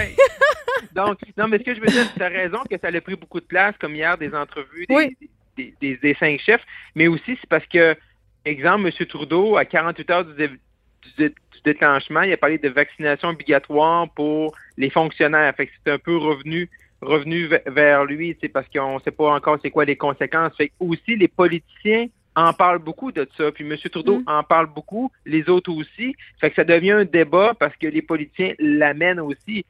Donc, 0.95 1.19
non, 1.37 1.49
mais 1.49 1.59
ce 1.59 1.65
que 1.65 1.75
je 1.75 1.81
veux 1.81 1.89
dire, 1.89 2.11
tu 2.15 2.23
as 2.23 2.29
raison 2.29 2.59
que 2.71 2.77
ça 2.81 2.89
a 2.89 3.01
pris 3.01 3.17
beaucoup 3.17 3.41
de 3.41 3.45
place, 3.45 3.75
comme 3.79 3.95
hier, 3.95 4.17
des 4.17 4.35
entrevues 4.35 4.87
des, 5.57 5.75
des, 5.81 5.97
des 5.97 6.17
cinq 6.19 6.41
chefs, 6.41 6.63
mais 6.95 7.09
aussi 7.09 7.37
c'est 7.41 7.49
parce 7.49 7.67
que 7.67 7.97
Exemple, 8.47 8.87
M. 8.87 9.07
Trudeau, 9.07 9.57
à 9.57 9.65
48 9.65 10.11
heures 10.11 10.25
du, 10.25 10.61
déclenchement, 11.65 12.23
il 12.23 12.33
a 12.33 12.37
parlé 12.37 12.59
de 12.59 12.69
vaccination 12.69 13.31
obligatoire 13.31 14.09
pour 14.11 14.55
les 14.77 14.89
fonctionnaires. 14.89 15.53
Fait 15.57 15.67
que 15.67 15.73
c'est 15.85 15.93
un 15.93 15.99
peu 15.99 16.17
revenu 16.17 16.71
revenu 17.03 17.49
vers 17.67 18.05
lui, 18.05 18.37
c'est 18.41 18.49
parce 18.49 18.67
qu'on 18.69 18.95
ne 18.95 19.01
sait 19.01 19.11
pas 19.11 19.35
encore 19.35 19.59
c'est 19.63 19.71
quoi 19.71 19.85
les 19.85 19.97
conséquences. 19.97 20.57
Fait 20.57 20.69
que 20.69 20.75
aussi 20.81 21.17
les 21.17 21.29
politiciens 21.29 22.07
en 22.37 22.53
parlent 22.53 22.79
beaucoup 22.79 23.13
de 23.13 23.29
ça, 23.37 23.51
puis 23.51 23.65
M. 23.69 23.77
Trudeau 23.91 24.21
mm. 24.21 24.25
en 24.27 24.43
parle 24.45 24.67
beaucoup, 24.67 25.11
les 25.25 25.49
autres 25.49 25.73
aussi. 25.73 26.15
Fait 26.41 26.51
que 26.51 26.57
ça 26.57 26.65
devient 26.65 26.93
un 26.93 27.05
débat 27.05 27.55
parce 27.59 27.77
que 27.77 27.89
les 27.89 28.03
politiciens 28.03 28.55
l'amènent 28.59 29.21
aussi. 29.21 29.65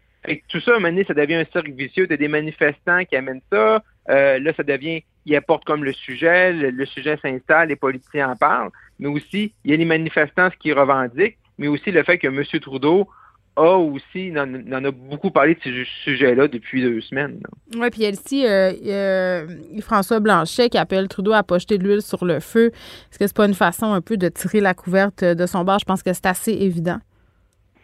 Tout 0.49 0.61
ça, 0.61 0.73
à 0.73 0.75
un 0.75 0.79
moment 0.79 0.89
donné, 0.89 1.05
ça 1.05 1.15
devient 1.15 1.35
un 1.35 1.47
cercle 1.53 1.73
vicieux 1.73 2.07
de 2.07 2.17
des 2.17 2.29
manifestants 2.29 3.05
qui 3.05 3.17
amènent 3.17 3.43
ça. 3.53 3.83
Euh, 4.09 4.39
là, 4.39 4.53
ça 4.57 4.63
devient, 4.63 5.03
il 5.25 5.37
apporte 5.37 5.65
comme 5.65 5.85
le 5.85 5.93
sujet, 5.93 6.53
le, 6.53 6.87
sujet 6.87 7.19
s'installe, 7.21 7.69
les 7.69 7.77
politiciens 7.77 8.31
en 8.31 8.37
parlent, 8.37 8.71
mais 8.99 9.09
aussi, 9.09 9.53
il 9.65 9.71
y 9.71 9.75
a 9.75 9.77
les 9.77 9.85
manifestants 9.85 10.51
qui 10.61 10.73
revendiquent, 10.73 11.39
mais 11.59 11.69
aussi 11.69 11.91
le 11.91 12.03
fait 12.05 12.19
que 12.19 12.29
M. 12.29 12.43
Trudeau 12.61 13.09
a 13.57 13.77
aussi, 13.79 14.33
en, 14.37 14.55
en 14.55 14.85
a 14.85 14.91
beaucoup 14.91 15.31
parlé 15.31 15.55
de 15.55 15.61
ce 15.65 15.85
sujet-là 16.05 16.47
depuis 16.47 16.83
deux 16.83 17.01
semaines. 17.01 17.41
Oui, 17.75 17.89
puis 17.91 18.03
y 18.03 18.07
a 18.07 18.11
aussi 18.11 18.47
euh, 18.47 19.47
François 19.81 20.21
Blanchet 20.21 20.69
qui 20.69 20.77
appelle 20.77 21.09
Trudeau 21.09 21.33
à 21.33 21.43
pas 21.43 21.59
jeter 21.59 21.79
de 21.79 21.85
l'huile 21.85 22.03
sur 22.03 22.25
le 22.25 22.41
feu. 22.41 22.67
Est-ce 22.67 23.19
que 23.19 23.27
c'est 23.27 23.37
pas 23.37 23.47
une 23.47 23.55
façon 23.55 23.87
un 23.93 24.03
peu 24.03 24.19
de 24.19 24.29
tirer 24.29 24.61
la 24.61 24.75
couverte 24.75 25.25
de 25.25 25.47
son 25.47 25.65
bar? 25.65 25.79
Je 25.79 25.87
pense 25.87 26.03
que 26.03 26.13
c'est 26.13 26.27
assez 26.27 26.53
évident. 26.53 26.99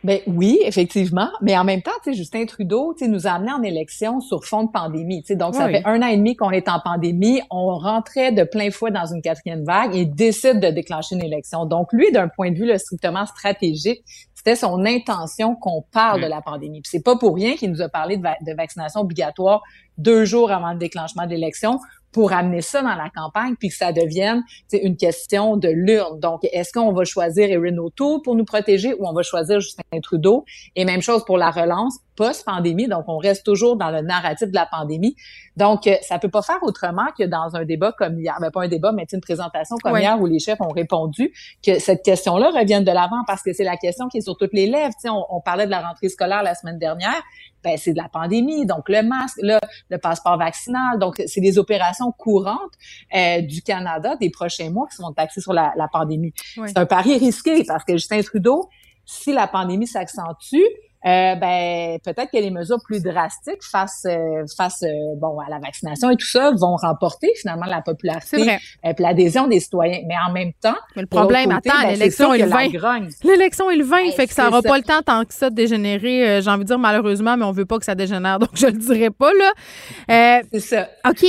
Ben 0.04 0.20
oui, 0.26 0.58
effectivement, 0.64 1.28
mais 1.40 1.56
en 1.56 1.62
même 1.62 1.80
temps, 1.80 1.92
tu 2.02 2.10
sais, 2.10 2.16
Justin 2.16 2.44
Trudeau, 2.44 2.92
tu 2.94 3.04
sais, 3.04 3.10
nous 3.10 3.28
a 3.28 3.30
amené 3.30 3.52
en 3.52 3.62
élection 3.62 4.20
sur 4.20 4.44
fond 4.44 4.64
de 4.64 4.70
pandémie. 4.70 5.22
Tu 5.22 5.28
sais, 5.28 5.36
donc 5.36 5.54
ça 5.54 5.68
fait 5.68 5.82
un 5.84 6.02
an 6.02 6.06
et 6.06 6.16
demi 6.16 6.34
qu'on 6.34 6.50
est 6.50 6.68
en 6.68 6.80
pandémie, 6.80 7.40
on 7.50 7.78
rentrait 7.78 8.32
de 8.32 8.42
plein 8.42 8.70
fouet 8.72 8.90
dans 8.90 9.06
une 9.06 9.22
quatrième 9.22 9.64
vague 9.64 9.94
et 9.94 10.04
décide 10.04 10.58
de 10.58 10.68
déclencher 10.68 11.14
une 11.14 11.24
élection. 11.24 11.66
Donc 11.66 11.92
lui, 11.92 12.10
d'un 12.10 12.28
point 12.28 12.50
de 12.50 12.56
vue 12.56 12.66
là, 12.66 12.78
strictement 12.78 13.26
stratégique, 13.26 14.02
c'était 14.34 14.56
son 14.56 14.84
intention 14.84 15.54
qu'on 15.54 15.84
parle 15.92 16.20
de 16.20 16.26
la 16.26 16.42
pandémie. 16.42 16.80
Puis 16.80 16.90
c'est 16.90 17.04
pas 17.04 17.16
pour 17.16 17.36
rien 17.36 17.54
qu'il 17.54 17.70
nous 17.70 17.80
a 17.80 17.88
parlé 17.88 18.16
de, 18.16 18.22
de 18.22 18.56
vaccination 18.56 19.02
obligatoire 19.02 19.62
deux 19.98 20.24
jours 20.24 20.50
avant 20.50 20.72
le 20.72 20.78
déclenchement 20.78 21.26
de 21.26 21.30
l'élection 21.30 21.78
pour 22.12 22.32
amener 22.32 22.60
ça 22.60 22.82
dans 22.82 22.94
la 22.94 23.10
campagne 23.10 23.54
puis 23.58 23.68
que 23.68 23.74
ça 23.74 23.92
devienne 23.92 24.42
une 24.72 24.96
question 24.96 25.56
de 25.56 25.68
l'urne. 25.68 26.20
Donc, 26.20 26.40
est-ce 26.44 26.72
qu'on 26.72 26.92
va 26.92 27.04
choisir 27.04 27.50
Erin 27.50 27.78
O'Toole 27.78 28.22
pour 28.22 28.34
nous 28.34 28.44
protéger 28.44 28.94
ou 28.94 29.06
on 29.06 29.12
va 29.12 29.22
choisir 29.22 29.60
Justin 29.60 30.00
Trudeau? 30.02 30.44
Et 30.76 30.84
même 30.84 31.02
chose 31.02 31.24
pour 31.24 31.38
la 31.38 31.50
relance 31.50 31.98
post-pandémie. 32.22 32.88
Donc, 32.88 33.04
on 33.08 33.18
reste 33.18 33.44
toujours 33.44 33.76
dans 33.76 33.90
le 33.90 34.00
narratif 34.00 34.48
de 34.48 34.54
la 34.54 34.66
pandémie. 34.66 35.16
Donc, 35.56 35.86
euh, 35.86 35.96
ça 36.02 36.18
peut 36.18 36.30
pas 36.30 36.42
faire 36.42 36.62
autrement 36.62 37.06
que 37.18 37.24
dans 37.24 37.56
un 37.56 37.64
débat 37.64 37.92
comme 37.92 38.18
hier, 38.18 38.36
ben, 38.40 38.50
pas 38.50 38.62
un 38.62 38.68
débat, 38.68 38.92
mais 38.92 39.06
une 39.12 39.20
présentation 39.20 39.76
comme 39.82 39.96
hier 39.96 40.20
où 40.20 40.26
les 40.26 40.38
chefs 40.38 40.60
ont 40.60 40.68
répondu 40.68 41.32
que 41.64 41.78
cette 41.78 42.02
question-là 42.04 42.50
revienne 42.50 42.84
de 42.84 42.92
l'avant 42.92 43.22
parce 43.26 43.42
que 43.42 43.52
c'est 43.52 43.64
la 43.64 43.76
question 43.76 44.08
qui 44.08 44.18
est 44.18 44.22
sur 44.22 44.36
toutes 44.36 44.52
les 44.52 44.66
lèvres. 44.66 44.94
On, 45.06 45.24
on 45.30 45.40
parlait 45.40 45.66
de 45.66 45.70
la 45.70 45.80
rentrée 45.80 46.08
scolaire 46.08 46.42
la 46.42 46.54
semaine 46.54 46.78
dernière 46.78 47.22
ben, 47.62 47.76
c'est 47.76 47.92
de 47.92 47.98
la 47.98 48.08
pandémie, 48.08 48.66
donc 48.66 48.88
le 48.88 49.02
masque, 49.02 49.38
le, 49.40 49.56
le 49.88 49.98
passeport 49.98 50.36
vaccinal, 50.36 50.98
donc 50.98 51.22
c'est 51.26 51.40
des 51.40 51.58
opérations 51.58 52.10
courantes 52.10 52.72
euh, 53.14 53.40
du 53.40 53.62
Canada 53.62 54.16
des 54.16 54.30
prochains 54.30 54.70
mois 54.70 54.88
qui 54.88 54.96
sont 54.96 55.12
axées 55.16 55.40
sur 55.40 55.52
la, 55.52 55.72
la 55.76 55.86
pandémie. 55.86 56.32
C'est 56.66 56.76
un 56.76 56.86
pari 56.86 57.16
risqué 57.18 57.62
parce 57.64 57.84
que 57.84 57.92
Justin 57.92 58.20
Trudeau, 58.22 58.68
si 59.04 59.32
la 59.32 59.46
pandémie 59.46 59.86
s'accentue, 59.86 60.56
euh, 61.04 61.34
ben 61.34 61.98
peut-être 62.04 62.30
que 62.30 62.38
les 62.38 62.50
mesures 62.50 62.78
plus 62.84 63.02
drastiques 63.02 63.62
face 63.62 64.06
euh, 64.06 64.44
face 64.56 64.84
euh, 64.84 64.88
bon 65.16 65.38
à 65.40 65.50
la 65.50 65.58
vaccination 65.58 66.10
et 66.10 66.16
tout 66.16 66.26
ça 66.26 66.52
vont 66.52 66.76
remporter 66.76 67.28
finalement 67.40 67.66
la 67.66 67.82
popularité 67.82 68.58
et 68.84 68.92
l'adhésion 68.98 69.48
des 69.48 69.58
citoyens. 69.58 70.00
Mais 70.06 70.14
en 70.28 70.32
même 70.32 70.52
temps, 70.60 70.76
le 70.94 71.06
problème, 71.06 71.50
attends, 71.50 71.72
ben, 71.82 71.90
l'élection 71.90 72.32
est 72.34 72.38
le 72.38 72.46
20. 72.46 73.08
L'élection 73.24 73.70
est 73.70 73.76
le 73.76 73.84
20, 73.84 74.12
fait 74.12 74.28
que 74.28 74.34
ça 74.34 74.44
n'aura 74.44 74.62
pas 74.62 74.76
le 74.76 74.84
temps 74.84 75.02
tant 75.04 75.24
que 75.24 75.34
ça 75.34 75.50
de 75.50 75.54
dégénérer. 75.56 76.40
J'ai 76.40 76.50
envie 76.50 76.62
de 76.62 76.68
dire 76.68 76.78
malheureusement, 76.78 77.36
mais 77.36 77.44
on 77.44 77.52
veut 77.52 77.66
pas 77.66 77.78
que 77.78 77.84
ça 77.84 77.94
dégénère, 77.94 78.38
donc 78.40 78.50
je 78.54 78.66
le 78.66 78.72
dirai 78.72 79.10
pas 79.10 79.32
là. 79.32 80.42
c'est 80.52 80.60
ça. 80.60 80.88
Ok. 81.08 81.24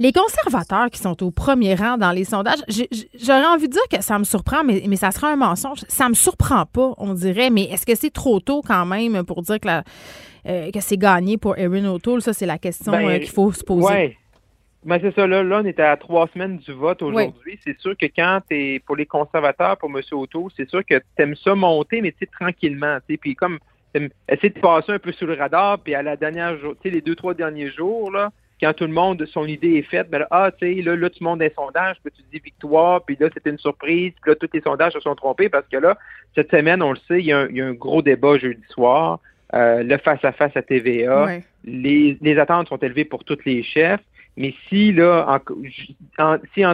Les 0.00 0.12
conservateurs 0.12 0.88
qui 0.88 0.98
sont 0.98 1.22
au 1.22 1.30
premier 1.30 1.74
rang 1.74 1.98
dans 1.98 2.10
les 2.10 2.24
sondages, 2.24 2.60
j'aurais 2.68 3.44
envie 3.44 3.68
de 3.68 3.72
dire 3.74 3.88
que 3.92 4.02
ça 4.02 4.18
me 4.18 4.24
surprend, 4.24 4.64
mais, 4.64 4.82
mais 4.88 4.96
ça 4.96 5.10
sera 5.10 5.30
un 5.30 5.36
mensonge. 5.36 5.80
Ça 5.88 6.08
me 6.08 6.14
surprend 6.14 6.64
pas, 6.64 6.94
on 6.96 7.12
dirait, 7.12 7.50
mais 7.50 7.64
est-ce 7.64 7.84
que 7.84 7.94
c'est 7.94 8.10
trop 8.10 8.40
tôt 8.40 8.62
quand 8.66 8.86
même 8.86 9.26
pour 9.26 9.42
dire 9.42 9.60
que, 9.60 9.68
euh, 9.68 10.70
que 10.70 10.80
c'est 10.80 10.96
gagné 10.96 11.36
pour 11.36 11.58
Erin 11.58 11.84
O'Toole? 11.84 12.22
Ça, 12.22 12.32
c'est 12.32 12.46
la 12.46 12.56
question 12.56 12.92
ben, 12.92 13.10
euh, 13.10 13.18
qu'il 13.18 13.28
faut 13.28 13.52
se 13.52 13.62
poser. 13.62 13.94
Oui. 13.94 14.16
Ben 14.86 14.98
c'est 15.02 15.14
ça, 15.14 15.26
là, 15.26 15.42
là, 15.42 15.60
on 15.62 15.66
est 15.66 15.78
à 15.78 15.94
trois 15.98 16.26
semaines 16.28 16.56
du 16.56 16.72
vote 16.72 17.02
aujourd'hui. 17.02 17.60
C'est 17.62 17.78
sûr 17.78 17.94
que 17.94 18.06
quand 18.06 18.40
tu 18.48 18.56
es 18.56 18.78
pour 18.78 18.96
les 18.96 19.04
conservateurs, 19.04 19.76
pour 19.76 19.90
M. 19.90 20.00
O'Toole, 20.12 20.50
c'est 20.56 20.70
sûr 20.70 20.82
que 20.82 20.94
tu 20.94 21.22
aimes 21.22 21.36
ça 21.36 21.54
monter, 21.54 22.00
mais 22.00 22.14
tu 22.18 22.26
tranquillement. 22.26 22.96
Puis 23.06 23.34
comme 23.34 23.58
essayer 24.26 24.48
de 24.48 24.60
passer 24.60 24.92
un 24.92 24.98
peu 24.98 25.12
sous 25.12 25.26
le 25.26 25.34
radar, 25.34 25.78
puis 25.80 25.94
à 25.94 26.02
la 26.02 26.16
dernière 26.16 26.58
jour, 26.58 26.74
tu 26.80 26.88
sais, 26.88 26.94
les 26.94 27.02
deux, 27.02 27.14
trois 27.14 27.34
derniers 27.34 27.70
jours, 27.70 28.10
là, 28.10 28.30
quand 28.60 28.72
tout 28.74 28.84
le 28.84 28.92
monde, 28.92 29.24
son 29.32 29.46
idée 29.46 29.76
est 29.76 29.82
faite, 29.82 30.10
ben 30.10 30.18
là, 30.18 30.28
ah, 30.30 30.50
tu 30.56 30.76
sais, 30.76 30.82
là, 30.82 30.94
là, 30.96 31.10
tu 31.10 31.24
montes 31.24 31.38
des 31.38 31.50
sondages, 31.50 31.96
puis 32.02 32.12
tu 32.14 32.22
dis 32.32 32.42
victoire, 32.44 33.02
puis 33.04 33.16
là, 33.18 33.28
c'était 33.32 33.50
une 33.50 33.58
surprise, 33.58 34.12
puis 34.20 34.30
là, 34.30 34.34
tous 34.36 34.48
les 34.52 34.60
sondages 34.60 34.92
se 34.92 35.00
sont 35.00 35.14
trompés 35.14 35.48
parce 35.48 35.66
que 35.68 35.76
là, 35.76 35.96
cette 36.34 36.50
semaine, 36.50 36.82
on 36.82 36.92
le 36.92 36.98
sait, 37.08 37.20
il 37.20 37.26
y 37.26 37.32
a 37.32 37.38
un, 37.38 37.72
gros 37.72 38.02
débat 38.02 38.38
jeudi 38.38 38.62
soir, 38.68 39.20
euh, 39.54 39.82
le 39.82 39.96
face-à-face 39.98 40.54
-à, 40.54 40.62
TVA. 40.62 41.40
Les, 41.64 42.16
les 42.20 42.38
attentes 42.38 42.68
sont 42.68 42.76
élevées 42.78 43.04
pour 43.04 43.24
tous 43.24 43.38
les 43.44 43.62
chefs. 43.62 44.00
Mais 44.40 44.54
si 44.70 44.90
là, 44.90 45.38
si 46.54 46.64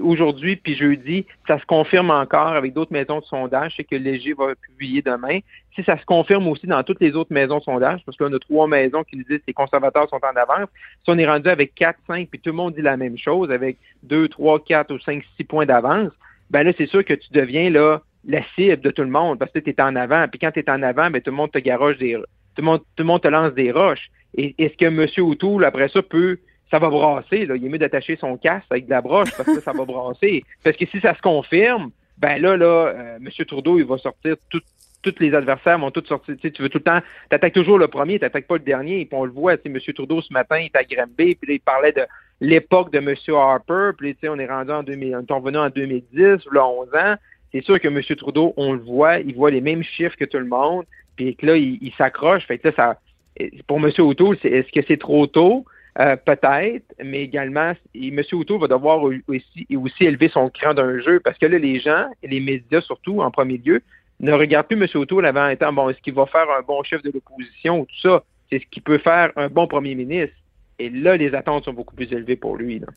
aujourd'hui 0.00 0.56
puis 0.56 0.74
jeudi, 0.74 1.24
ça 1.46 1.60
se 1.60 1.64
confirme 1.64 2.10
encore 2.10 2.48
avec 2.48 2.72
d'autres 2.72 2.92
maisons 2.92 3.20
de 3.20 3.24
sondage, 3.24 3.74
c'est 3.76 3.84
que 3.84 3.94
Léger 3.94 4.32
va 4.32 4.56
publier 4.56 5.00
demain. 5.00 5.38
Si 5.76 5.84
ça 5.84 5.96
se 5.96 6.04
confirme 6.04 6.48
aussi 6.48 6.66
dans 6.66 6.82
toutes 6.82 7.00
les 7.00 7.12
autres 7.12 7.32
maisons 7.32 7.58
de 7.58 7.62
sondage, 7.62 8.00
parce 8.04 8.18
qu'on 8.18 8.32
a 8.32 8.38
trois 8.40 8.66
maisons 8.66 9.04
qui 9.04 9.16
nous 9.16 9.22
disent 9.22 9.38
que 9.38 9.44
les 9.46 9.54
conservateurs 9.54 10.08
sont 10.08 10.18
en 10.24 10.34
avance, 10.34 10.68
si 11.04 11.10
on 11.10 11.16
est 11.16 11.26
rendu 11.26 11.48
avec 11.48 11.76
quatre, 11.76 12.00
cinq, 12.08 12.30
puis 12.30 12.40
tout 12.40 12.50
le 12.50 12.56
monde 12.56 12.74
dit 12.74 12.82
la 12.82 12.96
même 12.96 13.16
chose, 13.16 13.48
avec 13.52 13.76
deux, 14.02 14.26
trois, 14.26 14.58
quatre 14.58 14.92
ou 14.92 14.98
cinq, 14.98 15.22
six 15.36 15.44
points 15.44 15.66
d'avance, 15.66 16.10
ben 16.50 16.64
là, 16.64 16.72
c'est 16.76 16.88
sûr 16.88 17.04
que 17.04 17.14
tu 17.14 17.28
deviens 17.30 17.70
là 17.70 18.02
la 18.26 18.42
cible 18.56 18.80
de 18.80 18.90
tout 18.90 19.02
le 19.02 19.08
monde 19.08 19.38
parce 19.38 19.52
que 19.52 19.60
tu 19.60 19.70
es 19.70 19.80
en 19.80 19.94
avant. 19.94 20.26
Puis 20.26 20.40
quand 20.40 20.50
tu 20.50 20.58
es 20.58 20.68
en 20.68 20.82
avant, 20.82 21.12
ben 21.12 21.22
tout 21.22 21.30
le 21.30 21.36
monde 21.36 21.52
te 21.52 21.60
garoche 21.60 21.96
des 21.98 22.14
tout 22.56 22.62
le 22.62 22.64
monde, 22.64 22.80
tout 22.96 23.04
le 23.04 23.04
monde 23.04 23.22
te 23.22 23.28
lance 23.28 23.54
des 23.54 23.70
roches. 23.70 24.10
Et 24.36 24.56
est-ce 24.58 24.76
que 24.76 24.86
M. 24.86 25.06
O'Toole, 25.18 25.64
après 25.64 25.88
ça, 25.88 26.02
peut 26.02 26.38
ça 26.74 26.80
va 26.80 26.90
brasser. 26.90 27.46
Là. 27.46 27.54
Il 27.54 27.64
est 27.64 27.68
mieux 27.68 27.78
d'attacher 27.78 28.16
son 28.16 28.36
casque 28.36 28.66
avec 28.68 28.86
de 28.86 28.90
la 28.90 29.00
broche 29.00 29.30
parce 29.36 29.48
que 29.48 29.60
ça 29.60 29.72
va 29.72 29.84
brasser. 29.84 30.42
Parce 30.64 30.76
que 30.76 30.86
si 30.86 30.98
ça 30.98 31.14
se 31.14 31.20
confirme, 31.20 31.92
ben 32.18 32.42
là, 32.42 32.56
là, 32.56 32.66
euh, 32.66 33.16
M. 33.18 33.28
Trudeau, 33.46 33.78
il 33.78 33.84
va 33.84 33.96
sortir 33.98 34.34
tout, 34.50 34.60
tous 35.02 35.14
les 35.20 35.32
adversaires 35.34 35.78
vont 35.78 35.92
tous 35.92 36.04
sortir. 36.04 36.34
Tu, 36.42 36.50
veux 36.60 36.68
tout 36.68 36.78
le 36.78 36.84
temps, 36.84 37.00
tu 37.30 37.36
attaques 37.36 37.52
toujours 37.52 37.78
le 37.78 37.86
premier, 37.86 38.18
tu 38.18 38.24
n'attaques 38.24 38.48
pas 38.48 38.56
le 38.56 38.64
dernier. 38.64 39.02
Et 39.02 39.04
puis 39.04 39.16
on 39.16 39.24
le 39.24 39.30
voit, 39.30 39.54
M. 39.64 39.78
Trudeau 39.94 40.20
ce 40.20 40.32
matin, 40.32 40.58
il 40.58 40.64
est 40.64 40.76
à 40.76 40.82
Granby, 40.82 41.36
puis 41.36 41.54
il 41.54 41.60
parlait 41.60 41.92
de 41.92 42.02
l'époque 42.40 42.90
de 42.90 42.98
M. 42.98 43.14
Harper, 43.28 43.90
puis 43.96 44.16
on 44.24 44.38
est 44.40 44.48
rendu 44.48 44.72
en 44.72 44.82
2000, 44.82 45.14
on 45.14 45.20
est 45.20 45.32
revenu 45.32 45.58
en 45.58 45.70
2010, 45.70 46.48
là, 46.50 46.66
11 46.66 46.88
ans. 46.94 47.14
C'est 47.52 47.64
sûr 47.64 47.78
que 47.78 47.86
M. 47.86 48.02
Trudeau, 48.16 48.52
on 48.56 48.72
le 48.72 48.80
voit, 48.80 49.20
il 49.20 49.36
voit 49.36 49.52
les 49.52 49.60
mêmes 49.60 49.84
chiffres 49.84 50.16
que 50.16 50.24
tout 50.24 50.38
le 50.38 50.46
monde, 50.46 50.86
puis 51.14 51.36
que 51.36 51.46
là, 51.46 51.56
il, 51.56 51.92
s'accroche. 51.96 52.44
Fait 52.46 52.58
que 52.58 52.66
là, 52.66 52.74
ça, 52.74 53.00
pour 53.68 53.78
M. 53.78 53.92
O'Toole, 53.96 54.38
est-ce 54.42 54.72
que 54.72 54.84
c'est 54.88 54.98
trop 54.98 55.28
tôt? 55.28 55.64
Euh, 56.00 56.16
peut-être, 56.16 56.92
mais 57.02 57.22
également, 57.22 57.72
M. 57.94 58.20
O'Toole 58.32 58.60
va 58.60 58.66
devoir 58.66 59.02
aussi, 59.02 59.66
élever 60.00 60.28
son 60.28 60.50
cran 60.50 60.74
d'un 60.74 60.98
jeu 61.00 61.20
parce 61.20 61.38
que 61.38 61.46
là, 61.46 61.58
les 61.58 61.78
gens, 61.78 62.06
et 62.22 62.28
les 62.28 62.40
médias 62.40 62.80
surtout, 62.80 63.20
en 63.20 63.30
premier 63.30 63.58
lieu, 63.58 63.80
ne 64.18 64.32
regarde 64.32 64.66
plus 64.66 64.76
M. 64.76 64.88
O'Toole 64.94 65.26
avant 65.26 65.48
étant, 65.48 65.72
bon, 65.72 65.88
est-ce 65.88 66.00
qu'il 66.00 66.14
va 66.14 66.26
faire 66.26 66.46
un 66.58 66.62
bon 66.62 66.82
chef 66.82 67.02
de 67.02 67.12
l'opposition 67.12 67.80
ou 67.80 67.86
tout 67.86 68.00
ça? 68.00 68.24
C'est 68.50 68.58
ce 68.58 68.66
qui 68.70 68.80
peut 68.80 68.98
faire 68.98 69.30
un 69.36 69.48
bon 69.48 69.68
premier 69.68 69.94
ministre. 69.94 70.34
Et 70.80 70.90
là, 70.90 71.16
les 71.16 71.32
attentes 71.34 71.64
sont 71.64 71.72
beaucoup 71.72 71.94
plus 71.94 72.12
élevées 72.12 72.36
pour 72.36 72.56
lui. 72.56 72.80
Là. 72.80 72.88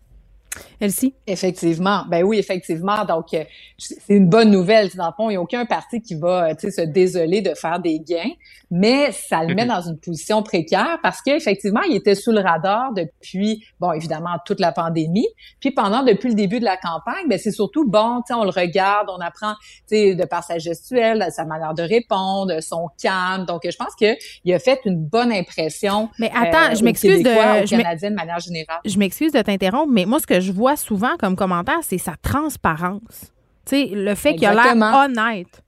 Elsie? 0.80 1.14
Effectivement. 1.26 2.04
Ben 2.10 2.24
oui, 2.24 2.38
effectivement. 2.38 3.04
Donc, 3.06 3.34
euh, 3.34 3.44
c'est 3.78 4.16
une 4.16 4.30
bonne 4.30 4.52
nouvelle. 4.52 4.90
Dans 4.96 5.08
le 5.08 5.14
fond, 5.16 5.30
il 5.30 5.34
n'y 5.34 5.38
a 5.38 5.42
aucun 5.42 5.66
parti 5.66 6.02
qui 6.02 6.16
va 6.16 6.50
euh, 6.50 6.54
se 6.58 6.82
désoler 6.82 7.42
de 7.42 7.54
faire 7.54 7.80
des 7.80 8.00
gains, 8.00 8.32
mais 8.70 9.12
ça 9.12 9.44
le 9.44 9.56
met 9.56 9.66
mhm. 9.66 9.70
dans 9.70 9.82
une 9.82 10.00
position 10.00 10.44
précaire 10.44 11.00
parce 11.02 11.22
qu'effectivement, 11.22 11.82
il 11.82 11.96
était 11.96 12.16
sous 12.16 12.32
le 12.32 12.42
radar 12.42 12.94
depuis, 12.94 13.66
bon, 13.80 13.92
évidemment, 13.92 14.38
toute 14.46 14.60
la 14.60 14.72
pandémie. 14.72 15.28
Puis 15.60 15.72
pendant, 15.72 16.04
depuis 16.04 16.30
le 16.30 16.36
début 16.36 16.60
de 16.60 16.66
la 16.66 16.78
campagne, 16.78 17.28
ben 17.28 17.40
c'est 17.40 17.52
surtout, 17.52 17.90
bon, 17.90 18.22
on 18.30 18.44
le 18.44 18.50
regarde, 18.50 19.10
on 19.10 19.20
apprend 19.20 19.54
de 19.92 20.26
par 20.26 20.44
sa 20.44 20.58
gestuelle, 20.60 21.26
sa 21.32 21.46
manière 21.46 21.74
de 21.74 21.84
répondre, 21.84 22.62
son 22.62 22.90
calme. 23.02 23.46
Donc, 23.46 23.62
je 23.64 23.76
pense 23.76 23.96
qu'il 23.96 24.54
a 24.54 24.60
fait 24.60 24.80
une 24.86 24.98
bonne 24.98 25.32
impression. 25.32 26.10
Mais 26.20 26.32
attends, 26.36 26.76
je 26.76 26.82
euh, 26.82 26.86
m'excuse 26.86 27.24
de... 27.24 27.30
Je 27.30 27.76
de 27.76 28.14
manière 28.14 28.40
générale. 28.40 28.80
Je 28.86 28.98
m'excuse 28.98 29.32
de 29.32 29.42
t'interrompre, 29.42 29.92
mais 29.92 30.06
moi, 30.06 30.20
ce 30.20 30.28
que 30.28 30.37
je 30.40 30.52
vois 30.52 30.76
souvent 30.76 31.16
comme 31.20 31.36
commentaire, 31.36 31.80
c'est 31.82 31.98
sa 31.98 32.16
transparence. 32.22 33.32
sais, 33.66 33.90
le 33.92 34.16
fait 34.16 34.36
qu'il 34.36 34.48
a 34.48 34.54
l'air 34.54 35.06
honnête. 35.06 35.64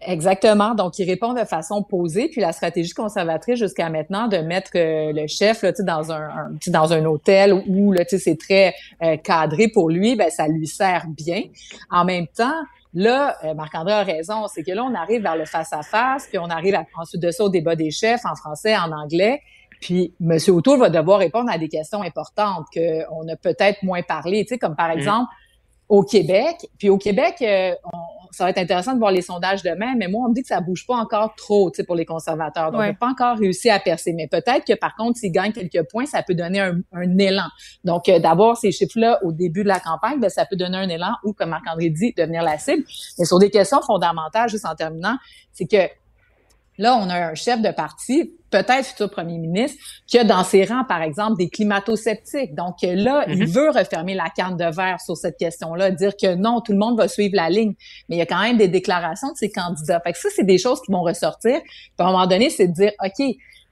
Exactement. 0.00 0.74
Donc, 0.74 0.98
il 0.98 1.06
répond 1.06 1.32
de 1.32 1.44
façon 1.44 1.82
posée. 1.82 2.28
Puis 2.28 2.40
la 2.40 2.52
stratégie 2.52 2.92
conservatrice 2.92 3.58
jusqu'à 3.58 3.90
maintenant 3.90 4.28
de 4.28 4.36
mettre 4.38 4.70
euh, 4.76 5.12
le 5.12 5.26
chef 5.26 5.62
là, 5.62 5.72
dans 5.80 6.12
un, 6.12 6.28
un 6.28 6.50
dans 6.68 6.92
un 6.92 7.04
hôtel 7.04 7.52
où 7.66 7.92
là, 7.92 8.04
c'est 8.06 8.38
très 8.38 8.74
euh, 9.02 9.16
cadré 9.16 9.68
pour 9.68 9.90
lui, 9.90 10.14
ben 10.14 10.30
ça 10.30 10.46
lui 10.46 10.68
sert 10.68 11.06
bien. 11.08 11.42
En 11.90 12.04
même 12.04 12.28
temps, 12.28 12.62
là, 12.94 13.36
euh, 13.44 13.54
Marc-André 13.54 13.92
a 13.92 14.02
raison, 14.04 14.46
c'est 14.46 14.62
que 14.62 14.70
là, 14.70 14.84
on 14.84 14.94
arrive 14.94 15.22
vers 15.22 15.36
le 15.36 15.44
face-à-face, 15.44 16.28
puis 16.28 16.38
on 16.38 16.48
arrive 16.48 16.78
ensuite 16.96 17.22
de 17.22 17.30
ça 17.32 17.44
au 17.44 17.48
débat 17.48 17.74
des 17.74 17.90
chefs 17.90 18.24
en 18.24 18.36
français, 18.36 18.76
en 18.76 18.92
anglais. 18.92 19.40
Puis 19.80 20.14
M. 20.20 20.38
O'Toole 20.48 20.78
va 20.78 20.90
devoir 20.90 21.18
répondre 21.18 21.50
à 21.50 21.58
des 21.58 21.68
questions 21.68 22.02
importantes 22.02 22.66
qu'on 22.74 23.28
a 23.28 23.36
peut-être 23.36 23.82
moins 23.82 24.02
parlé, 24.02 24.44
tu 24.44 24.54
sais, 24.54 24.58
comme 24.58 24.76
par 24.76 24.88
mm. 24.88 24.98
exemple 24.98 25.30
au 25.88 26.02
Québec. 26.02 26.66
Puis 26.78 26.90
au 26.90 26.98
Québec, 26.98 27.36
euh, 27.40 27.74
ça 28.30 28.44
va 28.44 28.50
être 28.50 28.58
intéressant 28.58 28.92
de 28.92 28.98
voir 28.98 29.10
les 29.10 29.22
sondages 29.22 29.62
demain, 29.62 29.94
mais 29.96 30.06
moi, 30.06 30.26
on 30.26 30.28
me 30.28 30.34
dit 30.34 30.42
que 30.42 30.48
ça 30.48 30.60
bouge 30.60 30.86
pas 30.86 30.96
encore 30.96 31.34
trop, 31.34 31.70
tu 31.70 31.76
sais, 31.76 31.84
pour 31.84 31.96
les 31.96 32.04
conservateurs. 32.04 32.70
Donc, 32.70 32.80
on 32.80 32.84
n'a 32.84 32.92
pas 32.92 33.08
encore 33.08 33.38
réussi 33.38 33.70
à 33.70 33.78
percer. 33.80 34.12
Mais 34.12 34.28
peut-être 34.28 34.64
que, 34.66 34.74
par 34.74 34.94
contre, 34.96 35.18
s'ils 35.18 35.32
gagnent 35.32 35.52
quelques 35.52 35.88
points, 35.88 36.06
ça 36.06 36.22
peut 36.22 36.34
donner 36.34 36.60
un, 36.60 37.18
élan. 37.18 37.48
Donc, 37.84 38.08
euh, 38.08 38.18
d'avoir 38.18 38.56
ces 38.56 38.70
chiffres-là 38.70 39.18
au 39.24 39.32
début 39.32 39.62
de 39.62 39.68
la 39.68 39.80
campagne, 39.80 40.20
ben, 40.20 40.28
ça 40.28 40.44
peut 40.44 40.56
donner 40.56 40.76
un 40.76 40.88
élan 40.88 41.14
ou, 41.24 41.32
comme 41.32 41.50
Marc-André 41.50 41.88
dit, 41.88 42.12
devenir 42.16 42.42
la 42.42 42.58
cible. 42.58 42.84
Mais 43.18 43.24
sur 43.24 43.38
des 43.38 43.50
questions 43.50 43.80
fondamentales, 43.80 44.48
juste 44.50 44.66
en 44.66 44.74
terminant, 44.74 45.16
c'est 45.52 45.66
que 45.66 45.88
Là, 46.78 46.96
on 46.96 47.10
a 47.10 47.30
un 47.30 47.34
chef 47.34 47.60
de 47.60 47.70
parti, 47.70 48.32
peut-être 48.50 48.86
futur 48.86 49.10
premier 49.10 49.38
ministre, 49.38 49.78
qui 50.06 50.18
a 50.18 50.24
dans 50.24 50.44
ses 50.44 50.64
rangs, 50.64 50.84
par 50.84 51.02
exemple, 51.02 51.36
des 51.36 51.50
climato-sceptiques. 51.50 52.54
Donc 52.54 52.76
là, 52.82 53.24
il 53.28 53.36
mm-hmm. 53.36 53.46
veut 53.46 53.70
refermer 53.70 54.14
la 54.14 54.30
canne 54.30 54.56
de 54.56 54.64
verre 54.64 55.00
sur 55.00 55.16
cette 55.16 55.36
question-là, 55.36 55.90
dire 55.90 56.16
que 56.16 56.34
non, 56.34 56.60
tout 56.60 56.72
le 56.72 56.78
monde 56.78 56.96
va 56.96 57.08
suivre 57.08 57.34
la 57.34 57.50
ligne. 57.50 57.74
Mais 58.08 58.16
il 58.16 58.18
y 58.18 58.22
a 58.22 58.26
quand 58.26 58.40
même 58.40 58.56
des 58.56 58.68
déclarations 58.68 59.32
de 59.32 59.36
ses 59.36 59.50
candidats. 59.50 60.00
Fait 60.00 60.12
que 60.12 60.18
ça, 60.18 60.28
c'est 60.34 60.46
des 60.46 60.58
choses 60.58 60.80
qui 60.80 60.92
vont 60.92 61.02
ressortir. 61.02 61.60
Puis 61.62 61.92
à 61.98 62.04
un 62.04 62.12
moment 62.12 62.26
donné, 62.26 62.48
c'est 62.48 62.68
de 62.68 62.72
dire, 62.72 62.92
OK, 63.04 63.26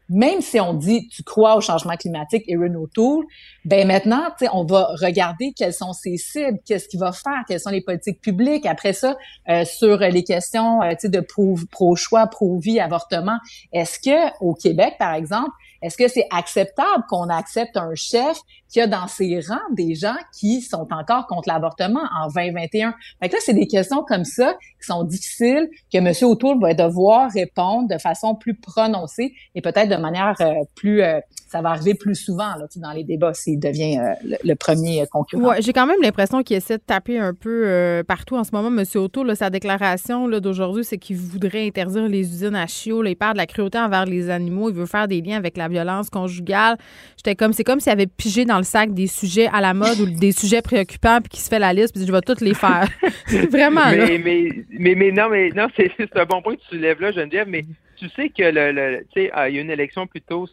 même 0.09 0.41
si 0.41 0.61
on 0.61 0.75
dit 0.75 1.09
tu 1.09 1.23
crois 1.23 1.57
au 1.57 1.61
changement 1.61 1.97
climatique 1.97 2.45
et 2.47 2.57
Renault 2.57 2.89
Tool, 2.95 3.25
ben 3.65 3.87
maintenant, 3.87 4.29
on 4.53 4.65
va 4.65 4.89
regarder 5.01 5.53
quelles 5.53 5.75
sont 5.75 5.93
ses 5.93 6.17
cibles, 6.17 6.59
qu'est-ce 6.65 6.89
qu'il 6.89 7.01
va 7.01 7.13
faire, 7.13 7.43
quelles 7.49 7.61
sont 7.61 7.71
les 7.71 7.81
politiques 7.81 8.21
publiques. 8.21 8.67
Après 8.67 8.93
ça, 8.93 9.17
euh, 9.49 9.65
sur 9.65 9.99
les 9.99 10.25
questions 10.25 10.83
euh, 10.83 10.95
de 11.05 11.21
pro-choix, 11.21 12.27
pro-vie, 12.27 12.81
avortement, 12.81 13.39
est-ce 13.73 13.99
que 13.99 14.33
au 14.41 14.55
Québec, 14.55 14.95
par 14.99 15.15
exemple, 15.15 15.51
est-ce 15.83 15.97
que 15.97 16.09
c'est 16.09 16.27
acceptable 16.31 17.05
qu'on 17.09 17.29
accepte 17.29 17.77
un 17.77 17.95
chef 17.95 18.39
qui 18.68 18.81
a 18.81 18.87
dans 18.87 19.07
ses 19.07 19.41
rangs 19.41 19.57
des 19.72 19.95
gens 19.95 20.16
qui 20.39 20.61
sont 20.61 20.87
encore 20.91 21.27
contre 21.27 21.49
l'avortement 21.49 22.03
en 22.20 22.29
2021? 22.29 22.95
Fait 23.20 23.29
que 23.29 23.35
là, 23.35 23.41
c'est 23.45 23.55
des 23.55 23.66
questions 23.66 24.05
comme 24.05 24.24
ça 24.24 24.55
qui 24.81 24.87
sont 24.87 25.05
difficiles, 25.05 25.68
que 25.93 25.99
M. 25.99 26.12
O'Toole 26.22 26.61
va 26.61 26.74
devoir 26.74 27.31
répondre 27.31 27.89
de 27.89 27.99
façon 27.99 28.35
plus 28.35 28.55
prononcée 28.55 29.35
et 29.55 29.61
peut-être 29.61 29.89
de 29.89 29.97
manière 29.97 30.35
euh, 30.41 30.53
plus 30.74 31.03
euh, 31.03 31.20
ça 31.49 31.62
va 31.62 31.70
arriver 31.70 31.95
plus 31.95 32.16
souvent 32.16 32.57
là, 32.57 32.66
dans 32.77 32.93
les 32.93 33.05
débats 33.05 33.33
s'il 33.33 33.59
devient 33.61 33.99
euh, 33.99 34.37
le, 34.43 34.55
premier 34.55 35.07
concurrent. 35.11 35.55
J'ai 35.61 35.72
quand 35.72 35.87
même 35.87 36.01
l'impression 36.03 36.43
qu'il 36.43 36.57
essaie 36.57 36.79
de 36.79 36.83
taper 36.83 37.18
un 37.18 37.35
peu 37.35 38.03
partout 38.07 38.37
en 38.37 38.45
ce 38.45 38.51
moment. 38.53 38.70
Auto, 38.97 39.24
là, 39.24 39.35
sa 39.35 39.51
déclaration 39.51 40.29
d'aujourd'hui, 40.29 40.85
c'est 40.85 40.99
qu'il 40.99 41.16
voudrait 41.16 41.66
interdire 41.66 42.09
les 42.09 42.20
usines 42.20 42.55
à 42.55 42.66
chiots. 42.66 43.05
il 43.05 43.16
parle 43.16 43.35
de 43.35 43.39
la 43.39 43.47
cruauté 43.47 43.79
envers 43.79 44.07
les 44.07 44.31
animaux. 44.31 44.70
Il 44.70 44.74
veut 44.74 44.87
faire 44.87 45.07
des 45.07 45.20
liens 45.20 45.37
avec 45.37 45.57
la 45.57 45.66
violence 45.69 46.11
conjugale. 46.11 46.77
J'étais 47.17 47.35
comme, 47.35 47.53
c'est 47.53 47.64
comme 47.64 47.81
s'il 47.81 47.93
avait 47.93 48.07
pigé 48.07 48.45
dans 48.45 48.59
le 48.59 48.64
sac 48.64 48.93
des 48.93 49.07
sujets 49.07 49.49
à 49.53 49.61
la 49.61 49.75
mode 49.75 49.99
ou 50.01 50.07
des 50.07 50.33
sujets 50.33 50.62
préoccupants 50.62 51.21
puis 51.21 51.31
qu'il 51.31 51.41
se 51.41 51.49
fait 51.49 51.59
la 51.59 51.73
liste 51.73 51.95
puis 51.95 52.07
je 52.07 52.12
vais 52.12 52.21
toutes 52.21 52.41
les 52.41 52.55
faire. 52.55 52.89
Vraiment. 53.51 53.91
Mais, 53.91 54.19
mais, 54.19 54.49
mais, 54.71 54.95
mais, 54.95 55.12
non, 55.12 55.29
mais 55.31 55.51
non, 55.51 55.69
c'est 55.77 55.91
un 56.17 56.25
bon 56.25 56.43
point 56.43 56.57
que 56.57 56.61
tu 56.61 56.77
soulèves 56.77 57.01
là, 57.01 57.12
Geneviève, 57.12 57.49
mais 57.49 57.64
tu 57.97 58.09
sais 58.11 58.29
que 58.29 58.43
le, 58.43 58.73
le 58.73 59.07
tu 59.12 59.23
sais, 59.23 59.33
euh, 59.37 59.49
il 59.49 59.57
y 59.57 59.59
a 59.59 59.62
une 59.62 59.71
élection 59.71 60.07
plutôt, 60.07 60.47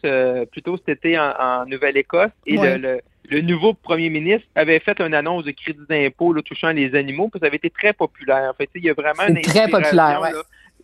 plutôt 0.50 0.76
cet 0.76 0.88
été 0.88 1.18
en, 1.18 1.66
Nouvelle-Écosse 1.66 2.30
et 2.46 2.56
le, 2.56 3.00
le, 3.30 3.40
nouveau 3.40 3.74
premier 3.74 4.10
ministre 4.10 4.46
avait 4.54 4.78
fait 4.80 5.00
une 5.00 5.14
annonce 5.14 5.44
de 5.44 5.50
crédit 5.50 5.80
d'impôt 5.88 6.34
touchant 6.42 6.70
les 6.70 6.94
animaux, 6.94 7.28
puis 7.28 7.40
ça 7.40 7.46
avait 7.46 7.56
été 7.56 7.70
très 7.70 7.92
populaire. 7.92 8.50
En 8.50 8.54
fait, 8.54 8.68
il 8.74 8.84
y 8.84 8.90
a 8.90 8.94
vraiment 8.94 9.26
une 9.28 9.40
très 9.42 9.68
populaire, 9.68 10.20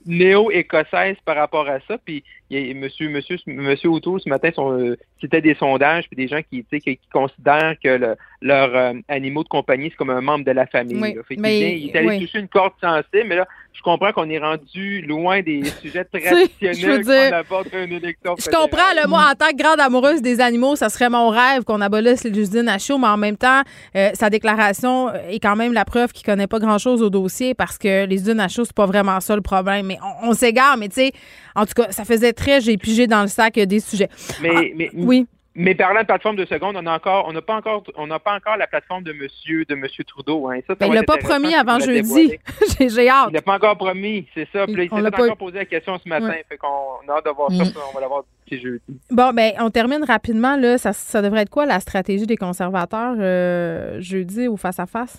néo-écossaise 0.06 1.16
par 1.24 1.36
rapport 1.36 1.68
à 1.68 1.80
ça. 1.80 1.98
Puis 1.98 2.24
il 2.48 2.66
y 2.66 2.70
a 2.70 2.74
monsieur, 2.74 3.08
monsieur, 3.08 3.36
monsieur 3.46 3.90
Autour 3.90 4.20
ce 4.20 4.28
matin, 4.28 4.50
euh, 4.58 4.96
c'était 5.20 5.40
des 5.40 5.54
sondages, 5.54 6.04
puis 6.08 6.16
des 6.16 6.28
gens 6.28 6.40
qui, 6.42 6.64
qui, 6.64 6.80
qui 6.80 7.08
considèrent 7.12 7.74
que 7.82 8.16
leurs 8.42 8.74
euh, 8.74 8.92
animaux 9.08 9.42
de 9.42 9.48
compagnie, 9.48 9.90
c'est 9.90 9.96
comme 9.96 10.10
un 10.10 10.20
membre 10.20 10.44
de 10.44 10.52
la 10.52 10.66
famille. 10.66 10.96
mais, 11.36 11.78
il, 11.78 11.90
est 11.90 11.96
allé 11.96 12.20
toucher 12.20 12.38
une 12.38 12.48
corde 12.48 12.72
sensible, 12.80 13.26
mais 13.26 13.36
là, 13.36 13.46
je 13.72 13.82
comprends 13.82 14.12
qu'on 14.12 14.28
est 14.28 14.38
rendu 14.38 15.02
loin 15.02 15.42
des 15.42 15.62
sujets 15.82 16.04
traditionnels 16.04 17.04
qu'on 17.04 17.36
aborde 17.36 17.68
une 17.72 17.92
élection. 17.92 18.34
Je 18.38 18.48
comprends, 18.50 18.92
le 18.96 19.08
moi, 19.08 19.28
en 19.30 19.34
tant 19.34 19.50
que 19.50 19.56
grande 19.56 19.80
amoureuse 19.80 20.22
des 20.22 20.40
animaux, 20.40 20.76
ça 20.76 20.88
serait 20.88 21.10
mon 21.10 21.28
rêve 21.28 21.64
qu'on 21.64 21.80
abolisse 21.80 22.24
les 22.24 22.38
usines 22.38 22.68
à 22.68 22.78
chaud, 22.78 22.98
mais 22.98 23.08
en 23.08 23.16
même 23.16 23.36
temps, 23.36 23.62
euh, 23.96 24.10
sa 24.14 24.30
déclaration 24.30 25.12
est 25.28 25.38
quand 25.38 25.56
même 25.56 25.72
la 25.72 25.84
preuve 25.84 26.12
qu'il 26.12 26.24
connaît 26.24 26.46
pas 26.46 26.58
grand-chose 26.58 27.02
au 27.02 27.10
dossier 27.10 27.54
parce 27.54 27.78
que 27.78 28.06
les 28.06 28.16
usines 28.16 28.40
à 28.40 28.48
chaud, 28.48 28.64
c'est 28.64 28.74
pas 28.74 28.86
vraiment 28.86 29.20
ça 29.20 29.36
le 29.36 29.42
problème. 29.42 29.86
Mais 29.86 29.98
on, 30.22 30.32
s'égare, 30.32 30.76
mais 30.76 30.88
tu 30.88 30.96
sais, 30.96 31.12
en 31.54 31.66
tout 31.66 31.74
cas, 31.74 31.90
ça 31.90 32.04
faisait 32.04 32.32
très, 32.32 32.60
j'ai 32.60 32.76
pigé 32.76 33.06
dans 33.06 33.22
le 33.22 33.28
sac 33.28 33.54
des 33.54 33.80
sujets. 33.80 34.08
Mais, 34.40 34.50
ah, 34.54 34.60
mais 34.74 34.90
oui. 34.94 35.09
Mais 35.56 35.74
parlant 35.74 36.02
de 36.02 36.06
plateforme 36.06 36.36
de 36.36 36.44
seconde, 36.44 36.76
on 36.76 36.86
a 36.86 36.94
encore, 36.94 37.26
on 37.28 37.32
n'a 37.32 37.42
pas 37.42 37.56
encore, 37.56 37.82
on 37.96 38.06
n'a 38.06 38.20
pas 38.20 38.36
encore 38.36 38.56
la 38.56 38.68
plateforme 38.68 39.02
de 39.02 39.12
Monsieur, 39.12 39.64
de 39.64 39.74
Monsieur 39.74 40.04
Trudeau. 40.04 40.48
Hein. 40.48 40.60
Ça, 40.66 40.76
ben, 40.76 40.86
il 40.86 40.94
l'a 40.94 41.02
pas 41.02 41.16
promis 41.16 41.54
avant 41.54 41.80
jeudi. 41.80 42.38
J'ai 42.80 43.08
hâte. 43.08 43.28
Il 43.30 43.34
l'a 43.34 43.42
pas 43.42 43.56
encore 43.56 43.76
promis, 43.76 44.26
c'est 44.32 44.46
ça. 44.52 44.64
Il 44.68 44.76
s'est 44.76 44.88
pas 44.88 45.24
encore 45.24 45.36
posé 45.36 45.58
la 45.58 45.64
question 45.64 45.98
ce 45.98 46.08
matin. 46.08 46.34
Fait 46.48 46.56
qu'on 46.56 47.08
a 47.08 47.16
hâte 47.16 47.24
de 47.24 47.30
voir 47.30 47.50
ça. 47.50 47.64
Mm. 47.64 47.72
On 47.90 47.94
va 47.94 48.00
l'avoir 48.00 48.22
d'ici 48.46 48.62
jeudi. 48.62 49.00
Bon, 49.10 49.32
ben, 49.32 49.52
on 49.58 49.70
termine 49.70 50.04
rapidement 50.04 50.56
là. 50.56 50.78
Ça, 50.78 50.92
ça 50.92 51.20
devrait 51.20 51.42
être 51.42 51.50
quoi 51.50 51.66
la 51.66 51.80
stratégie 51.80 52.26
des 52.26 52.36
conservateurs 52.36 53.16
euh, 53.18 54.00
jeudi 54.00 54.46
ou 54.46 54.56
face 54.56 54.78
à 54.78 54.86
face? 54.86 55.18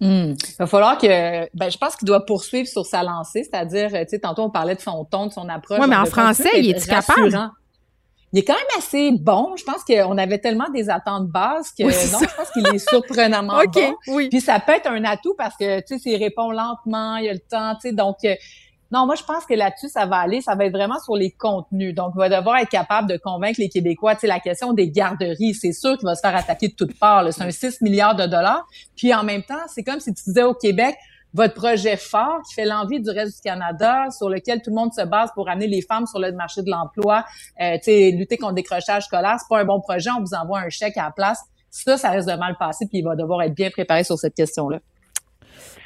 Hmm. 0.00 0.32
Il 0.32 0.56
va 0.58 0.66
falloir 0.66 0.96
que, 0.96 1.06
ben, 1.56 1.70
je 1.70 1.76
pense 1.76 1.94
qu'il 1.96 2.06
doit 2.06 2.24
poursuivre 2.24 2.68
sur 2.68 2.86
sa 2.86 3.02
lancée, 3.02 3.44
c'est-à-dire, 3.44 3.90
tu 3.90 3.96
sais, 4.08 4.18
tantôt 4.18 4.42
on 4.42 4.50
parlait 4.50 4.74
de 4.74 4.80
son 4.80 5.04
ton, 5.04 5.26
de 5.26 5.32
son 5.32 5.48
approche. 5.48 5.78
Oui, 5.78 5.86
mais 5.88 5.96
en 5.96 6.06
français, 6.06 6.50
il 6.56 6.70
est 6.70 6.88
capable? 6.88 7.30
Il 8.34 8.38
est 8.38 8.44
quand 8.44 8.54
même 8.54 8.78
assez 8.78 9.12
bon. 9.12 9.54
Je 9.56 9.62
pense 9.62 9.84
qu'on 9.84 10.18
avait 10.18 10.38
tellement 10.38 10.68
des 10.74 10.90
attentes 10.90 11.28
bases 11.28 11.70
que 11.70 11.84
non, 11.84 12.18
je 12.18 12.36
pense 12.36 12.50
qu'il 12.50 12.66
est 12.66 12.78
surprenamment 12.78 13.62
bon. 13.72 13.94
Oui. 14.08 14.28
Puis 14.28 14.40
ça 14.40 14.58
peut 14.58 14.72
être 14.72 14.90
un 14.90 15.04
atout 15.04 15.36
parce 15.38 15.56
que 15.56 15.78
tu 15.78 15.86
sais, 15.86 15.98
s'il 15.98 16.16
répond 16.20 16.50
lentement, 16.50 17.16
il 17.18 17.28
a 17.28 17.32
le 17.32 17.38
temps, 17.38 17.76
tu 17.76 17.90
sais, 17.90 17.94
donc 17.94 18.16
euh, 18.24 18.34
Non, 18.90 19.06
moi, 19.06 19.14
je 19.14 19.22
pense 19.22 19.46
que 19.46 19.54
là-dessus, 19.54 19.88
ça 19.88 20.06
va 20.06 20.16
aller. 20.16 20.40
Ça 20.40 20.56
va 20.56 20.64
être 20.64 20.72
vraiment 20.72 20.98
sur 20.98 21.14
les 21.14 21.30
contenus. 21.30 21.94
Donc, 21.94 22.10
il 22.16 22.18
va 22.18 22.28
devoir 22.28 22.56
être 22.56 22.70
capable 22.70 23.08
de 23.08 23.16
convaincre 23.16 23.60
les 23.60 23.68
Québécois. 23.68 24.16
Tu 24.16 24.22
sais, 24.22 24.26
la 24.26 24.40
question 24.40 24.72
des 24.72 24.90
garderies, 24.90 25.54
c'est 25.54 25.72
sûr 25.72 25.96
qu'il 25.96 26.06
va 26.06 26.16
se 26.16 26.20
faire 26.20 26.34
attaquer 26.34 26.66
de 26.68 26.74
toutes 26.74 26.98
parts. 26.98 27.32
C'est 27.32 27.42
un 27.44 27.52
6 27.52 27.82
milliards 27.82 28.16
de 28.16 28.26
dollars. 28.26 28.66
Puis, 28.96 29.14
en 29.14 29.22
même 29.22 29.44
temps, 29.44 29.62
c'est 29.68 29.84
comme 29.84 30.00
si 30.00 30.12
tu 30.12 30.24
disais 30.24 30.42
au 30.42 30.54
Québec, 30.54 30.96
votre 31.34 31.54
projet 31.54 31.96
fort 31.96 32.40
qui 32.48 32.54
fait 32.54 32.64
l'envie 32.64 33.00
du 33.00 33.10
reste 33.10 33.36
du 33.36 33.42
Canada, 33.42 34.06
sur 34.10 34.30
lequel 34.30 34.62
tout 34.62 34.70
le 34.70 34.76
monde 34.76 34.92
se 34.92 35.04
base 35.04 35.30
pour 35.34 35.48
amener 35.50 35.66
les 35.66 35.82
femmes 35.82 36.06
sur 36.06 36.20
le 36.20 36.32
marché 36.32 36.62
de 36.62 36.70
l'emploi, 36.70 37.24
euh, 37.60 37.76
lutter 38.16 38.38
contre 38.38 38.52
le 38.52 38.56
décrochage 38.56 39.04
scolaire, 39.04 39.36
c'est 39.38 39.48
pas 39.48 39.60
un 39.60 39.64
bon 39.64 39.80
projet, 39.80 40.10
on 40.16 40.20
vous 40.20 40.34
envoie 40.34 40.60
un 40.60 40.70
chèque 40.70 40.96
à 40.96 41.04
la 41.04 41.10
place. 41.10 41.42
Ça, 41.70 41.96
ça 41.96 42.10
reste 42.10 42.28
de 42.28 42.36
mal 42.36 42.56
passer, 42.56 42.86
puis 42.88 42.98
il 42.98 43.04
va 43.04 43.16
devoir 43.16 43.42
être 43.42 43.54
bien 43.54 43.70
préparé 43.70 44.04
sur 44.04 44.16
cette 44.16 44.34
question-là. 44.34 44.78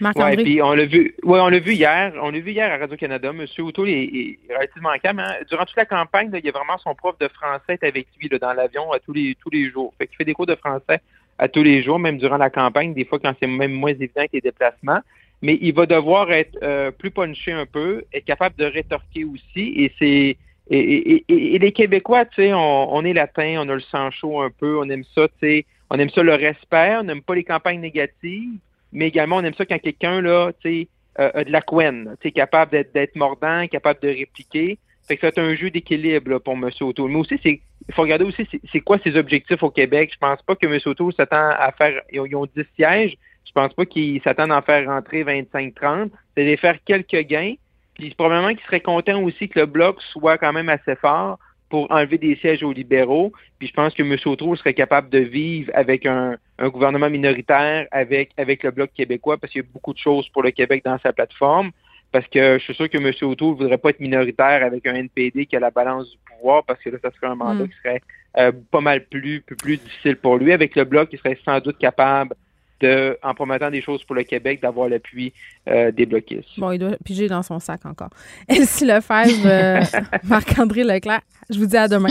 Ouais, 0.00 0.36
puis 0.36 0.62
on 0.62 0.74
l'a 0.74 0.84
vu, 0.84 1.16
ouais, 1.24 1.40
on 1.40 1.48
l'a 1.48 1.58
vu 1.58 1.72
hier, 1.72 2.12
on 2.22 2.30
l'a 2.30 2.38
vu 2.38 2.52
hier 2.52 2.70
à 2.70 2.76
Radio-Canada. 2.76 3.32
Monsieur 3.32 3.64
O'Toole 3.64 3.88
est, 3.88 4.38
relativement 4.48 4.90
calme. 5.02 5.18
Hein. 5.18 5.34
Durant 5.50 5.64
toute 5.64 5.76
la 5.76 5.86
campagne, 5.86 6.30
il 6.32 6.44
y 6.44 6.48
a 6.48 6.52
vraiment 6.52 6.78
son 6.78 6.94
prof 6.94 7.18
de 7.18 7.26
français 7.26 7.78
avec 7.82 8.06
lui 8.20 8.28
dans 8.28 8.52
l'avion 8.52 8.92
à 8.92 9.00
tous 9.00 9.12
les 9.12 9.34
tous 9.42 9.50
les 9.50 9.68
jours. 9.70 9.92
Fait 9.98 10.06
qu'il 10.06 10.16
fait 10.16 10.24
des 10.24 10.34
cours 10.34 10.46
de 10.46 10.54
français 10.54 11.00
à 11.36 11.48
tous 11.48 11.64
les 11.64 11.82
jours, 11.82 11.98
même 11.98 12.18
durant 12.18 12.36
la 12.36 12.50
campagne, 12.50 12.94
des 12.94 13.04
fois 13.04 13.18
quand 13.18 13.34
c'est 13.40 13.48
même 13.48 13.72
moins 13.72 13.90
évident 13.90 14.24
que 14.24 14.34
les 14.34 14.40
déplacements 14.40 15.00
mais 15.42 15.58
il 15.60 15.72
va 15.74 15.86
devoir 15.86 16.30
être 16.32 16.56
euh, 16.62 16.90
plus 16.90 17.10
punché 17.10 17.52
un 17.52 17.66
peu, 17.66 18.04
être 18.12 18.24
capable 18.24 18.56
de 18.56 18.64
rétorquer 18.64 19.24
aussi. 19.24 19.72
Et 19.76 19.92
c'est 19.98 20.36
et, 20.70 21.24
et, 21.28 21.58
les 21.58 21.72
Québécois, 21.72 22.26
tu 22.26 22.42
sais, 22.42 22.52
on, 22.52 22.94
on, 22.94 23.02
est 23.04 23.14
latin, 23.14 23.56
on 23.58 23.68
a 23.70 23.74
le 23.74 23.80
sang 23.80 24.10
chaud 24.10 24.42
un 24.42 24.50
peu, 24.50 24.78
on 24.78 24.90
aime 24.90 25.04
ça, 25.14 25.26
tu 25.28 25.34
sais, 25.40 25.66
on 25.88 25.98
aime 25.98 26.10
ça 26.10 26.22
le 26.22 26.34
respect, 26.34 26.96
on 27.00 27.04
n'aime 27.04 27.22
pas 27.22 27.34
les 27.34 27.44
campagnes 27.44 27.80
négatives, 27.80 28.58
mais 28.92 29.08
également 29.08 29.36
on 29.36 29.44
aime 29.44 29.54
ça 29.54 29.64
quand 29.64 29.78
quelqu'un 29.78 30.20
là, 30.20 30.52
tu 30.60 30.68
sais, 30.68 30.88
euh, 31.20 31.30
a 31.32 31.44
de 31.44 31.50
la 31.50 31.62
couenne, 31.62 32.14
tu 32.20 32.28
sais, 32.28 32.32
capable 32.32 32.84
d'être 32.92 33.16
mordant, 33.16 33.66
capable 33.66 34.00
de 34.00 34.08
répliquer. 34.08 34.78
Fait 35.06 35.16
que 35.16 35.26
c'est 35.26 35.40
un 35.40 35.54
jeu 35.54 35.70
d'équilibre 35.70 36.38
pour 36.38 36.52
M. 36.52 36.68
O'Toole. 36.82 37.10
Mais 37.10 37.18
aussi, 37.18 37.40
c'est 37.42 37.60
il 37.88 37.94
faut 37.94 38.02
regarder 38.02 38.26
aussi 38.26 38.46
c'est 38.70 38.80
quoi 38.80 38.98
ses 38.98 39.16
objectifs 39.16 39.62
au 39.62 39.70
Québec? 39.70 40.10
Je 40.12 40.18
pense 40.18 40.42
pas 40.42 40.54
que 40.54 40.66
M. 40.66 40.78
O'Toole 40.84 41.14
s'attend 41.14 41.48
à 41.48 41.72
faire. 41.72 42.02
Ils 42.12 42.36
ont 42.36 42.44
10 42.44 42.64
sièges. 42.76 43.16
Je 43.48 43.52
pense 43.52 43.72
pas 43.72 43.86
qu'ils 43.86 44.20
s'attendent 44.22 44.52
à 44.52 44.58
en 44.58 44.62
faire 44.62 44.86
rentrer 44.86 45.24
25-30. 45.24 46.10
C'est 46.36 46.50
de 46.50 46.56
faire 46.56 46.76
quelques 46.84 47.26
gains. 47.26 47.54
Puis 47.94 48.14
probablement 48.14 48.54
qu'ils 48.54 48.64
seraient 48.66 48.80
contents 48.80 49.22
aussi 49.22 49.48
que 49.48 49.58
le 49.58 49.66
bloc 49.66 50.00
soit 50.12 50.38
quand 50.38 50.52
même 50.52 50.68
assez 50.68 50.94
fort 50.96 51.38
pour 51.68 51.90
enlever 51.90 52.18
des 52.18 52.36
sièges 52.36 52.62
aux 52.62 52.72
libéraux. 52.72 53.32
Puis 53.58 53.68
je 53.68 53.72
pense 53.72 53.94
que 53.94 54.02
M. 54.02 54.16
O'Toole 54.24 54.56
serait 54.56 54.74
capable 54.74 55.08
de 55.10 55.18
vivre 55.18 55.70
avec 55.74 56.06
un, 56.06 56.36
gouvernement 56.60 57.10
minoritaire, 57.10 57.86
avec, 57.90 58.30
avec 58.36 58.62
le 58.62 58.70
bloc 58.70 58.90
québécois, 58.94 59.36
parce 59.36 59.52
qu'il 59.52 59.62
y 59.62 59.64
a 59.64 59.68
beaucoup 59.72 59.92
de 59.92 59.98
choses 59.98 60.28
pour 60.28 60.42
le 60.42 60.50
Québec 60.50 60.82
dans 60.84 60.98
sa 60.98 61.12
plateforme. 61.12 61.70
Parce 62.10 62.26
que 62.28 62.58
je 62.58 62.64
suis 62.64 62.74
sûr 62.74 62.88
que 62.88 62.96
M. 62.96 63.12
O'Toole 63.22 63.50
ne 63.50 63.56
voudrait 63.56 63.78
pas 63.78 63.90
être 63.90 64.00
minoritaire 64.00 64.64
avec 64.64 64.86
un 64.86 64.94
NPD 64.94 65.46
qui 65.46 65.56
a 65.56 65.60
la 65.60 65.70
balance 65.70 66.10
du 66.10 66.16
pouvoir, 66.24 66.64
parce 66.64 66.80
que 66.80 66.90
là, 66.90 66.98
ça 67.02 67.10
serait 67.10 67.26
un 67.26 67.34
mandat 67.34 67.64
mm. 67.64 67.68
qui 67.68 67.76
serait 67.82 68.02
euh, 68.38 68.52
pas 68.70 68.80
mal 68.80 69.04
plus, 69.04 69.40
plus, 69.40 69.56
plus 69.56 69.76
difficile 69.76 70.16
pour 70.16 70.36
lui. 70.38 70.52
Avec 70.52 70.74
le 70.76 70.84
bloc, 70.84 71.10
il 71.12 71.18
serait 71.18 71.38
sans 71.44 71.60
doute 71.60 71.78
capable 71.78 72.34
de, 72.80 73.18
en 73.22 73.34
promettant 73.34 73.70
des 73.70 73.82
choses 73.82 74.04
pour 74.04 74.14
le 74.14 74.22
Québec, 74.22 74.60
d'avoir 74.62 74.88
l'appui 74.88 75.32
euh, 75.68 75.90
des 75.90 76.06
bloquistes. 76.06 76.48
Bon, 76.58 76.70
il 76.72 76.78
doit 76.78 76.96
piger 77.04 77.28
dans 77.28 77.42
son 77.42 77.58
sac 77.58 77.84
encore. 77.86 78.10
Elsie 78.48 78.84
Lefebvre, 78.86 79.46
euh, 79.46 79.82
Marc-André 80.24 80.84
Leclerc, 80.84 81.20
je 81.50 81.58
vous 81.58 81.66
dis 81.66 81.76
à 81.76 81.88
demain. 81.88 82.10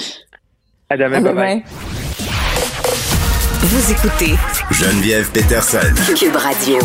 À 0.89 0.97
demain, 0.97 1.21
bye 1.21 1.33
bye. 1.33 1.63
Vous 3.59 3.91
écoutez 3.91 4.35
Geneviève 4.71 5.29
Peterson. 5.31 5.93
Cube 6.15 6.35
Radio. 6.35 6.79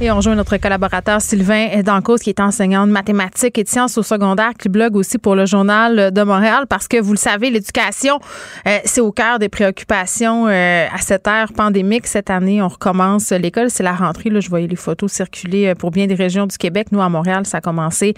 Et 0.00 0.12
on 0.12 0.16
rejoint 0.16 0.36
notre 0.36 0.56
collaborateur 0.58 1.20
Sylvain 1.20 1.82
Dancos, 1.82 2.18
qui 2.18 2.30
est 2.30 2.38
enseignant 2.38 2.86
de 2.86 2.92
mathématiques 2.92 3.58
et 3.58 3.64
de 3.64 3.68
sciences 3.68 3.98
au 3.98 4.04
secondaire, 4.04 4.52
qui 4.56 4.68
blogue 4.68 4.94
aussi 4.94 5.18
pour 5.18 5.34
le 5.34 5.44
Journal 5.44 6.12
de 6.12 6.22
Montréal, 6.22 6.66
parce 6.68 6.86
que 6.86 7.00
vous 7.00 7.10
le 7.10 7.18
savez, 7.18 7.50
l'éducation, 7.50 8.20
euh, 8.68 8.78
c'est 8.84 9.00
au 9.00 9.10
cœur 9.10 9.40
des 9.40 9.48
préoccupations 9.48 10.46
euh, 10.46 10.86
à 10.86 10.98
cette 10.98 11.26
ère 11.26 11.52
pandémique. 11.52 12.06
Cette 12.06 12.30
année, 12.30 12.62
on 12.62 12.68
recommence 12.68 13.32
l'école. 13.32 13.70
C'est 13.70 13.82
la 13.82 13.92
rentrée. 13.92 14.30
Là, 14.30 14.38
je 14.38 14.48
voyais 14.48 14.68
les 14.68 14.76
photos 14.76 15.10
circuler 15.10 15.66
euh, 15.66 15.74
pour 15.74 15.90
bien 15.90 16.06
des 16.06 16.14
régions 16.14 16.46
du 16.46 16.56
Québec. 16.56 16.92
Nous, 16.92 17.00
à 17.00 17.08
Montréal, 17.08 17.44
ça 17.44 17.58
a 17.58 17.60
commencé 17.60 18.14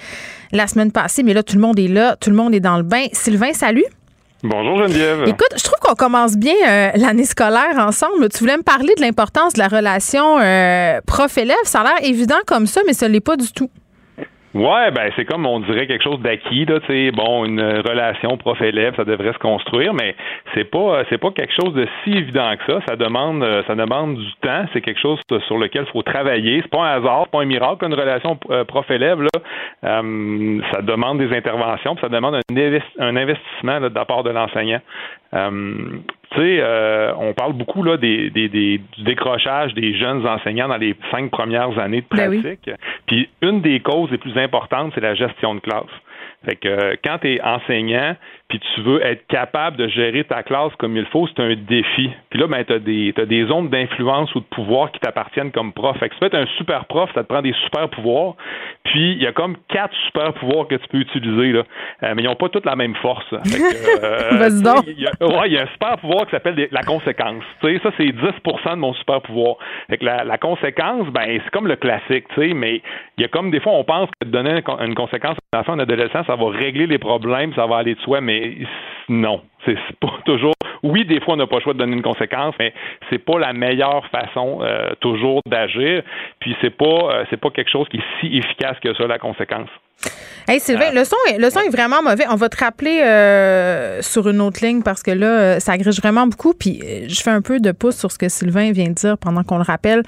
la 0.52 0.66
semaine 0.66 0.92
passée, 0.92 1.22
mais 1.22 1.32
là, 1.32 1.42
tout 1.42 1.56
le 1.56 1.62
monde 1.62 1.78
est 1.78 1.88
là. 1.88 2.14
Tout 2.20 2.28
le 2.28 2.36
monde 2.36 2.54
est 2.54 2.60
dans 2.60 2.76
le 2.76 2.82
bain. 2.82 3.06
Sylvain, 3.14 3.54
salut. 3.54 3.86
Bonjour 4.42 4.78
Geneviève. 4.78 5.24
Écoute, 5.26 5.52
je 5.56 5.62
trouve 5.62 5.78
qu'on 5.80 5.94
commence 5.94 6.36
bien 6.36 6.54
euh, 6.66 6.90
l'année 6.94 7.26
scolaire 7.26 7.76
ensemble. 7.78 8.30
Tu 8.30 8.38
voulais 8.38 8.56
me 8.56 8.62
parler 8.62 8.94
de 8.96 9.02
l'importance 9.02 9.52
de 9.52 9.58
la 9.58 9.68
relation 9.68 10.38
euh, 10.38 11.00
prof-élève. 11.06 11.56
Ça 11.64 11.80
a 11.80 11.84
l'air 11.84 12.08
évident 12.08 12.38
comme 12.46 12.66
ça, 12.66 12.80
mais 12.86 12.94
ça 12.94 13.06
ne 13.08 13.12
l'est 13.12 13.20
pas 13.20 13.36
du 13.36 13.52
tout. 13.52 13.70
Ouais, 14.52 14.90
ben 14.90 15.12
c'est 15.14 15.24
comme 15.24 15.46
on 15.46 15.60
dirait 15.60 15.86
quelque 15.86 16.02
chose 16.02 16.20
d'acquis 16.20 16.64
là, 16.64 16.80
tu 16.80 16.86
sais, 16.86 17.10
bon, 17.12 17.44
une 17.44 17.60
relation 17.60 18.36
prof-élève, 18.36 18.96
ça 18.96 19.04
devrait 19.04 19.32
se 19.32 19.38
construire, 19.38 19.94
mais 19.94 20.16
c'est 20.54 20.64
pas 20.64 21.04
c'est 21.08 21.18
pas 21.18 21.30
quelque 21.30 21.52
chose 21.52 21.72
de 21.74 21.86
si 22.02 22.10
évident 22.10 22.52
que 22.56 22.72
ça. 22.72 22.80
Ça 22.88 22.96
demande 22.96 23.46
ça 23.68 23.76
demande 23.76 24.16
du 24.16 24.32
temps, 24.42 24.64
c'est 24.72 24.80
quelque 24.80 24.98
chose 24.98 25.20
sur 25.46 25.56
lequel 25.56 25.84
il 25.86 25.92
faut 25.92 26.02
travailler. 26.02 26.60
C'est 26.62 26.70
pas 26.70 26.84
un 26.84 26.98
hasard, 26.98 27.22
c'est 27.26 27.30
pas 27.30 27.42
un 27.42 27.46
miracle 27.46 27.84
une 27.84 27.94
relation 27.94 28.38
euh, 28.50 28.64
prof-élève 28.64 29.22
là. 29.22 29.28
Euh, 29.84 30.60
ça 30.72 30.82
demande 30.82 31.18
des 31.18 31.34
interventions, 31.34 31.96
ça 32.00 32.08
demande 32.08 32.34
un, 32.34 33.16
investissement 33.16 33.80
de 33.80 33.90
la 33.94 34.04
part 34.04 34.24
de 34.24 34.30
l'enseignant. 34.30 34.80
Euh, 35.32 36.00
tu 36.32 36.40
sais, 36.40 36.58
euh, 36.60 37.12
on 37.16 37.32
parle 37.32 37.54
beaucoup 37.54 37.82
là 37.82 37.96
des, 37.96 38.30
des, 38.30 38.48
des, 38.48 38.78
du 38.78 39.02
décrochage 39.02 39.74
des 39.74 39.96
jeunes 39.98 40.26
enseignants 40.26 40.68
dans 40.68 40.76
les 40.76 40.94
cinq 41.10 41.30
premières 41.30 41.76
années 41.78 42.02
de 42.02 42.16
ben 42.16 42.40
pratique. 42.40 42.70
Puis 43.06 43.28
une 43.42 43.60
des 43.60 43.80
causes 43.80 44.10
les 44.12 44.18
plus 44.18 44.36
importantes, 44.38 44.92
c'est 44.94 45.00
la 45.00 45.14
gestion 45.14 45.56
de 45.56 45.60
classe. 45.60 45.90
Fait 46.44 46.56
que 46.56 46.68
euh, 46.68 46.94
quand 47.04 47.18
tu 47.18 47.34
es 47.34 47.42
enseignant, 47.42 48.14
puis 48.50 48.60
tu 48.74 48.80
veux 48.82 49.00
être 49.06 49.24
capable 49.28 49.76
de 49.76 49.86
gérer 49.86 50.24
ta 50.24 50.42
classe 50.42 50.74
comme 50.78 50.96
il 50.96 51.06
faut, 51.06 51.28
c'est 51.28 51.40
un 51.40 51.54
défi. 51.54 52.10
Puis 52.30 52.40
là, 52.40 52.48
ben, 52.48 52.64
tu 52.64 52.72
as 52.72 52.78
des, 52.80 53.14
as 53.16 53.24
des 53.24 53.46
zones 53.46 53.68
d'influence 53.68 54.34
ou 54.34 54.40
de 54.40 54.44
pouvoir 54.44 54.90
qui 54.90 54.98
t'appartiennent 54.98 55.52
comme 55.52 55.72
prof. 55.72 55.96
Fait 55.98 56.08
que 56.08 56.14
tu 56.14 56.20
peux 56.20 56.26
être 56.26 56.34
un 56.34 56.46
super 56.58 56.84
prof, 56.86 57.08
ça 57.14 57.22
te 57.22 57.28
prend 57.28 57.42
des 57.42 57.54
super 57.64 57.88
pouvoirs. 57.88 58.34
Puis 58.84 59.12
il 59.12 59.22
y 59.22 59.26
a 59.28 59.32
comme 59.32 59.56
quatre 59.68 59.94
super 60.06 60.32
pouvoirs 60.34 60.66
que 60.66 60.74
tu 60.74 60.88
peux 60.88 60.98
utiliser, 60.98 61.52
là. 61.52 61.62
Euh, 62.02 62.14
mais 62.16 62.22
ils 62.22 62.26
n'ont 62.26 62.34
pas 62.34 62.48
toutes 62.48 62.66
la 62.66 62.74
même 62.74 62.96
force. 62.96 63.24
Vas-y 63.32 64.62
donc. 64.62 64.84
Il 64.88 65.00
y, 65.00 65.06
a, 65.06 65.12
ouais, 65.20 65.46
il 65.46 65.52
y 65.52 65.58
a 65.58 65.62
un 65.62 65.68
super 65.68 65.98
pouvoir 65.98 66.24
qui 66.24 66.32
s'appelle 66.32 66.68
la 66.72 66.82
conséquence. 66.82 67.44
Tu 67.62 67.68
sais, 67.68 67.80
ça, 67.84 67.90
c'est 67.96 68.06
10 68.06 68.12
de 68.12 68.74
mon 68.74 68.94
super 68.94 69.22
pouvoir. 69.22 69.56
Fait 69.88 69.98
que 69.98 70.04
la, 70.04 70.24
la 70.24 70.38
conséquence, 70.38 71.06
ben, 71.08 71.40
c'est 71.44 71.50
comme 71.50 71.68
le 71.68 71.76
classique, 71.76 72.26
tu 72.34 72.48
sais, 72.48 72.52
mais 72.52 72.82
il 73.16 73.22
y 73.22 73.24
a 73.24 73.28
comme 73.28 73.52
des 73.52 73.60
fois, 73.60 73.74
on 73.74 73.84
pense 73.84 74.08
que 74.20 74.26
donner 74.26 74.60
une 74.80 74.94
conséquence 74.96 75.36
à 75.52 75.58
un 75.58 75.60
enfant 75.60 75.74
en 75.74 75.78
adolescence, 75.78 76.26
ça 76.26 76.34
va 76.34 76.50
régler 76.50 76.86
les 76.86 76.98
problèmes, 76.98 77.54
ça 77.54 77.66
va 77.66 77.76
aller 77.76 77.94
de 77.94 78.00
soi, 78.00 78.20
mais 78.20 78.39
non. 79.08 79.42
C'est 79.64 79.76
pas 80.00 80.18
toujours. 80.24 80.54
Oui, 80.82 81.04
des 81.04 81.20
fois, 81.20 81.34
on 81.34 81.36
n'a 81.36 81.46
pas 81.46 81.56
le 81.56 81.62
choix 81.62 81.74
de 81.74 81.78
donner 81.78 81.96
une 81.96 82.02
conséquence, 82.02 82.54
mais 82.58 82.72
c'est 83.10 83.18
pas 83.18 83.38
la 83.38 83.52
meilleure 83.52 84.06
façon 84.06 84.60
euh, 84.62 84.90
toujours 85.00 85.40
d'agir. 85.46 86.02
Puis 86.40 86.56
c'est 86.60 86.70
pas 86.76 86.84
euh, 86.86 87.24
c'est 87.30 87.40
pas 87.40 87.50
quelque 87.50 87.70
chose 87.70 87.88
qui 87.88 87.98
est 87.98 88.20
si 88.20 88.38
efficace 88.38 88.78
que 88.82 88.94
ça 88.94 89.06
la 89.06 89.18
conséquence. 89.18 89.68
Hey 90.48 90.58
Sylvain, 90.58 90.86
euh, 90.88 91.00
le, 91.00 91.04
son 91.04 91.16
est, 91.28 91.36
le 91.36 91.50
son 91.50 91.60
est 91.60 91.68
vraiment 91.68 92.02
mauvais. 92.02 92.24
On 92.30 92.34
va 92.34 92.48
te 92.48 92.56
rappeler 92.56 93.02
euh, 93.02 94.00
sur 94.00 94.26
une 94.30 94.40
autre 94.40 94.64
ligne 94.64 94.82
parce 94.82 95.02
que 95.02 95.10
là, 95.10 95.60
ça 95.60 95.72
agrige 95.72 95.98
vraiment 95.98 96.26
beaucoup. 96.26 96.54
Puis 96.54 96.80
je 97.06 97.20
fais 97.20 97.30
un 97.30 97.42
peu 97.42 97.60
de 97.60 97.70
pouce 97.70 97.96
sur 97.96 98.10
ce 98.10 98.16
que 98.16 98.30
Sylvain 98.30 98.72
vient 98.72 98.88
de 98.88 98.94
dire 98.94 99.18
pendant 99.18 99.42
qu'on 99.44 99.58
le 99.58 99.62
rappelle. 99.62 100.02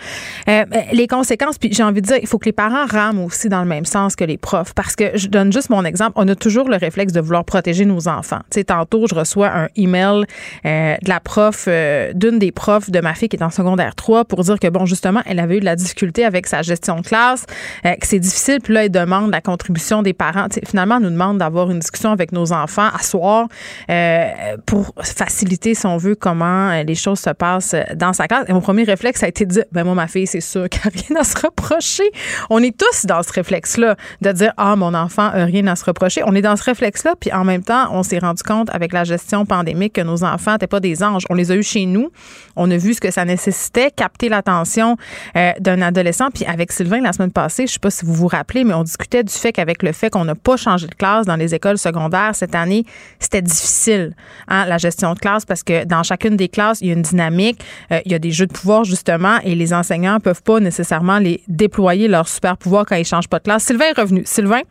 les 0.93 1.07
conséquences, 1.07 1.59
puis 1.59 1.71
j'ai 1.73 1.83
envie 1.83 2.01
de 2.01 2.07
dire, 2.07 2.17
il 2.21 2.27
faut 2.27 2.39
que 2.39 2.47
les 2.47 2.53
parents 2.53 2.87
rament 2.87 3.23
aussi 3.23 3.51
dans 3.51 3.61
le 3.61 3.69
même 3.69 3.85
sens 3.85 4.17
que 4.17 4.25
les 4.25 4.39
profs. 4.39 4.73
Parce 4.75 4.97
que 4.97 5.17
je 5.17 5.29
donne 5.29 5.53
juste 5.53 5.69
mon 5.69 5.85
exemple. 5.85 6.13
On 6.17 6.27
a 6.27 6.35
toujours 6.35 6.71
le 6.71 6.77
réflexe 6.77 7.13
de 7.13 7.21
vouloir 7.21 7.45
protéger 7.45 7.85
nos 7.85 8.09
enfants. 8.09 8.41
Tu 8.51 8.61
sais, 8.61 8.65
tantôt, 8.65 9.07
je 9.07 9.15
reçois 9.15 9.42
un 9.49 9.69
email 9.77 10.25
de 10.65 11.09
la 11.09 11.21
prof, 11.21 11.69
d'une 12.15 12.39
des 12.39 12.53
profs 12.53 12.91
de 12.91 13.01
ma 13.01 13.15
fille 13.15 13.29
qui 13.29 13.37
est 13.37 13.43
en 13.43 13.51
secondaire 13.51 13.95
3 13.95 14.25
pour 14.25 14.43
dire 14.43 14.59
que, 14.59 14.69
bon, 14.69 14.87
justement, 14.87 15.21
elle 15.27 15.41
avait 15.41 15.57
eu 15.57 15.61
de 15.61 15.65
la 15.65 15.77
difficulté 15.77 16.25
avec 16.25 16.47
sa 16.47 16.63
gestion 16.63 16.97
de 16.97 17.07
classe, 17.07 17.47
que 17.83 18.07
c'est 18.07 18.19
difficile. 18.19 18.59
Puis 18.63 18.75
là, 18.75 18.85
elle 18.85 18.91
demande 18.91 19.31
la 19.31 19.41
contribution 19.41 20.03
des 20.03 20.13
parents. 20.13 20.47
finalement, 20.67 20.97
on 20.97 21.01
nous 21.01 21.11
demande 21.11 21.39
d'avoir 21.39 21.71
une 21.71 21.79
discussion 21.79 22.13
avec 22.13 22.33
nos 22.33 22.53
enfants 22.53 22.89
à 22.93 23.03
soir 23.03 23.49
euh, 23.91 24.57
pour 24.67 24.95
faciliter, 25.03 25.75
si 25.75 25.87
on 25.87 25.97
veut, 25.97 26.15
comment 26.15 26.71
euh, 26.71 26.83
les 26.83 26.95
choses 26.95 27.21
se 27.21 27.31
passent 27.31 27.75
dans 27.95 28.13
sa 28.13 28.29
classe. 28.29 28.45
Et 28.49 28.53
mon 28.53 28.61
premier 28.61 28.85
réflexe 28.85 29.23
a 29.23 29.29
été 29.29 29.47
de 29.47 29.51
dire, 29.51 29.65
ben 29.73 29.85
moi, 29.85 29.95
ma 29.95 30.07
fille, 30.07 30.27
c'est 30.27 30.41
sûr 30.41 30.69
qu'elle 30.69 30.93
n'a 30.93 31.01
rien 31.09 31.21
à 31.21 31.25
se 31.25 31.39
reprocher. 31.39 32.11
On 32.51 32.63
est 32.63 32.77
tous 32.77 33.07
dans 33.07 33.23
ce 33.23 33.33
réflexe-là 33.33 33.97
de 34.21 34.33
dire, 34.33 34.53
ah, 34.57 34.77
mon 34.77 34.95
enfant 34.95 35.31
rien 35.33 35.67
à 35.67 35.77
se 35.77 35.85
reprocher. 35.85 36.23
On 36.25 36.35
est 36.35 36.43
dans 36.43 36.57
ce 36.57 36.65
réflexe-là, 36.65 37.15
puis 37.19 37.33
en 37.33 37.45
même 37.45 37.63
temps, 37.63 37.89
on 37.93 38.03
s'est 38.03 38.19
rendu 38.19 38.43
compte 38.43 38.69
avec 38.75 38.93
la 38.93 39.05
gestion 39.05 39.32
pandémique 39.47 39.95
que 39.95 40.01
nos 40.01 40.25
enfants 40.25 40.53
n'étaient 40.53 40.67
pas 40.67 40.81
des 40.81 41.03
anges. 41.03 41.25
On 41.31 41.35
les 41.35 41.51
a 41.51 41.57
eus 41.57 41.63
chez 41.63 41.87
nous. 41.87 42.11
On 42.57 42.71
a 42.71 42.77
vu 42.77 42.95
ce 42.95 43.01
que 43.01 43.11
ça 43.11 43.25
nécessitait, 43.25 43.91
capter 43.91 44.29
l'attention 44.29 44.97
euh, 45.37 45.53
d'un 45.61 45.83
adolescent. 45.83 46.31
Puis 46.31 46.45
avec 46.45 46.73
Sylvain, 46.73 47.01
la 47.01 47.13
semaine 47.13 47.33
passée, 47.33 47.67
je 47.67 47.73
sais 47.73 47.79
pas 47.79 47.91
si 47.91 48.05
vous 48.05 48.15
vous 48.15 48.29
rappelez, 48.29 48.65
mais 48.65 48.75
on 48.75 48.83
discutait 48.83 49.25
du 49.25 49.33
fait 49.33 49.53
qu'avec 49.53 49.83
le 49.83 49.93
fait 49.93 50.11
qu'on 50.11 50.25
n'a 50.25 50.35
pas 50.35 50.57
changé 50.57 50.87
de 50.87 50.95
classe 50.95 51.27
dans 51.27 51.37
les 51.37 51.55
écoles 51.55 51.79
secondaires 51.79 52.35
cette 52.35 52.55
année, 52.55 52.85
c'était 53.19 53.43
difficile, 53.43 54.15
hein, 54.49 54.67
la 54.67 54.79
gestion 54.79 55.15
de 55.15 55.19
classe, 55.19 55.45
parce 55.45 55.63
que 55.63 55.85
dans 55.85 56.03
chacune 56.03 56.37
des 56.37 56.49
classes, 56.49 56.81
il 56.81 56.89
y 56.89 56.91
a 56.91 56.95
une 56.95 57.03
dynamique, 57.03 57.61
euh, 57.91 58.01
il 58.05 58.13
y 58.13 58.15
a 58.15 58.19
des 58.19 58.31
jeux 58.31 58.47
de 58.47 58.53
pouvoir, 58.53 58.85
justement, 58.85 59.39
et 59.45 59.55
les 59.55 59.73
enseignants 59.73 60.21
peuvent 60.21 60.43
pas 60.43 60.61
nécessairement 60.61 61.19
les 61.19 61.43
déployer 61.49 62.09
leur 62.09 62.29
super 62.29 62.57
pouvoir 62.57 62.85
quand 62.87 62.97
ils 62.97 63.05
changent 63.05 63.29
pas 63.29 63.39
de 63.39 63.45
classe. 63.45 63.65
Sylvain 63.65 63.87
est 63.87 64.01
revenu. 64.01 64.23
Sylvain? 64.25 64.63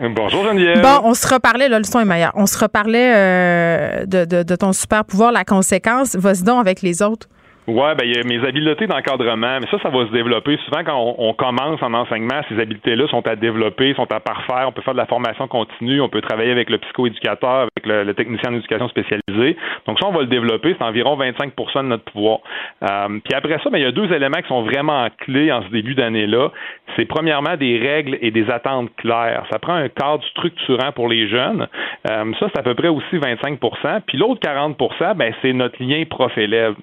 Bonjour 0.00 0.44
Geneviève. 0.44 0.80
Bon, 0.80 1.00
on 1.04 1.14
se 1.14 1.28
reparlait, 1.28 1.68
là, 1.68 1.78
le 1.78 1.84
son 1.84 2.00
est 2.00 2.04
meilleur. 2.04 2.32
On 2.34 2.46
se 2.46 2.58
reparlait 2.58 3.12
euh, 3.14 4.06
de, 4.06 4.24
de, 4.24 4.42
de, 4.42 4.56
ton 4.56 4.72
super 4.72 5.04
pouvoir, 5.04 5.32
la 5.32 5.44
conséquence. 5.44 6.16
Vas-y 6.16 6.44
donc 6.44 6.60
avec 6.60 6.80
les 6.82 7.02
autres. 7.02 7.28
Ouais, 7.68 7.94
ben 7.94 8.04
il 8.04 8.16
y 8.16 8.18
a 8.18 8.24
mes 8.24 8.44
habiletés 8.44 8.88
d'encadrement, 8.88 9.58
mais 9.60 9.68
ça, 9.70 9.78
ça 9.80 9.88
va 9.88 10.04
se 10.04 10.10
développer. 10.10 10.58
Souvent, 10.64 10.82
quand 10.84 11.14
on, 11.16 11.32
commence 11.32 11.80
en 11.80 11.94
enseignement, 11.94 12.40
ces 12.48 12.58
habiletés-là 12.58 13.06
sont 13.06 13.24
à 13.28 13.36
développer, 13.36 13.94
sont 13.94 14.10
à 14.10 14.18
parfaire. 14.18 14.66
On 14.66 14.72
peut 14.72 14.82
faire 14.82 14.94
de 14.94 14.98
la 14.98 15.06
formation 15.06 15.46
continue, 15.46 16.00
on 16.00 16.08
peut 16.08 16.20
travailler 16.20 16.50
avec 16.50 16.70
le 16.70 16.78
psychoéducateur, 16.78 17.68
avec 17.76 17.86
le, 17.86 18.12
technicien 18.14 18.50
en 18.50 18.56
éducation 18.56 18.88
spécialisée. 18.88 19.56
Donc 19.86 20.00
ça, 20.00 20.08
on 20.08 20.12
va 20.12 20.22
le 20.22 20.26
développer. 20.26 20.74
C'est 20.76 20.84
environ 20.84 21.16
25% 21.16 21.84
de 21.84 21.88
notre 21.88 22.02
pouvoir. 22.04 22.40
Euh, 22.82 23.20
puis 23.24 23.34
après 23.34 23.58
ça, 23.62 23.70
ben, 23.70 23.78
il 23.78 23.84
y 23.84 23.86
a 23.86 23.92
deux 23.92 24.12
éléments 24.12 24.40
qui 24.42 24.48
sont 24.48 24.62
vraiment 24.62 25.06
clés 25.18 25.52
en 25.52 25.62
ce 25.62 25.68
début 25.68 25.94
d'année-là. 25.94 26.50
C'est 26.96 27.04
premièrement 27.04 27.56
des 27.56 27.78
règles 27.78 28.18
et 28.22 28.32
des 28.32 28.50
attentes 28.50 28.90
claires. 28.96 29.46
Ça 29.52 29.60
prend 29.60 29.74
un 29.74 29.88
cadre 29.88 30.24
structurant 30.30 30.90
pour 30.90 31.06
les 31.08 31.28
jeunes. 31.28 31.68
Euh, 32.10 32.32
ça, 32.40 32.46
c'est 32.52 32.58
à 32.58 32.64
peu 32.64 32.74
près 32.74 32.88
aussi 32.88 33.16
25% 33.18 34.00
Puis 34.04 34.18
l'autre 34.18 34.40
40% 34.40 35.14
ben, 35.14 35.32
c'est 35.42 35.52
notre 35.52 35.80
lien 35.80 36.02
prof-élève. 36.10 36.74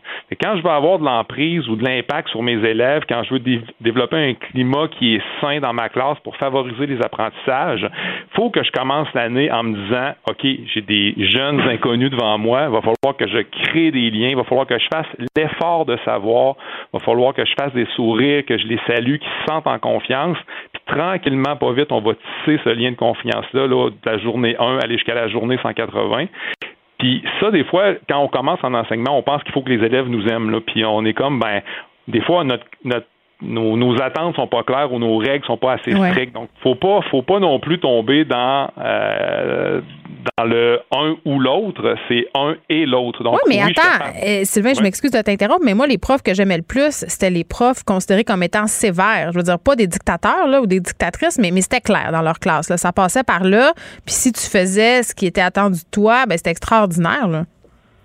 Quand 0.41 0.55
je 0.55 0.61
avoir 0.69 0.99
de 0.99 1.05
l'emprise 1.05 1.67
ou 1.67 1.75
de 1.75 1.83
l'impact 1.83 2.29
sur 2.29 2.41
mes 2.41 2.57
élèves, 2.67 3.03
quand 3.07 3.23
je 3.23 3.33
veux 3.33 3.41
développer 3.81 4.17
un 4.17 4.33
climat 4.33 4.87
qui 4.87 5.15
est 5.15 5.21
sain 5.41 5.59
dans 5.59 5.73
ma 5.73 5.89
classe 5.89 6.19
pour 6.23 6.35
favoriser 6.37 6.87
les 6.87 7.01
apprentissages, 7.01 7.87
faut 8.35 8.49
que 8.49 8.63
je 8.63 8.71
commence 8.71 9.07
l'année 9.13 9.51
en 9.51 9.63
me 9.63 9.75
disant, 9.75 10.13
OK, 10.29 10.45
j'ai 10.73 10.81
des 10.81 11.15
jeunes 11.17 11.61
inconnus 11.61 12.11
devant 12.11 12.37
moi, 12.37 12.63
il 12.63 12.71
va 12.71 12.81
falloir 12.81 13.17
que 13.17 13.27
je 13.27 13.39
crée 13.63 13.91
des 13.91 14.09
liens, 14.09 14.29
il 14.29 14.35
va 14.35 14.43
falloir 14.43 14.67
que 14.67 14.77
je 14.77 14.87
fasse 14.93 15.07
l'effort 15.35 15.85
de 15.85 15.97
savoir, 16.05 16.55
il 16.93 16.99
va 16.99 17.05
falloir 17.05 17.33
que 17.33 17.45
je 17.45 17.53
fasse 17.59 17.73
des 17.73 17.87
sourires, 17.95 18.45
que 18.45 18.57
je 18.57 18.67
les 18.67 18.79
salue, 18.87 19.17
qu'ils 19.17 19.29
se 19.41 19.45
sentent 19.53 19.67
en 19.67 19.79
confiance, 19.79 20.37
puis 20.73 20.81
tranquillement, 20.85 21.55
pas 21.55 21.71
vite, 21.73 21.91
on 21.91 22.01
va 22.01 22.13
tisser 22.13 22.59
ce 22.63 22.69
lien 22.69 22.91
de 22.91 22.95
confiance-là, 22.95 23.67
là, 23.67 23.89
de 23.89 24.09
la 24.09 24.17
journée 24.19 24.55
1 24.59 24.79
aller 24.79 24.95
jusqu'à 24.95 25.15
la 25.15 25.27
journée 25.27 25.57
180. 25.61 26.27
Puis 26.99 27.23
ça, 27.39 27.49
des 27.49 27.63
fois, 27.63 27.95
quand 28.07 28.19
on 28.19 28.27
commence 28.27 28.59
en 28.63 28.73
enseignement, 28.73 29.17
on 29.17 29.23
pense 29.23 29.41
qu'il 29.43 29.53
faut 29.53 29.61
que 29.61 29.69
les 29.69 29.83
élèves 29.83 30.07
nous 30.07 30.27
aiment. 30.27 30.51
Là, 30.51 30.59
puis 30.61 30.85
on 30.85 31.05
est 31.05 31.13
comme, 31.13 31.39
ben, 31.39 31.61
des 32.07 32.21
fois, 32.21 32.43
notre, 32.43 32.65
notre 32.83 33.07
nos, 33.41 33.77
nos, 33.77 34.01
attentes 34.01 34.35
sont 34.35 34.47
pas 34.47 34.63
claires 34.63 34.91
ou 34.91 34.99
nos 34.99 35.17
règles 35.17 35.45
sont 35.45 35.57
pas 35.57 35.73
assez 35.73 35.91
strictes. 35.91 36.33
Donc, 36.33 36.49
faut 36.61 36.75
pas, 36.75 36.99
faut 37.09 37.21
pas 37.21 37.39
non 37.39 37.59
plus 37.59 37.79
tomber 37.79 38.25
dans 38.25 38.69
euh, 38.77 39.81
dans 40.37 40.43
le 40.43 40.79
un 40.91 41.15
ou 41.25 41.39
l'autre. 41.39 41.95
C'est 42.07 42.27
un 42.35 42.55
et 42.69 42.85
l'autre. 42.85 43.23
Donc, 43.23 43.35
oui, 43.45 43.55
mais 43.55 43.61
attends, 43.61 44.05
euh, 44.25 44.41
Sylvain, 44.43 44.73
je 44.73 44.81
m'excuse 44.81 45.11
de 45.11 45.21
t'interrompre, 45.21 45.63
mais 45.63 45.73
moi, 45.73 45.87
les 45.87 45.97
profs 45.97 46.21
que 46.21 46.33
j'aimais 46.33 46.57
le 46.57 46.63
plus, 46.63 47.05
c'était 47.07 47.29
les 47.29 47.43
profs 47.45 47.83
considérés 47.83 48.25
comme 48.25 48.43
étant 48.43 48.67
sévères. 48.67 49.29
Je 49.31 49.37
veux 49.37 49.43
dire, 49.43 49.59
pas 49.59 49.75
des 49.75 49.87
dictateurs 49.87 50.47
là 50.47 50.61
ou 50.61 50.67
des 50.67 50.81
dictatrices, 50.81 51.37
mais, 51.39 51.51
mais 51.51 51.61
c'était 51.61 51.81
clair 51.81 52.11
dans 52.11 52.21
leur 52.21 52.39
classe. 52.39 52.69
Là. 52.69 52.77
Ça 52.77 52.91
passait 52.91 53.23
par 53.23 53.43
là. 53.43 53.73
Puis 54.05 54.15
si 54.15 54.31
tu 54.33 54.41
faisais 54.41 55.03
ce 55.03 55.15
qui 55.15 55.25
était 55.25 55.41
attendu 55.41 55.79
de 55.79 55.89
toi, 55.91 56.25
ben 56.27 56.37
c'était 56.37 56.51
extraordinaire. 56.51 57.27
Là. 57.27 57.43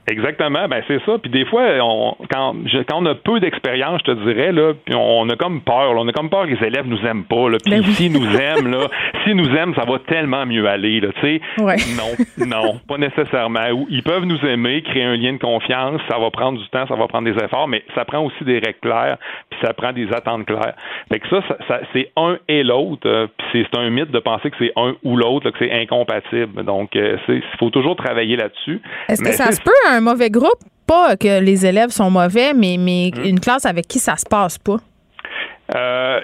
Exactement, 0.07 0.69
ben 0.69 0.83
c'est 0.87 1.03
ça. 1.07 1.17
Puis 1.19 1.31
des 1.31 1.47
fois, 1.47 1.63
on, 1.81 2.15
quand, 2.31 2.55
quand 2.89 2.99
on 2.99 3.07
a 3.07 3.15
peu 3.15 3.41
d'expérience, 3.41 4.03
je 4.07 4.13
te 4.13 4.25
dirais 4.25 4.53
là, 4.53 4.75
puis 4.85 4.95
on, 4.95 5.29
a 5.31 5.37
comme 5.37 5.63
peur, 5.63 5.95
on 5.97 6.07
a 6.07 6.13
comme 6.13 6.29
peur 6.29 6.43
que 6.43 6.51
les 6.51 6.67
élèves 6.67 6.87
nous 6.87 7.01
aiment 7.07 7.25
pas. 7.25 7.49
Là, 7.49 7.57
puis 7.65 7.71
ben 7.71 7.83
s'ils 7.83 8.13
nous 8.13 8.37
aiment, 8.37 8.71
là, 8.71 8.89
s'ils 9.25 9.35
nous 9.35 9.49
aiment, 9.57 9.75
ça 9.75 9.85
va 9.85 9.99
tellement 10.01 10.45
mieux 10.45 10.69
aller. 10.69 11.01
Là, 11.01 11.09
tu 11.21 11.21
sais, 11.21 11.41
non, 11.59 12.47
non, 12.47 12.81
pas 12.87 12.99
nécessairement. 12.99 13.87
Ils 13.89 14.03
peuvent 14.03 14.25
nous 14.25 14.45
aimer, 14.45 14.83
créer 14.83 15.05
un 15.05 15.17
lien 15.17 15.33
de 15.33 15.39
confiance. 15.39 16.03
Ça 16.11 16.19
va 16.19 16.31
prendre 16.31 16.59
du 16.59 16.69
temps, 16.69 16.87
ça 16.87 16.97
va 16.97 17.07
prendre 17.09 17.33
des 17.33 17.43
efforts, 17.43 17.69
mais 17.69 17.83
ça 17.95 18.05
prend 18.05 18.21
aussi 18.21 18.45
des 18.45 18.59
règles 18.59 18.81
claires, 18.83 19.17
puis 19.49 19.59
ça 19.65 19.73
prend 19.73 19.93
des 19.93 20.09
attentes 20.13 20.45
claires. 20.45 20.75
Fait 21.11 21.21
que 21.21 21.29
ça, 21.29 21.41
ça, 21.67 21.81
c'est 21.95 22.11
un 22.17 22.37
et 22.49 22.63
l'autre. 22.63 23.09
Euh, 23.09 23.27
puis 23.39 23.67
c'est 23.73 23.79
un 23.79 23.89
mythe 23.89 24.11
de 24.11 24.19
penser 24.19 24.51
que 24.51 24.57
c'est 24.59 24.73
un 24.77 24.95
ou 25.03 25.17
l'autre, 25.17 25.51
que 25.51 25.59
c'est 25.59 25.73
incompatible. 25.73 26.63
Donc, 26.65 26.95
euh, 26.95 27.17
il 27.29 27.43
faut 27.59 27.71
toujours 27.71 27.97
travailler 27.97 28.37
là-dessus. 28.37 28.83
Est-ce 29.09 29.23
que 29.23 29.33
ça 29.33 29.51
se 29.51 29.63
peut 29.63 29.71
un 29.95 30.01
mauvais 30.01 30.31
groupe? 30.31 30.61
Pas 30.87 31.17
que 31.17 31.41
les 31.41 31.65
élèves 31.65 31.91
sont 31.91 32.11
mauvais, 32.11 32.53
mais, 32.53 32.77
mais 32.79 33.11
hmm. 33.15 33.29
une 33.29 33.41
classe 33.41 33.65
avec 33.65 33.87
qui 33.87 33.99
ça 33.99 34.17
se 34.17 34.27
passe 34.29 34.59
pas. 34.59 34.77
Euh, 35.75 36.21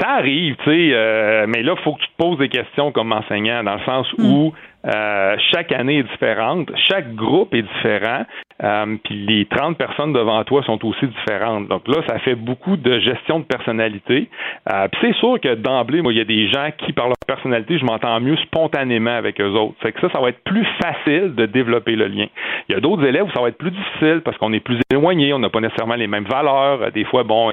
ça 0.00 0.08
arrive, 0.18 0.56
tu 0.64 0.64
sais, 0.64 0.90
euh, 0.92 1.46
mais 1.46 1.62
là, 1.62 1.74
il 1.78 1.82
faut 1.84 1.94
que 1.94 2.00
tu 2.00 2.08
te 2.08 2.16
poses 2.16 2.38
des 2.38 2.48
questions 2.48 2.90
comme 2.90 3.12
enseignant, 3.12 3.62
dans 3.62 3.74
le 3.74 3.84
sens 3.84 4.12
où 4.18 4.52
euh, 4.86 5.36
chaque 5.52 5.70
année 5.72 5.98
est 5.98 6.02
différente, 6.02 6.70
chaque 6.88 7.14
groupe 7.14 7.54
est 7.54 7.62
différent, 7.62 8.24
euh, 8.62 8.96
puis 9.04 9.14
les 9.14 9.46
30 9.46 9.76
personnes 9.76 10.12
devant 10.12 10.42
toi 10.44 10.62
sont 10.64 10.84
aussi 10.84 11.06
différentes. 11.06 11.68
Donc 11.68 11.86
là, 11.88 12.02
ça 12.08 12.18
fait 12.18 12.34
beaucoup 12.34 12.76
de 12.76 12.98
gestion 12.98 13.40
de 13.40 13.44
personnalité. 13.44 14.28
Euh, 14.72 14.88
puis 14.88 15.00
c'est 15.02 15.18
sûr 15.18 15.40
que 15.40 15.54
d'emblée, 15.54 16.02
moi, 16.02 16.12
il 16.12 16.18
y 16.18 16.20
a 16.20 16.24
des 16.24 16.48
gens 16.48 16.68
qui, 16.78 16.92
par 16.92 17.06
leur 17.06 17.16
personnalité, 17.26 17.78
je 17.78 17.84
m'entends 17.84 18.20
mieux 18.20 18.36
spontanément 18.38 19.14
avec 19.14 19.40
eux 19.40 19.50
autres. 19.50 19.74
Fait 19.80 19.92
que 19.92 20.00
ça, 20.00 20.10
ça 20.12 20.20
va 20.20 20.30
être 20.30 20.42
plus 20.44 20.66
facile 20.82 21.34
de 21.34 21.46
développer 21.46 21.96
le 21.96 22.06
lien. 22.06 22.26
Il 22.68 22.74
y 22.74 22.78
a 22.78 22.80
d'autres 22.80 23.04
élèves 23.04 23.24
où 23.24 23.32
ça 23.32 23.40
va 23.40 23.48
être 23.48 23.58
plus 23.58 23.70
difficile 23.70 24.22
parce 24.24 24.36
qu'on 24.38 24.52
est 24.52 24.60
plus 24.60 24.78
éloigné, 24.92 25.32
on 25.32 25.38
n'a 25.38 25.48
pas 25.48 25.60
nécessairement 25.60 25.94
les 25.94 26.06
mêmes 26.06 26.24
valeurs. 26.24 26.90
Des 26.92 27.04
fois, 27.04 27.22
bon, 27.22 27.52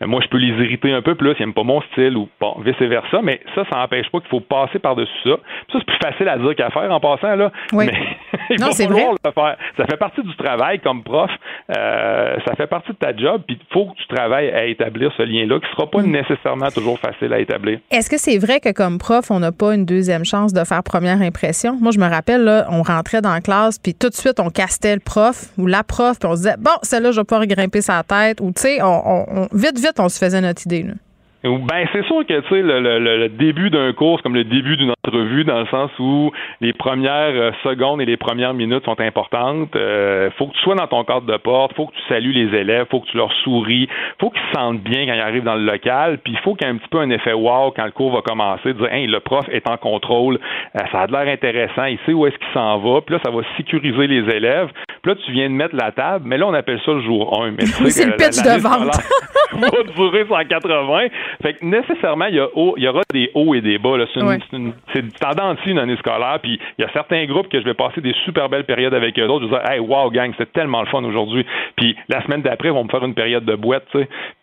moi, 0.00 0.20
je 0.22 0.28
peux 0.28 0.38
les 0.38 0.64
irriter 0.64 0.92
un 0.92 1.02
peu 1.02 1.14
plus, 1.14 1.34
ils 1.38 1.40
n'aiment 1.40 1.54
pas 1.54 1.62
mon 1.62 1.80
style 1.92 2.16
ou 2.16 2.28
bon, 2.40 2.56
vice-versa, 2.64 3.20
mais 3.22 3.40
ça, 3.54 3.64
ça 3.70 3.78
n'empêche 3.78 4.10
pas 4.10 4.20
qu'il 4.20 4.28
faut 4.28 4.40
passer 4.40 4.78
par-dessus 4.78 5.10
ça. 5.24 5.36
Ça, 5.72 5.78
c'est 5.78 5.84
plus 5.84 5.98
facile 6.02 6.28
à 6.28 6.38
dire 6.38 6.54
qu'à 6.54 6.69
faire 6.70 6.90
en 6.90 7.00
passant, 7.00 7.36
là. 7.36 7.50
Oui. 7.72 7.86
Mais 7.86 8.38
il 8.50 8.60
non, 8.60 8.72
c'est 8.72 8.86
vrai. 8.86 9.06
le 9.24 9.30
faire. 9.32 9.56
Ça 9.76 9.84
fait 9.86 9.96
partie 9.96 10.22
du 10.22 10.34
travail 10.36 10.80
comme 10.80 11.02
prof. 11.02 11.30
Euh, 11.76 12.36
ça 12.46 12.54
fait 12.56 12.66
partie 12.66 12.92
de 12.92 12.96
ta 12.96 13.16
job, 13.16 13.42
puis 13.46 13.58
il 13.60 13.72
faut 13.72 13.86
que 13.86 13.96
tu 13.96 14.06
travailles 14.08 14.50
à 14.50 14.64
établir 14.66 15.12
ce 15.16 15.22
lien-là, 15.22 15.58
qui 15.60 15.66
ne 15.66 15.70
sera 15.70 15.90
pas 15.90 16.02
mm. 16.02 16.10
nécessairement 16.10 16.70
toujours 16.70 16.98
facile 16.98 17.32
à 17.32 17.38
établir. 17.38 17.78
Est-ce 17.90 18.10
que 18.10 18.18
c'est 18.18 18.38
vrai 18.38 18.60
que 18.60 18.72
comme 18.72 18.98
prof, 18.98 19.30
on 19.30 19.40
n'a 19.40 19.52
pas 19.52 19.74
une 19.74 19.84
deuxième 19.84 20.24
chance 20.24 20.52
de 20.52 20.64
faire 20.64 20.82
première 20.82 21.20
impression? 21.22 21.76
Moi, 21.80 21.92
je 21.92 21.98
me 21.98 22.08
rappelle, 22.08 22.44
là, 22.44 22.66
on 22.70 22.82
rentrait 22.82 23.20
dans 23.20 23.32
la 23.32 23.40
classe, 23.40 23.78
puis 23.78 23.94
tout 23.94 24.08
de 24.08 24.14
suite, 24.14 24.40
on 24.40 24.50
castait 24.50 24.94
le 24.94 25.00
prof 25.00 25.46
ou 25.58 25.66
la 25.66 25.82
prof, 25.82 26.18
puis 26.18 26.28
on 26.28 26.32
se 26.32 26.42
disait, 26.42 26.56
bon, 26.58 26.72
celle-là, 26.82 27.12
je 27.12 27.20
vais 27.20 27.24
pas 27.24 27.44
grimper 27.46 27.80
sa 27.80 28.02
tête, 28.02 28.40
ou 28.40 28.52
tu 28.52 28.62
sais, 28.62 28.82
on, 28.82 29.48
vite, 29.52 29.78
vite, 29.78 29.98
on 29.98 30.08
se 30.08 30.18
faisait 30.18 30.40
notre 30.40 30.62
idée. 30.66 30.82
Là. 30.82 30.94
Ben 31.42 31.86
c'est 31.92 32.04
sûr 32.04 32.26
que 32.26 32.40
tu 32.40 32.48
sais 32.50 32.60
le, 32.60 32.80
le, 32.80 32.98
le, 32.98 33.28
début 33.30 33.70
d'un 33.70 33.94
cours 33.94 34.20
comme 34.22 34.34
le 34.34 34.44
début 34.44 34.76
d'une 34.76 34.92
entrevue 35.02 35.44
dans 35.44 35.60
le 35.60 35.66
sens 35.68 35.90
où 35.98 36.30
les 36.60 36.74
premières 36.74 37.32
euh, 37.32 37.50
secondes 37.64 38.02
et 38.02 38.04
les 38.04 38.18
premières 38.18 38.52
minutes 38.52 38.84
sont 38.84 39.00
importantes. 39.00 39.74
Euh, 39.74 40.30
faut 40.36 40.48
que 40.48 40.52
tu 40.52 40.60
sois 40.60 40.74
dans 40.74 40.86
ton 40.86 41.02
cadre 41.04 41.22
de 41.22 41.36
porte, 41.38 41.74
faut 41.74 41.86
que 41.86 41.94
tu 41.94 42.02
salues 42.10 42.32
les 42.32 42.58
élèves, 42.58 42.86
faut 42.90 43.00
que 43.00 43.06
tu 43.06 43.16
leur 43.16 43.32
souris, 43.42 43.88
faut 44.20 44.28
qu'ils 44.28 44.42
se 44.48 44.60
sentent 44.60 44.82
bien 44.82 45.06
quand 45.06 45.14
ils 45.14 45.20
arrivent 45.20 45.44
dans 45.44 45.54
le 45.54 45.64
local, 45.64 46.18
puis 46.22 46.34
il 46.34 46.38
faut 46.40 46.54
qu'il 46.54 46.66
y 46.66 46.70
ait 46.70 46.74
un 46.74 46.76
petit 46.76 46.88
peu 46.90 46.98
un 46.98 47.08
effet 47.08 47.32
wow 47.32 47.70
quand 47.74 47.86
le 47.86 47.92
cours 47.92 48.12
va 48.12 48.20
commencer, 48.20 48.74
de 48.74 48.78
dire 48.78 48.92
hey 48.92 49.06
le 49.06 49.20
prof 49.20 49.46
est 49.50 49.66
en 49.66 49.78
contrôle, 49.78 50.38
euh, 50.76 50.84
ça 50.92 51.00
a 51.00 51.06
l'air 51.06 51.32
intéressant, 51.32 51.86
il 51.86 51.98
sait 52.04 52.12
où 52.12 52.26
est-ce 52.26 52.36
qu'il 52.36 52.52
s'en 52.52 52.76
va, 52.80 53.00
puis 53.00 53.14
là 53.14 53.20
ça 53.24 53.30
va 53.30 53.40
sécuriser 53.56 54.06
les 54.06 54.28
élèves. 54.36 54.68
Puis 55.02 55.12
là 55.12 55.18
tu 55.24 55.32
viens 55.32 55.48
de 55.48 55.54
mettre 55.54 55.74
la 55.74 55.90
table, 55.90 56.24
mais 56.26 56.36
là 56.36 56.46
on 56.48 56.54
appelle 56.54 56.80
ça 56.84 56.92
le 56.92 57.00
jour 57.00 57.42
1. 57.42 57.54
c'est 57.88 58.04
le 58.04 58.16
pitch 58.16 58.42
de 58.42 58.60
vente. 58.60 58.92
va 59.52 59.82
durer 59.96 60.26
180. 60.28 61.08
Fait 61.42 61.54
que 61.54 61.64
nécessairement, 61.64 62.26
il 62.26 62.36
y, 62.36 62.40
a 62.40 62.48
il 62.76 62.82
y 62.82 62.88
aura 62.88 63.02
des 63.12 63.30
hauts 63.34 63.54
et 63.54 63.60
des 63.60 63.78
bas. 63.78 63.96
C'est 64.12 64.20
une, 64.20 64.72
une, 64.94 65.12
tendance 65.12 65.58
une 65.66 65.78
année 65.78 65.96
scolaire. 65.96 66.38
Puis 66.42 66.58
il 66.78 66.82
y 66.82 66.84
a 66.84 66.92
certains 66.92 67.24
groupes 67.26 67.48
que 67.48 67.60
je 67.60 67.64
vais 67.64 67.74
passer 67.74 68.00
des 68.00 68.14
super 68.24 68.48
belles 68.48 68.64
périodes 68.64 68.94
avec 68.94 69.18
eux 69.18 69.26
autres. 69.26 69.46
Je 69.46 69.50
vais 69.50 69.60
dire, 69.60 69.70
hey, 69.70 69.80
wow, 69.80 70.10
gang, 70.10 70.32
c'est 70.38 70.52
tellement 70.52 70.80
le 70.80 70.86
fun 70.86 71.02
aujourd'hui. 71.04 71.44
Puis 71.76 71.96
la 72.08 72.22
semaine 72.24 72.42
d'après, 72.42 72.68
ils 72.68 72.74
vont 72.74 72.84
me 72.84 72.88
faire 72.88 73.04
une 73.04 73.14
période 73.14 73.44
de 73.44 73.54
boîte. 73.54 73.86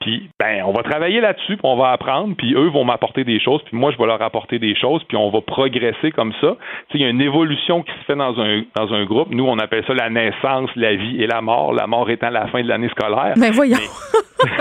Puis, 0.01 0.29
ben, 0.39 0.63
on 0.65 0.71
va 0.71 0.83
travailler 0.83 1.21
là-dessus, 1.21 1.57
puis 1.57 1.65
on 1.65 1.75
va 1.75 1.91
apprendre. 1.91 2.35
Puis 2.37 2.53
eux 2.53 2.69
vont 2.69 2.83
m'apporter 2.83 3.23
des 3.23 3.39
choses, 3.39 3.61
puis 3.63 3.77
moi, 3.77 3.91
je 3.91 3.97
vais 3.97 4.05
leur 4.05 4.21
apporter 4.21 4.59
des 4.59 4.75
choses, 4.75 5.03
puis 5.05 5.17
on 5.17 5.29
va 5.29 5.41
progresser 5.41 6.11
comme 6.11 6.33
ça. 6.41 6.57
Tu 6.89 6.97
sais, 6.97 6.97
il 6.97 7.01
y 7.01 7.05
a 7.05 7.09
une 7.09 7.21
évolution 7.21 7.83
qui 7.83 7.91
se 7.91 8.05
fait 8.05 8.15
dans 8.15 8.39
un, 8.39 8.63
dans 8.75 8.93
un 8.93 9.05
groupe. 9.05 9.29
Nous, 9.31 9.45
on 9.45 9.57
appelle 9.59 9.83
ça 9.85 9.93
la 9.93 10.09
naissance, 10.09 10.69
la 10.75 10.95
vie 10.95 11.21
et 11.21 11.27
la 11.27 11.41
mort. 11.41 11.73
La 11.73 11.87
mort 11.87 12.09
étant 12.09 12.29
la 12.29 12.47
fin 12.47 12.61
de 12.61 12.67
l'année 12.67 12.89
scolaire. 12.89 13.33
Ben, 13.37 13.51
voyons. 13.51 13.77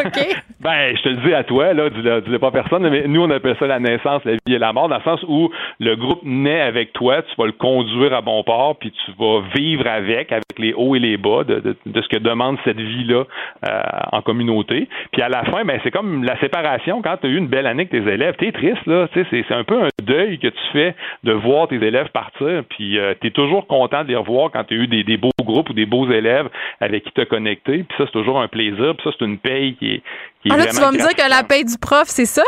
OK. 0.05 0.36
Ben, 0.59 0.97
je 0.97 1.03
te 1.03 1.09
le 1.11 1.16
dis 1.16 1.32
à 1.32 1.44
toi, 1.44 1.73
là, 1.74 1.90
dis-le 1.90 2.15
pas 2.20 2.51
personne, 2.51 2.88
mais 2.88 3.06
nous, 3.06 3.22
on 3.22 3.30
appelle 3.30 3.56
ça 3.59 3.66
la 3.66 3.78
naissance, 3.78 4.24
la 4.24 4.32
vie 4.32 4.55
et 4.55 4.59
la 4.59 4.72
mort, 4.72 4.88
dans 4.88 4.97
le 4.97 5.02
sens 5.02 5.24
où 5.28 5.51
le 5.80 5.97
groupe 5.97 6.20
naît 6.24 6.60
avec 6.60 6.93
toi, 6.93 7.22
tu 7.22 7.34
vas 7.38 7.47
le 7.47 7.52
conduire 7.52 8.14
à 8.14 8.20
bon 8.20 8.43
port, 8.43 8.76
puis 8.78 8.93
tu 8.93 9.12
vas 9.18 9.43
vivre 9.55 9.86
avec, 9.86 10.32
avec 10.32 10.59
les 10.59 10.72
hauts 10.74 10.94
et 10.94 10.98
les 10.98 11.16
bas 11.16 11.44
de, 11.44 11.76
de, 11.84 12.02
ce 12.02 12.09
que 12.09 12.18
demande 12.18 12.59
cette 12.64 12.80
vie-là 12.80 13.24
euh, 13.68 13.80
en 14.12 14.22
communauté. 14.22 14.88
Puis 15.12 15.22
à 15.22 15.28
la 15.28 15.44
fin, 15.44 15.64
ben, 15.64 15.80
c'est 15.82 15.90
comme 15.90 16.24
la 16.24 16.38
séparation. 16.40 17.02
Quand 17.02 17.16
tu 17.20 17.26
as 17.26 17.30
eu 17.30 17.36
une 17.36 17.48
belle 17.48 17.66
année 17.66 17.88
avec 17.88 17.90
tes 17.90 18.10
élèves, 18.10 18.34
tu 18.38 18.47
es 18.47 18.52
triste, 18.52 18.86
là, 18.86 19.06
sais, 19.14 19.26
c'est 19.30 19.55
un 19.55 19.64
peu 19.64 19.82
un 19.82 19.88
deuil 20.02 20.38
que 20.38 20.48
tu 20.48 20.62
fais 20.72 20.94
de 21.24 21.32
voir 21.32 21.68
tes 21.68 21.76
élèves 21.76 22.09
partir, 22.10 22.62
puis 22.68 22.98
euh, 22.98 23.14
tu 23.20 23.28
es 23.28 23.30
toujours 23.30 23.66
content 23.66 24.05
de 24.05 24.09
les 24.09 24.16
revoir 24.16 24.51
quand 24.51 24.64
tu 24.64 24.74
as 24.74 24.82
eu 24.82 24.86
des, 24.86 25.05
des 25.05 25.16
beaux 25.16 25.30
groupes 25.47 25.70
ou 25.70 25.73
des 25.73 25.86
beaux 25.86 26.10
élèves 26.10 26.48
avec 26.81 27.05
qui 27.05 27.12
te 27.12 27.24
connecter, 27.24 27.85
puis 27.85 27.97
ça, 27.97 28.05
c'est 28.05 28.12
toujours 28.12 28.40
un 28.40 28.48
plaisir, 28.48 28.94
puis 28.97 29.05
ça, 29.05 29.16
c'est 29.18 29.24
une 29.24 29.39
paye 29.39 29.74
qui 29.77 29.94
est, 29.94 30.02
ah 30.51 30.56
là, 30.56 30.66
tu 30.66 30.77
vas 30.77 30.93
me 30.93 30.98
dire 30.98 31.14
que 31.14 31.28
la 31.28 31.43
paye 31.43 31.64
du 31.64 31.78
prof, 31.78 32.05
c'est 32.06 32.27
ça? 32.27 32.44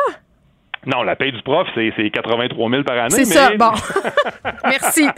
Non, 0.86 1.02
la 1.02 1.16
paye 1.16 1.32
du 1.32 1.42
prof, 1.42 1.66
c'est 1.74 2.10
83 2.10 2.70
000 2.70 2.82
par 2.82 2.96
année. 2.96 3.10
C'est 3.10 3.24
ça, 3.24 3.50
bon. 3.56 3.72
Merci. 4.64 5.08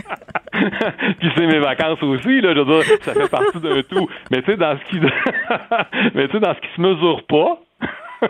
Puis 0.52 1.30
c'est 1.36 1.46
mes 1.46 1.58
vacances 1.58 2.02
aussi, 2.02 2.40
là, 2.40 2.54
je 2.54 2.60
veux 2.60 2.82
dire, 2.82 2.98
ça 3.02 3.14
fait 3.14 3.28
partie 3.28 3.60
d'un 3.60 3.82
tout. 3.82 4.08
Mais 4.30 4.42
tu 4.42 4.52
sais, 4.52 4.56
dans 4.56 4.76
ce 4.78 4.90
qui 4.90 5.00
mais 6.14 6.26
tu 6.28 6.32
sais, 6.32 6.40
dans 6.40 6.54
ce 6.54 6.60
qui 6.60 6.68
se 6.74 6.80
mesure 6.80 7.22
pas, 7.28 7.60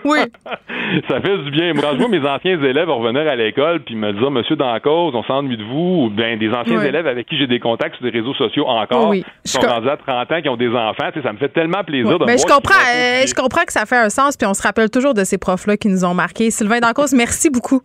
oui. 0.04 0.20
ça 1.08 1.20
fait 1.20 1.38
du 1.38 1.50
bien. 1.50 1.74
Moi, 1.74 1.84
je 1.92 1.98
vois 1.98 2.08
mes 2.08 2.26
anciens 2.26 2.62
élèves 2.62 2.88
revenir 2.88 3.28
à 3.28 3.36
l'école 3.36 3.80
puis 3.80 3.94
me 3.94 4.12
dire, 4.12 4.30
Monsieur 4.30 4.56
Dancause, 4.56 5.14
on 5.14 5.22
s'ennuie 5.24 5.56
de 5.56 5.64
vous, 5.64 6.04
ou 6.04 6.10
bien 6.10 6.36
des 6.36 6.50
anciens 6.50 6.82
élèves 6.82 7.06
avec 7.06 7.26
qui 7.26 7.38
j'ai 7.38 7.46
des 7.46 7.60
contacts 7.60 7.96
sur 7.96 8.04
des 8.04 8.10
réseaux 8.10 8.34
sociaux 8.34 8.66
encore, 8.66 9.12
qui 9.12 9.24
sont 9.44 9.60
rendus 9.60 9.88
à 9.88 9.96
30 9.96 10.32
ans, 10.32 10.42
qui 10.42 10.48
ont 10.48 10.56
des 10.56 10.68
enfants. 10.68 11.10
Tu 11.12 11.20
sais, 11.20 11.26
ça 11.26 11.32
me 11.32 11.38
fait 11.38 11.48
tellement 11.48 11.84
plaisir 11.84 12.18
de 12.18 12.24
mais 12.24 12.38
je 12.38 12.46
comprends, 12.46 12.74
euh, 12.74 13.26
je 13.26 13.34
comprends 13.34 13.64
que 13.64 13.72
ça 13.72 13.86
fait 13.86 13.96
un 13.96 14.10
sens, 14.10 14.36
puis 14.36 14.46
on 14.46 14.54
se 14.54 14.62
rappelle 14.62 14.90
toujours 14.90 15.14
de 15.14 15.24
ces 15.24 15.38
profs-là 15.38 15.76
qui 15.76 15.88
nous 15.88 16.04
ont 16.04 16.14
marqués. 16.14 16.50
Sylvain 16.50 16.80
Dancause, 16.80 17.12
merci 17.12 17.50
beaucoup. 17.50 17.82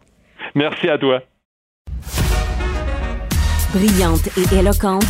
Merci 0.53 0.89
à 0.89 0.97
toi. 0.97 1.21
Brillante 3.73 4.27
et 4.37 4.59
éloquente, 4.59 5.03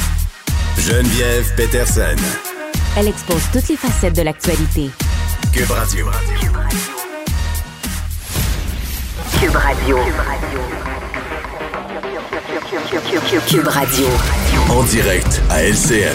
Geneviève 0.78 1.46
Peterson. 1.56 2.16
elle 2.98 3.08
expose 3.08 3.52
toutes 3.52 3.70
les 3.70 3.78
facettes 3.78 4.16
de 4.16 4.24
l'actualité. 4.24 4.90
Cube 5.56 5.72
Radio. 5.72 6.06
Cube 9.40 9.56
Radio. 9.56 9.98
Cube 13.48 13.68
Radio. 13.70 14.08
En 14.70 14.84
direct 14.84 15.42
à 15.50 15.64
LCN. 15.64 16.12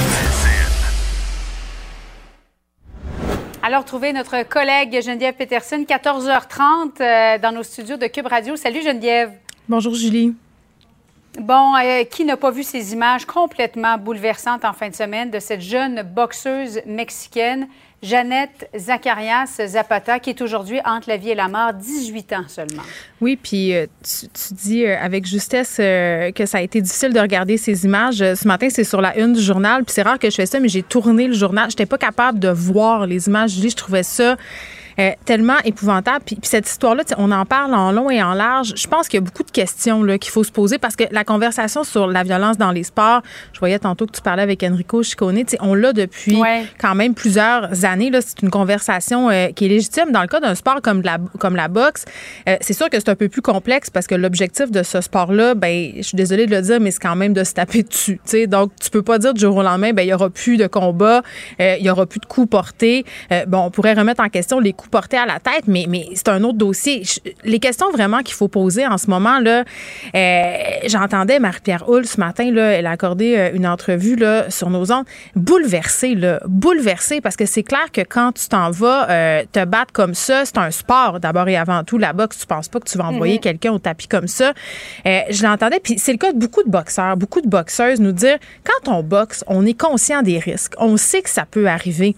Alors, 3.62 3.86
trouver 3.86 4.12
notre 4.12 4.42
collègue 4.46 5.00
Geneviève 5.02 5.32
Peterson, 5.32 5.86
14h30 5.88 7.00
euh, 7.00 7.38
dans 7.38 7.52
nos 7.52 7.62
studios 7.62 7.96
de 7.96 8.08
Cube 8.08 8.26
Radio. 8.26 8.56
Salut 8.56 8.82
Geneviève. 8.82 9.32
Bonjour 9.66 9.94
Julie. 9.94 10.34
Bon, 11.38 11.76
euh, 11.76 12.04
qui 12.04 12.26
n'a 12.26 12.36
pas 12.36 12.50
vu 12.50 12.62
ces 12.62 12.92
images 12.92 13.24
complètement 13.24 13.96
bouleversantes 13.96 14.66
en 14.66 14.74
fin 14.74 14.90
de 14.90 14.94
semaine 14.94 15.30
de 15.30 15.38
cette 15.38 15.60
jeune 15.62 16.02
boxeuse 16.02 16.82
mexicaine, 16.84 17.68
Jeannette 18.02 18.70
Zacharias 18.74 19.60
Zapata, 19.66 20.18
qui 20.20 20.30
est 20.30 20.40
aujourd'hui 20.40 20.80
entre 20.86 21.08
la 21.08 21.18
vie 21.18 21.30
et 21.30 21.34
la 21.34 21.48
mort, 21.48 21.74
18 21.74 22.32
ans 22.32 22.44
seulement. 22.48 22.82
Oui, 23.20 23.36
puis 23.36 23.74
euh, 23.74 23.86
tu, 24.02 24.26
tu, 24.28 24.54
dis 24.54 24.86
euh, 24.86 24.96
avec 24.98 25.26
justesse 25.26 25.76
euh, 25.78 26.32
que 26.32 26.46
ça 26.46 26.58
a 26.58 26.60
été 26.62 26.80
difficile 26.80 27.12
de 27.12 27.20
regarder 27.20 27.58
ces 27.58 27.84
images. 27.84 28.16
Ce 28.16 28.48
matin, 28.48 28.68
c'est 28.70 28.84
sur 28.84 29.02
la 29.02 29.18
une 29.18 29.34
du 29.34 29.42
journal, 29.42 29.84
puis 29.84 29.92
c'est 29.92 30.02
rare 30.02 30.18
que 30.18 30.30
je 30.30 30.34
fais 30.34 30.46
ça, 30.46 30.60
mais 30.60 30.68
j'ai 30.68 30.82
tourné 30.82 31.26
le 31.26 31.34
journal. 31.34 31.68
J'étais 31.68 31.84
pas 31.84 31.98
capable 31.98 32.38
de 32.38 32.48
voir 32.48 33.06
les 33.06 33.28
images. 33.28 33.50
Je, 33.50 33.76
trouvais 33.76 34.02
ça 34.02 34.36
euh, 35.00 35.12
tellement 35.24 35.58
épouvantable. 35.64 36.22
Puis, 36.24 36.36
puis 36.36 36.48
cette 36.48 36.68
histoire-là, 36.68 37.04
on 37.16 37.32
en 37.32 37.46
parle 37.46 37.74
en 37.74 37.90
long 37.90 38.10
et 38.10 38.22
en 38.22 38.34
large. 38.34 38.74
Je 38.76 38.86
pense 38.86 39.08
qu'il 39.08 39.18
y 39.18 39.22
a 39.22 39.24
beaucoup 39.24 39.42
de 39.42 39.50
questions 39.50 40.04
qu'il 40.18 40.30
faut 40.30 40.44
se 40.44 40.52
poser 40.52 40.78
parce 40.78 40.94
que 40.94 41.04
la 41.10 41.24
conversation 41.24 41.84
sur 41.84 42.06
la 42.06 42.22
violence 42.22 42.58
dans 42.58 42.70
les 42.70 42.84
sports, 42.84 43.22
je 43.52 43.58
voyais 43.58 43.78
tantôt 43.78 44.06
que 44.06 44.12
tu 44.12 44.20
parlais 44.20 44.42
avec 44.42 44.62
Enrico 44.62 45.02
Ciccone, 45.02 45.42
on 45.60 45.74
l'a 45.74 45.92
depuis 45.92 46.36
ouais. 46.36 46.64
quand 46.78 46.94
même 46.94 47.14
plusieurs 47.14 47.84
années. 47.84 48.10
C'est 48.20 48.42
une 48.42 48.50
conversation 48.50 49.30
euh, 49.30 49.48
qui 49.48 49.66
est 49.66 49.68
légitime. 49.68 50.12
Dans 50.12 50.20
le 50.20 50.26
cas 50.26 50.40
d'un 50.40 50.54
sport 50.54 50.82
comme 50.82 51.02
la, 51.02 51.18
comme 51.38 51.56
la 51.56 51.68
boxe, 51.68 52.04
euh, 52.48 52.56
c'est 52.60 52.74
sûr 52.74 52.90
que 52.90 52.98
c'est 52.98 53.08
un 53.08 53.14
peu 53.14 53.28
plus 53.28 53.42
complexe 53.42 53.90
parce 53.90 54.06
que 54.06 54.14
l'objectif 54.14 54.70
de 54.70 54.82
ce 54.82 55.00
sport-là, 55.00 55.54
ben, 55.54 55.92
je 55.96 56.02
suis 56.02 56.16
désolée 56.16 56.46
de 56.46 56.54
le 56.54 56.62
dire, 56.62 56.80
mais 56.80 56.90
c'est 56.90 57.00
quand 57.00 57.16
même 57.16 57.32
de 57.32 57.44
se 57.44 57.54
taper 57.54 57.82
dessus. 57.82 58.20
T'sais. 58.24 58.46
Donc, 58.46 58.72
tu 58.80 58.90
peux 58.90 59.02
pas 59.02 59.18
dire 59.18 59.32
du 59.32 59.40
jour 59.40 59.56
au 59.56 59.62
lendemain, 59.62 59.92
ben, 59.92 60.02
il 60.02 60.08
y 60.08 60.14
aura 60.14 60.28
plus 60.28 60.56
de 60.56 60.66
combat, 60.66 61.22
euh, 61.60 61.76
il 61.78 61.86
y 61.86 61.90
aura 61.90 62.06
plus 62.06 62.20
de 62.20 62.26
coups 62.26 62.50
portés. 62.50 63.04
bon, 63.46 63.58
on 63.58 63.70
pourrait 63.70 63.94
remettre 63.94 64.22
en 64.22 64.28
question 64.28 64.60
les 64.60 64.72
coups 64.72 64.89
portés 64.90 65.16
à 65.16 65.26
la 65.26 65.38
tête, 65.40 65.64
mais, 65.66 65.86
mais 65.88 66.08
c'est 66.14 66.28
un 66.28 66.42
autre 66.44 66.58
dossier. 66.58 67.02
Les 67.44 67.58
questions 67.58 67.90
vraiment 67.90 68.20
qu'il 68.20 68.34
faut 68.34 68.48
poser 68.48 68.86
en 68.86 68.98
ce 68.98 69.08
moment, 69.08 69.38
là, 69.38 69.64
euh, 70.14 70.52
j'entendais 70.86 71.38
Marie-Pierre 71.38 71.88
Hull 71.88 72.06
ce 72.06 72.18
matin, 72.20 72.50
là, 72.50 72.72
elle 72.72 72.86
a 72.86 72.90
accordé 72.90 73.36
euh, 73.36 73.50
une 73.54 73.66
entrevue 73.66 74.16
là, 74.16 74.50
sur 74.50 74.70
nos 74.70 74.92
ondes, 74.92 75.04
bouleversée, 75.36 76.14
là, 76.14 76.40
bouleversée, 76.46 77.20
parce 77.20 77.36
que 77.36 77.46
c'est 77.46 77.62
clair 77.62 77.90
que 77.92 78.00
quand 78.02 78.32
tu 78.32 78.48
t'en 78.48 78.70
vas 78.70 79.08
euh, 79.10 79.42
te 79.50 79.64
battre 79.64 79.92
comme 79.92 80.14
ça, 80.14 80.44
c'est 80.44 80.58
un 80.58 80.70
sport 80.70 81.20
d'abord 81.20 81.48
et 81.48 81.56
avant 81.56 81.84
tout. 81.84 81.98
La 81.98 82.12
boxe, 82.12 82.38
tu 82.38 82.46
penses 82.46 82.68
pas 82.68 82.80
que 82.80 82.88
tu 82.88 82.98
vas 82.98 83.06
envoyer 83.06 83.34
Mhm. 83.34 83.40
quelqu'un 83.40 83.72
au 83.72 83.78
tapis 83.78 84.08
comme 84.08 84.28
ça. 84.28 84.52
Euh, 85.06 85.20
je 85.30 85.42
l'entendais, 85.42 85.80
puis 85.80 85.98
c'est 85.98 86.12
le 86.12 86.18
cas 86.18 86.32
de 86.32 86.38
beaucoup 86.38 86.62
de 86.62 86.70
boxeurs, 86.70 87.16
beaucoup 87.16 87.40
de 87.40 87.48
boxeuses 87.48 88.00
nous 88.00 88.12
dire, 88.12 88.38
quand 88.64 88.92
on 88.92 89.02
boxe, 89.02 89.44
on 89.46 89.64
est 89.66 89.78
conscient 89.78 90.22
des 90.22 90.38
risques, 90.38 90.74
on 90.78 90.96
sait 90.96 91.22
que 91.22 91.30
ça 91.30 91.44
peut 91.50 91.66
arriver. 91.68 92.14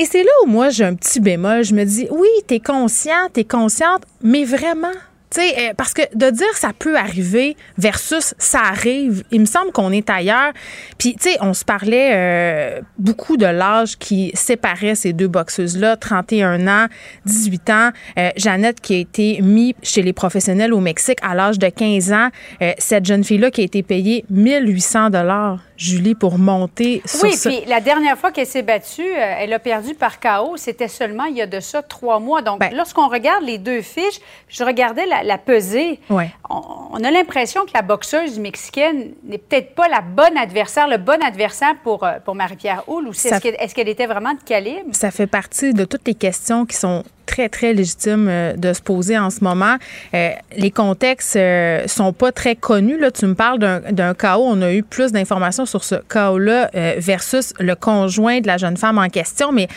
Et 0.00 0.06
c'est 0.06 0.22
là 0.22 0.30
où 0.42 0.46
moi 0.46 0.70
j'ai 0.70 0.84
un 0.84 0.94
petit 0.94 1.20
bémol. 1.20 1.62
Je 1.62 1.74
me 1.74 1.84
dis, 1.84 2.08
oui, 2.10 2.30
t'es 2.46 2.58
conscient, 2.58 3.28
t'es 3.34 3.44
consciente, 3.44 4.00
mais 4.22 4.44
vraiment. 4.44 4.94
Tu 5.28 5.42
sais, 5.42 5.54
euh, 5.58 5.74
parce 5.76 5.92
que 5.92 6.00
de 6.14 6.30
dire 6.30 6.56
ça 6.56 6.70
peut 6.76 6.96
arriver 6.96 7.54
versus 7.76 8.34
ça 8.38 8.60
arrive, 8.60 9.24
il 9.30 9.42
me 9.42 9.44
semble 9.44 9.72
qu'on 9.72 9.92
est 9.92 10.08
ailleurs. 10.08 10.54
Puis, 10.96 11.16
tu 11.16 11.30
sais, 11.30 11.36
on 11.42 11.52
se 11.52 11.66
parlait 11.66 12.12
euh, 12.14 12.80
beaucoup 12.98 13.36
de 13.36 13.44
l'âge 13.44 13.98
qui 13.98 14.30
séparait 14.32 14.94
ces 14.94 15.12
deux 15.12 15.28
boxeuses-là, 15.28 15.98
31 15.98 16.66
ans, 16.66 16.86
18 17.26 17.70
ans. 17.70 17.90
Euh, 18.18 18.30
Jeannette 18.36 18.80
qui 18.80 18.94
a 18.94 18.98
été 18.98 19.42
mise 19.42 19.74
chez 19.82 20.00
les 20.00 20.14
professionnels 20.14 20.72
au 20.72 20.80
Mexique 20.80 21.18
à 21.22 21.34
l'âge 21.34 21.58
de 21.58 21.68
15 21.68 22.12
ans. 22.14 22.30
Euh, 22.62 22.72
cette 22.78 23.04
jeune 23.04 23.22
fille-là 23.22 23.50
qui 23.50 23.60
a 23.60 23.64
été 23.64 23.82
payée 23.82 24.24
1800 24.30 25.10
dollars, 25.10 25.60
Julie, 25.80 26.14
pour 26.14 26.36
monter 26.38 27.00
sur 27.06 27.22
Oui, 27.24 27.32
ce- 27.32 27.48
puis 27.48 27.62
la 27.66 27.80
dernière 27.80 28.18
fois 28.18 28.32
qu'elle 28.32 28.46
s'est 28.46 28.60
battue, 28.60 29.00
euh, 29.00 29.34
elle 29.38 29.50
a 29.54 29.58
perdu 29.58 29.94
par 29.94 30.20
KO. 30.20 30.58
C'était 30.58 30.88
seulement 30.88 31.24
il 31.24 31.36
y 31.36 31.40
a 31.40 31.46
de 31.46 31.58
ça 31.58 31.80
trois 31.82 32.20
mois. 32.20 32.42
Donc, 32.42 32.58
Ben 32.60 32.70
lorsqu'on 32.76 33.08
regarde 33.08 33.42
les 33.44 33.56
deux 33.56 33.80
fiches, 33.80 34.20
je 34.48 34.62
regardais 34.62 35.06
la, 35.06 35.22
la 35.22 35.38
pesée. 35.38 35.98
Ouais. 36.10 36.30
On, 36.50 36.60
on 36.90 37.02
a 37.02 37.10
l'impression 37.10 37.64
que 37.64 37.70
la 37.72 37.80
boxeuse 37.80 38.38
mexicaine 38.38 39.12
n'est 39.24 39.38
peut-être 39.38 39.74
pas 39.74 39.88
la 39.88 40.02
bonne 40.02 40.36
adversaire, 40.36 40.86
le 40.86 40.98
bon 40.98 41.18
adversaire 41.24 41.74
pour, 41.82 42.04
euh, 42.04 42.18
pour 42.22 42.34
Marie-Pierre 42.34 42.82
Houle. 42.86 43.08
Ou 43.08 43.14
c'est- 43.14 43.30
Ça- 43.30 43.36
est-ce 43.36 43.42
qu'elle 43.42 43.56
est-ce 43.58 43.74
qu'elle 43.74 43.88
était 43.88 44.06
vraiment 44.06 44.34
de 44.34 44.42
calibre? 44.44 44.90
Ça 44.92 45.10
fait 45.10 45.26
partie 45.26 45.72
de 45.72 45.86
toutes 45.86 46.06
les 46.06 46.14
questions 46.14 46.66
qui 46.66 46.76
sont 46.76 47.04
très, 47.26 47.48
très 47.48 47.72
légitimes 47.72 48.26
euh, 48.28 48.54
de 48.54 48.72
se 48.72 48.80
poser 48.80 49.18
en 49.18 49.30
ce 49.30 49.42
moment. 49.42 49.76
Euh, 50.14 50.30
les 50.56 50.70
contextes 50.70 51.36
euh, 51.36 51.86
sont 51.86 52.12
pas 52.12 52.32
très 52.32 52.56
connus. 52.56 52.98
Là. 52.98 53.10
Tu 53.10 53.26
me 53.26 53.34
parles 53.34 53.58
d'un 53.58 54.14
chaos. 54.14 54.44
On 54.46 54.62
a 54.62 54.72
eu 54.72 54.82
plus 54.82 55.12
d'informations 55.12 55.66
sur 55.66 55.84
ce 55.84 55.96
chaos-là 56.08 56.70
versus 56.98 57.52
le 57.58 57.74
conjoint 57.74 58.40
de 58.40 58.46
la 58.46 58.56
jeune 58.56 58.76
femme 58.76 58.98
en 58.98 59.08
question, 59.08 59.52
mais 59.52 59.68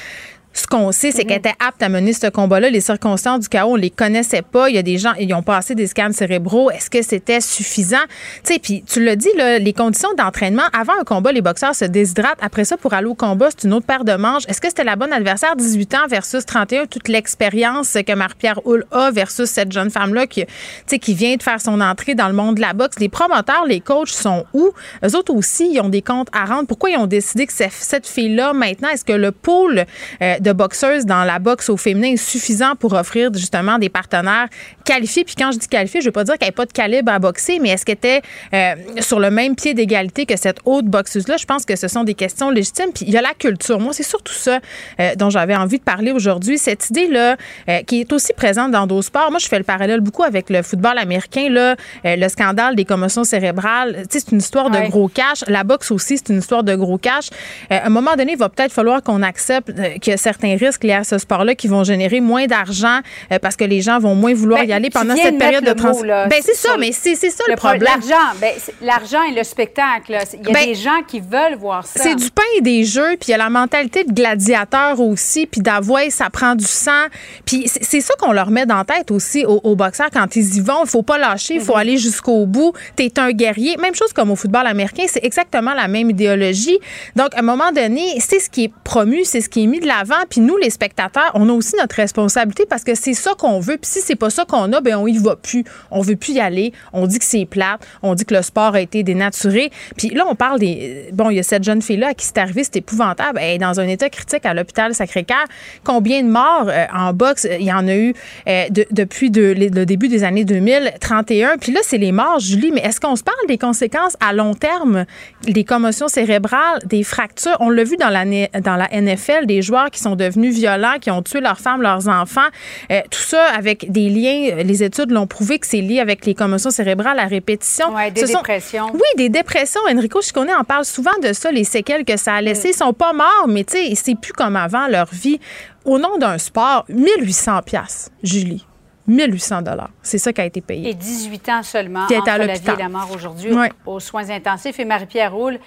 ce 0.53 0.67
qu'on 0.67 0.91
sait, 0.91 1.11
c'est 1.11 1.23
qu'elle 1.25 1.39
était 1.39 1.55
apte 1.59 1.81
à 1.81 1.89
mener 1.89 2.13
ce 2.13 2.27
combat-là. 2.27 2.69
Les 2.69 2.79
circonstances 2.79 3.41
du 3.41 3.49
chaos, 3.49 3.71
on 3.71 3.75
les 3.75 3.89
connaissait 3.89 4.43
pas. 4.43 4.69
Il 4.69 4.75
y 4.75 4.77
a 4.77 4.83
des 4.83 4.99
gens, 4.99 5.13
ils 5.19 5.33
ont 5.33 5.41
passé 5.41 5.73
des 5.73 5.87
scans 5.87 6.11
cérébraux. 6.11 6.69
Est-ce 6.69 6.91
que 6.91 7.01
c'était 7.01 7.41
suffisant? 7.41 7.97
Tu 8.43 8.53
sais, 8.53 8.59
puis 8.59 8.83
tu 8.83 9.03
l'as 9.03 9.15
dit, 9.15 9.29
là, 9.35 9.57
les 9.57 9.73
conditions 9.73 10.13
d'entraînement, 10.15 10.63
avant 10.77 10.93
un 10.99 11.03
combat, 11.03 11.31
les 11.31 11.41
boxeurs 11.41 11.73
se 11.73 11.85
déshydratent. 11.85 12.37
Après 12.41 12.65
ça, 12.65 12.77
pour 12.77 12.93
aller 12.93 13.07
au 13.07 13.15
combat, 13.15 13.49
c'est 13.49 13.67
une 13.67 13.73
autre 13.73 13.87
paire 13.87 14.05
de 14.05 14.13
manches. 14.13 14.43
Est-ce 14.47 14.61
que 14.61 14.67
c'était 14.67 14.83
la 14.83 14.95
bonne 14.95 15.11
adversaire, 15.11 15.55
18 15.55 15.95
ans 15.95 16.07
versus 16.07 16.45
31, 16.45 16.85
toute 16.85 17.07
l'expérience 17.07 17.97
que 18.05 18.13
Marie-Pierre 18.13 18.59
Hull 18.65 18.85
a 18.91 19.09
versus 19.09 19.49
cette 19.49 19.71
jeune 19.71 19.89
femme-là 19.89 20.27
qui, 20.27 20.45
tu 20.45 20.53
sais, 20.85 20.99
qui 20.99 21.15
vient 21.15 21.35
de 21.35 21.41
faire 21.41 21.61
son 21.61 21.81
entrée 21.81 22.13
dans 22.13 22.27
le 22.27 22.33
monde 22.33 22.55
de 22.55 22.61
la 22.61 22.73
boxe? 22.73 22.99
Les 22.99 23.09
promoteurs, 23.09 23.65
les 23.67 23.79
coachs 23.79 24.09
sont 24.09 24.45
où? 24.53 24.71
Eux 25.03 25.15
autres 25.15 25.33
aussi, 25.33 25.71
ils 25.73 25.81
ont 25.81 25.89
des 25.89 26.03
comptes 26.03 26.29
à 26.31 26.45
rendre. 26.45 26.67
Pourquoi 26.67 26.91
ils 26.91 26.97
ont 26.97 27.07
décidé 27.07 27.47
que 27.47 27.53
cette 27.53 28.07
fille-là, 28.07 28.53
maintenant, 28.53 28.89
est-ce 28.89 29.05
que 29.05 29.13
le 29.13 29.31
pool 29.31 29.85
euh, 30.21 30.35
de 30.43 30.51
boxeuses 30.51 31.05
dans 31.05 31.23
la 31.23 31.39
boxe 31.39 31.69
au 31.69 31.77
féminin 31.77 32.13
est 32.13 32.17
suffisant 32.17 32.75
pour 32.75 32.93
offrir 32.93 33.33
justement 33.33 33.79
des 33.79 33.89
partenaires 33.89 34.47
qualifiés? 34.85 35.23
Puis 35.23 35.35
quand 35.35 35.51
je 35.51 35.57
dis 35.57 35.67
qualifiés, 35.67 36.01
je 36.01 36.07
veux 36.07 36.11
pas 36.11 36.23
dire 36.23 36.37
qu'elle 36.37 36.49
n'ait 36.49 36.53
pas 36.53 36.65
de 36.65 36.71
calibre 36.71 37.11
à 37.11 37.19
boxer, 37.19 37.59
mais 37.59 37.69
est-ce 37.69 37.85
qu'elle 37.85 37.95
était 37.95 38.21
euh, 38.53 38.75
sur 38.99 39.19
le 39.19 39.31
même 39.31 39.55
pied 39.55 39.73
d'égalité 39.73 40.25
que 40.25 40.37
cette 40.37 40.59
autre 40.65 40.87
boxeuse-là? 40.87 41.37
Je 41.37 41.45
pense 41.45 41.65
que 41.65 41.75
ce 41.75 41.87
sont 41.87 42.03
des 42.03 42.13
questions 42.13 42.49
légitimes. 42.49 42.91
Puis 42.93 43.05
il 43.07 43.13
y 43.13 43.17
a 43.17 43.21
la 43.21 43.33
culture. 43.33 43.79
Moi, 43.79 43.93
c'est 43.93 44.03
surtout 44.03 44.33
ça 44.33 44.59
euh, 44.99 45.15
dont 45.15 45.29
j'avais 45.29 45.55
envie 45.55 45.79
de 45.79 45.83
parler 45.83 46.11
aujourd'hui. 46.11 46.57
Cette 46.57 46.89
idée-là, 46.89 47.37
euh, 47.69 47.81
qui 47.83 48.01
est 48.01 48.13
aussi 48.13 48.33
présente 48.33 48.71
dans 48.71 48.85
d'autres 48.85 49.07
sports. 49.07 49.31
Moi, 49.31 49.39
je 49.39 49.47
fais 49.47 49.57
le 49.57 49.63
parallèle 49.63 50.01
beaucoup 50.01 50.23
avec 50.23 50.49
le 50.49 50.61
football 50.61 50.97
américain, 50.97 51.49
là, 51.49 51.75
le 52.03 52.27
scandale 52.27 52.75
des 52.75 52.85
commotions 52.85 53.23
cérébrales. 53.23 54.03
Tu 54.09 54.19
sais, 54.19 54.25
c'est 54.25 54.31
une 54.31 54.39
histoire 54.39 54.69
de 54.69 54.89
gros 54.89 55.07
cash. 55.07 55.43
La 55.47 55.63
boxe 55.63 55.91
aussi, 55.91 56.17
c'est 56.17 56.29
une 56.29 56.39
histoire 56.39 56.63
de 56.63 56.75
gros 56.75 56.97
cash. 56.97 57.29
À 57.69 57.87
un 57.87 57.89
moment 57.89 58.15
donné, 58.15 58.33
il 58.33 58.37
va 58.37 58.49
peut-être 58.49 58.73
falloir 58.73 59.01
qu'on 59.01 59.21
accepte 59.21 59.71
a 60.11 60.32
certains 60.33 60.55
risques 60.57 60.83
liés 60.83 60.93
à 60.93 61.03
ce 61.03 61.17
sport-là 61.17 61.55
qui 61.55 61.67
vont 61.67 61.83
générer 61.83 62.19
moins 62.21 62.45
d'argent 62.47 62.99
euh, 63.31 63.39
parce 63.39 63.55
que 63.55 63.63
les 63.63 63.81
gens 63.81 63.99
vont 63.99 64.15
moins 64.15 64.33
vouloir 64.33 64.61
Ben, 64.61 64.69
y 64.69 64.73
aller 64.73 64.89
pendant 64.89 65.15
cette 65.15 65.33
de 65.35 65.39
période 65.39 65.63
de 65.63 66.05
là, 66.05 66.27
Ben, 66.27 66.41
c'est 66.43 66.55
ça, 66.55 66.75
mais 66.79 66.91
c'est 66.91 67.15
c'est 67.15 67.29
ça 67.29 67.43
le, 67.47 67.53
Le 67.53 67.57
pro- 67.57 67.69
problème. 67.69 67.93
L'argent, 68.09 68.25
ben, 68.41 68.51
l'argent 68.81 69.21
et 69.29 69.33
le 69.35 69.43
spectacle. 69.43 70.17
Il 70.33 70.47
y 70.47 70.49
a 70.49 70.53
Ben, 70.53 70.65
des 70.65 70.75
gens 70.75 71.01
qui 71.07 71.19
veulent 71.19 71.55
voir 71.59 71.85
ça. 71.85 72.01
C'est 72.03 72.15
du 72.15 72.29
pain 72.31 72.41
et 72.57 72.61
des 72.61 72.83
jeux, 72.83 73.15
puis 73.19 73.29
il 73.29 73.31
y 73.31 73.33
a 73.33 73.37
la 73.37 73.49
mentalité 73.49 74.03
de 74.03 74.11
gladiateur 74.11 74.99
aussi, 74.99 75.45
puis 75.45 75.61
d'avouer 75.61 76.09
ça 76.09 76.29
prend 76.29 76.55
du 76.55 76.65
sang. 76.65 77.05
Puis 77.45 77.67
c'est 77.67 78.01
ça 78.01 78.13
qu'on 78.19 78.31
leur 78.31 78.49
met 78.49 78.65
dans 78.65 78.77
la 78.77 78.83
tête 78.85 79.11
aussi 79.11 79.45
aux, 79.45 79.61
aux 79.63 79.75
boxeurs 79.75 80.09
quand 80.11 80.35
ils 80.35 80.55
y 80.57 80.61
vont. 80.61 80.83
Il 80.83 80.89
faut 80.89 81.03
pas 81.03 81.17
lâcher, 81.17 81.55
il 81.55 81.61
faut 81.61 81.75
aller 81.77 81.97
jusqu'au 81.97 82.45
bout. 82.45 82.73
Tu 82.97 83.03
es 83.03 83.19
un 83.19 83.31
guerrier. 83.31 83.77
Même 83.77 83.95
chose 83.95 84.13
comme 84.13 84.31
au 84.31 84.35
football 84.35 84.65
américain, 84.67 85.03
c'est 85.07 85.23
exactement 85.23 85.73
la 85.73 85.87
même 85.87 86.09
idéologie. 86.09 86.79
Donc, 87.15 87.33
à 87.35 87.39
un 87.39 87.43
moment 87.43 87.71
donné, 87.71 88.19
c'est 88.19 88.39
ce 88.39 88.49
qui 88.49 88.65
est 88.65 88.71
promu, 88.83 89.23
c'est 89.25 89.41
ce 89.41 89.49
qui 89.49 89.63
est 89.63 89.67
mis 89.67 89.79
de 89.79 89.87
l'avant. 89.87 90.15
Puis 90.29 90.41
nous, 90.41 90.57
les 90.57 90.69
spectateurs, 90.69 91.31
on 91.33 91.49
a 91.49 91.51
aussi 91.51 91.75
notre 91.77 91.95
responsabilité 91.95 92.65
parce 92.67 92.83
que 92.83 92.95
c'est 92.95 93.13
ça 93.13 93.33
qu'on 93.37 93.59
veut. 93.59 93.77
Puis 93.77 93.91
si 93.91 94.01
c'est 94.01 94.15
pas 94.15 94.29
ça 94.29 94.45
qu'on 94.45 94.71
a, 94.73 94.81
ben 94.81 94.95
on 94.95 95.07
y 95.07 95.17
va 95.17 95.35
plus. 95.35 95.63
On 95.91 96.01
veut 96.01 96.15
plus 96.15 96.33
y 96.33 96.39
aller. 96.39 96.73
On 96.93 97.07
dit 97.07 97.19
que 97.19 97.25
c'est 97.25 97.45
plate. 97.45 97.85
On 98.01 98.15
dit 98.15 98.25
que 98.25 98.33
le 98.33 98.41
sport 98.41 98.75
a 98.75 98.81
été 98.81 99.03
dénaturé. 99.03 99.71
Puis 99.97 100.09
là, 100.09 100.25
on 100.29 100.35
parle 100.35 100.59
des. 100.59 101.09
Bon, 101.13 101.29
il 101.29 101.37
y 101.37 101.39
a 101.39 101.43
cette 101.43 101.63
jeune 101.63 101.81
fille-là 101.81 102.09
à 102.09 102.13
qui 102.13 102.25
c'est 102.25 102.37
arrivé, 102.37 102.63
c'est 102.63 102.77
épouvantable. 102.77 103.39
Elle 103.41 103.55
est 103.55 103.57
dans 103.57 103.79
un 103.79 103.87
état 103.87 104.09
critique 104.09 104.45
à 104.45 104.53
l'hôpital 104.53 104.93
Sacré-Cœur. 104.93 105.45
Combien 105.83 106.23
de 106.23 106.29
morts 106.29 106.67
euh, 106.67 106.85
en 106.93 107.13
boxe? 107.13 107.47
Il 107.59 107.65
y 107.65 107.73
en 107.73 107.87
a 107.87 107.95
eu 107.95 108.13
euh, 108.47 108.65
depuis 108.91 109.29
le 109.29 109.85
début 109.85 110.07
des 110.07 110.23
années 110.23 110.45
2031? 110.45 111.57
Puis 111.57 111.71
là, 111.71 111.81
c'est 111.83 111.97
les 111.97 112.11
morts, 112.11 112.39
Julie. 112.39 112.71
Mais 112.71 112.81
est-ce 112.81 112.99
qu'on 112.99 113.15
se 113.15 113.23
parle 113.23 113.37
des 113.47 113.57
conséquences 113.57 114.15
à 114.19 114.33
long 114.33 114.53
terme, 114.53 115.05
des 115.43 115.63
commotions 115.63 116.07
cérébrales, 116.07 116.79
des 116.85 117.03
fractures? 117.03 117.57
On 117.59 117.69
l'a 117.69 117.83
vu 117.83 117.97
dans 117.97 118.13
dans 118.61 118.75
la 118.75 119.01
NFL, 119.01 119.45
des 119.45 119.61
joueurs 119.61 119.89
qui 119.89 119.99
sont 119.99 120.12
devenus 120.15 120.55
violents, 120.55 120.99
qui 120.99 121.11
ont 121.11 121.21
tué 121.21 121.41
leurs 121.41 121.59
femmes, 121.59 121.81
leurs 121.81 122.07
enfants. 122.07 122.47
Euh, 122.91 123.01
tout 123.09 123.19
ça 123.19 123.45
avec 123.45 123.91
des 123.91 124.09
liens. 124.09 124.63
Les 124.63 124.83
études 124.83 125.11
l'ont 125.11 125.27
prouvé 125.27 125.59
que 125.59 125.67
c'est 125.67 125.81
lié 125.81 125.99
avec 125.99 126.25
les 126.25 126.33
commotions 126.33 126.71
cérébrales 126.71 127.19
à 127.19 127.25
répétition. 127.25 127.93
Oui, 127.93 128.11
des 128.11 128.23
dépressions. 128.23 128.87
oui, 128.93 129.01
des 129.17 129.29
dépressions. 129.29 129.81
Enrico 129.89 130.21
Chiccone 130.21 130.51
en 130.51 130.63
parle 130.63 130.85
souvent 130.85 131.17
de 131.21 131.33
ça, 131.33 131.51
les 131.51 131.63
séquelles 131.63 132.05
que 132.05 132.17
ça 132.17 132.35
a 132.35 132.41
laissé. 132.41 132.69
Ils 132.69 132.75
sont 132.75 132.93
pas 132.93 133.13
morts, 133.13 133.47
mais 133.47 133.63
tu 133.63 133.77
sais, 133.77 133.95
c'est 133.95 134.15
plus 134.15 134.33
comme 134.33 134.55
avant 134.55 134.87
leur 134.87 135.07
vie. 135.11 135.39
Au 135.85 135.99
nom 135.99 136.17
d'un 136.17 136.37
sport, 136.37 136.85
1800 136.89 137.61
pièces, 137.63 138.09
Julie. 138.23 138.65
1800 139.07 139.63
dollars. 139.63 139.89
C'est 140.01 140.17
ça 140.17 140.31
qui 140.31 140.41
a 140.41 140.45
été 140.45 140.61
payé. 140.61 140.89
Et 140.89 140.93
18 140.93 141.49
ans 141.49 141.63
seulement 141.63 142.05
qui 142.07 142.13
est 142.13 142.27
à 142.27 142.37
la 142.37 142.53
vie 142.53 142.69
et 142.69 142.75
la 142.77 142.89
mort 142.89 143.09
aujourd'hui 143.13 143.51
aux 143.85 143.99
soins 143.99 144.29
intensifs. 144.29 144.79
Et 144.79 144.85
Marie-Pierre 144.85 145.33
Roule, 145.33 145.55
euh, 145.55 145.57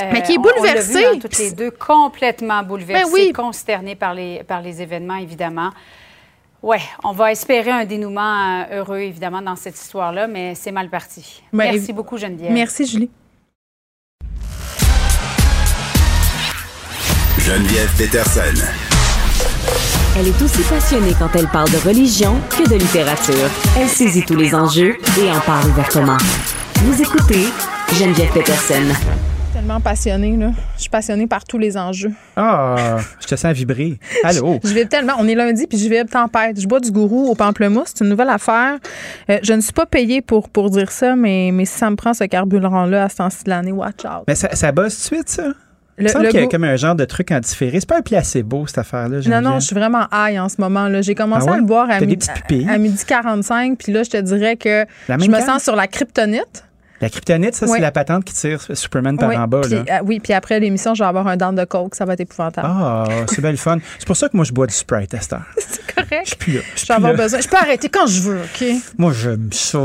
mais 0.00 0.22
qui 0.22 0.34
est 0.34 0.38
bouleversée. 0.38 1.06
On, 1.14 1.18
toutes 1.18 1.38
les 1.38 1.52
deux 1.52 1.70
complètement 1.70 2.62
bouleversées, 2.62 3.10
oui. 3.12 3.32
consternée 3.32 3.94
par 3.94 4.14
les, 4.14 4.42
par 4.44 4.60
les 4.60 4.82
événements, 4.82 5.16
évidemment. 5.16 5.70
Oui, 6.62 6.78
on 7.04 7.12
va 7.12 7.32
espérer 7.32 7.70
un 7.70 7.84
dénouement 7.84 8.64
euh, 8.70 8.78
heureux, 8.78 8.98
évidemment, 8.98 9.42
dans 9.42 9.56
cette 9.56 9.78
histoire-là, 9.78 10.26
mais 10.26 10.54
c'est 10.54 10.72
mal 10.72 10.88
parti. 10.88 11.42
Merci 11.52 11.92
beaucoup, 11.92 12.16
Geneviève. 12.18 12.52
Merci, 12.52 12.86
Julie. 12.86 13.10
Geneviève 17.38 17.90
Peterson. 17.96 18.66
Elle 20.18 20.28
est 20.28 20.42
aussi 20.42 20.62
passionnée 20.62 21.12
quand 21.18 21.28
elle 21.36 21.46
parle 21.46 21.70
de 21.70 21.76
religion 21.86 22.34
que 22.50 22.68
de 22.68 22.74
littérature. 22.74 23.48
Elle 23.78 23.88
saisit 23.88 24.24
tous 24.24 24.34
les 24.34 24.54
enjeux 24.54 24.96
et 25.20 25.30
en 25.30 25.40
parle 25.40 25.68
ouvertement. 25.68 26.16
Vous 26.76 27.00
écoutez 27.00 27.44
Geneviève 27.92 28.32
Peterson. 28.32 28.82
Passionnée, 29.82 30.36
là. 30.36 30.50
Je 30.76 30.82
suis 30.82 30.90
passionnée 30.90 31.26
par 31.26 31.44
tous 31.44 31.58
les 31.58 31.76
enjeux. 31.76 32.12
Ah, 32.36 32.98
je 33.20 33.26
te 33.26 33.36
sens 33.36 33.52
vibrer. 33.52 33.98
Allô? 34.24 34.58
je, 34.64 34.72
vibre 34.72 34.88
tellement. 34.88 35.14
On 35.18 35.26
est 35.28 35.34
lundi, 35.34 35.66
puis 35.66 35.78
je 35.78 35.88
vibre 35.88 36.08
tempête. 36.08 36.60
Je 36.60 36.66
bois 36.66 36.80
du 36.80 36.90
gourou 36.90 37.28
au 37.28 37.34
pamplemousse. 37.34 37.92
C'est 37.94 38.04
une 38.04 38.10
nouvelle 38.10 38.30
affaire. 38.30 38.78
Euh, 39.28 39.38
je 39.42 39.52
ne 39.52 39.60
suis 39.60 39.72
pas 39.72 39.86
payée 39.86 40.22
pour, 40.22 40.48
pour 40.48 40.70
dire 40.70 40.90
ça, 40.90 41.16
mais, 41.16 41.50
mais 41.52 41.64
si 41.64 41.76
ça 41.76 41.90
me 41.90 41.96
prend 41.96 42.14
ce 42.14 42.24
carburant-là 42.24 43.04
à 43.04 43.08
ce 43.08 43.16
temps-ci 43.16 43.44
de 43.44 43.50
l'année, 43.50 43.72
watch 43.72 44.04
out. 44.04 44.24
Mais 44.28 44.34
ça, 44.34 44.54
ça 44.54 44.72
bosse 44.72 44.94
tout 44.96 45.14
de 45.14 45.16
suite, 45.16 45.28
ça? 45.28 45.52
Il 45.98 46.10
semble 46.10 46.28
qu'il 46.28 46.40
y 46.40 46.42
a 46.42 46.46
comme 46.46 46.64
un 46.64 46.76
genre 46.76 46.94
de 46.94 47.04
truc 47.04 47.30
en 47.30 47.40
différé. 47.40 47.80
C'est 47.80 47.88
pas 47.88 47.98
un 47.98 48.02
placebo, 48.02 48.66
cette 48.66 48.78
affaire-là. 48.78 49.20
Non, 49.26 49.50
non, 49.50 49.60
je 49.60 49.66
suis 49.66 49.74
vraiment 49.74 50.06
high 50.12 50.38
en 50.38 50.48
ce 50.48 50.60
moment. 50.60 50.88
J'ai 51.00 51.14
commencé 51.14 51.46
ah 51.48 51.54
à 51.54 51.56
le 51.56 51.62
boire 51.62 51.88
à, 51.90 52.00
midi, 52.00 52.28
à, 52.68 52.78
midi 52.78 53.02
45, 53.06 53.78
puis 53.78 53.92
là, 53.92 54.02
je 54.02 54.10
te 54.10 54.16
dirais 54.18 54.56
que 54.56 54.84
je 55.08 55.30
me 55.30 55.40
sens 55.40 55.62
sur 55.62 55.74
la 55.74 55.86
kryptonite. 55.86 56.65
La 57.00 57.10
kryptonite, 57.10 57.54
ça, 57.54 57.66
c'est 57.66 57.80
la 57.80 57.92
patente 57.92 58.24
qui 58.24 58.32
tire 58.32 58.66
Superman 58.72 59.18
par 59.18 59.30
en 59.36 59.46
bas. 59.46 59.60
là. 59.68 59.76
Euh, 59.76 59.98
oui, 60.04 60.20
puis 60.20 60.32
après 60.32 60.58
l'émission, 60.60 60.94
je 60.94 61.02
vais 61.02 61.08
avoir 61.08 61.26
un 61.26 61.36
dent 61.36 61.52
de 61.52 61.64
coke. 61.64 61.94
Ça 61.94 62.04
va 62.04 62.14
être 62.14 62.20
épouvantable. 62.20 62.66
Ah, 62.70 63.04
c'est 63.28 63.40
belle 63.40 63.58
fun. 63.58 63.78
C'est 63.98 64.06
pour 64.06 64.16
ça 64.16 64.28
que 64.28 64.36
moi, 64.36 64.44
je 64.44 64.52
bois 64.52 64.66
du 64.66 64.74
Sprite 64.74 65.12
à 65.14 65.20
cette 65.20 65.34
heure. 65.34 65.44
c'est 65.58 65.94
correct. 65.94 66.22
Je 66.24 66.28
suis 66.28 66.36
plus 66.36 66.52
là. 66.54 66.60
Je, 66.74 66.92
avoir 66.92 67.14
besoin. 67.14 67.40
je 67.40 67.48
peux 67.48 67.56
arrêter 67.56 67.88
quand 67.88 68.06
je 68.06 68.20
veux, 68.22 68.38
OK? 68.40 68.64
Moi, 68.96 69.12
j'aime 69.12 69.48
ça. 69.52 69.82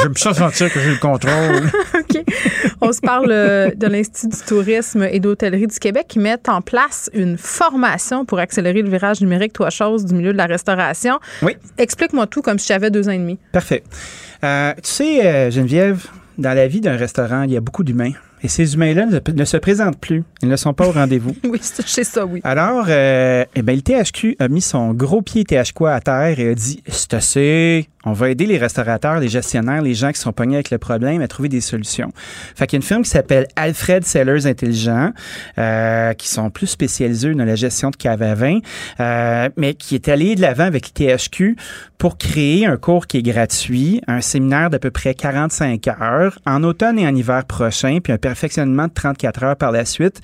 j'aime 0.00 0.16
ça 0.16 0.34
sentir 0.34 0.72
que 0.72 0.80
j'ai 0.80 0.90
le 0.90 0.98
contrôle. 0.98 1.70
OK. 1.94 2.24
On 2.80 2.92
se 2.92 3.00
parle 3.00 3.30
euh, 3.30 3.70
de 3.74 3.86
l'Institut 3.86 4.28
du 4.28 4.42
tourisme 4.46 5.02
et 5.10 5.18
d'hôtellerie 5.18 5.66
du 5.66 5.78
Québec 5.78 6.06
qui 6.08 6.18
met 6.20 6.38
en 6.48 6.60
place 6.60 7.10
une 7.12 7.38
formation 7.38 8.24
pour 8.24 8.38
accélérer 8.38 8.82
le 8.82 8.88
virage 8.88 9.20
numérique, 9.20 9.52
toi, 9.52 9.70
chose, 9.70 10.04
du 10.04 10.14
milieu 10.14 10.32
de 10.32 10.38
la 10.38 10.46
restauration. 10.46 11.18
Oui. 11.42 11.56
Explique-moi 11.78 12.26
tout 12.28 12.42
comme 12.42 12.58
si 12.58 12.68
j'avais 12.68 12.90
deux 12.90 13.08
ans 13.08 13.12
et 13.12 13.18
demi. 13.18 13.38
Parfait. 13.52 13.82
Euh, 14.44 14.72
tu 14.82 14.90
sais, 14.90 15.50
Geneviève, 15.50 16.06
dans 16.42 16.54
la 16.54 16.66
vie 16.66 16.80
d'un 16.80 16.96
restaurant, 16.96 17.44
il 17.44 17.52
y 17.52 17.56
a 17.56 17.60
beaucoup 17.60 17.84
d'humains. 17.84 18.12
Et 18.42 18.48
ces 18.48 18.74
humains-là 18.74 19.06
ne, 19.06 19.44
se 19.44 19.56
présentent 19.56 19.98
plus. 19.98 20.24
Ils 20.42 20.48
ne 20.48 20.56
sont 20.56 20.74
pas 20.74 20.86
au 20.86 20.90
rendez-vous. 20.90 21.36
oui, 21.44 21.60
c'est 21.60 22.04
ça, 22.04 22.26
oui. 22.26 22.40
Alors, 22.42 22.86
euh, 22.88 23.44
eh 23.54 23.62
ben, 23.62 23.76
le 23.76 23.82
THQ 23.82 24.36
a 24.38 24.48
mis 24.48 24.60
son 24.60 24.92
gros 24.94 25.22
pied 25.22 25.44
THQ 25.44 25.86
à 25.86 26.00
terre 26.00 26.38
et 26.40 26.50
a 26.50 26.54
dit 26.54 26.82
C'est 26.88 27.14
assez, 27.14 27.88
on 28.04 28.12
va 28.12 28.30
aider 28.30 28.46
les 28.46 28.58
restaurateurs, 28.58 29.20
les 29.20 29.28
gestionnaires, 29.28 29.80
les 29.80 29.94
gens 29.94 30.10
qui 30.10 30.20
sont 30.20 30.32
pognés 30.32 30.56
avec 30.56 30.70
le 30.70 30.78
problème 30.78 31.22
à 31.22 31.28
trouver 31.28 31.48
des 31.48 31.60
solutions. 31.60 32.12
Fait 32.56 32.66
qu'il 32.66 32.78
y 32.78 32.78
a 32.78 32.80
une 32.82 32.86
firme 32.86 33.02
qui 33.02 33.10
s'appelle 33.10 33.46
Alfred 33.54 34.04
Sellers 34.04 34.46
Intelligent, 34.46 35.12
euh, 35.58 36.12
qui 36.14 36.28
sont 36.28 36.50
plus 36.50 36.66
spécialisés 36.66 37.34
dans 37.34 37.44
la 37.44 37.54
gestion 37.54 37.90
de 37.90 37.96
cave 37.96 38.22
à 38.22 38.34
vin, 38.34 38.58
euh, 38.98 39.48
mais 39.56 39.74
qui 39.74 39.94
est 39.94 40.08
allé 40.08 40.34
de 40.34 40.40
l'avant 40.40 40.64
avec 40.64 40.88
le 40.88 41.16
THQ 41.16 41.56
pour 41.96 42.18
créer 42.18 42.66
un 42.66 42.76
cours 42.76 43.06
qui 43.06 43.18
est 43.18 43.22
gratuit, 43.22 44.02
un 44.08 44.20
séminaire 44.20 44.70
d'à 44.70 44.80
peu 44.80 44.90
près 44.90 45.14
45 45.14 45.86
heures 45.86 46.38
en 46.44 46.64
automne 46.64 46.98
et 46.98 47.06
en 47.06 47.14
hiver 47.14 47.44
prochain, 47.44 47.98
puis 48.02 48.12
un 48.12 48.18
perfectionnement 48.32 48.86
de 48.86 48.92
34 48.94 49.44
heures 49.44 49.56
par 49.56 49.72
la 49.72 49.84
suite 49.84 50.22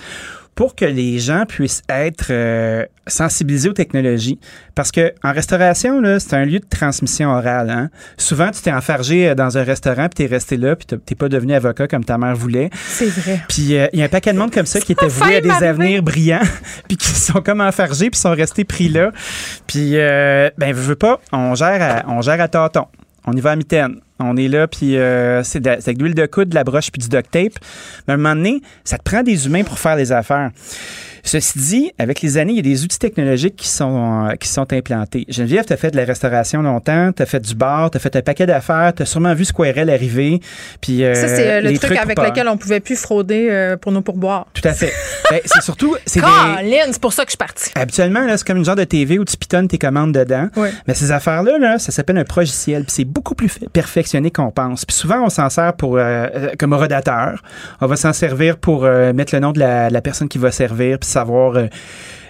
pour 0.55 0.75
que 0.75 0.87
les 0.87 1.19
gens 1.19 1.45
puissent 1.47 1.83
être 1.91 2.29
euh, 2.31 2.85
sensibilisés 3.07 3.69
aux 3.69 3.75
technologies. 3.75 4.41
Parce 4.75 4.91
que 4.91 5.13
en 5.23 5.33
restauration, 5.33 6.03
c'est 6.19 6.35
un 6.35 6.45
lieu 6.47 6.59
de 6.59 6.67
transmission 6.69 7.29
orale. 7.31 7.71
Hein? 7.71 7.91
Souvent, 8.17 8.51
tu 8.51 8.63
t'es 8.63 8.73
enfargé 8.73 9.29
euh, 9.29 9.35
dans 9.37 9.57
un 9.59 9.63
restaurant, 9.63 10.09
puis 10.09 10.27
t'es 10.27 10.27
resté 10.27 10.57
là, 10.57 10.75
puis 10.75 10.87
t'es 10.99 11.15
pas 11.15 11.29
devenu 11.29 11.53
avocat 11.53 11.87
comme 11.87 12.05
ta 12.05 12.19
mère 12.19 12.35
voulait. 12.35 12.71
C'est 12.73 13.11
vrai. 13.11 13.41
Puis 13.47 13.77
euh, 13.77 13.87
il 13.93 14.01
y 14.01 14.03
a 14.03 14.07
un 14.07 14.09
paquet 14.09 14.33
de 14.33 14.39
monde 14.39 14.53
comme 14.53 14.67
ça 14.67 14.81
qui 14.81 14.93
était 14.99 15.07
voué 15.07 15.37
à 15.37 15.41
des 15.43 15.51
avenirs 15.51 16.03
brillants, 16.03 16.49
puis 16.89 16.97
qui 16.97 17.11
sont 17.11 17.43
comme 17.43 17.61
enfargés, 17.61 18.11
puis 18.11 18.19
sont 18.19 18.35
restés 18.35 18.65
pris 18.65 18.89
là. 18.89 19.13
Puis, 19.67 19.93
ben, 19.93 20.51
je 20.69 20.73
veux 20.73 20.97
pas, 20.97 21.21
on 21.31 21.55
gère 21.55 21.81
à, 21.81 22.11
on 22.11 22.23
gère 22.23 22.41
à 22.41 22.49
tâtons. 22.49 22.89
On 23.27 23.33
y 23.33 23.41
va 23.41 23.51
à 23.51 23.57
mitaine. 23.57 24.01
On 24.21 24.37
est 24.37 24.49
là, 24.49 24.67
puis 24.67 24.97
euh, 24.97 25.43
c'est 25.43 25.61
de, 25.61 25.71
de 25.71 26.03
l'huile 26.03 26.15
de 26.15 26.27
coude, 26.27 26.49
de 26.49 26.55
la 26.55 26.65
broche, 26.65 26.91
puis 26.91 27.01
du 27.01 27.09
duct 27.09 27.31
tape. 27.31 27.53
Mais 28.07 28.13
à 28.13 28.15
un 28.15 28.17
moment 28.17 28.35
donné, 28.35 28.63
ça 28.85 28.99
te 28.99 29.03
prend 29.03 29.23
des 29.23 29.47
humains 29.47 29.63
pour 29.63 29.79
faire 29.79 29.97
les 29.97 30.13
affaires. 30.13 30.51
Ceci 31.23 31.59
dit, 31.59 31.93
avec 31.99 32.23
les 32.23 32.39
années, 32.39 32.53
il 32.53 32.57
y 32.57 32.61
a 32.61 32.63
des 32.63 32.85
outils 32.85 32.99
technologiques 32.99 33.57
qui 33.57 33.69
sont, 33.69 34.29
euh, 34.29 34.35
qui 34.37 34.49
sont 34.49 34.73
implantés. 34.73 35.25
Geneviève, 35.29 35.65
tu 35.65 35.73
as 35.73 35.77
fait 35.77 35.91
de 35.91 35.97
la 35.97 36.05
restauration 36.05 36.63
longtemps, 36.63 37.13
tu 37.13 37.23
as 37.23 37.27
fait 37.27 37.41
du 37.41 37.55
bar, 37.55 37.91
tu 37.91 37.97
as 37.97 38.01
fait 38.01 38.15
un 38.17 38.23
paquet 38.23 38.47
d'affaires, 38.47 38.93
tu 38.95 39.03
as 39.03 39.07
sûrement 39.07 39.35
vu 39.35 39.45
Squirrel 39.45 39.91
arriver. 39.91 40.41
Puis, 40.81 41.05
euh, 41.05 41.15
ça, 41.15 41.29
c'est 41.29 41.61
le 41.61 41.77
truc 41.79 41.97
avec 41.97 42.19
lequel 42.19 42.49
on 42.49 42.57
pouvait 42.57 42.81
plus 42.81 42.97
frauder 42.97 43.75
pour 43.81 43.93
nos 43.93 44.03
pourboires. 44.03 44.47
Tout 44.55 44.67
à 44.67 44.73
fait. 44.73 44.93
ben, 45.31 45.41
c'est 45.45 45.63
surtout. 45.63 45.97
C'est 46.07 46.21
des... 46.21 46.27
c'est 46.91 47.01
pour 47.01 47.13
ça 47.13 47.25
que 47.25 47.29
je 47.29 47.33
suis 47.33 47.39
partie. 47.39 47.71
Habituellement, 47.75 48.27
c'est 48.37 48.47
comme 48.47 48.59
une 48.59 48.65
genre 48.65 48.77
de 48.77 48.85
TV 48.85 49.19
où 49.19 49.25
tu 49.25 49.37
pitonnes 49.37 49.69
tes 49.69 49.79
commandes 49.79 50.13
dedans. 50.13 50.49
Mais 50.87 50.95
ces 50.95 51.13
affaires-là, 51.13 51.59
là, 51.59 51.79
ça 51.79 51.93
s'appelle 51.93 52.19
un 52.19 52.25
progiciel. 52.25 52.85
Puis 52.85 52.95
c'est 52.97 53.05
beaucoup 53.05 53.35
plus 53.35 53.59
perfectionné 53.73 54.31
qu'on 54.31 54.51
pense. 54.51 54.85
Puis 54.85 54.97
souvent, 54.97 55.23
on 55.25 55.29
s'en 55.31 55.51
sert 55.51 55.75
pour 55.75 55.99
comme 56.59 56.75
rodateur. 56.75 57.43
On 57.81 57.87
va 57.87 57.97
s'en 57.97 58.13
servir 58.13 58.59
pour 58.59 58.83
mettre 58.83 59.35
le 59.35 59.41
nom 59.41 59.53
de 59.53 59.59
la, 59.59 59.91
la 59.91 60.01
personne 60.01 60.29
qui 60.29 60.39
va 60.39 60.51
servir, 60.51 60.99
puis 60.99 61.08
savoir 61.09 61.69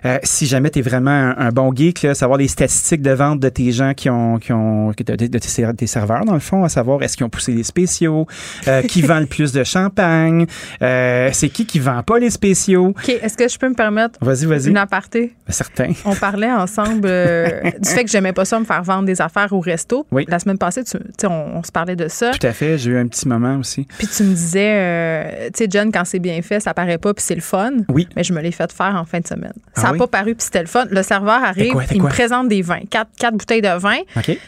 euh, 0.05 0.09
euh, 0.09 0.19
si 0.23 0.47
jamais 0.47 0.71
tu 0.71 0.79
es 0.79 0.83
vraiment 0.83 1.35
un, 1.37 1.51
bon 1.51 1.75
geek, 1.75 2.03
là, 2.03 2.15
savoir 2.15 2.39
les 2.39 2.49
statistiques 2.49 3.03
de 3.03 3.11
vente 3.11 3.41
de 3.41 3.49
tes 3.49 3.73
gens 3.73 3.95
qui 3.95 4.11
ont, 4.11 4.39
qui 4.39 4.53
ont 4.53 4.91
de, 4.91 5.73
tes, 5.73 5.87
serveurs, 5.87 6.25
dans 6.25 6.35
le 6.35 6.41
fond, 6.41 6.65
à 6.65 6.69
savoir 6.69 7.03
est-ce 7.03 7.17
qu'ils 7.17 7.27
ont 7.27 7.31
poussé 7.31 7.53
les 7.53 7.63
spéciaux, 7.63 8.27
euh, 8.67 8.83
qui 8.83 9.03
vend 9.09 9.21
le 9.21 9.27
plus 9.27 9.53
de 9.53 9.65
champagne, 9.65 10.47
c'est 10.81 11.49
qui 11.53 11.67
qui 11.67 11.79
vend 11.79 12.03
pas 12.03 12.19
les 12.19 12.31
spéciaux? 12.31 12.89
OK, 12.89 13.09
est-ce 13.09 13.37
que 13.37 13.49
je 13.49 13.59
peux 13.59 13.69
me 13.69 13.75
permettre 13.75 14.19
vas-y, 14.21 14.47
vas-y. 14.47 14.69
une 14.69 14.77
aparté? 14.77 15.35
Ben, 15.47 15.53
certain. 15.53 15.93
On 16.05 16.15
parlait 16.15 16.51
ensemble 16.51 17.03
du 17.03 17.89
fait 17.89 18.05
que 18.05 18.11
j'aimais 18.11 18.33
pas 18.33 18.45
ça 18.45 18.59
me 18.59 18.65
faire 18.65 18.83
vendre 18.83 19.05
des 19.05 19.21
affaires 19.21 19.53
au 19.53 19.61
resto. 19.61 20.07
Oui. 20.11 20.25
La 20.29 20.39
semaine 20.39 20.59
passée, 20.59 20.85
tu, 20.85 20.97
on, 21.27 21.59
on, 21.59 21.63
se 21.63 21.73
parlait 21.73 21.97
de 21.97 22.09
ça. 22.09 22.31
Tout 22.31 22.47
à 22.47 22.53
fait, 22.53 22.79
j'ai 22.79 22.91
eu 22.91 22.99
un 22.99 23.07
petit 23.07 23.29
moment 23.29 23.57
aussi. 23.59 23.87
Puis 23.99 24.07
tu 24.07 24.23
me 24.23 24.35
disais, 24.35 25.51
tu 25.55 25.65
sais, 25.65 25.67
John, 25.71 25.93
quand 25.93 26.05
c'est 26.05 26.19
bien 26.19 26.41
fait, 26.43 26.61
ça 26.61 26.75
paraît 26.75 26.99
pas, 26.99 27.15
puis 27.15 27.25
c'est 27.25 27.35
le 27.35 27.41
fun. 27.41 27.73
Oui. 27.89 28.09
Mais 28.17 28.25
je 28.25 28.33
me 28.33 28.41
l'ai 28.41 28.53
fait 28.53 28.71
faire 28.73 28.95
en 28.97 29.05
fin 29.05 29.21
de 29.21 29.27
semaine. 29.27 29.53
Ça 29.75 29.88
n'a 29.93 29.99
pas 29.99 30.07
paru, 30.07 30.35
puis 30.35 30.45
c'était 30.45 30.61
le 30.61 30.67
fun. 30.67 30.87
Le 30.91 31.03
serveur 31.03 31.43
arrive, 31.43 31.75
il 31.93 32.03
me 32.03 32.09
présente 32.09 32.49
des 32.49 32.63
vins, 32.63 32.81
quatre, 32.91 33.11
quatre 33.19 33.35
bouteilles 33.35 33.63
de 33.63 33.79
vin. 33.79 33.99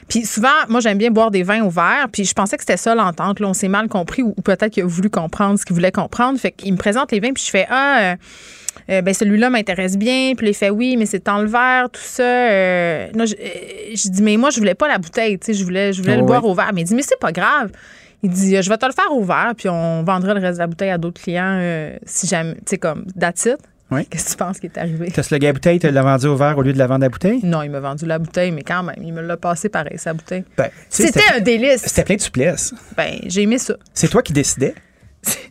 Puis 0.09 0.25
souvent, 0.25 0.49
moi, 0.69 0.81
j'aime 0.81 0.99
bien 0.99 1.11
boire 1.11 1.31
des 1.31 1.43
vins 1.43 1.63
au 1.63 1.71
verre, 1.71 2.09
puis 2.13 2.25
je 2.25 2.35
pensais 2.35 2.57
que 2.57 2.63
c'était 2.63 2.77
ça 2.77 2.95
l'entente. 2.95 3.41
Là, 3.41 3.49
on 3.49 3.55
s'est 3.55 3.69
mal 3.69 3.89
compris, 3.89 4.23
ou, 4.23 4.33
peut-être 4.33 4.71
qu'il 4.71 4.83
a 4.83 4.87
voulu 4.87 5.11
comprendre 5.11 5.59
ce 5.59 5.65
qu'il 5.65 5.75
voulait 5.75 5.93
comprendre. 5.93 6.39
Fait 6.39 6.53
qu'il 6.53 6.73
me 6.73 6.79
présente 6.79 7.13
les 7.13 7.21
vins, 7.21 7.33
puis 7.33 7.43
je 7.45 7.51
fais 7.51 7.67
Ah, 7.71 8.01
euh, 8.01 8.17
euh, 8.89 9.03
ben 9.03 9.13
celui-là 9.15 9.51
m'intéresse 9.51 9.97
bien. 9.97 10.33
Puis 10.37 10.49
il 10.49 10.55
fait 10.55 10.71
oui, 10.71 10.97
mais 10.97 11.07
c'est 11.07 11.25
dans 11.25 11.41
le 11.41 11.49
verre, 11.49 11.91
tout 11.91 12.01
ça. 12.03 12.23
Euh, 12.23 13.09
je, 13.15 14.09
dis 14.09 14.23
mais 14.23 14.37
moi 14.37 14.51
je 14.51 14.59
voulais 14.59 14.75
pas 14.75 14.89
la 14.89 14.99
bouteille, 14.99 15.39
tu 15.39 15.47
sais, 15.47 15.55
je 15.55 15.65
voulais, 15.65 15.93
je 15.93 16.01
voulais 16.01 16.17
le 16.17 16.25
boire 16.25 16.45
au 16.45 16.55
verre. 16.55 16.71
Mais 16.75 16.83
il 16.83 16.85
dit 16.85 16.95
mais 16.95 17.03
c'est 17.03 17.19
pas 17.19 17.33
grave. 17.33 17.71
Il 18.23 18.31
dit 18.31 18.61
je 18.61 18.69
vais 18.69 18.77
te 18.77 18.87
le 18.87 18.93
faire 18.93 19.13
au 19.13 19.25
verre, 19.25 19.55
puis 19.57 19.69
on 19.69 20.03
vendra 20.03 20.35
le 20.35 20.41
reste 20.41 20.55
de 20.55 20.63
la 20.63 20.67
bouteille 20.67 20.91
à 20.91 20.99
d'autres 20.99 21.21
clients 21.21 21.91
si 22.05 22.27
jamais, 22.27 22.55
tu 22.55 22.63
sais 22.67 22.79
comme 22.79 23.05
that's 23.19 23.47
it. 23.47 23.59
Qu'est-ce 24.11 24.25
que 24.25 24.31
tu 24.31 24.37
penses 24.37 24.59
qui 24.61 24.67
est 24.67 24.79
arrivé? 24.79 25.11
T'as 25.11 25.23
le 25.31 25.47
à 25.47 25.53
bouteille, 25.53 25.79
tu 25.79 25.91
l'as 25.91 26.03
vendu 26.03 26.27
au 26.27 26.37
verre 26.37 26.57
au 26.57 26.63
lieu 26.63 26.73
de 26.73 26.79
la 26.79 26.87
vendre 26.87 27.05
à 27.05 27.09
bouteille? 27.09 27.41
Non, 27.43 27.63
il 27.63 27.71
m'a 27.71 27.81
vendu 27.81 28.07
la 28.07 28.19
bouteille, 28.19 28.53
mais 28.53 28.63
quand 28.63 28.83
même, 28.83 28.97
il 29.03 29.13
me 29.13 29.21
l'a 29.21 29.37
passé 29.37 29.69
pareil, 29.69 29.99
sa 29.99 30.15
bouteille. 30.15 30.45
Ben, 30.57 30.71
c'était 30.89 31.21
un 31.35 31.41
délice. 31.41 31.83
C'était 31.85 32.05
plein 32.05 32.17
de 32.17 32.21
souplesse. 32.21 32.73
Ben, 32.97 33.19
j'ai 33.27 33.43
aimé 33.43 33.59
ça. 33.59 33.75
C'est 33.93 34.09
toi 34.09 34.23
qui 34.23 34.33
décidais? 34.33 34.75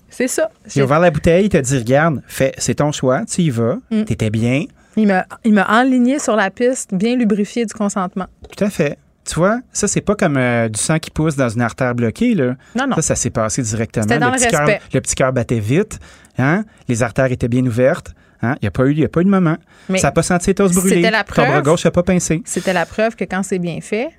C'est 0.10 0.28
ça. 0.28 0.50
Il 0.76 0.82
a 0.82 0.86
ouvert 0.86 1.00
la 1.00 1.12
bouteille, 1.12 1.46
il 1.46 1.50
t'a 1.50 1.62
dit, 1.62 1.78
regarde, 1.78 2.22
fais, 2.28 2.54
c'est 2.58 2.76
ton 2.76 2.92
choix, 2.92 3.24
tu 3.26 3.42
y 3.42 3.50
vas, 3.50 3.78
mm. 3.92 4.04
t'étais 4.04 4.30
bien. 4.30 4.66
Il 4.98 5.08
m'a, 5.08 5.26
il 5.46 5.54
m'a 5.54 5.66
enligné 5.70 6.20
sur 6.20 6.36
la 6.36 6.50
piste, 6.50 6.94
bien 6.94 7.16
lubrifié 7.16 7.66
du 7.66 7.74
consentement. 7.74 8.26
Tout 8.56 8.64
à 8.64 8.70
fait. 8.70 8.98
Tu 9.26 9.36
vois, 9.36 9.60
ça, 9.72 9.88
c'est 9.88 10.02
pas 10.02 10.16
comme 10.16 10.38
euh, 10.38 10.70
du 10.70 10.80
sang 10.80 10.98
qui 10.98 11.12
pousse 11.12 11.36
dans 11.36 11.50
une 11.50 11.62
artère 11.62 11.94
bloquée. 11.94 12.34
Là. 12.34 12.56
Non, 12.76 12.88
non. 12.88 12.96
Ça, 12.96 13.02
ça 13.02 13.16
s'est 13.16 13.30
passé 13.30 13.62
directement. 13.62 14.04
C'était 14.04 14.20
dans 14.20 14.32
le, 14.32 14.38
petit 14.38 14.56
respect. 14.56 14.82
le 14.92 15.02
petit 15.02 15.16
cœur 15.16 15.32
battait 15.32 15.60
vite. 15.60 16.00
Hein? 16.38 16.64
Les 16.88 17.04
artères 17.04 17.32
étaient 17.32 17.48
bien 17.48 17.66
ouvertes. 17.66 18.14
Hein? 18.42 18.56
Il 18.62 18.66
n'y 18.66 18.68
a, 18.68 18.72
pas 18.72 18.86
eu, 18.86 19.04
a 19.04 19.08
pas 19.10 19.22
eu 19.22 19.26
de 19.26 19.30
moment. 19.30 19.58
ça 19.98 20.08
n'a 20.08 20.12
pas 20.12 20.24
senti 20.24 20.54
tos 20.56 20.70
brûlé. 20.70 20.96
C'était 20.98 21.12
la 21.12 21.24
preuve. 21.24 21.46
Ton 21.46 21.52
bras 21.52 21.62
gauche 21.62 21.86
n'a 21.86 21.92
pas 21.92 22.04
pincé. 22.04 22.42
C'était 22.46 22.74
la 22.74 22.86
preuve 22.86 23.16
que 23.16 23.26
quand 23.26 23.44
c'est 23.44 23.60
bien 23.60 23.80
fait, 23.82 24.10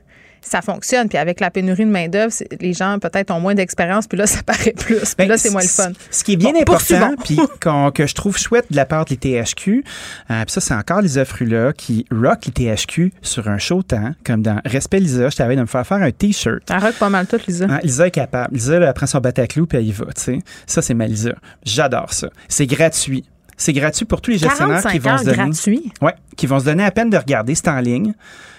ça 0.43 0.63
fonctionne. 0.63 1.07
Puis 1.09 1.19
avec 1.19 1.39
la 1.39 1.51
pénurie 1.51 1.85
de 1.85 1.91
main-d'œuvre, 1.91 2.33
les 2.61 2.73
gens 2.73 2.99
peut-être 2.99 3.31
ont 3.31 3.41
moins 3.41 3.55
d'expérience, 3.55 4.07
puis 4.07 4.17
là, 4.17 4.27
ça 4.27 4.43
paraît 4.47 4.73
plus. 4.73 4.97
Puis 4.97 5.15
Ben, 5.19 5.29
là, 5.29 5.37
c'est 5.37 5.51
moins 5.51 5.61
le 5.61 5.69
fun. 5.69 5.93
Ce 6.11 6.25
qui 6.25 6.33
est 6.33 6.37
bien 6.37 6.53
Bon, 6.53 6.61
important, 6.63 7.13
puis 7.23 7.39
qu'on- 7.63 7.91
que 7.91 8.07
je 8.07 8.15
trouve 8.15 8.39
chouette 8.39 8.65
de 8.71 8.77
la 8.77 8.87
part 8.87 9.05
de 9.05 9.11
l'ITHQ, 9.11 9.85
euh, 10.31 10.43
puis 10.45 10.51
ça, 10.53 10.61
c'est 10.63 10.73
encore 10.75 11.03
Lisa 11.03 11.27
Frula 11.27 11.75
qui 11.75 12.07
rock 12.11 12.47
l'ITHQ 12.47 13.13
sur 13.21 13.49
un 13.49 13.59
show 13.59 13.83
temps, 13.83 14.15
comme 14.25 14.41
dans 14.43 14.61
Respect 14.65 15.01
Lisa, 15.01 15.29
je 15.29 15.37
t'avais 15.37 15.57
de 15.57 15.61
me 15.61 15.67
faire 15.67 15.87
faire 15.87 15.99
un 16.03 16.11
T-shirt. 16.11 16.63
Ça 16.67 16.79
rock 16.79 16.95
pas 16.95 17.11
mal 17.11 17.27
tout, 17.27 17.39
Lisa. 17.47 17.67
Hein, 17.69 17.79
Lisa 17.83 18.07
est 18.07 18.11
capable. 18.11 18.55
Lisa, 18.55 18.77
elle 18.77 18.93
prend 18.95 19.07
son 19.07 19.19
bataclou 19.19 19.67
puis 19.67 19.77
elle 19.79 19.87
y 19.87 19.93
va, 19.93 20.07
tu 20.07 20.23
sais. 20.23 20.39
Ça, 20.67 20.81
c'est 20.81 20.95
ma 20.95 21.07
Lisa. 21.07 21.33
J'adore 21.65 22.13
ça. 22.15 22.29
C'est 22.49 22.67
gratuit. 22.67 23.25
C'est 23.61 23.75
gratuit 23.75 24.07
pour 24.07 24.23
tous 24.23 24.31
les 24.31 24.39
gestionnaires 24.39 24.83
45 24.83 24.91
qui 24.91 24.99
vont 24.99 25.19
se 25.19 25.25
donner. 25.25 25.37
gratuit. 25.37 25.93
Ouais, 26.01 26.15
qui 26.35 26.47
vont 26.47 26.59
se 26.59 26.65
donner 26.65 26.83
à 26.83 26.91
peine 26.91 27.11
de 27.11 27.17
regarder, 27.19 27.55
c'est 27.55 27.69
en 27.69 27.79
ligne. 27.79 28.15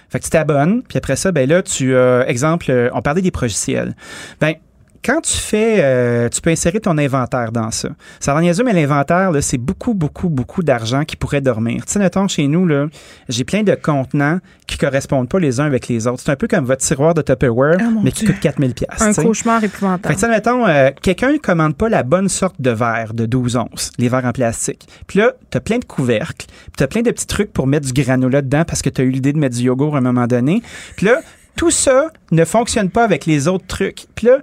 Fait 0.09 0.19
que 0.19 0.25
tu 0.25 0.29
t'abonnes, 0.29 0.83
puis 0.83 0.97
après 0.97 1.15
ça, 1.15 1.31
ben 1.31 1.49
là, 1.49 1.63
tu, 1.63 1.95
euh, 1.95 2.23
exemple, 2.25 2.67
euh, 2.69 2.89
on 2.93 3.01
parlait 3.01 3.21
des 3.21 3.31
logiciels. 3.31 3.95
Ben, 4.39 4.55
quand 5.03 5.21
tu 5.21 5.33
fais, 5.37 5.77
euh, 5.79 6.29
tu 6.29 6.41
peux 6.41 6.49
insérer 6.51 6.79
ton 6.79 6.97
inventaire 6.97 7.51
dans 7.51 7.71
ça. 7.71 7.89
Ça 8.19 8.39
niaiseux, 8.39 8.63
mais 8.63 8.73
l'inventaire, 8.73 9.31
là, 9.31 9.41
c'est 9.41 9.57
beaucoup, 9.57 9.93
beaucoup, 9.93 10.29
beaucoup 10.29 10.63
d'argent 10.63 11.03
qui 11.05 11.15
pourrait 11.15 11.41
dormir. 11.41 11.85
Tu 11.85 11.93
sais, 11.93 11.99
mettons, 11.99 12.27
chez 12.27 12.47
nous, 12.47 12.65
là, 12.67 12.87
j'ai 13.27 13.43
plein 13.43 13.63
de 13.63 13.73
contenants 13.75 14.39
qui 14.67 14.77
correspondent 14.77 15.27
pas 15.27 15.39
les 15.39 15.59
uns 15.59 15.65
avec 15.65 15.87
les 15.87 16.07
autres. 16.07 16.21
C'est 16.23 16.31
un 16.31 16.35
peu 16.35 16.47
comme 16.47 16.65
votre 16.65 16.81
tiroir 16.81 17.13
de 17.13 17.21
Tupperware, 17.21 17.77
Ah, 17.79 17.89
mais 18.03 18.11
qui 18.11 18.25
Dieu. 18.25 18.33
coûte 18.33 18.41
4000 18.41 18.73
pièces. 18.73 19.01
Un 19.01 19.13
cauchemar 19.13 19.63
épouvantable. 19.63 20.15
Fait 20.15 20.21
que, 20.21 20.31
mettons, 20.31 20.67
euh, 20.67 20.91
quelqu'un 21.01 21.31
ne 21.33 21.37
commande 21.37 21.75
pas 21.75 21.89
la 21.89 22.03
bonne 22.03 22.29
sorte 22.29 22.61
de 22.61 22.71
verre 22.71 23.13
de 23.13 23.25
12 23.25 23.55
onces, 23.57 23.91
les 23.97 24.07
verres 24.07 24.25
en 24.25 24.31
plastique. 24.31 24.87
Puis 25.07 25.19
là, 25.19 25.33
tu 25.49 25.57
as 25.57 25.61
plein 25.61 25.77
de 25.79 25.85
couvercles, 25.85 26.45
tu 26.77 26.83
as 26.83 26.87
plein 26.87 27.01
de 27.01 27.11
petits 27.11 27.27
trucs 27.27 27.51
pour 27.51 27.67
mettre 27.67 27.91
du 27.91 28.01
granola 28.01 28.41
dedans 28.41 28.63
parce 28.65 28.81
que 28.81 28.89
tu 28.89 29.01
as 29.01 29.03
eu 29.03 29.09
l'idée 29.09 29.33
de 29.33 29.39
mettre 29.39 29.55
du 29.55 29.63
yogourt 29.63 29.95
à 29.95 29.97
un 29.97 30.01
moment 30.01 30.27
donné. 30.27 30.61
Puis 30.95 31.07
là, 31.07 31.19
tout 31.55 31.71
ça 31.71 32.07
ne 32.31 32.45
fonctionne 32.45 32.89
pas 32.89 33.03
avec 33.03 33.25
les 33.25 33.47
autres 33.47 33.67
trucs. 33.67 34.05
Puis 34.15 34.27
là, 34.27 34.37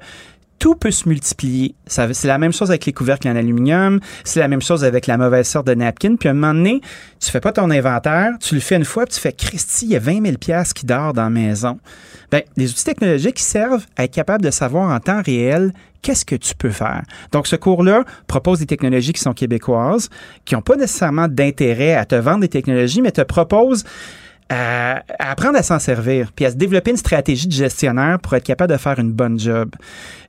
tout 0.58 0.74
peut 0.74 0.90
se 0.90 1.08
multiplier. 1.08 1.74
C'est 1.86 2.24
la 2.24 2.38
même 2.38 2.52
chose 2.52 2.70
avec 2.70 2.86
les 2.86 2.92
couvercles 2.92 3.28
en 3.28 3.36
aluminium, 3.36 4.00
c'est 4.24 4.40
la 4.40 4.48
même 4.48 4.62
chose 4.62 4.84
avec 4.84 5.06
la 5.06 5.16
mauvaise 5.16 5.46
sorte 5.46 5.66
de 5.66 5.74
napkin. 5.74 6.16
Puis 6.16 6.28
à 6.28 6.32
un 6.32 6.34
moment 6.34 6.54
donné, 6.54 6.80
tu 7.20 7.30
fais 7.30 7.40
pas 7.40 7.52
ton 7.52 7.70
inventaire, 7.70 8.32
tu 8.40 8.54
le 8.54 8.60
fais 8.60 8.76
une 8.76 8.84
fois, 8.84 9.04
puis 9.06 9.14
tu 9.14 9.20
fais 9.20 9.32
Christy, 9.32 9.86
il 9.86 9.92
y 9.92 9.96
a 9.96 10.00
20 10.00 10.24
000 10.24 10.38
pièces 10.38 10.72
qui 10.72 10.86
dort 10.86 11.12
dans 11.12 11.24
la 11.24 11.30
maison. 11.30 11.78
Ben, 12.30 12.42
les 12.56 12.70
outils 12.70 12.84
technologiques 12.84 13.38
servent 13.38 13.86
à 13.96 14.04
être 14.04 14.12
capable 14.12 14.44
de 14.44 14.50
savoir 14.50 14.94
en 14.94 15.00
temps 15.00 15.22
réel 15.22 15.72
qu'est-ce 16.02 16.24
que 16.24 16.36
tu 16.36 16.54
peux 16.54 16.70
faire. 16.70 17.02
Donc, 17.32 17.46
ce 17.46 17.56
cours-là 17.56 18.04
propose 18.26 18.58
des 18.58 18.66
technologies 18.66 19.12
qui 19.12 19.20
sont 19.20 19.32
québécoises, 19.32 20.10
qui 20.44 20.54
n'ont 20.54 20.62
pas 20.62 20.76
nécessairement 20.76 21.26
d'intérêt 21.28 21.94
à 21.94 22.04
te 22.04 22.14
vendre 22.14 22.40
des 22.40 22.48
technologies, 22.48 23.02
mais 23.02 23.12
te 23.12 23.22
propose 23.22 23.84
à, 24.50 25.02
à 25.18 25.30
apprendre 25.32 25.58
à 25.58 25.62
s'en 25.62 25.78
servir, 25.78 26.30
puis 26.34 26.44
à 26.46 26.50
se 26.50 26.56
développer 26.56 26.90
une 26.90 26.96
stratégie 26.96 27.46
de 27.46 27.52
gestionnaire 27.52 28.18
pour 28.20 28.34
être 28.34 28.44
capable 28.44 28.72
de 28.72 28.78
faire 28.78 28.98
une 28.98 29.12
bonne 29.12 29.38
job. 29.38 29.70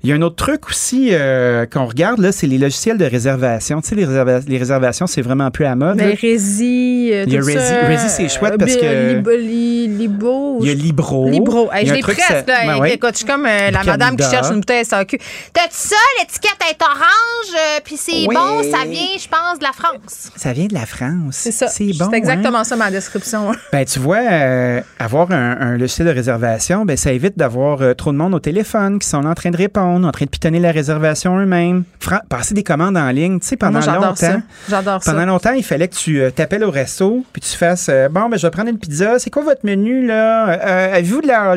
Il 0.04 0.10
y 0.10 0.14
a 0.14 0.16
un 0.16 0.22
autre 0.22 0.36
truc 0.38 0.70
aussi 0.70 1.10
euh, 1.12 1.66
qu'on 1.66 1.86
regarde, 1.86 2.20
là, 2.20 2.32
c'est 2.32 2.48
les 2.48 2.58
logiciels 2.58 2.98
de 2.98 3.04
réservation. 3.04 3.82
Tu 3.82 3.90
sais, 3.90 3.96
les, 3.96 4.06
réserva- 4.06 4.41
les 4.48 4.58
réservations, 4.58 5.08
c'est 5.08 5.22
vraiment 5.22 5.52
plus 5.52 5.66
à 5.66 5.76
mode. 5.76 5.98
Mais 5.98 6.12
là. 6.12 6.16
Rési, 6.22 7.10
euh, 7.14 7.26
Il 7.28 7.34
y 7.34 7.38
a 7.38 7.41
Rési, 7.41 8.08
c'est 8.10 8.30
chouette 8.30 8.54
euh, 8.54 8.58
parce 8.58 8.76
que- 8.78 9.16
Libo, 9.16 9.32
li- 9.32 9.88
Libo. 9.90 10.58
Il 10.62 10.68
y 10.68 10.72
a 10.72 10.74
Libro. 10.74 11.30
Libro. 11.30 11.70
Hey, 11.74 11.86
je 11.86 11.91
un 11.91 11.96
l'ai 11.96 12.02
presque, 12.02 12.22
ça- 12.22 12.36
là. 12.36 12.44
Ben 12.66 12.80
ouais. 12.80 12.94
Écoute, 12.94 13.10
je 13.14 13.18
suis 13.18 13.26
comme 13.26 13.46
euh, 13.46 13.72
la 13.72 13.84
madame 13.84 14.16
qui 14.16 14.30
cherche 14.30 14.48
une 14.50 14.60
bouteille 14.62 14.86
SAQ. 14.86 15.18
T'as-tu 15.54 15.68
ça? 15.76 15.96
L'étiquette 16.22 16.58
est 16.72 16.82
orange, 16.82 17.56
euh, 17.56 17.80
puis 17.84 17.98
c'est 17.98 18.26
Oui. 18.28 18.36
bon, 18.36 18.64
ça 18.64 18.86
vient, 18.86 19.18
je 19.18 19.28
pense, 19.28 19.60
de 19.60 19.64
la 19.66 19.72
France? 19.74 20.32
Ça 20.38 20.54
vient 20.54 20.68
de 20.68 20.74
la 20.74 20.86
France. 20.86 21.32
C'est 21.32 21.52
ça. 21.52 21.68
C'est 21.68 21.91
bon. 21.98 22.08
C'est 22.10 22.18
exactement 22.18 22.60
hein? 22.60 22.64
ça 22.64 22.78
ma 22.78 22.90
description. 22.90 23.52
Ben, 23.74 23.84
tu 23.86 24.00
vois, 24.00 24.09
euh, 24.18 24.81
avoir 24.98 25.31
un, 25.31 25.57
un 25.60 25.77
logiciel 25.77 26.07
de 26.07 26.14
réservation, 26.14 26.86
ben, 26.86 26.98
ça 26.98 27.11
évite 27.11 27.38
d'avoir 27.38 27.81
euh, 27.81 27.94
trop 27.94 28.11
de 28.11 28.18
monde 28.18 28.34
au 28.34 28.40
téléphone 28.40 28.99
qui 28.99 29.07
sont 29.07 29.26
en 29.26 29.34
train 29.34 29.52
de 29.52 29.57
répondre, 29.57 30.07
en 30.07 30.11
train 30.11 30.26
de 30.26 30.30
pitonner 30.30 30.60
la 30.60 30.72
réservation 30.72 31.38
eux-mêmes. 31.38 31.84
Passer 32.30 32.53
des 32.53 32.64
commandes 32.64 32.98
en 32.98 33.10
ligne, 33.10 33.40
tu 33.40 33.48
sais, 33.48 33.57
pendant 33.57 33.80
Moi, 33.80 33.95
longtemps. 33.95 34.41
J'adore 34.69 35.03
ça. 35.03 35.11
Pendant 35.11 35.26
longtemps, 35.26 35.53
il 35.53 35.64
fallait 35.64 35.88
que 35.88 35.95
tu 35.95 36.22
euh, 36.22 36.31
t'appelles 36.31 36.64
au 36.64 36.72
resto, 36.72 37.23
puis 37.34 37.41
tu 37.41 37.56
fasses 37.56 37.88
euh, 37.90 38.10
Bon, 38.10 38.30
ben, 38.30 38.38
je 38.38 38.48
vais 38.48 38.52
prendre 38.52 38.69
une 38.69 38.80
pizza. 38.80 39.19
C'est 39.19 39.30
quoi 39.30 39.44
votre 39.44 39.65
menu, 39.65 40.06
là? 40.06 40.45
Avez-vous 40.94 41.22
de 41.22 41.27
la? 41.27 41.56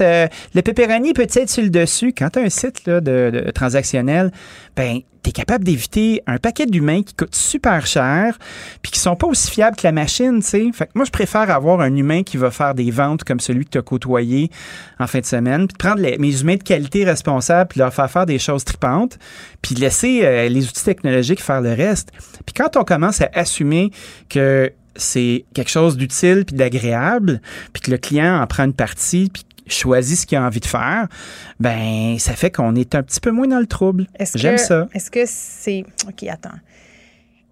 Euh, 0.00 0.26
le 0.54 0.62
pepperoni 0.62 1.12
peut 1.12 1.22
être 1.22 1.50
sur 1.50 1.62
le 1.62 1.70
dessus. 1.70 2.12
Quand 2.16 2.30
tu 2.30 2.38
as 2.38 2.42
un 2.42 2.48
site 2.48 2.86
là, 2.86 3.00
de, 3.00 3.30
de 3.30 3.50
transactionnel, 3.50 4.30
ben, 4.76 5.00
tu 5.22 5.30
es 5.30 5.32
capable 5.32 5.64
d'éviter 5.64 6.22
un 6.26 6.36
paquet 6.36 6.66
d'humains 6.66 7.02
qui 7.02 7.14
coûtent 7.14 7.34
super 7.34 7.86
cher, 7.86 8.38
puis 8.82 8.92
qui 8.92 8.98
sont 8.98 9.16
pas 9.16 9.26
aussi 9.26 9.50
fiables 9.50 9.76
que 9.76 9.84
la 9.86 9.92
machine, 9.92 10.40
tu 10.40 10.46
sais. 10.46 10.70
Fait 10.74 10.86
que 10.86 10.90
moi, 10.94 11.04
je 11.06 11.10
préfère 11.10 11.50
avoir 11.50 11.80
un 11.80 11.94
humain 11.96 12.22
qui 12.22 12.36
va 12.36 12.50
faire 12.50 12.74
des 12.74 12.90
ventes 12.90 13.24
comme 13.24 13.40
celui 13.40 13.64
que 13.64 13.70
tu 13.70 13.78
as 13.78 13.82
côtoyé 13.82 14.50
en 14.98 15.06
fin 15.06 15.20
de 15.20 15.24
semaine, 15.24 15.66
puis 15.66 15.76
prendre 15.78 16.00
les- 16.02 16.18
mes 16.18 16.40
humains 16.40 16.56
de 16.56 16.62
qualité 16.62 17.04
responsables, 17.04 17.68
puis 17.68 17.78
leur 17.78 17.94
faire 17.94 18.10
faire 18.10 18.26
des 18.26 18.38
choses 18.38 18.64
tripantes, 18.64 19.18
puis 19.62 19.74
laisser 19.76 20.20
euh, 20.24 20.48
les 20.48 20.66
outils 20.66 20.84
technologiques 20.84 21.42
faire 21.42 21.62
le 21.62 21.72
reste. 21.72 22.10
Puis 22.44 22.52
quand 22.54 22.76
on 22.76 22.84
commence 22.84 23.20
à 23.22 23.30
assumer 23.32 23.90
que 24.28 24.72
c'est 24.96 25.44
quelque 25.54 25.70
chose 25.70 25.96
d'utile 25.96 26.44
puis 26.44 26.54
d'agréable, 26.54 27.40
puis 27.72 27.82
que 27.82 27.90
le 27.90 27.96
client 27.96 28.40
en 28.40 28.46
prend 28.46 28.64
une 28.64 28.74
partie, 28.74 29.30
puis 29.32 29.42
choisit 29.66 30.18
ce 30.18 30.26
qu'il 30.26 30.38
a 30.38 30.42
envie 30.42 30.60
de 30.60 30.66
faire, 30.66 31.06
ben 31.60 32.18
ça 32.18 32.34
fait 32.34 32.50
qu'on 32.50 32.74
est 32.74 32.94
un 32.94 33.02
petit 33.02 33.20
peu 33.20 33.30
moins 33.30 33.46
dans 33.48 33.58
le 33.60 33.66
trouble. 33.66 34.06
Est-ce 34.18 34.36
J'aime 34.38 34.56
que- 34.56 34.60
ça. 34.60 34.86
Est-ce 34.94 35.10
que 35.10 35.24
c'est. 35.26 35.84
OK, 36.08 36.22
attends. 36.28 36.50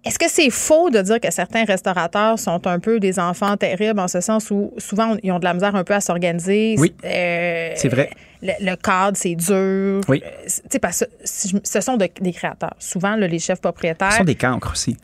Est-ce 0.05 0.19
que 0.19 0.29
c'est 0.29 0.49
faux 0.49 0.89
de 0.89 1.01
dire 1.01 1.21
que 1.21 1.31
certains 1.31 1.63
restaurateurs 1.63 2.37
sont 2.37 2.67
un 2.67 2.77
peu 2.79 2.99
des 2.99 3.19
enfants 3.19 3.55
terribles 3.55 4.01
en 4.01 4.09
ce 4.09 4.19
sens 4.19 4.51
où 4.51 4.73
souvent 4.77 5.15
ils 5.23 5.31
ont 5.31 5.39
de 5.39 5.45
la 5.45 5.53
misère 5.53 5.75
un 5.77 5.85
peu 5.85 5.93
à 5.93 6.01
s'organiser? 6.01 6.75
Oui. 6.77 6.93
Euh, 7.05 7.71
C'est 7.77 7.87
vrai. 7.87 8.09
Le, 8.41 8.51
le 8.59 8.75
cadre, 8.75 9.15
c'est 9.15 9.35
dur. 9.35 10.01
Oui. 10.09 10.21
Euh, 10.25 10.29
Tu 10.45 10.51
sais, 10.71 10.79
parce 10.79 11.05
que 11.05 11.05
ce 11.63 11.79
sont 11.79 11.95
de- 11.95 12.09
des 12.19 12.33
créateurs. 12.33 12.75
Souvent, 12.79 13.15
là, 13.15 13.27
les 13.29 13.39
chefs 13.39 13.61
propriétaires. 13.61 14.11
Ce 14.11 14.17
sont 14.17 14.23
des 14.25 14.35
cancres 14.35 14.73
aussi. 14.73 14.97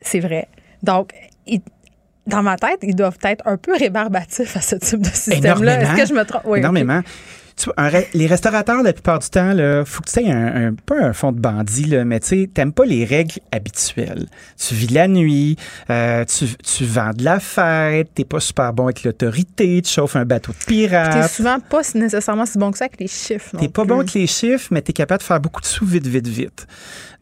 C'est 0.00 0.18
vrai. 0.18 0.48
Donc, 0.82 1.12
ils- 1.46 1.60
dans 2.30 2.42
ma 2.42 2.56
tête, 2.56 2.78
ils 2.82 2.96
doivent 2.96 3.18
être 3.22 3.46
un 3.46 3.56
peu 3.56 3.76
rébarbatifs 3.76 4.56
à 4.56 4.60
ce 4.60 4.76
type 4.76 5.02
de 5.02 5.08
système-là. 5.08 5.82
Est-ce 5.82 6.02
que 6.02 6.06
je 6.08 6.14
me 6.14 6.24
trompe? 6.24 6.42
Oui. 6.46 6.58
Énormément. 6.60 7.02
Tu 7.62 7.68
un 7.76 7.90
les 8.14 8.26
restaurateurs, 8.26 8.82
la 8.82 8.92
plupart 8.92 9.18
du 9.18 9.28
temps, 9.28 9.50
il 9.52 9.82
faut 9.84 10.00
que 10.02 10.10
tu 10.10 10.20
aies 10.20 10.30
un, 10.32 10.68
un 10.68 10.74
peu 10.86 11.02
un 11.02 11.12
fond 11.12 11.30
de 11.32 11.38
bandit, 11.40 11.84
là, 11.84 12.04
mais 12.04 12.18
tu 12.20 12.28
sais, 12.28 12.50
t'aimes 12.52 12.72
pas 12.72 12.84
les 12.86 13.04
règles 13.04 13.34
habituelles. 13.52 14.26
Tu 14.56 14.74
vis 14.74 14.86
la 14.88 15.08
nuit, 15.08 15.56
euh, 15.90 16.24
tu, 16.24 16.46
tu 16.56 16.84
vends 16.84 17.10
de 17.12 17.22
la 17.24 17.38
fête, 17.38 18.08
t'es 18.14 18.24
pas 18.24 18.40
super 18.40 18.72
bon 18.72 18.84
avec 18.84 19.04
l'autorité, 19.04 19.82
tu 19.82 19.90
chauffes 19.92 20.16
un 20.16 20.24
bateau 20.24 20.52
de 20.52 20.56
T'es 20.58 20.64
pirate. 20.88 21.30
souvent 21.30 21.58
pas 21.60 21.82
nécessairement 21.94 22.46
si 22.46 22.56
bon 22.56 22.70
que 22.70 22.78
ça 22.78 22.86
avec 22.86 22.98
les 23.00 23.08
chiffres. 23.08 23.56
T'es 23.58 23.68
pas 23.68 23.82
plus. 23.82 23.88
bon 23.88 23.96
avec 24.00 24.14
les 24.14 24.26
chiffres, 24.26 24.68
mais 24.70 24.80
t'es 24.80 24.92
capable 24.92 25.20
de 25.20 25.26
faire 25.26 25.40
beaucoup 25.40 25.60
de 25.60 25.66
sous 25.66 25.84
vite, 25.84 26.06
vite, 26.06 26.28
vite. 26.28 26.66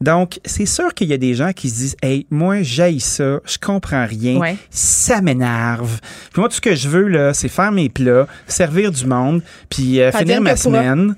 Donc, 0.01 0.39
c'est 0.45 0.67
sûr 0.67 0.95
qu'il 0.95 1.09
y 1.09 1.13
a 1.13 1.17
des 1.17 1.35
gens 1.35 1.51
qui 1.53 1.69
se 1.71 1.75
disent 1.75 1.97
Hey, 2.03 2.25
moi, 2.31 2.63
j'aille 2.63 3.01
ça, 3.01 3.41
je 3.45 3.59
comprends 3.61 4.07
rien, 4.07 4.37
Ouais. 4.39 4.57
ça 4.71 5.21
m'énerve. 5.21 5.99
Puis 6.33 6.41
moi, 6.41 6.49
tout 6.49 6.55
ce 6.55 6.61
que 6.61 6.77
je 6.77 6.89
veux, 6.89 7.09
là, 7.09 7.35
c'est 7.35 7.49
faire 7.49 7.73
mes 7.73 7.89
plats, 7.89 8.29
servir 8.47 8.93
du 8.93 9.07
monde, 9.07 9.43
puis 9.69 10.01
euh, 10.01 10.13
finir 10.13 10.28
Advienne 10.31 10.43
ma 10.43 10.57
semaine. 10.57 11.17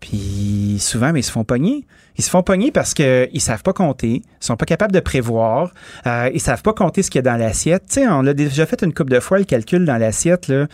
Puis 0.00 0.76
souvent, 0.80 1.12
mais 1.12 1.20
ils 1.20 1.24
se 1.24 1.32
font 1.32 1.44
pogner. 1.44 1.86
Ils 2.16 2.22
se 2.22 2.30
font 2.30 2.42
pogner 2.42 2.70
parce 2.70 2.94
qu'ils 2.94 3.40
savent 3.40 3.62
pas 3.62 3.72
compter, 3.72 4.22
ils 4.24 4.44
sont 4.44 4.56
pas 4.56 4.66
capables 4.66 4.92
de 4.92 5.00
prévoir, 5.00 5.72
euh, 6.06 6.30
ils 6.32 6.40
savent 6.40 6.62
pas 6.62 6.72
compter 6.72 7.02
ce 7.02 7.10
qu'il 7.10 7.18
y 7.18 7.26
a 7.26 7.30
dans 7.30 7.36
l'assiette. 7.36 7.86
Tu 7.88 7.94
sais, 7.94 8.06
on 8.08 8.24
a 8.26 8.34
déjà 8.34 8.66
fait 8.66 8.82
une 8.82 8.94
coupe 8.94 9.10
de 9.10 9.18
fois 9.18 9.38
le 9.38 9.44
calcul 9.44 9.84
dans 9.84 9.96
l'assiette, 9.96 10.46
là. 10.46 10.66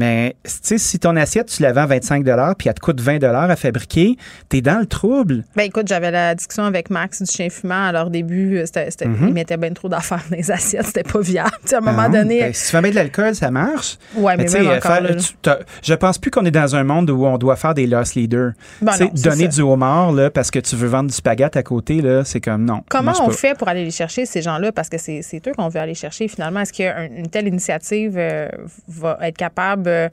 Mais, 0.00 0.34
tu 0.44 0.50
sais, 0.62 0.78
si 0.78 0.98
ton 0.98 1.14
assiette, 1.16 1.48
tu 1.48 1.62
la 1.62 1.72
vends 1.72 1.84
25 1.86 2.24
puis 2.56 2.68
elle 2.68 2.74
te 2.74 2.80
coûte 2.80 3.00
20 3.02 3.22
à 3.22 3.56
fabriquer, 3.56 4.16
t'es 4.48 4.62
dans 4.62 4.78
le 4.78 4.86
trouble. 4.86 5.44
Ben 5.56 5.64
écoute, 5.64 5.88
j'avais 5.88 6.10
la 6.10 6.34
discussion 6.34 6.64
avec 6.64 6.88
Max 6.88 7.20
du 7.22 7.30
chien 7.30 7.50
fumant. 7.50 7.88
À 7.88 7.92
leur 7.92 8.08
début, 8.08 8.56
euh, 8.56 8.66
c'était, 8.66 8.90
c'était- 8.90 9.06
Mhm. 9.06 9.28
ils 9.28 9.34
mettaient 9.34 9.56
bien 9.58 9.72
trop 9.74 9.88
d'affaires 9.90 10.22
dans 10.30 10.36
les 10.36 10.50
assiettes. 10.50 10.86
C'était 10.86 11.02
pas 11.02 11.20
viable. 11.20 11.50
Tu 11.68 11.74
à 11.74 11.78
un 11.78 11.80
moment 11.82 12.04
Ah, 12.06 12.08
donné. 12.08 12.40
ben, 12.40 12.54
si 12.54 12.64
tu 12.64 12.70
fais 12.70 12.80
bien 12.80 12.90
de 12.90 12.94
l'alcool, 12.96 13.34
ça 13.34 13.50
marche. 13.50 13.98
Ouais, 14.16 14.36
mais 14.38 14.44
tu 14.46 14.52
sais, 14.52 14.58
même 14.60 14.68
euh, 14.68 14.76
encore 14.78 14.92
faire- 14.92 15.02
là. 15.02 15.14
tu- 15.14 15.34
t'as- 15.42 15.58
je 15.82 15.94
pense 15.94 16.16
plus 16.18 16.30
qu'on 16.30 16.44
est 16.46 16.50
dans 16.50 16.74
un 16.74 16.84
monde 16.84 17.10
où 17.10 17.26
on 17.26 17.36
doit 17.36 17.56
faire 17.56 17.74
des 17.74 17.86
loss 17.86 18.14
leaders. 18.14 18.52
Ben 18.80 18.92
Tu 18.96 19.04
non, 19.04 19.10
donner 19.14 19.48
du 19.48 19.60
homard 19.60 20.12
là, 20.12 20.30
parce 20.30 20.50
que 20.50 20.58
tu 20.60 20.76
veux 20.76 20.88
vendre 20.88 21.10
du 21.10 21.14
spaghette 21.14 21.56
à 21.56 21.62
côté, 21.62 22.00
là, 22.00 22.24
c'est 22.24 22.40
comme 22.40 22.64
non. 22.64 22.82
Comment 22.88 23.12
on 23.22 23.30
fait 23.30 23.56
pour 23.58 23.68
aller 23.68 23.84
les 23.84 23.90
chercher, 23.90 24.24
ces 24.24 24.40
gens-là? 24.40 24.72
Parce 24.72 24.88
que 24.88 24.96
c'est 24.98 25.22
eux 25.46 25.52
qu'on 25.56 25.68
veut 25.68 25.80
aller 25.80 25.94
chercher 25.94 26.26
finalement. 26.28 26.60
Est-ce 26.60 26.72
qu'une 26.72 27.28
telle 27.28 27.48
initiative 27.48 28.14
euh, 28.16 28.48
va 28.88 29.18
être 29.22 29.36
capable 29.36 29.89
euh, 29.90 30.08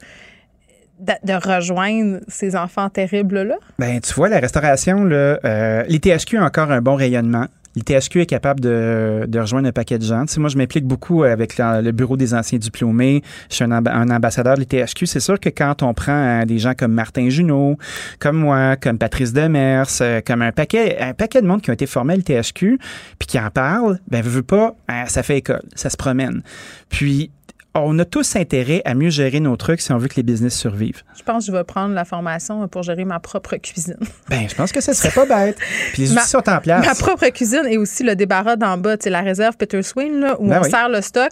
de, 1.00 1.32
rejoindre 1.32 2.20
ces 2.28 2.56
enfants 2.56 2.88
terribles-là? 2.88 3.56
Ben, 3.78 4.00
tu 4.00 4.12
vois, 4.14 4.28
la 4.28 4.40
restauration, 4.40 5.04
là, 5.04 5.38
euh, 5.44 5.84
ont 6.34 6.42
encore 6.42 6.70
un 6.70 6.80
bon 6.80 6.96
rayonnement. 6.96 7.46
Le 7.76 7.82
THQ 7.82 8.22
est 8.22 8.26
capable 8.26 8.58
de, 8.60 9.38
rejoindre 9.38 9.68
un 9.68 9.72
paquet 9.72 9.98
de 9.98 10.02
gens. 10.02 10.26
Tu 10.26 10.34
sais, 10.34 10.40
moi, 10.40 10.48
je 10.48 10.56
m'implique 10.56 10.84
beaucoup 10.84 11.22
avec 11.22 11.58
le 11.58 11.92
Bureau 11.92 12.16
des 12.16 12.34
anciens 12.34 12.58
diplômés. 12.58 13.22
Je 13.50 13.54
suis 13.54 13.64
un, 13.64 14.10
ambassadeur 14.10 14.56
de 14.56 14.60
l'ITHQ. 14.60 15.06
C'est 15.06 15.20
sûr 15.20 15.38
que 15.38 15.48
quand 15.48 15.82
on 15.84 15.94
prend 15.94 16.44
des 16.44 16.58
gens 16.58 16.74
comme 16.74 16.92
Martin 16.92 17.28
Junot, 17.28 17.78
comme 18.18 18.38
moi, 18.38 18.76
comme 18.76 18.98
Patrice 18.98 19.32
Demers, 19.32 19.86
comme 20.26 20.42
un 20.42 20.50
paquet, 20.50 20.98
un 20.98 21.14
paquet 21.14 21.40
de 21.40 21.46
monde 21.46 21.62
qui 21.62 21.70
ont 21.70 21.74
été 21.74 21.86
formés 21.86 22.14
à 22.14 22.16
l'ITHQ, 22.16 22.78
puis 23.18 23.26
qui 23.28 23.38
en 23.38 23.50
parlent, 23.50 24.00
ben, 24.08 24.22
veut 24.22 24.42
pas, 24.42 24.74
hein, 24.88 25.04
ça 25.06 25.22
fait 25.22 25.38
école, 25.38 25.62
ça 25.76 25.88
se 25.88 25.96
promène. 25.96 26.42
Puis, 26.88 27.30
on 27.84 27.98
a 27.98 28.04
tous 28.04 28.36
intérêt 28.36 28.82
à 28.84 28.94
mieux 28.94 29.10
gérer 29.10 29.40
nos 29.40 29.56
trucs 29.56 29.80
si 29.80 29.92
on 29.92 29.98
veut 29.98 30.08
que 30.08 30.16
les 30.16 30.22
business 30.22 30.56
survivent. 30.56 31.02
Je 31.16 31.22
pense 31.22 31.46
que 31.46 31.52
je 31.52 31.56
vais 31.56 31.64
prendre 31.64 31.94
la 31.94 32.04
formation 32.04 32.66
pour 32.68 32.82
gérer 32.82 33.04
ma 33.04 33.20
propre 33.20 33.56
cuisine. 33.56 33.96
Ben, 34.28 34.46
je 34.48 34.54
pense 34.54 34.72
que 34.72 34.80
ce 34.80 34.92
serait 34.92 35.10
pas 35.10 35.24
bête. 35.24 35.56
Puis 35.92 36.02
les 36.02 36.12
outils 36.12 36.28
sont 36.28 36.46
en 36.48 36.60
place. 36.60 36.86
Ma 36.86 36.94
propre 36.94 37.26
cuisine 37.28 37.64
et 37.68 37.78
aussi 37.78 38.02
le 38.02 38.14
débarras 38.14 38.56
d'en 38.56 38.76
bas, 38.76 38.96
la 39.06 39.20
réserve 39.22 39.56
Peter 39.56 39.82
Swain, 39.82 40.20
là, 40.20 40.36
où 40.38 40.48
ben 40.48 40.60
on 40.60 40.64
sert 40.64 40.88
le 40.88 41.00
stock. 41.00 41.30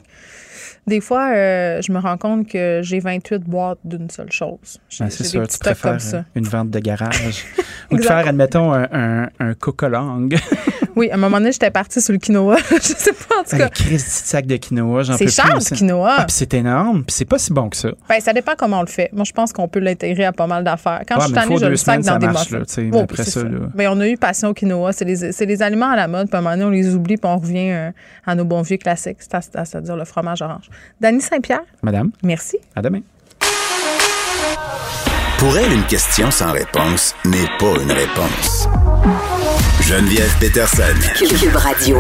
Des 0.87 1.01
fois, 1.01 1.31
euh, 1.35 1.83
je 1.83 1.91
me 1.91 1.99
rends 1.99 2.17
compte 2.17 2.49
que 2.49 2.81
j'ai 2.83 3.01
28 3.01 3.43
boîtes 3.43 3.81
d'une 3.85 4.09
seule 4.09 4.31
chose. 4.31 4.81
Ben, 5.01 5.11
c'est 5.11 5.25
sûr, 5.25 5.47
tu 5.49 5.59
préfères 5.59 5.99
une 6.37 6.47
vente 6.47 6.71
de 6.71 6.79
garage. 6.79 7.45
Ou 7.91 7.97
de 7.97 8.03
faire, 8.03 8.29
admettons, 8.29 8.73
un, 8.73 9.29
un, 9.41 9.55
oui, 10.97 11.11
à 11.11 11.15
un 11.15 11.19
moment 11.19 11.37
donné, 11.37 11.53
j'étais 11.53 11.71
partie 11.71 12.01
sur 12.01 12.13
le 12.15 12.19
quinoa. 12.19 12.57
je 12.71 12.81
sais 12.81 13.13
pas, 13.13 13.41
en 13.41 13.45
tout 13.45 13.57
cas. 13.59 13.69
Un 13.93 13.99
sac 13.99 14.47
de 14.47 14.57
quinoa, 14.57 15.03
j'en 15.03 15.17
C'est 15.19 15.29
cher, 15.29 15.55
le 15.55 15.77
quinoa. 15.77 16.17
Ah, 16.21 16.25
puis 16.25 16.35
c'est 16.35 16.55
énorme, 16.55 17.05
puis 17.05 17.15
c'est 17.15 17.27
pas 17.27 17.39
si 17.39 17.53
bon 17.53 17.69
que 17.69 17.77
ça. 17.77 17.91
Ben, 18.09 18.19
ça 18.19 18.33
dépend 18.33 18.53
comment 18.57 18.79
on 18.79 18.83
le 18.83 18.89
fait. 18.89 19.11
Moi, 19.13 19.25
je 19.25 19.33
pense 19.33 19.53
qu'on 19.53 19.69
peut 19.69 19.79
l'intégrer 19.79 20.25
à 20.25 20.33
pas 20.33 20.47
mal 20.47 20.65
d'affaires. 20.65 21.03
Quand 21.07 21.21
je 21.21 21.27
suis 21.27 21.35
tannée, 21.35 21.59
je 21.59 21.67
le 21.67 21.77
sac 21.77 22.01
dans 22.01 22.19
des 22.19 22.29
muffins. 22.29 22.63
Oh, 22.93 23.01
après 23.01 23.25
ça, 23.25 23.43
là. 23.43 23.69
Ben, 23.75 23.91
on 23.93 24.01
a 24.01 24.09
eu 24.09 24.17
passion 24.17 24.49
au 24.49 24.55
quinoa. 24.55 24.93
C'est 24.93 25.05
les, 25.05 25.31
les, 25.39 25.63
aliments 25.63 25.91
à 25.91 25.97
la 25.97 26.09
mode, 26.09 26.29
puis 26.29 26.37
à 26.37 26.39
un 26.39 26.43
moment 26.43 26.55
donné, 26.55 26.65
on 26.65 26.71
les 26.71 26.95
oublie, 26.95 27.19
puis 27.19 27.31
on 27.31 27.37
revient 27.37 27.73
euh, 27.73 27.91
à 28.27 28.35
nos 28.35 28.47
bons 28.47 28.63
vieux 28.63 28.79
classiques, 28.79 29.19
c'est-à-dire 29.21 29.97
le 29.97 30.05
fromage 30.07 30.41
orange. 30.41 30.71
Dany 31.01 31.21
Saint-Pierre. 31.21 31.65
Madame. 31.83 32.11
Merci. 32.23 32.57
À 32.75 32.81
demain. 32.81 33.01
Pour 35.39 35.59
elle, 35.59 35.73
une 35.73 35.85
question 35.85 36.31
sans 36.31 36.53
réponse 36.53 37.15
n'est 37.27 37.51
pas 37.59 37.75
une 37.83 37.93
réponse. 37.93 38.69
Geneviève 39.87 40.37
Peterson. 40.41 40.83
Cube 41.15 41.55
Radio 41.55 41.99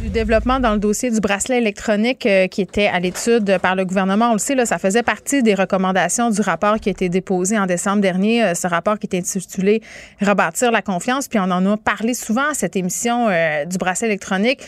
du 0.00 0.08
développement 0.10 0.60
dans 0.60 0.74
le 0.74 0.78
dossier 0.78 1.10
du 1.10 1.18
bracelet 1.18 1.58
électronique 1.58 2.24
euh, 2.26 2.46
qui 2.46 2.62
était 2.62 2.86
à 2.86 3.00
l'étude 3.00 3.58
par 3.60 3.74
le 3.74 3.84
gouvernement. 3.84 4.30
On 4.30 4.34
le 4.34 4.38
sait, 4.38 4.54
là, 4.54 4.64
ça 4.64 4.78
faisait 4.78 5.02
partie 5.02 5.42
des 5.42 5.54
recommandations 5.54 6.30
du 6.30 6.40
rapport 6.40 6.78
qui 6.78 6.88
a 6.88 6.92
été 6.92 7.08
déposé 7.08 7.58
en 7.58 7.66
décembre 7.66 8.00
dernier, 8.00 8.44
euh, 8.44 8.54
ce 8.54 8.68
rapport 8.68 9.00
qui 9.00 9.08
est 9.10 9.18
intitulé 9.18 9.82
Rebâtir 10.20 10.70
la 10.70 10.80
confiance. 10.80 11.26
Puis 11.26 11.40
on 11.40 11.50
en 11.50 11.66
a 11.66 11.76
parlé 11.76 12.14
souvent 12.14 12.48
à 12.48 12.54
cette 12.54 12.76
émission 12.76 13.26
euh, 13.28 13.64
du 13.64 13.78
bracelet 13.78 14.06
électronique 14.06 14.60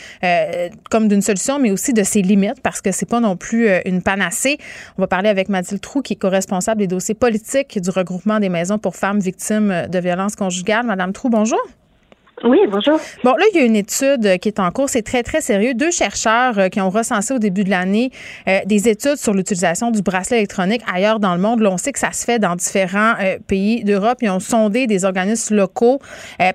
comme 0.89 1.07
d'une 1.07 1.21
solution, 1.21 1.57
mais 1.57 1.71
aussi 1.71 1.93
de 1.93 2.03
ses 2.03 2.21
limites 2.21 2.61
parce 2.61 2.81
que 2.81 2.91
c'est 2.91 3.09
pas 3.09 3.21
non 3.21 3.37
plus 3.37 3.69
une 3.85 4.01
panacée. 4.01 4.57
On 4.97 5.01
va 5.01 5.07
parler 5.07 5.29
avec 5.29 5.47
Mathilde 5.47 5.79
Trou, 5.79 6.01
qui 6.01 6.13
est 6.13 6.17
co-responsable 6.17 6.79
des 6.79 6.87
dossiers 6.87 7.15
politiques 7.15 7.79
du 7.79 7.89
regroupement 7.89 8.39
des 8.39 8.49
maisons 8.49 8.77
pour 8.77 8.97
femmes 8.97 9.19
victimes 9.19 9.87
de 9.89 9.99
violences 9.99 10.35
conjugales. 10.35 10.85
Madame 10.85 11.13
Trou, 11.13 11.29
bonjour. 11.29 11.61
Oui, 12.43 12.57
bonjour. 12.67 12.99
Bon, 13.23 13.35
là, 13.35 13.45
il 13.53 13.59
y 13.59 13.61
a 13.61 13.65
une 13.65 13.75
étude 13.75 14.39
qui 14.39 14.47
est 14.47 14.59
en 14.59 14.71
cours. 14.71 14.89
C'est 14.89 15.03
très, 15.03 15.21
très 15.21 15.41
sérieux. 15.41 15.75
Deux 15.75 15.91
chercheurs 15.91 16.57
euh, 16.57 16.69
qui 16.69 16.81
ont 16.81 16.89
recensé 16.89 17.35
au 17.35 17.37
début 17.37 17.63
de 17.63 17.69
l'année 17.69 18.09
euh, 18.47 18.59
des 18.65 18.89
études 18.89 19.17
sur 19.17 19.33
l'utilisation 19.33 19.91
du 19.91 20.01
bracelet 20.01 20.37
électronique 20.37 20.81
ailleurs 20.91 21.19
dans 21.19 21.35
le 21.35 21.41
monde. 21.41 21.59
Là, 21.59 21.69
on 21.69 21.77
sait 21.77 21.91
que 21.91 21.99
ça 21.99 22.11
se 22.11 22.25
fait 22.25 22.39
dans 22.39 22.55
différents 22.55 23.13
euh, 23.21 23.37
pays 23.45 23.83
d'Europe. 23.83 24.17
Ils 24.21 24.29
ont 24.31 24.39
sondé 24.39 24.87
des 24.87 25.05
organismes 25.05 25.55
locaux 25.55 25.99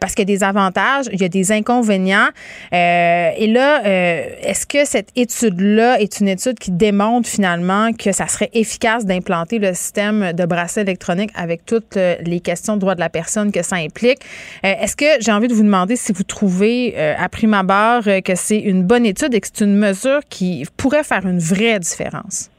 parce 0.00 0.14
qu'il 0.14 0.28
y 0.28 0.32
a 0.32 0.36
des 0.36 0.44
avantages, 0.44 1.06
il 1.12 1.20
y 1.20 1.24
a 1.24 1.28
des 1.28 1.52
inconvénients. 1.52 2.28
et 2.72 3.46
là, 3.46 3.82
est-ce 3.84 4.66
que 4.66 4.84
cette 4.84 5.10
étude-là 5.14 6.00
est 6.00 6.20
une 6.20 6.28
étude 6.28 6.58
qui 6.58 6.70
démontre 6.70 7.28
finalement 7.28 7.92
que 7.92 8.12
ça 8.12 8.26
serait 8.26 8.50
efficace 8.54 9.04
d'implanter 9.04 9.58
le 9.58 9.74
système 9.74 10.32
de 10.32 10.44
bracelet 10.44 10.82
électronique 10.82 11.30
avec 11.34 11.64
toutes 11.64 11.96
les 11.96 12.40
questions 12.40 12.74
de 12.74 12.80
droit 12.80 12.94
de 12.94 13.00
la 13.00 13.08
personne 13.08 13.52
que 13.52 13.62
ça 13.62 13.76
implique? 13.76 14.20
est-ce 14.62 14.96
que 14.96 15.20
j'ai 15.20 15.32
envie 15.32 15.48
de 15.48 15.54
vous 15.54 15.62
demander 15.62 15.75
si 15.96 16.12
vous 16.12 16.22
trouvez, 16.22 16.94
euh, 16.96 17.14
à 17.18 17.28
prime 17.28 17.54
abord, 17.54 18.02
euh, 18.06 18.20
que 18.20 18.34
c'est 18.34 18.58
une 18.58 18.82
bonne 18.82 19.06
étude 19.06 19.34
et 19.34 19.40
que 19.40 19.48
c'est 19.52 19.64
une 19.64 19.76
mesure 19.76 20.20
qui 20.28 20.66
pourrait 20.76 21.04
faire 21.04 21.26
une 21.26 21.38
vraie 21.38 21.78
différence. 21.78 22.50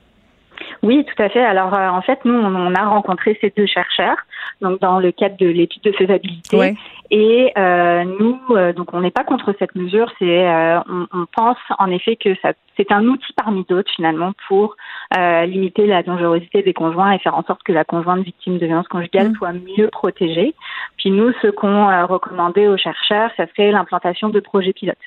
Oui, 0.83 1.05
tout 1.05 1.21
à 1.21 1.29
fait. 1.29 1.43
Alors, 1.43 1.73
euh, 1.73 1.89
en 1.89 2.01
fait, 2.01 2.19
nous, 2.25 2.33
on, 2.33 2.73
a 2.75 2.85
rencontré 2.85 3.37
ces 3.41 3.53
deux 3.55 3.65
chercheurs, 3.65 4.17
donc 4.61 4.79
dans 4.79 4.99
le 4.99 5.11
cadre 5.11 5.37
de 5.37 5.47
l'étude 5.47 5.83
de 5.83 5.91
faisabilité. 5.91 6.75
Et 7.09 7.53
euh, 7.57 8.03
nous, 8.19 8.39
euh, 8.51 8.73
donc, 8.73 8.93
on 8.93 9.01
n'est 9.01 9.11
pas 9.11 9.23
contre 9.23 9.53
cette 9.59 9.75
mesure. 9.75 10.11
C'est, 10.19 10.47
on, 10.89 11.07
on, 11.13 11.25
pense 11.35 11.57
en 11.79 11.89
effet 11.89 12.15
que 12.15 12.35
ça, 12.41 12.53
c'est 12.75 12.91
un 12.91 13.05
outil 13.05 13.33
parmi 13.35 13.63
d'autres 13.67 13.91
finalement 13.95 14.33
pour 14.47 14.75
limiter 15.15 15.87
la 15.87 16.03
dangerosité 16.03 16.61
des 16.63 16.73
conjoints 16.73 17.11
et 17.11 17.19
faire 17.19 17.35
en 17.35 17.43
sorte 17.43 17.63
que 17.63 17.71
la 17.71 17.85
conjointe 17.85 18.23
victime 18.23 18.57
de 18.57 18.65
violences 18.65 18.87
conjugales 18.89 19.29
mm. 19.29 19.35
soit 19.35 19.53
mieux 19.53 19.87
protégée. 19.89 20.53
Puis 20.97 21.11
nous, 21.11 21.31
ce 21.41 21.47
qu'on 21.47 21.87
recommandait 22.07 22.67
aux 22.67 22.77
chercheurs, 22.77 23.31
ça 23.37 23.45
serait 23.47 23.71
l'implantation 23.71 24.29
de 24.29 24.39
projets 24.39 24.73
pilotes 24.73 24.97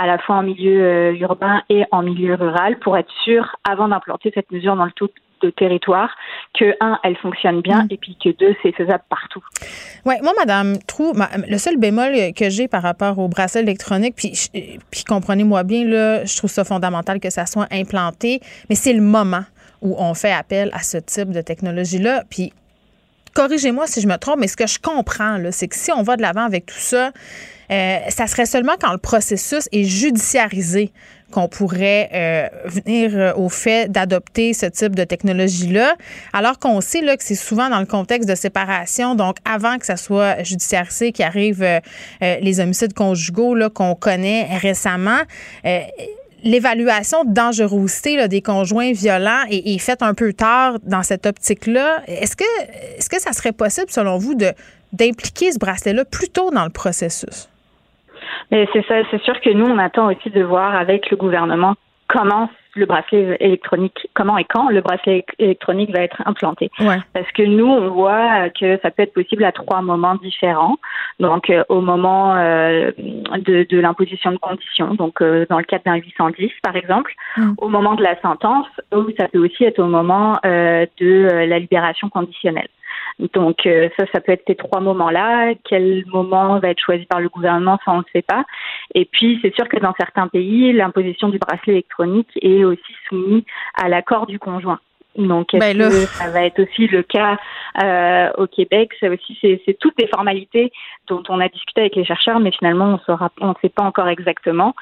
à 0.00 0.06
la 0.06 0.18
fois 0.18 0.36
en 0.36 0.42
milieu 0.42 0.82
euh, 0.82 1.14
urbain 1.16 1.62
et 1.68 1.84
en 1.90 2.02
milieu 2.02 2.34
rural 2.34 2.78
pour 2.78 2.96
être 2.96 3.10
sûr, 3.24 3.56
avant 3.68 3.88
d'implanter 3.88 4.30
cette 4.34 4.50
mesure 4.50 4.76
dans 4.76 4.84
le 4.84 4.92
tout 4.92 5.10
de 5.42 5.50
territoire, 5.50 6.14
que, 6.54 6.76
un, 6.80 6.98
elle 7.02 7.16
fonctionne 7.16 7.60
bien, 7.62 7.84
mm. 7.84 7.88
et 7.90 7.96
puis 7.96 8.16
que, 8.22 8.30
deux, 8.30 8.54
c'est 8.62 8.72
faisable 8.72 9.02
partout. 9.08 9.42
Oui, 10.06 10.14
moi, 10.22 10.32
Madame 10.38 10.78
Trou, 10.86 11.12
le 11.48 11.58
seul 11.58 11.76
bémol 11.78 12.12
que 12.36 12.48
j'ai 12.48 12.68
par 12.68 12.82
rapport 12.82 13.18
au 13.18 13.28
bracelet 13.28 13.62
électronique, 13.62 14.14
puis, 14.16 14.32
puis 14.90 15.04
comprenez-moi 15.04 15.64
bien, 15.64 15.84
là, 15.84 16.24
je 16.24 16.36
trouve 16.36 16.50
ça 16.50 16.64
fondamental 16.64 17.20
que 17.20 17.30
ça 17.30 17.46
soit 17.46 17.66
implanté, 17.72 18.40
mais 18.68 18.76
c'est 18.76 18.92
le 18.92 19.02
moment 19.02 19.44
où 19.82 19.96
on 19.98 20.14
fait 20.14 20.32
appel 20.32 20.70
à 20.72 20.78
ce 20.78 20.96
type 20.98 21.30
de 21.30 21.40
technologie-là. 21.40 22.22
Puis 22.30 22.52
corrigez-moi 23.34 23.86
si 23.86 24.00
je 24.00 24.06
me 24.06 24.16
trompe, 24.16 24.38
mais 24.38 24.46
ce 24.46 24.56
que 24.56 24.66
je 24.66 24.78
comprends, 24.78 25.38
c'est 25.50 25.68
que 25.68 25.76
si 25.76 25.90
on 25.92 26.02
va 26.02 26.16
de 26.16 26.22
l'avant 26.22 26.44
avec 26.44 26.66
tout 26.66 26.74
ça, 26.78 27.10
euh, 27.70 27.98
ça 28.08 28.26
serait 28.26 28.46
seulement 28.46 28.74
quand 28.80 28.92
le 28.92 28.98
processus 28.98 29.68
est 29.72 29.84
judiciarisé 29.84 30.92
qu'on 31.30 31.48
pourrait 31.48 32.10
euh, 32.12 32.48
venir 32.66 33.12
euh, 33.14 33.32
au 33.34 33.48
fait 33.48 33.90
d'adopter 33.90 34.52
ce 34.52 34.66
type 34.66 34.94
de 34.94 35.04
technologie-là, 35.04 35.94
alors 36.34 36.58
qu'on 36.58 36.82
sait 36.82 37.00
là, 37.00 37.16
que 37.16 37.24
c'est 37.24 37.34
souvent 37.34 37.70
dans 37.70 37.80
le 37.80 37.86
contexte 37.86 38.28
de 38.28 38.34
séparation, 38.34 39.14
donc 39.14 39.36
avant 39.46 39.78
que 39.78 39.86
ça 39.86 39.96
soit 39.96 40.42
judiciarisé, 40.42 41.12
qui 41.12 41.22
arrive 41.22 41.66
les 42.20 42.60
homicides 42.60 42.92
conjugaux 42.92 43.56
qu'on 43.70 43.94
connaît 43.94 44.48
récemment 44.58 45.20
l'évaluation 46.44 47.24
de 47.24 47.32
dangerosité 47.32 48.28
des 48.28 48.42
conjoints 48.42 48.92
violents 48.92 49.44
est, 49.48 49.74
est, 49.74 49.78
faite 49.78 50.02
un 50.02 50.14
peu 50.14 50.32
tard 50.32 50.78
dans 50.82 51.02
cette 51.02 51.26
optique-là. 51.26 52.02
Est-ce 52.06 52.36
que, 52.36 52.44
est-ce 52.98 53.08
que 53.08 53.20
ça 53.20 53.32
serait 53.32 53.52
possible, 53.52 53.90
selon 53.90 54.18
vous, 54.18 54.34
de, 54.34 54.52
d'impliquer 54.92 55.52
ce 55.52 55.58
bracelet-là 55.58 56.04
plus 56.04 56.28
tôt 56.28 56.50
dans 56.50 56.64
le 56.64 56.70
processus? 56.70 57.48
Mais 58.50 58.68
c'est 58.72 58.84
ça, 58.86 58.96
c'est 59.10 59.22
sûr 59.22 59.40
que 59.40 59.50
nous, 59.50 59.66
on 59.66 59.78
attend 59.78 60.10
aussi 60.10 60.30
de 60.30 60.42
voir 60.42 60.74
avec 60.74 61.10
le 61.10 61.16
gouvernement 61.16 61.74
comment 62.08 62.48
le 62.74 62.86
bracelet 62.86 63.36
électronique, 63.40 64.08
comment 64.14 64.38
et 64.38 64.44
quand 64.44 64.70
le 64.70 64.80
bracelet 64.80 65.24
électronique 65.38 65.90
va 65.94 66.02
être 66.02 66.22
implanté. 66.24 66.70
Parce 67.12 67.30
que 67.32 67.42
nous, 67.42 67.66
on 67.66 67.90
voit 67.90 68.48
que 68.50 68.78
ça 68.82 68.90
peut 68.90 69.02
être 69.02 69.12
possible 69.12 69.44
à 69.44 69.52
trois 69.52 69.82
moments 69.82 70.14
différents. 70.14 70.76
Donc, 71.20 71.50
euh, 71.50 71.64
au 71.68 71.80
moment 71.80 72.34
euh, 72.36 72.90
de, 72.98 73.66
de 73.68 73.78
l'imposition 73.78 74.32
de 74.32 74.38
conditions, 74.38 74.94
donc 74.94 75.20
euh, 75.20 75.44
dans 75.50 75.58
le 75.58 75.64
cadre 75.64 75.84
d'un 75.84 75.96
810 75.96 76.50
par 76.62 76.76
exemple, 76.76 77.12
mm. 77.36 77.52
au 77.58 77.68
moment 77.68 77.94
de 77.94 78.02
la 78.02 78.18
sentence, 78.22 78.66
ou 78.94 79.04
ça 79.18 79.28
peut 79.28 79.38
aussi 79.38 79.64
être 79.64 79.78
au 79.78 79.86
moment 79.86 80.38
de 80.42 81.44
la 81.46 81.58
libération 81.58 82.08
conditionnelle. 82.08 82.68
Donc 83.18 83.66
euh, 83.66 83.88
ça, 83.96 84.04
ça 84.12 84.20
peut 84.20 84.32
être 84.32 84.44
ces 84.46 84.54
trois 84.54 84.80
moments-là. 84.80 85.54
Quel 85.64 86.04
moment 86.06 86.58
va 86.58 86.70
être 86.70 86.80
choisi 86.80 87.04
par 87.06 87.20
le 87.20 87.28
gouvernement, 87.28 87.78
ça 87.84 87.92
on 87.92 87.98
ne 87.98 88.02
sait 88.12 88.22
pas. 88.22 88.44
Et 88.94 89.04
puis 89.04 89.38
c'est 89.42 89.54
sûr 89.54 89.68
que 89.68 89.78
dans 89.78 89.94
certains 89.98 90.28
pays, 90.28 90.72
l'imposition 90.72 91.28
du 91.28 91.38
bracelet 91.38 91.74
électronique 91.74 92.30
est 92.40 92.64
aussi 92.64 92.92
soumise 93.08 93.44
à 93.74 93.88
l'accord 93.88 94.26
du 94.26 94.38
conjoint. 94.38 94.80
Donc, 95.16 95.48
ben 95.52 95.78
ça 96.06 96.30
va 96.30 96.44
être 96.44 96.62
aussi 96.62 96.86
le 96.86 97.02
cas 97.02 97.36
euh, 97.82 98.30
au 98.38 98.46
Québec? 98.46 98.92
C'est 98.98 99.10
aussi, 99.10 99.38
c'est 99.42 99.78
toutes 99.78 99.96
des 99.98 100.06
formalités 100.06 100.72
dont 101.06 101.22
on 101.28 101.38
a 101.40 101.48
discuté 101.48 101.82
avec 101.82 101.96
les 101.96 102.04
chercheurs, 102.04 102.40
mais 102.40 102.50
finalement, 102.50 102.98
on 103.40 103.48
ne 103.48 103.54
sait 103.60 103.68
pas 103.68 103.82
encore 103.82 104.08
exactement. 104.08 104.74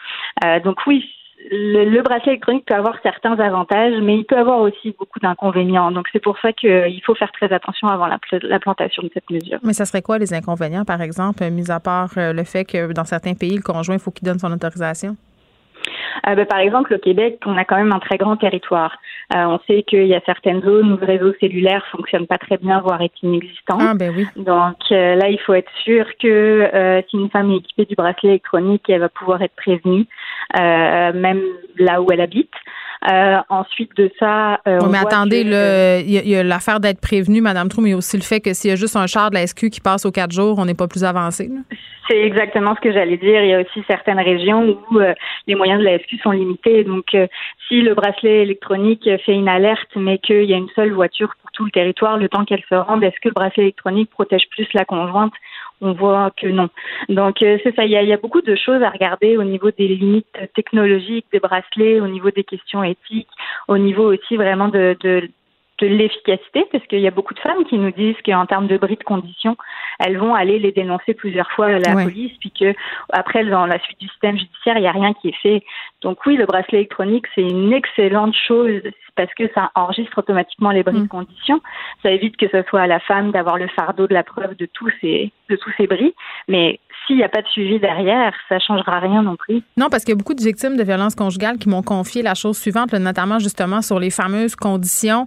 Euh, 0.45 0.61
donc 0.61 0.87
oui, 0.87 1.05
le, 1.51 2.03
bracelet 2.03 2.33
électronique 2.33 2.65
peut 2.67 2.75
avoir 2.75 2.97
certains 3.03 3.39
avantages, 3.39 3.95
mais 4.03 4.19
il 4.19 4.25
peut 4.25 4.37
avoir 4.37 4.61
aussi 4.61 4.95
beaucoup 4.99 5.19
d'inconvénients. 5.21 5.91
Donc 5.91 6.07
c'est 6.13 6.23
pour 6.23 6.39
ça 6.41 6.53
qu'il 6.53 7.01
faut 7.05 7.15
faire 7.15 7.33
très 7.33 7.53
attention 7.53 7.89
avant 7.89 8.07
l'implantation 8.07 9.03
de 9.03 9.11
cette 9.13 9.29
mesure. 9.31 9.59
Mais 9.63 9.73
ça 9.73 9.85
serait 9.85 10.03
quoi 10.03 10.19
les 10.19 10.35
inconvénients, 10.35 10.85
par 10.85 11.01
exemple, 11.01 11.49
mis 11.51 11.71
à 11.71 11.81
part 11.81 12.11
euh, 12.17 12.33
le 12.33 12.45
fait 12.45 12.65
que 12.65 12.93
dans 12.93 13.05
certains 13.05 13.35
pays, 13.35 13.57
le 13.57 13.63
conjoint, 13.63 13.95
il 13.95 14.01
faut 14.01 14.11
qu'il 14.11 14.27
donne 14.27 14.39
son 14.39 14.53
autorisation? 14.53 15.17
Euh, 16.29 16.35
ben, 16.35 16.47
par 16.47 16.59
exemple, 16.59 16.95
au 16.95 16.99
Québec, 16.99 17.41
on 17.47 17.57
a 17.57 17.65
quand 17.65 17.77
même 17.77 17.93
un 17.93 17.99
très 17.99 18.19
grand 18.19 18.37
territoire. 18.37 18.97
Euh, 19.35 19.45
on 19.45 19.61
sait 19.67 19.83
qu'il 19.83 20.07
y 20.07 20.15
a 20.15 20.21
certaines 20.27 20.63
zones 20.63 20.93
où 20.93 20.97
le 20.97 21.07
réseau 21.07 21.33
cellulaire 21.41 21.85
fonctionne 21.93 22.27
pas 22.27 22.39
très 22.39 22.57
bien, 22.57 22.81
voire 22.81 23.01
est 23.03 23.13
inexistant. 23.23 23.79
Ah, 23.81 23.95
ben 23.95 24.13
oui. 24.17 24.27
Donc 24.37 24.77
euh, 24.93 25.15
là, 25.15 25.29
il 25.29 25.39
faut 25.39 25.55
être 25.55 25.71
sûr 25.85 26.07
que 26.21 27.03
si 27.09 27.17
une 27.17 27.31
femme 27.31 27.51
est 27.53 27.57
équipée 27.57 27.85
du 27.87 27.95
bracelet 27.95 28.31
électronique, 28.31 28.89
elle 28.89 29.01
va 29.01 29.09
pouvoir 29.09 29.43
être 29.43 29.55
prévenue, 29.57 30.07
même 30.55 31.43
là 31.77 32.03
où 32.03 32.11
elle 32.11 32.21
habite. 32.21 32.53
Euh, 33.09 33.39
ensuite 33.49 33.97
de 33.97 34.11
ça, 34.19 34.61
euh, 34.69 34.79
mais 34.91 34.99
attendez, 34.99 35.41
il 35.41 36.29
y 36.29 36.37
a, 36.37 36.43
l'affaire 36.43 36.81
d'être 36.81 37.01
prévenu, 37.01 37.41
Madame 37.41 37.71
Trou, 37.71 37.81
mais 37.81 37.95
aussi 37.95 38.19
le 38.19 38.23
fait 38.23 38.41
que 38.41 38.53
s'il 38.53 38.69
y 38.69 38.73
a 38.75 38.77
juste 38.77 38.95
un 38.95 39.07
char 39.07 39.31
de 39.31 39.37
la 39.37 39.47
SQ 39.47 39.71
qui 39.71 39.81
passe 39.81 40.05
aux 40.05 40.11
quatre 40.11 40.33
jours, 40.33 40.59
on 40.59 40.67
n'est 40.67 40.75
pas 40.75 40.87
plus 40.87 41.03
avancé. 41.03 41.51
C'est 42.11 42.19
exactement 42.19 42.75
ce 42.75 42.81
que 42.81 42.93
j'allais 42.93 43.17
dire. 43.17 43.43
Il 43.43 43.49
y 43.49 43.55
a 43.55 43.61
aussi 43.63 43.83
certaines 43.89 44.21
régions 44.21 44.77
où 44.91 44.99
euh, 44.99 45.15
les 45.47 45.55
moyens 45.55 45.81
de 45.81 45.85
la 45.87 45.99
SQ 45.99 46.19
sont 46.23 46.33
limités. 46.33 46.85
Donc, 46.85 47.17
si 47.69 47.81
le 47.81 47.95
bracelet 47.95 48.43
électronique 48.43 49.09
fait 49.25 49.33
une 49.33 49.49
alerte, 49.49 49.89
mais 49.97 50.19
qu'il 50.19 50.45
y 50.45 50.53
a 50.53 50.59
une 50.59 50.69
seule 50.77 50.93
voiture 50.93 51.33
pour 51.41 51.51
tout 51.53 51.65
le 51.65 51.71
territoire, 51.71 52.19
le 52.19 52.29
temps 52.29 52.45
qu'elle 52.45 52.65
se 52.69 52.75
rende, 52.75 53.03
est-ce 53.03 53.19
que 53.23 53.29
le 53.29 53.35
bracelet 53.35 53.63
électronique 53.63 54.11
protège 54.11 54.47
plus 54.51 54.67
la 54.75 54.85
conjointe 54.85 55.33
on 55.81 55.93
voit 55.93 56.31
que 56.37 56.47
non. 56.47 56.69
Donc 57.09 57.43
euh, 57.43 57.59
c'est 57.63 57.75
ça, 57.75 57.85
il 57.85 57.91
y, 57.91 58.13
a, 58.13 58.17
beaucoup 58.17 58.43
de 58.43 58.55
choses 58.55 58.83
à 58.83 58.91
regarder 58.91 59.37
au 59.37 59.45
niveau 59.45 59.71
des 59.71 59.89
limites 59.89 60.27
technologiques 60.55 61.27
des 61.33 61.41
bracelets, 61.41 62.01
au 62.01 62.09
niveau 62.09 62.31
des 62.31 62.45
questions 62.45 62.83
éthiques, 62.83 63.29
au 63.69 63.79
niveau 63.79 64.13
aussi 64.13 64.37
vraiment 64.37 64.69
de, 64.69 64.97
de, 65.01 65.29
de 65.81 65.87
l'efficacité, 65.87 66.67
parce 66.71 66.87
qu'il 66.87 67.01
y 67.01 67.07
a 67.07 67.11
beaucoup 67.11 67.35
de 67.35 67.41
femmes 67.41 67.65
qui 67.65 67.79
nous 67.79 67.91
disent 67.91 68.17
qu'en 68.25 68.47
termes 68.47 68.67
de 68.67 68.77
bris 68.77 68.97
de 68.97 69.05
conditions, 69.05 69.57
elles 69.99 70.19
vont 70.19 70.35
aller 70.35 70.59
les 70.59 70.73
dénoncer 70.73 71.15
plusieurs 71.15 71.51
fois 71.53 71.67
à 71.67 71.79
la 71.79 71.93
police, 71.93 72.33
puis 72.41 72.51
que 72.51 72.75
après, 73.13 73.45
dans 73.45 73.67
la 73.67 73.79
suite 73.81 74.01
du 74.01 74.09
système 74.09 74.39
judiciaire, 74.39 74.77
il 74.77 74.83
n'y 74.83 74.89
a 74.89 74.93
rien 74.93 75.13
qui 75.15 75.29
est 75.29 75.41
fait. 75.43 75.63
Donc 76.03 76.25
oui, 76.27 76.37
le 76.37 76.47
bracelet 76.47 76.79
électronique, 76.79 77.27
c'est 77.35 77.43
une 77.43 77.73
excellente 77.73 78.35
chose 78.35 78.81
parce 79.17 79.33
que 79.35 79.51
ça 79.55 79.71
enregistre 79.75 80.19
automatiquement 80.19 80.71
les 80.71 80.83
bris 80.83 80.99
de 80.99 81.05
mm. 81.05 81.09
conditions. 81.09 81.61
Ça 82.03 82.11
évite 82.11 82.37
que 82.37 82.49
ce 82.49 82.63
soit 82.69 82.83
à 82.83 82.87
la 82.87 83.01
femme 83.01 83.33
d'avoir 83.33 83.59
le 83.59 83.69
fardeau 83.69 84.07
de 84.07 84.15
la 84.15 84.23
preuve 84.23 84.57
de 84.57 84.67
tous 84.67 84.91
ces, 85.01 85.31
de 85.49 85.57
tous 85.57 85.73
ces 85.77 85.87
bris. 85.87 86.15
Mais 86.49 86.81
s'il 87.11 87.17
n'y 87.17 87.25
a 87.25 87.29
pas 87.29 87.43
de 87.43 87.49
suivi 87.49 87.81
derrière, 87.81 88.33
ça 88.49 88.55
ne 88.55 88.61
changera 88.61 89.01
rien 89.01 89.23
non 89.23 89.35
plus. 89.35 89.63
Non, 89.77 89.89
parce 89.91 90.05
qu'il 90.05 90.13
y 90.13 90.17
a 90.17 90.17
beaucoup 90.17 90.35
de 90.35 90.43
victimes 90.43 90.77
de 90.77 90.85
violences 90.85 91.17
conjugales 91.17 91.59
qui 91.59 91.69
m'ont 91.69 91.83
confié 91.83 92.23
la 92.23 92.35
chose 92.35 92.57
suivante, 92.57 92.93
notamment 92.93 93.41
justement 93.41 93.83
sur 93.83 93.99
les 93.99 94.11
fameuses 94.11 94.55
conditions. 94.55 95.27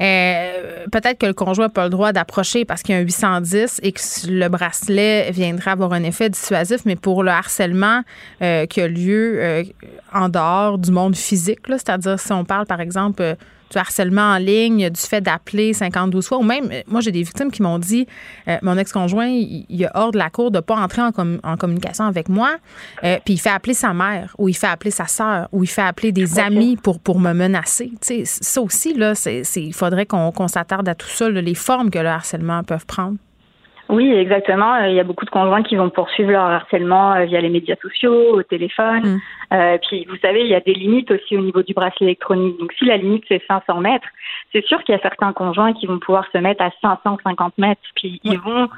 Euh, 0.00 0.86
peut-être 0.92 1.18
que 1.18 1.26
le 1.26 1.34
conjoint 1.34 1.66
n'a 1.66 1.70
pas 1.70 1.84
le 1.84 1.90
droit 1.90 2.12
d'approcher 2.12 2.64
parce 2.64 2.82
qu'il 2.82 2.94
y 2.94 2.98
a 2.98 3.00
un 3.00 3.04
810 3.04 3.80
et 3.82 3.90
que 3.90 4.00
le 4.28 4.48
bracelet 4.48 5.32
viendrait 5.32 5.72
avoir 5.72 5.92
un 5.92 6.04
effet 6.04 6.30
dissuasif, 6.30 6.82
mais 6.84 6.94
pour 6.94 7.24
le 7.24 7.30
harcèlement 7.30 8.02
euh, 8.40 8.66
qui 8.66 8.80
a 8.80 8.86
lieu 8.86 9.42
euh, 9.42 9.64
en 10.12 10.28
dehors 10.28 10.78
du 10.78 10.92
monde 10.92 11.16
physique, 11.16 11.60
c'est-à-dire 11.66 12.20
si 12.20 12.32
on 12.32 12.44
parle 12.44 12.66
par 12.66 12.80
exemple 12.80 13.36
du 13.74 13.78
harcèlement 13.80 14.34
en 14.34 14.38
ligne, 14.38 14.88
du 14.88 15.00
fait 15.00 15.20
d'appeler 15.20 15.72
52 15.72 16.20
fois, 16.22 16.38
ou 16.38 16.42
même, 16.42 16.70
moi, 16.86 17.00
j'ai 17.00 17.12
des 17.12 17.22
victimes 17.22 17.50
qui 17.50 17.62
m'ont 17.62 17.78
dit, 17.78 18.06
euh, 18.48 18.56
mon 18.62 18.78
ex-conjoint, 18.78 19.26
il, 19.26 19.66
il, 19.68 19.84
a 19.84 19.90
hors 19.94 20.12
de 20.12 20.18
la 20.18 20.30
cour 20.30 20.50
de 20.50 20.60
pas 20.60 20.76
entrer 20.76 21.02
en, 21.02 21.12
en 21.42 21.56
communication 21.56 22.04
avec 22.04 22.28
moi, 22.28 22.56
euh, 23.02 23.18
puis 23.24 23.34
il 23.34 23.38
fait 23.38 23.50
appeler 23.50 23.74
sa 23.74 23.92
mère, 23.92 24.34
ou 24.38 24.48
il 24.48 24.54
fait 24.56 24.68
appeler 24.68 24.90
sa 24.90 25.06
sœur, 25.06 25.48
ou 25.52 25.64
il 25.64 25.68
fait 25.68 25.82
appeler 25.82 26.12
des 26.12 26.38
amis 26.38 26.76
pour, 26.76 27.00
pour 27.00 27.18
me 27.18 27.32
menacer. 27.32 27.90
Tu 28.00 28.24
sais, 28.24 28.42
ça 28.42 28.60
aussi, 28.60 28.94
là, 28.94 29.14
il 29.56 29.74
faudrait 29.74 30.06
qu'on, 30.06 30.48
s'attarde 30.48 30.88
à 30.88 30.94
tout 30.94 31.08
ça, 31.08 31.28
les 31.28 31.54
formes 31.54 31.90
que 31.90 31.98
le 31.98 32.08
harcèlement 32.08 32.62
peut 32.62 32.76
prendre. 32.86 33.16
Oui, 33.88 34.12
exactement. 34.12 34.74
Euh, 34.74 34.88
il 34.88 34.94
y 34.94 35.00
a 35.00 35.04
beaucoup 35.04 35.24
de 35.24 35.30
conjoints 35.30 35.62
qui 35.62 35.76
vont 35.76 35.90
poursuivre 35.90 36.30
leur 36.30 36.44
harcèlement 36.44 37.12
euh, 37.12 37.24
via 37.24 37.40
les 37.40 37.50
médias 37.50 37.76
sociaux, 37.80 38.34
au 38.34 38.42
téléphone. 38.42 39.02
Mm. 39.02 39.20
Euh, 39.52 39.78
puis, 39.86 40.06
vous 40.08 40.16
savez, 40.16 40.40
il 40.40 40.48
y 40.48 40.54
a 40.54 40.60
des 40.60 40.74
limites 40.74 41.10
aussi 41.10 41.36
au 41.36 41.42
niveau 41.42 41.62
du 41.62 41.74
bracelet 41.74 42.06
électronique. 42.06 42.58
Donc, 42.58 42.72
si 42.78 42.86
la 42.86 42.96
limite 42.96 43.24
c'est 43.28 43.42
500 43.46 43.80
mètres, 43.80 44.08
c'est 44.52 44.64
sûr 44.64 44.82
qu'il 44.84 44.94
y 44.94 44.98
a 44.98 45.02
certains 45.02 45.32
conjoints 45.32 45.74
qui 45.74 45.86
vont 45.86 45.98
pouvoir 45.98 46.26
se 46.32 46.38
mettre 46.38 46.62
à 46.62 46.70
550 46.80 47.58
mètres, 47.58 47.82
puis 47.94 48.20
ils 48.24 48.38
vont 48.38 48.68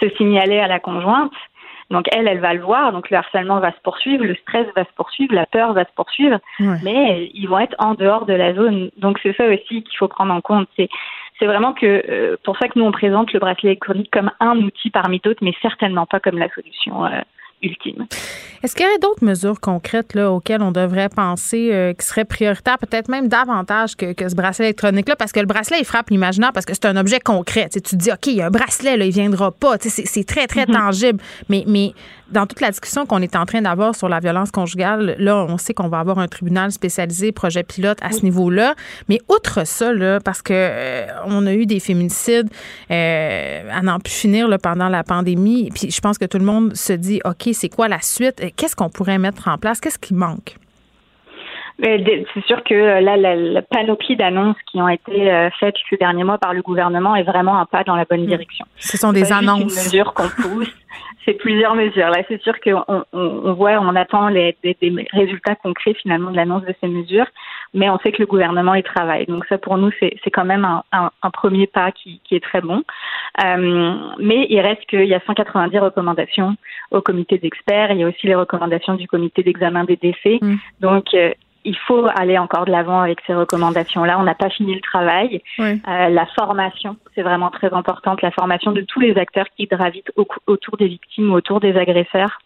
se 0.00 0.08
signaler 0.16 0.58
à 0.58 0.68
la 0.68 0.80
conjointe. 0.80 1.32
Donc 1.90 2.06
elle, 2.12 2.26
elle 2.26 2.40
va 2.40 2.54
le 2.54 2.62
voir, 2.62 2.92
donc 2.92 3.10
le 3.10 3.16
harcèlement 3.16 3.60
va 3.60 3.70
se 3.70 3.80
poursuivre, 3.82 4.24
le 4.24 4.34
stress 4.36 4.66
va 4.74 4.84
se 4.84 4.92
poursuivre, 4.96 5.34
la 5.34 5.46
peur 5.46 5.74
va 5.74 5.84
se 5.84 5.92
poursuivre, 5.94 6.38
mais 6.82 7.30
ils 7.34 7.46
vont 7.46 7.58
être 7.58 7.76
en 7.78 7.94
dehors 7.94 8.24
de 8.24 8.32
la 8.32 8.54
zone. 8.54 8.90
Donc 8.96 9.18
c'est 9.22 9.36
ça 9.36 9.46
aussi 9.46 9.82
qu'il 9.82 9.96
faut 9.98 10.08
prendre 10.08 10.32
en 10.32 10.40
compte. 10.40 10.66
C'est 10.76 10.88
c'est 11.38 11.46
vraiment 11.46 11.72
que 11.72 11.86
euh, 12.08 12.36
pour 12.44 12.56
ça 12.58 12.68
que 12.68 12.78
nous 12.78 12.84
on 12.84 12.92
présente 12.92 13.32
le 13.32 13.40
bracelet 13.40 13.70
électronique 13.70 14.10
comme 14.10 14.30
un 14.40 14.56
outil 14.58 14.90
parmi 14.90 15.20
d'autres, 15.20 15.42
mais 15.42 15.54
certainement 15.60 16.06
pas 16.06 16.20
comme 16.20 16.38
la 16.38 16.48
solution 16.50 17.04
euh, 17.06 17.20
ultime. 17.64 18.06
Est-ce 18.62 18.74
qu'il 18.74 18.86
y 18.86 18.88
a 18.88 18.98
d'autres 18.98 19.24
mesures 19.24 19.60
concrètes 19.60 20.14
là, 20.14 20.30
auxquelles 20.30 20.62
on 20.62 20.72
devrait 20.72 21.10
penser 21.10 21.68
euh, 21.72 21.92
qui 21.92 22.06
seraient 22.06 22.24
prioritaires, 22.24 22.78
peut-être 22.78 23.08
même 23.08 23.28
davantage 23.28 23.94
que, 23.94 24.14
ce 24.16 24.34
bracelet 24.34 24.66
électronique-là? 24.68 25.16
Parce 25.16 25.32
que 25.32 25.40
le 25.40 25.46
bracelet, 25.46 25.80
il 25.80 25.84
frappe 25.84 26.08
l'imaginaire 26.08 26.52
parce 26.54 26.64
que 26.64 26.72
c'est 26.72 26.86
un 26.86 26.96
objet 26.96 27.20
concret. 27.20 27.68
tu 27.70 27.82
te 27.82 27.96
dis, 27.96 28.10
OK, 28.10 28.26
il 28.28 28.36
y 28.36 28.40
a 28.40 28.46
un 28.46 28.50
bracelet, 28.50 28.96
là, 28.96 29.04
il 29.04 29.12
viendra 29.12 29.50
pas. 29.50 29.76
C'est 29.80 30.24
très, 30.24 30.46
très 30.46 30.64
mm-hmm. 30.64 30.72
tangible. 30.72 31.22
Mais, 31.50 31.64
mais 31.66 31.92
dans 32.30 32.46
toute 32.46 32.60
la 32.60 32.70
discussion 32.70 33.06
qu'on 33.06 33.22
est 33.22 33.36
en 33.36 33.44
train 33.46 33.62
d'avoir 33.62 33.94
sur 33.94 34.08
la 34.08 34.18
violence 34.18 34.50
conjugale, 34.50 35.14
là, 35.18 35.44
on 35.48 35.58
sait 35.58 35.74
qu'on 35.74 35.88
va 35.88 36.00
avoir 36.00 36.18
un 36.18 36.28
tribunal 36.28 36.72
spécialisé, 36.72 37.32
projet 37.32 37.62
pilote 37.62 37.98
à 38.02 38.12
ce 38.12 38.22
niveau-là. 38.22 38.74
Mais 39.08 39.20
outre 39.28 39.66
ça, 39.66 39.92
là, 39.92 40.20
parce 40.20 40.42
que 40.42 40.52
euh, 40.54 41.06
on 41.26 41.46
a 41.46 41.52
eu 41.52 41.66
des 41.66 41.80
féminicides 41.80 42.48
euh, 42.90 43.70
à 43.70 43.82
n'en 43.82 44.00
plus 44.00 44.12
finir 44.12 44.48
là, 44.48 44.58
pendant 44.58 44.88
la 44.88 45.04
pandémie, 45.04 45.70
puis 45.74 45.90
je 45.90 46.00
pense 46.00 46.18
que 46.18 46.24
tout 46.24 46.38
le 46.38 46.44
monde 46.44 46.74
se 46.74 46.92
dit, 46.92 47.20
OK, 47.24 47.50
c'est 47.54 47.68
quoi 47.68 47.88
la 47.88 48.00
suite? 48.00 48.54
Qu'est-ce 48.56 48.76
qu'on 48.76 48.90
pourrait 48.90 49.18
mettre 49.18 49.48
en 49.48 49.58
place? 49.58 49.80
Qu'est-ce 49.80 49.98
qui 49.98 50.14
manque? 50.14 50.56
C'est 51.82 52.44
sûr 52.46 52.62
que 52.62 52.74
euh, 52.74 53.00
là, 53.00 53.16
la, 53.16 53.62
panoplie 53.62 54.14
d'annonces 54.14 54.56
qui 54.70 54.80
ont 54.80 54.88
été 54.88 55.50
faites 55.58 55.74
ces 55.90 55.96
derniers 55.96 56.22
mois 56.22 56.38
par 56.38 56.54
le 56.54 56.62
gouvernement 56.62 57.16
est 57.16 57.24
vraiment 57.24 57.58
un 57.58 57.66
pas 57.66 57.82
dans 57.82 57.96
la 57.96 58.04
bonne 58.04 58.22
mm. 58.22 58.28
direction. 58.28 58.64
Ce 58.76 58.96
sont 58.96 59.12
des 59.12 59.32
annonces. 59.32 59.62
Une 59.62 59.84
mesure 59.84 60.14
qu'on 60.14 60.28
pousse. 60.28 60.72
c'est 61.24 61.34
plusieurs 61.34 61.74
mesures. 61.74 62.08
Là, 62.08 62.22
c'est 62.28 62.40
sûr 62.42 62.54
qu'on 62.60 63.04
on, 63.12 63.52
voit, 63.54 63.78
on 63.80 63.94
attend 63.96 64.28
les, 64.28 64.56
des, 64.62 65.06
résultats 65.12 65.54
concrets 65.56 65.94
finalement 65.94 66.30
de 66.30 66.36
l'annonce 66.36 66.64
de 66.64 66.74
ces 66.80 66.88
mesures, 66.88 67.26
mais 67.74 67.90
on 67.90 67.98
sait 67.98 68.12
que 68.12 68.22
le 68.22 68.26
gouvernement 68.26 68.74
y 68.74 68.82
travaille. 68.82 69.26
Donc 69.26 69.44
ça, 69.46 69.58
pour 69.58 69.76
nous, 69.76 69.90
c'est 70.00 70.30
quand 70.30 70.44
même 70.44 70.64
un, 70.64 70.82
un, 70.92 71.30
premier 71.30 71.66
pas 71.66 71.90
qui, 71.90 72.20
qui, 72.24 72.36
est 72.36 72.42
très 72.42 72.60
bon. 72.60 72.82
Euh, 73.44 73.94
mais 74.18 74.46
il 74.48 74.60
reste 74.60 74.86
qu'il 74.86 75.06
y 75.06 75.14
a 75.14 75.20
190 75.26 75.78
recommandations 75.80 76.56
au 76.92 77.00
comité 77.02 77.38
d'experts. 77.38 77.90
Il 77.90 77.98
y 77.98 78.04
a 78.04 78.08
aussi 78.08 78.26
les 78.26 78.36
recommandations 78.36 78.94
du 78.94 79.08
comité 79.08 79.42
d'examen 79.42 79.84
des 79.84 79.96
décès. 79.96 80.38
Mmh. 80.40 80.54
Donc 80.80 81.12
euh, 81.14 81.32
il 81.64 81.76
faut 81.76 82.06
aller 82.14 82.38
encore 82.38 82.66
de 82.66 82.70
l'avant 82.70 83.00
avec 83.00 83.18
ces 83.26 83.34
recommandations-là. 83.34 84.18
On 84.18 84.22
n'a 84.22 84.34
pas 84.34 84.50
fini 84.50 84.74
le 84.74 84.80
travail. 84.80 85.42
Euh, 85.58 85.74
la 85.86 86.26
formation, 86.26 86.96
c'est 87.14 87.22
vraiment 87.22 87.50
très 87.50 87.72
importante. 87.72 88.22
La 88.22 88.30
formation 88.30 88.72
de 88.72 88.82
tous 88.82 89.00
les 89.00 89.16
acteurs 89.16 89.46
qui 89.56 89.66
gravitent 89.66 90.12
autour 90.46 90.76
des 90.76 90.88
victimes 90.88 91.32
ou 91.32 91.34
autour 91.34 91.60
des 91.60 91.76
agresseurs. 91.76 92.38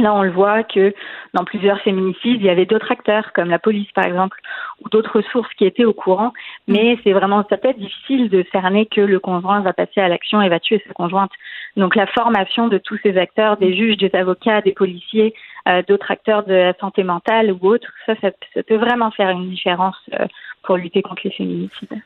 Là, 0.00 0.14
on 0.14 0.22
le 0.22 0.30
voit 0.30 0.62
que 0.62 0.94
dans 1.34 1.44
plusieurs 1.44 1.80
féminicides, 1.80 2.40
il 2.40 2.44
y 2.44 2.48
avait 2.48 2.64
d'autres 2.64 2.90
acteurs, 2.90 3.32
comme 3.34 3.50
la 3.50 3.58
police 3.58 3.90
par 3.92 4.06
exemple, 4.06 4.38
ou 4.82 4.88
d'autres 4.88 5.20
sources 5.32 5.52
qui 5.54 5.66
étaient 5.66 5.84
au 5.84 5.92
courant, 5.92 6.32
mais 6.66 6.98
c'est 7.04 7.12
vraiment 7.12 7.44
ça 7.50 7.58
peut 7.58 7.68
être 7.68 7.78
difficile 7.78 8.30
de 8.30 8.44
cerner 8.50 8.86
que 8.86 9.00
le 9.00 9.20
conjoint 9.20 9.60
va 9.60 9.72
passer 9.72 10.00
à 10.00 10.08
l'action 10.08 10.40
et 10.40 10.48
va 10.48 10.58
tuer 10.58 10.82
sa 10.86 10.94
conjointe. 10.94 11.32
Donc 11.76 11.96
la 11.96 12.06
formation 12.06 12.68
de 12.68 12.78
tous 12.78 12.98
ces 13.02 13.16
acteurs, 13.18 13.58
des 13.58 13.76
juges, 13.76 13.98
des 13.98 14.10
avocats, 14.14 14.62
des 14.62 14.72
policiers, 14.72 15.34
euh, 15.68 15.82
d'autres 15.86 16.10
acteurs 16.10 16.44
de 16.44 16.54
la 16.54 16.74
santé 16.74 17.04
mentale 17.04 17.52
ou 17.52 17.66
autres, 17.68 17.92
ça, 18.06 18.14
ça, 18.20 18.30
peut 18.62 18.76
vraiment 18.76 19.10
faire 19.10 19.28
une 19.30 19.50
différence 19.50 19.96
euh, 20.18 20.26
pour 20.62 20.76
lutter 20.76 21.02
contre 21.02 21.22
les 21.24 21.30
féminicides. 21.30 22.02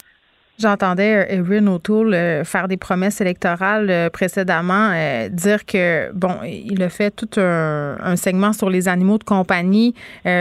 J'entendais 0.56 1.26
euh, 1.28 1.40
Erin 1.40 1.66
O'Toole 1.66 2.14
euh, 2.14 2.44
faire 2.44 2.68
des 2.68 2.76
promesses 2.76 3.20
électorales 3.20 3.90
euh, 3.90 4.08
précédemment, 4.08 4.92
dire 5.30 5.66
que, 5.66 6.12
bon, 6.12 6.36
il 6.44 6.80
a 6.82 6.88
fait 6.88 7.10
tout 7.10 7.40
un, 7.40 8.14
segment 8.16 8.52
sur 8.52 8.70
les 8.70 8.86
animaux 8.86 9.18
de 9.18 9.24
compagnie, 9.24 9.94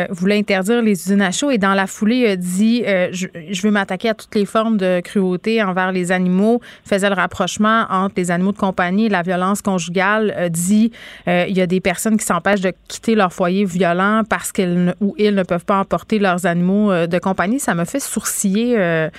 voulait 0.10 0.38
interdire 0.38 0.82
les 0.82 0.92
usines 0.92 1.22
à 1.22 1.32
chaud 1.32 1.50
et 1.50 1.58
dans 1.58 1.74
la 1.74 1.88
foulée, 1.88 2.18
il 2.18 2.26
a 2.28 2.36
dit 2.36 2.84
je, 3.12 3.62
veux 3.62 3.72
m'attaquer 3.72 4.10
à 4.10 4.14
toutes 4.14 4.36
les 4.36 4.46
formes 4.46 4.78
de 4.78 5.00
cruauté 5.00 5.64
envers 5.64 5.92
les 5.92 6.12
animaux, 6.12 6.62
faisait 6.86 7.10
le 7.10 7.16
rapprochement 7.16 7.86
entre 7.90 8.16
les 8.18 8.32
animaux 8.32 8.52
de 8.52 8.58
compagnie 8.58 9.08
et 9.08 9.10
la 9.10 9.22
violence 9.22 9.62
conjugale, 9.62 10.50
dit 10.52 10.92
il 11.28 11.58
y 11.58 11.62
a 11.62 11.68
des 11.68 11.82
personnes 11.82 12.18
qui 12.18 12.26
s'empêchent 12.26 12.62
de 12.62 12.74
quitter 12.88 13.16
leur 13.16 13.34
foyer 13.34 13.66
violent 13.66 14.24
parce 14.30 14.52
qu'elles 14.52 14.96
ou 15.02 15.16
ils 15.18 15.34
ne 15.34 15.44
peuvent 15.44 15.66
pas 15.66 15.80
emporter 15.80 16.20
leurs 16.20 16.46
animaux 16.46 17.08
de 17.08 17.20
compagnie. 17.20 17.60
Ça 17.60 17.74
me 17.74 17.86
fait 17.86 18.00
sourciller 18.00 19.10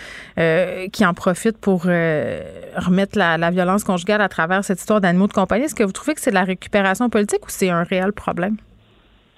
qui 0.92 1.04
en 1.06 1.14
profitent 1.14 1.60
pour 1.60 1.84
euh, 1.86 2.40
remettre 2.76 3.18
la, 3.18 3.50
violence 3.50 3.84
conjugale 3.84 4.20
à 4.20 4.28
travers 4.28 4.64
cette 4.64 4.78
histoire 4.78 5.00
d'animaux 5.00 5.26
de 5.26 5.32
compagnie. 5.32 5.64
Est-ce 5.64 5.74
que 5.74 5.84
vous 5.84 5.92
trouvez 5.92 6.14
que 6.14 6.20
c'est 6.20 6.30
de 6.30 6.34
la 6.34 6.44
récupération 6.44 7.08
politique 7.08 7.44
ou 7.44 7.48
c'est 7.50 7.70
un 7.70 7.82
réel 7.82 8.12
problème? 8.12 8.56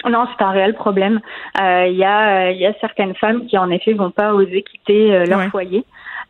Non, 0.08 0.26
c'est 0.36 0.44
un 0.44 0.50
réel 0.50 0.74
problème. 0.74 1.20
Il 1.58 1.96
y, 1.96 2.04
a, 2.04 2.52
y 2.52 2.66
a 2.66 2.72
certaines 2.80 3.14
femmes 3.16 3.46
qui, 3.46 3.58
en 3.58 3.70
effet, 3.70 3.92
vont 3.94 4.10
pas 4.10 4.34
oser 4.34 4.62
quitter 4.62 5.24
leur 5.26 5.42
foyer. 5.46 5.84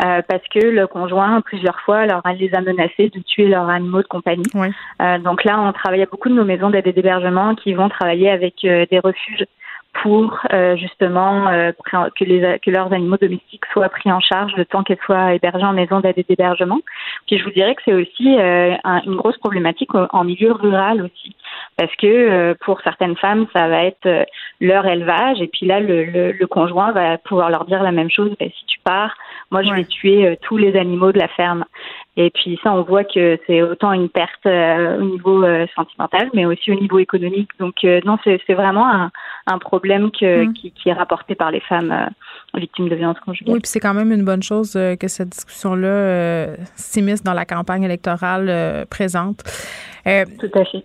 Euh, 0.05 0.21
parce 0.29 0.43
que 0.49 0.59
le 0.59 0.87
conjoint, 0.87 1.41
plusieurs 1.41 1.81
fois, 1.81 2.05
leur 2.05 2.21
les 2.39 2.55
a 2.55 2.61
menacés 2.61 3.09
de 3.09 3.21
tuer 3.21 3.49
leurs 3.49 3.69
animaux 3.69 4.03
de 4.03 4.07
compagnie. 4.07 4.45
Euh, 5.01 5.19
donc 5.19 5.45
là, 5.45 5.59
on 5.61 5.73
travaille 5.73 6.03
à 6.03 6.07
beaucoup 6.07 6.29
de 6.29 6.35
nos 6.35 6.45
maisons 6.45 6.69
d'aide 6.69 6.87
et 6.87 6.93
d'hébergement 6.93 7.55
qui 7.55 7.73
vont 7.73 7.89
travailler 7.89 8.31
avec 8.31 8.57
euh, 8.65 8.85
des 8.91 8.99
refuges 8.99 9.47
pour 10.03 10.41
justement 10.77 11.47
que, 12.19 12.25
les, 12.25 12.59
que 12.61 12.71
leurs 12.71 12.93
animaux 12.93 13.17
domestiques 13.17 13.65
soient 13.73 13.89
pris 13.89 14.11
en 14.11 14.21
charge 14.21 14.53
le 14.57 14.65
temps 14.65 14.83
qu'elles 14.83 14.99
soient 15.05 15.35
hébergées 15.35 15.65
en 15.65 15.73
maison 15.73 16.01
d'aide 16.01 16.19
et 16.19 16.25
d'hébergement. 16.29 16.81
Puis 17.27 17.39
je 17.39 17.45
vous 17.45 17.51
dirais 17.51 17.75
que 17.75 17.83
c'est 17.85 17.95
aussi 17.95 18.37
une 18.39 19.17
grosse 19.17 19.39
problématique 19.39 19.91
en 19.95 20.25
milieu 20.25 20.53
rural 20.53 21.03
aussi 21.03 21.37
parce 21.77 21.95
que 21.97 22.07
euh, 22.07 22.55
pour 22.65 22.81
certaines 22.83 23.17
femmes, 23.17 23.47
ça 23.55 23.69
va 23.69 23.85
être 23.85 24.07
euh, 24.07 24.25
leur 24.61 24.87
élevage, 24.87 25.41
et 25.41 25.49
puis 25.49 25.67
là, 25.67 25.81
le, 25.81 26.33
le, 26.33 26.47
conjoint 26.47 26.93
va 26.93 27.19
pouvoir 27.19 27.51
leur 27.51 27.67
dire 27.67 27.83
la 27.83 27.93
même 27.93 28.11
chose, 28.11 28.35
ben, 28.41 28.51
si 28.51 28.67
tu 28.67 28.79
pars, 28.81 29.15
moi 29.51 29.63
je 29.63 29.73
vais 29.73 29.85
tuer 29.85 30.27
euh, 30.27 30.37
tous 30.41 30.57
les 30.57 30.77
animaux 30.77 31.13
de 31.13 31.19
la 31.19 31.29
ferme. 31.29 31.65
Et 32.17 32.31
puis 32.31 32.59
ça, 32.63 32.73
on 32.73 32.83
voit 32.83 33.05
que 33.05 33.39
c'est 33.47 33.63
autant 33.63 33.93
une 33.93 34.09
perte 34.09 34.47
au 34.47 35.03
niveau 35.03 35.45
sentimental, 35.75 36.31
mais 36.33 36.47
aussi 36.47 36.73
au 36.73 36.81
niveau 36.81 36.99
économique. 36.99 37.51
Donc 37.59 37.75
non, 38.05 38.17
c'est 38.25 38.55
vraiment 38.55 38.91
un, 38.91 39.11
un 39.47 39.59
problème 39.59 40.11
que, 40.11 40.45
mm. 40.45 40.53
qui, 40.55 40.73
qui, 40.73 40.89
est 40.89 40.95
rapporté 40.95 41.35
par 41.35 41.51
les 41.51 41.61
femmes 41.61 42.09
victimes 42.55 42.89
de 42.89 42.95
violences 42.95 43.21
conjugales. 43.21 43.55
Oui, 43.55 43.61
puis 43.61 43.69
c'est 43.69 43.81
quand 43.81 43.95
même 43.95 44.13
une 44.13 44.25
bonne 44.25 44.43
chose 44.43 44.73
que 44.73 45.09
cette 45.09 45.29
discussion-là 45.29 46.57
s'immisce 46.75 47.23
dans 47.23 47.35
la 47.35 47.45
campagne 47.45 47.83
électorale 47.83 48.87
présente. 48.89 49.43
Tout 50.05 50.51
à 50.55 50.65
fait. 50.65 50.85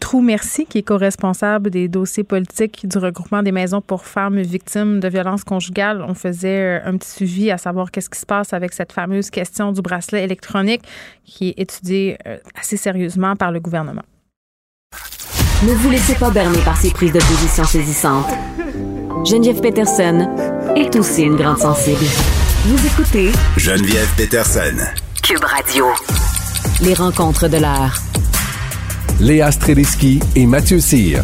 Trou 0.00 0.20
Merci, 0.20 0.66
qui 0.66 0.78
est 0.78 0.82
co-responsable 0.82 1.70
des 1.70 1.88
dossiers 1.88 2.24
politiques 2.24 2.86
du 2.86 2.98
regroupement 2.98 3.42
des 3.42 3.52
maisons 3.52 3.80
pour 3.80 4.04
femmes 4.04 4.40
victimes 4.40 5.00
de 5.00 5.08
violences 5.08 5.44
conjugales. 5.44 6.04
On 6.06 6.14
faisait 6.14 6.78
euh, 6.78 6.88
un 6.88 6.96
petit 6.96 7.10
suivi 7.10 7.50
à 7.50 7.58
savoir 7.58 7.90
qu'est-ce 7.90 8.10
qui 8.10 8.18
se 8.18 8.26
passe 8.26 8.52
avec 8.52 8.72
cette 8.72 8.92
fameuse 8.92 9.30
question 9.30 9.72
du 9.72 9.80
bracelet 9.80 10.24
électronique 10.24 10.82
qui 11.24 11.50
est 11.50 11.60
étudiée 11.60 12.18
euh, 12.26 12.38
assez 12.60 12.76
sérieusement 12.76 13.36
par 13.36 13.52
le 13.52 13.60
gouvernement. 13.60 14.02
Ne 15.62 15.72
vous 15.72 15.90
laissez 15.90 16.14
pas 16.16 16.30
berner 16.30 16.58
par 16.64 16.76
ces 16.76 16.90
prises 16.90 17.12
de 17.12 17.20
position 17.20 17.64
saisissantes. 17.64 18.26
Geneviève 19.24 19.60
Peterson 19.60 20.28
est 20.76 20.94
aussi 20.96 21.22
une 21.22 21.36
grande 21.36 21.58
sensible. 21.58 22.04
Vous 22.66 22.86
écoutez 22.86 23.30
Geneviève 23.56 24.08
Peterson. 24.16 24.76
Cube 25.22 25.44
Radio. 25.44 25.86
Les 26.82 26.94
rencontres 26.94 27.48
de 27.48 27.58
l'heure. 27.58 27.98
Léa 29.20 29.52
Streliski 29.52 30.18
et 30.34 30.44
Mathieu 30.44 30.80
Cyr. 30.80 31.22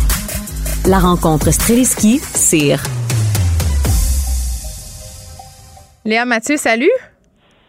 La 0.87 1.01
rencontre 1.01 1.51
Streliski-Cyr. 1.51 2.81
Léa 6.05 6.25
Mathieu, 6.25 6.57
salut. 6.57 6.91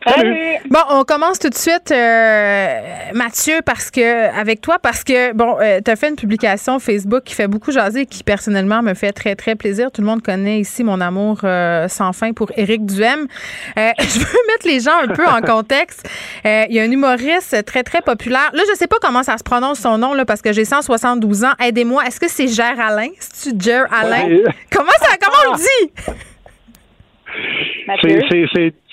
Salut. 0.07 0.57
Bon, 0.69 0.79
on 0.89 1.03
commence 1.03 1.37
tout 1.37 1.49
de 1.49 1.55
suite, 1.55 1.91
euh, 1.91 2.79
Mathieu, 3.13 3.59
parce 3.63 3.91
que 3.91 4.35
avec 4.35 4.59
toi, 4.61 4.79
parce 4.79 5.03
que 5.03 5.33
bon, 5.33 5.57
euh, 5.61 5.79
tu 5.83 5.91
as 5.91 5.95
fait 5.95 6.09
une 6.09 6.15
publication 6.15 6.79
Facebook 6.79 7.23
qui 7.23 7.35
fait 7.35 7.47
beaucoup 7.47 7.71
jaser 7.71 8.01
et 8.01 8.05
qui 8.07 8.23
personnellement 8.23 8.81
me 8.81 8.95
fait 8.95 9.11
très 9.11 9.35
très 9.35 9.55
plaisir. 9.55 9.91
Tout 9.91 10.01
le 10.01 10.07
monde 10.07 10.23
connaît 10.23 10.59
ici 10.59 10.83
mon 10.83 11.01
amour 11.01 11.41
euh, 11.43 11.87
sans 11.87 12.13
fin 12.13 12.33
pour 12.33 12.51
Éric 12.57 12.85
Duhem. 12.85 13.27
je 13.77 14.19
veux 14.19 14.39
mettre 14.47 14.65
les 14.65 14.79
gens 14.79 14.97
un 15.03 15.07
peu 15.07 15.27
en 15.27 15.41
contexte. 15.41 16.09
Il 16.45 16.73
y 16.73 16.79
a 16.79 16.83
un 16.83 16.91
humoriste 16.91 17.63
très 17.65 17.83
très 17.83 18.01
populaire. 18.01 18.49
Là, 18.53 18.63
je 18.67 18.75
sais 18.75 18.87
pas 18.87 18.97
comment 18.99 19.21
ça 19.21 19.37
se 19.37 19.43
prononce 19.43 19.79
son 19.79 19.99
nom 19.99 20.13
là, 20.15 20.25
parce 20.25 20.41
que 20.41 20.51
j'ai 20.51 20.65
172 20.65 21.43
ans. 21.43 21.53
Aidez-moi. 21.59 22.05
Est-ce 22.05 22.19
que 22.19 22.27
c'est 22.27 22.47
Ger 22.47 22.79
Alain? 22.79 23.09
C'est 23.19 23.51
tu 23.51 23.63
Ger 23.63 23.83
Alain 23.91 24.27
Comment 24.71 24.91
ça 24.99 25.15
Comment 25.21 25.37
on 25.49 25.53
le 25.53 25.59
dit? 25.59 25.91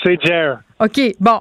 C'est 0.04 0.18
Jer. 0.22 0.58
OK, 0.80 1.00
bon. 1.18 1.40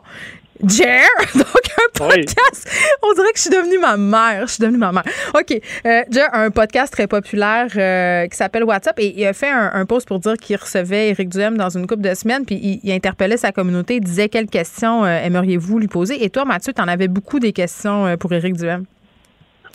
Jer, 0.64 1.08
donc 1.36 1.46
un 1.46 2.08
podcast. 2.08 2.68
On 3.04 3.14
dirait 3.14 3.32
que 3.32 3.38
je 3.38 3.42
suis 3.42 3.52
devenue 3.52 3.78
ma 3.80 3.96
mère. 3.98 4.48
Je 4.48 4.54
suis 4.54 4.62
devenue 4.62 4.80
ma 4.80 4.92
mère. 4.92 5.04
OK. 5.36 5.52
Euh, 5.86 6.02
Jer 6.12 6.30
a 6.34 6.44
un 6.44 6.50
podcast 6.50 6.92
très 6.92 7.08
populaire 7.08 7.68
euh, 7.76 8.28
qui 8.28 8.36
s'appelle 8.36 8.64
WhatsApp 8.64 9.00
et 9.00 9.14
il 9.16 9.26
a 9.26 9.34
fait 9.34 9.50
un, 9.50 9.86
post 9.86 10.08
pour 10.08 10.20
dire 10.20 10.34
qu'il 10.34 10.56
recevait 10.56 11.10
Éric 11.10 11.30
Duhem 11.30 11.58
dans 11.58 11.70
une 11.70 11.86
couple 11.86 12.02
de 12.02 12.14
semaines 12.16 12.46
puis 12.46 12.80
il, 12.84 12.92
interpellait 12.92 13.38
sa 13.38 13.52
communauté. 13.52 13.96
Il 13.96 14.04
disait 14.04 14.30
quelles 14.30 14.48
questions 14.48 15.06
euh, 15.06 15.20
aimeriez-vous 15.24 15.78
lui 15.78 15.88
poser. 15.88 16.24
Et 16.24 16.30
toi, 16.30 16.46
Mathieu, 16.46 16.74
tu 16.74 16.82
en 16.82 16.88
avais 16.88 17.08
beaucoup 17.08 17.40
des 17.40 17.54
questions 17.54 18.08
euh, 18.08 18.18
pour 18.18 18.34
Éric 18.34 18.56
Duhem. 18.56 18.86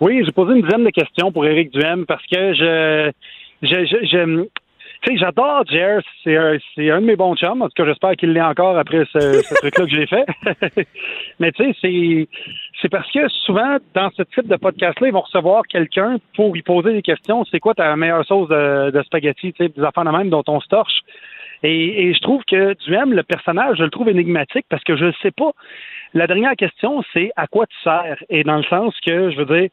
Oui, 0.01 0.23
j'ai 0.25 0.33
posé 0.33 0.55
une 0.55 0.63
dizaine 0.63 0.85
de 0.85 0.91
questions 0.91 1.31
pour 1.31 1.47
Éric 1.47 1.71
Duhem 1.73 2.07
parce 2.07 2.25
que 2.27 2.55
je, 2.55 3.13
je, 3.63 3.85
je, 3.87 4.47
tu 5.03 5.13
sais, 5.13 5.19
j'adore 5.19 5.65
Jer. 5.67 6.01
C'est 6.23 6.37
un, 6.37 6.57
c'est 6.75 6.91
un 6.91 7.01
de 7.01 7.07
mes 7.07 7.17
bons 7.17 7.35
chums. 7.37 7.63
En 7.63 7.67
tout 7.67 7.75
cas, 7.77 7.85
j'espère 7.85 8.13
qu'il 8.17 8.33
l'est 8.33 8.41
encore 8.41 8.79
après 8.79 9.05
ce, 9.13 9.43
ce 9.43 9.55
truc-là 9.61 9.85
que 9.85 9.91
j'ai 9.91 10.07
fait. 10.07 10.87
Mais 11.41 11.53
tu 11.53 11.65
sais, 11.65 11.77
c'est, 11.81 12.29
c'est 12.81 12.89
parce 12.89 13.11
que 13.11 13.29
souvent, 13.29 13.79
dans 13.95 14.11
ce 14.11 14.23
type 14.23 14.47
de 14.47 14.57
podcast-là, 14.57 15.09
ils 15.09 15.13
vont 15.13 15.21
recevoir 15.21 15.65
quelqu'un 15.67 16.19
pour 16.37 16.55
lui 16.55 16.63
poser 16.63 16.93
des 16.93 17.03
questions. 17.03 17.45
C'est 17.51 17.61
quoi 17.61 17.75
ta 17.75 17.95
meilleure 17.97 18.25
sauce 18.25 18.49
de, 18.49 18.91
de 18.91 19.03
spaghetti, 19.03 19.53
tu 19.53 19.65
sais, 19.65 19.69
des 19.69 19.83
affaires 19.83 20.05
de 20.05 20.11
même 20.11 20.31
dont 20.31 20.45
on 20.47 20.61
se 20.61 20.69
torche. 20.69 21.01
Et, 21.65 22.09
et 22.09 22.15
je 22.15 22.21
trouve 22.21 22.43
que 22.45 22.75
Duhem, 22.85 23.13
le 23.13 23.23
personnage, 23.23 23.79
je 23.79 23.85
le 23.85 23.91
trouve 23.91 24.09
énigmatique 24.09 24.67
parce 24.69 24.83
que 24.85 24.97
je 24.97 25.07
ne 25.07 25.13
sais 25.23 25.31
pas. 25.31 25.53
La 26.15 26.27
dernière 26.27 26.57
question, 26.57 27.03
c'est 27.13 27.31
à 27.37 27.47
quoi 27.47 27.67
tu 27.67 27.77
sers? 27.83 28.17
Et 28.29 28.45
dans 28.45 28.57
le 28.57 28.65
sens 28.65 28.95
que, 29.07 29.31
je 29.31 29.37
veux 29.37 29.47
dire, 29.47 29.71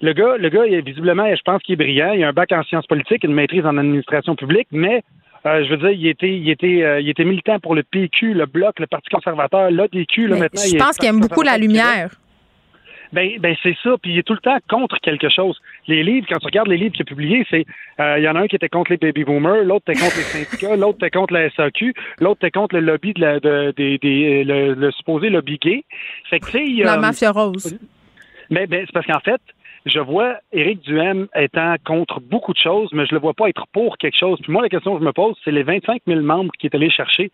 le 0.00 0.12
gars, 0.12 0.36
le 0.36 0.48
gars, 0.48 0.64
est, 0.64 0.80
visiblement, 0.80 1.34
je 1.34 1.42
pense 1.42 1.62
qu'il 1.62 1.74
est 1.74 1.76
brillant. 1.76 2.12
Il 2.12 2.22
a 2.22 2.28
un 2.28 2.32
bac 2.32 2.52
en 2.52 2.62
sciences 2.62 2.86
politiques, 2.86 3.24
une 3.24 3.34
maîtrise 3.34 3.66
en 3.66 3.76
administration 3.76 4.36
publique, 4.36 4.68
mais 4.70 5.02
euh, 5.46 5.64
je 5.64 5.70
veux 5.70 5.76
dire, 5.76 5.90
il 5.90 6.06
était, 6.06 6.36
il 6.36 6.48
était, 6.50 6.82
euh, 6.82 7.00
il 7.00 7.08
était 7.08 7.24
militant 7.24 7.58
pour 7.58 7.74
le 7.74 7.82
PQ, 7.82 8.34
le 8.34 8.46
Bloc, 8.46 8.78
le 8.78 8.86
Parti 8.86 9.08
conservateur, 9.10 9.70
l'ADQ. 9.70 10.28
Là, 10.28 10.36
maintenant, 10.36 10.62
je 10.64 10.76
pense 10.76 10.96
qu'il 10.96 11.08
aime 11.08 11.20
beaucoup 11.20 11.42
la 11.42 11.58
lumière. 11.58 12.10
Ben, 13.12 13.38
ben 13.40 13.56
c'est 13.62 13.76
ça. 13.82 13.94
Puis 14.02 14.12
il 14.12 14.18
est 14.18 14.22
tout 14.22 14.34
le 14.34 14.40
temps 14.40 14.58
contre 14.68 14.98
quelque 15.00 15.28
chose. 15.30 15.58
Les 15.86 16.02
livres, 16.02 16.26
quand 16.28 16.38
tu 16.38 16.46
regardes 16.46 16.68
les 16.68 16.76
livres 16.76 16.92
qu'il 16.92 17.02
a 17.02 17.04
publiés, 17.06 17.46
c'est 17.48 17.64
euh, 18.00 18.18
il 18.18 18.24
y 18.24 18.28
en 18.28 18.36
a 18.36 18.40
un 18.40 18.46
qui 18.46 18.56
était 18.56 18.68
contre 18.68 18.90
les 18.90 18.98
baby 18.98 19.24
boomers, 19.24 19.64
l'autre 19.64 19.90
était 19.90 20.00
contre 20.00 20.16
les 20.16 20.22
syndicats, 20.44 20.76
l'autre 20.76 20.98
était 20.98 21.16
contre 21.16 21.32
la 21.32 21.48
SAQ, 21.50 21.94
l'autre 22.20 22.44
était 22.44 22.50
contre 22.50 22.74
le 22.74 22.82
lobby 22.82 23.14
de 23.14 23.20
la, 23.20 23.40
de, 23.40 23.72
des, 23.76 24.44
le, 24.44 24.90
supposé 24.92 25.30
lobby 25.30 25.58
gay. 25.58 25.84
Fait 26.28 26.40
que, 26.40 26.84
la 26.84 26.98
mafia 26.98 27.30
rose. 27.30 27.78
Ben, 28.50 28.66
ben 28.66 28.84
c'est 28.86 28.92
parce 28.92 29.06
qu'en 29.06 29.20
fait, 29.20 29.40
je 29.88 30.00
vois 30.00 30.36
Éric 30.52 30.80
Duhem 30.80 31.28
étant 31.34 31.74
contre 31.84 32.20
beaucoup 32.20 32.52
de 32.52 32.58
choses, 32.58 32.90
mais 32.92 33.06
je 33.06 33.14
le 33.14 33.20
vois 33.20 33.34
pas 33.34 33.48
être 33.48 33.66
pour 33.72 33.98
quelque 33.98 34.16
chose. 34.16 34.38
Puis 34.42 34.52
moi, 34.52 34.62
la 34.62 34.68
question 34.68 34.94
que 34.94 35.00
je 35.00 35.04
me 35.04 35.12
pose, 35.12 35.36
c'est 35.44 35.50
les 35.50 35.62
25 35.62 36.02
000 36.06 36.20
membres 36.20 36.50
qui 36.58 36.66
est 36.66 36.74
allé 36.74 36.90
chercher. 36.90 37.30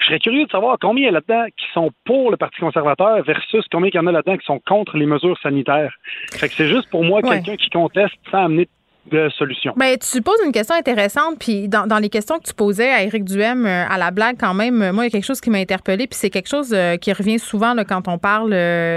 Je 0.00 0.06
serais 0.06 0.18
curieux 0.18 0.46
de 0.46 0.50
savoir 0.50 0.76
combien 0.80 1.02
il 1.02 1.06
y 1.06 1.08
a 1.08 1.12
là-dedans 1.12 1.46
qui 1.56 1.66
sont 1.72 1.90
pour 2.04 2.30
le 2.30 2.36
Parti 2.36 2.60
conservateur 2.60 3.22
versus 3.22 3.64
combien 3.70 3.90
il 3.92 3.96
y 3.96 3.98
en 3.98 4.06
a 4.06 4.12
là-dedans 4.12 4.36
qui 4.36 4.46
sont 4.46 4.60
contre 4.66 4.96
les 4.96 5.06
mesures 5.06 5.38
sanitaires. 5.42 5.94
Fait 6.32 6.48
que 6.48 6.54
c'est 6.54 6.68
juste 6.68 6.90
pour 6.90 7.04
moi 7.04 7.22
quelqu'un 7.22 7.56
qui 7.56 7.70
conteste 7.70 8.14
sans 8.30 8.44
amener 8.44 8.68
de 9.10 9.28
solutions. 9.36 9.74
Ben, 9.76 9.98
tu 9.98 10.22
poses 10.22 10.38
une 10.44 10.52
question 10.52 10.74
intéressante, 10.74 11.38
puis 11.38 11.68
dans, 11.68 11.86
dans, 11.86 11.98
les 11.98 12.08
questions 12.08 12.38
que 12.38 12.44
tu 12.44 12.54
posais 12.54 12.90
à 12.90 13.02
Éric 13.02 13.24
Duhem, 13.24 13.66
euh, 13.66 13.84
à 13.88 13.98
la 13.98 14.10
blague 14.10 14.36
quand 14.38 14.54
même, 14.54 14.80
euh, 14.80 14.92
moi, 14.92 15.04
il 15.04 15.06
y 15.06 15.08
a 15.08 15.10
quelque 15.10 15.26
chose 15.26 15.40
qui 15.40 15.50
m'a 15.50 15.58
interpellé, 15.58 16.06
puis 16.06 16.18
c'est 16.18 16.30
quelque 16.30 16.48
chose 16.48 16.70
euh, 16.72 16.96
qui 16.96 17.12
revient 17.12 17.38
souvent 17.38 17.74
là, 17.74 17.84
quand 17.84 18.08
on 18.08 18.18
parle 18.18 18.50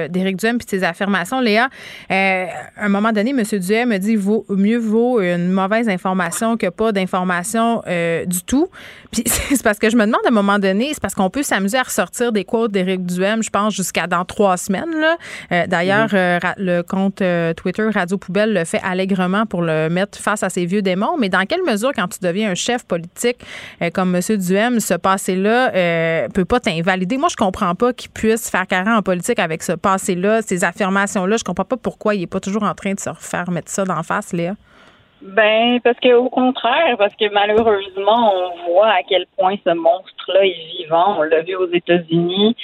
d'Éric 0.09 0.37
Duhem 0.37 0.57
puis 0.57 0.65
de 0.65 0.69
ses 0.69 0.83
affirmations. 0.83 1.41
Léa, 1.41 1.69
à 2.09 2.47
un 2.77 2.89
moment 2.89 3.11
donné, 3.11 3.31
M. 3.31 3.43
Duhem 3.59 3.89
me 3.89 3.97
dit 3.97 4.15
vaut, 4.15 4.45
mieux 4.49 4.77
vaut 4.77 5.19
une 5.19 5.49
mauvaise 5.49 5.89
information 5.89 6.57
que 6.57 6.67
pas 6.67 6.91
d'information 6.91 7.81
du 8.25 8.43
tout. 8.45 8.69
Puis 9.11 9.23
c'est 9.27 9.63
parce 9.63 9.79
que 9.79 9.89
je 9.89 9.95
me 9.95 10.05
demande 10.05 10.21
à 10.25 10.29
un 10.29 10.31
moment 10.31 10.59
donné, 10.59 10.89
c'est 10.93 11.01
parce 11.01 11.15
qu'on 11.15 11.29
peut 11.29 11.43
s'amuser 11.43 11.77
à 11.77 11.83
ressortir 11.83 12.31
des 12.31 12.45
quotes 12.45 12.71
d'Éric 12.71 13.05
Duhem, 13.05 13.43
je 13.43 13.49
pense, 13.49 13.75
jusqu'à 13.75 14.07
dans 14.07 14.25
trois 14.25 14.57
semaines. 14.57 14.85
D'ailleurs, 15.49 16.09
mm-hmm. 16.09 16.53
le 16.57 16.81
compte 16.81 17.21
Twitter 17.55 17.89
Radio 17.93 18.17
Poubelle 18.17 18.53
le 18.53 18.65
fait 18.65 18.81
allègrement 18.83 19.45
pour 19.45 19.61
le 19.61 19.89
face 20.15 20.43
à 20.43 20.49
ces 20.49 20.65
vieux 20.65 20.81
démons, 20.81 21.17
mais 21.17 21.29
dans 21.29 21.45
quelle 21.45 21.63
mesure, 21.63 21.91
quand 21.95 22.07
tu 22.07 22.19
deviens 22.21 22.51
un 22.51 22.55
chef 22.55 22.85
politique 22.85 23.37
euh, 23.81 23.89
comme 23.93 24.15
M. 24.15 24.21
Duhem, 24.37 24.79
ce 24.79 24.93
passé-là 24.93 25.73
euh, 25.73 26.27
peut 26.33 26.45
pas 26.45 26.59
t'invalider? 26.59 27.17
Moi, 27.17 27.29
je 27.29 27.35
comprends 27.35 27.75
pas 27.75 27.93
qu'il 27.93 28.11
puisse 28.11 28.49
faire 28.49 28.67
carré 28.67 28.91
en 28.91 29.01
politique 29.01 29.39
avec 29.39 29.63
ce 29.63 29.73
passé-là, 29.73 30.41
ces 30.41 30.63
affirmations-là. 30.63 31.37
Je 31.37 31.43
comprends 31.43 31.65
pas 31.65 31.77
pourquoi 31.77 32.15
il 32.15 32.23
est 32.23 32.27
pas 32.31 32.39
toujours 32.39 32.63
en 32.63 32.73
train 32.73 32.93
de 32.93 32.99
se 32.99 33.09
refaire 33.09 33.49
mettre 33.49 33.69
ça 33.69 33.83
d'en 33.85 34.03
face, 34.03 34.33
Léa. 34.33 34.53
Ben, 35.21 35.79
parce 35.83 35.99
que 35.99 36.13
au 36.13 36.29
contraire, 36.29 36.95
parce 36.97 37.15
que 37.15 37.31
malheureusement, 37.33 38.33
on 38.35 38.71
voit 38.71 38.89
à 38.89 39.01
quel 39.09 39.25
point 39.35 39.55
ce 39.65 39.71
monstre-là 39.71 40.45
est 40.45 40.77
vivant. 40.77 41.19
On 41.19 41.23
l'a 41.23 41.41
vu 41.41 41.55
aux 41.55 41.71
États-Unis. 41.71 42.55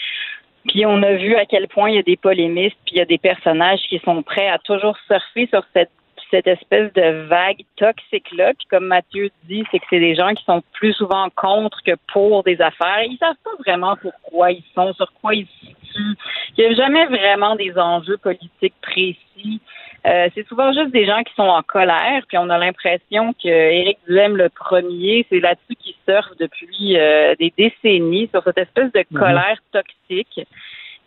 Puis 0.67 0.85
on 0.85 1.01
a 1.03 1.13
vu 1.13 1.35
à 1.35 1.45
quel 1.45 1.67
point 1.67 1.89
il 1.89 1.95
y 1.95 1.99
a 1.99 2.03
des 2.03 2.15
polémistes, 2.15 2.77
puis 2.85 2.95
il 2.95 2.97
y 2.99 3.01
a 3.01 3.05
des 3.05 3.17
personnages 3.17 3.81
qui 3.89 3.99
sont 4.05 4.23
prêts 4.23 4.47
à 4.47 4.59
toujours 4.59 4.97
surfer 5.07 5.47
sur 5.47 5.63
cette 5.73 5.91
cette 6.33 6.47
espèce 6.47 6.91
de 6.93 7.27
vague 7.27 7.61
toxique-là. 7.75 8.53
Puis 8.55 8.65
comme 8.67 8.87
Mathieu 8.87 9.29
dit, 9.43 9.63
c'est 9.69 9.77
que 9.77 9.85
c'est 9.91 9.99
des 9.99 10.15
gens 10.15 10.33
qui 10.33 10.43
sont 10.45 10.63
plus 10.73 10.93
souvent 10.93 11.29
contre 11.35 11.83
que 11.83 11.91
pour 12.11 12.41
des 12.43 12.59
affaires. 12.59 13.03
Ils 13.03 13.17
savent 13.19 13.35
pas 13.43 13.51
vraiment 13.59 13.95
pourquoi 13.97 14.51
ils 14.51 14.63
sont, 14.73 14.93
sur 14.93 15.13
quoi 15.21 15.35
ils 15.35 15.45
se 15.45 15.67
situent. 15.67 16.17
Il 16.57 16.65
n'y 16.65 16.71
a 16.71 16.73
jamais 16.73 17.05
vraiment 17.05 17.55
des 17.55 17.77
enjeux 17.77 18.17
politiques 18.17 18.73
précis. 18.81 19.61
Euh, 20.07 20.27
c'est 20.33 20.45
souvent 20.47 20.73
juste 20.73 20.91
des 20.91 21.05
gens 21.05 21.21
qui 21.21 21.33
sont 21.35 21.43
en 21.43 21.61
colère, 21.61 22.23
puis 22.27 22.37
on 22.37 22.49
a 22.49 22.57
l'impression 22.57 23.33
que 23.33 23.47
Éric 23.47 23.99
Duhem 24.07 24.35
le 24.35 24.49
premier, 24.49 25.25
c'est 25.29 25.39
là-dessus 25.39 25.75
qu'il 25.75 25.93
surfe 26.09 26.35
depuis 26.39 26.97
euh, 26.97 27.35
des 27.39 27.53
décennies 27.57 28.27
sur 28.33 28.43
cette 28.43 28.57
espèce 28.57 28.91
de 28.91 29.05
mhm. 29.11 29.19
colère 29.19 29.59
toxique. 29.71 30.41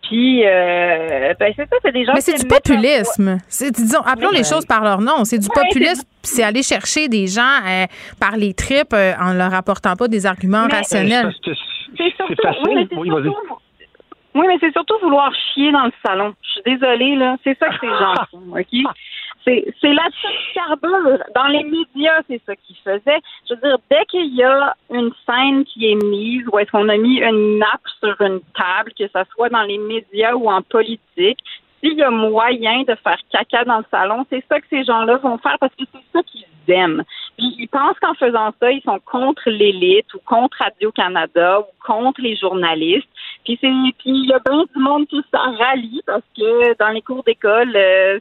Puis, 0.09 0.47
euh, 0.47 1.35
ben 1.39 1.53
c'est 1.57 1.69
ça, 1.69 1.77
c'est 1.83 1.93
des 1.93 2.05
gens. 2.05 2.13
Mais 2.15 2.21
c'est 2.21 2.39
du 2.39 2.47
populisme. 2.47 3.39
C'est, 3.49 3.71
disons, 3.73 4.01
appelons 4.01 4.31
les 4.31 4.45
choses 4.45 4.67
par 4.67 4.83
leur 4.83 5.01
nom. 5.01 5.25
C'est 5.25 5.39
du 5.39 5.49
populisme. 5.49 6.07
C'est 6.23 6.43
aller 6.43 6.63
chercher 6.63 7.09
des 7.09 7.27
gens 7.27 7.61
par 8.21 8.37
les 8.37 8.55
tripes 8.55 8.95
en 8.95 9.33
leur 9.33 9.55
apportant 9.55 9.97
pas 9.97 10.09
des 10.09 10.27
arguments 10.27 10.67
rationnels. 10.71 11.33
C'est 11.95 12.43
facile. 12.43 12.89
oui, 12.97 13.09
vas-y. 13.11 13.31
Oui, 14.37 14.45
mais 14.49 14.59
c'est 14.61 14.73
surtout 14.73 14.95
vouloir 15.03 15.33
chier 15.55 15.73
dans 15.73 15.87
le 15.87 15.93
salon. 16.05 16.35
Je 16.43 16.51
suis 16.51 16.63
désolée, 16.67 17.17
là. 17.17 17.37
C'est 17.43 17.59
ça 17.59 17.69
que 17.69 17.77
ces 17.81 17.87
gens 17.89 18.15
font, 18.31 18.43
OK? 18.55 18.93
C'est, 19.47 19.93
la 19.93 20.09
carbure. 20.55 21.19
Dans 21.35 21.47
les 21.47 21.63
médias, 21.63 22.21
c'est 22.29 22.43
ça 22.45 22.57
qu'ils 22.57 22.77
faisaient. 22.85 23.21
Je 23.49 23.55
veux 23.55 23.61
dire, 23.61 23.79
dès 23.89 24.05
qu'il 24.07 24.35
y 24.35 24.43
a 24.43 24.75
une 24.91 25.13
scène 25.25 25.65
qui 25.65 25.89
est 25.91 26.05
mise, 26.05 26.45
ou 26.53 26.59
est-ce 26.59 26.71
qu'on 26.73 26.89
a 26.89 26.97
mis 26.97 27.21
une 27.21 27.59
nappe 27.59 27.87
sur 28.01 28.21
une 28.21 28.41
table, 28.57 28.93
que 28.99 29.07
ce 29.07 29.31
soit 29.33 29.49
dans 29.49 29.63
les 29.63 29.79
médias 29.79 30.35
ou 30.35 30.51
en 30.51 30.63
politique, 30.63 31.39
s'il 31.81 31.95
y 31.95 32.03
a 32.03 32.11
moyen 32.11 32.83
de 32.83 32.97
faire 32.97 33.19
caca 33.31 33.65
dans 33.65 33.79
le 33.79 33.85
salon, 33.91 34.27
c'est 34.31 34.45
ça 34.49 34.61
que 34.61 34.67
ces 34.69 34.83
gens-là 34.83 35.19
vont 35.19 35.39
faire 35.39 35.59
parce 35.61 35.75
que 35.77 35.85
c'est 35.93 36.05
ça 36.13 36.23
qu'ils 36.25 36.45
aiment. 36.69 37.05
Puis 37.39 37.55
ils 37.59 37.69
pensent 37.69 37.99
qu'en 38.01 38.15
faisant 38.15 38.53
ça, 38.59 38.73
ils 38.73 38.83
sont 38.83 38.99
contre 39.05 39.49
l'élite 39.49 40.13
ou 40.15 40.19
contre 40.25 40.57
Radio-Canada 40.59 41.61
ou 41.61 41.87
contre 41.87 42.21
les 42.21 42.35
journalistes. 42.35 43.09
Puis 43.45 43.57
puis 43.59 43.95
il 44.07 44.27
y 44.29 44.33
a 44.33 44.41
bien 44.41 44.65
du 44.75 44.83
monde 44.83 45.07
qui 45.07 45.23
s'en 45.33 45.55
rallie 45.57 46.03
parce 46.05 46.25
que 46.37 46.77
dans 46.79 46.89
les 46.89 47.03
cours 47.03 47.23
d'école, 47.23 47.77
euh, 47.77 48.19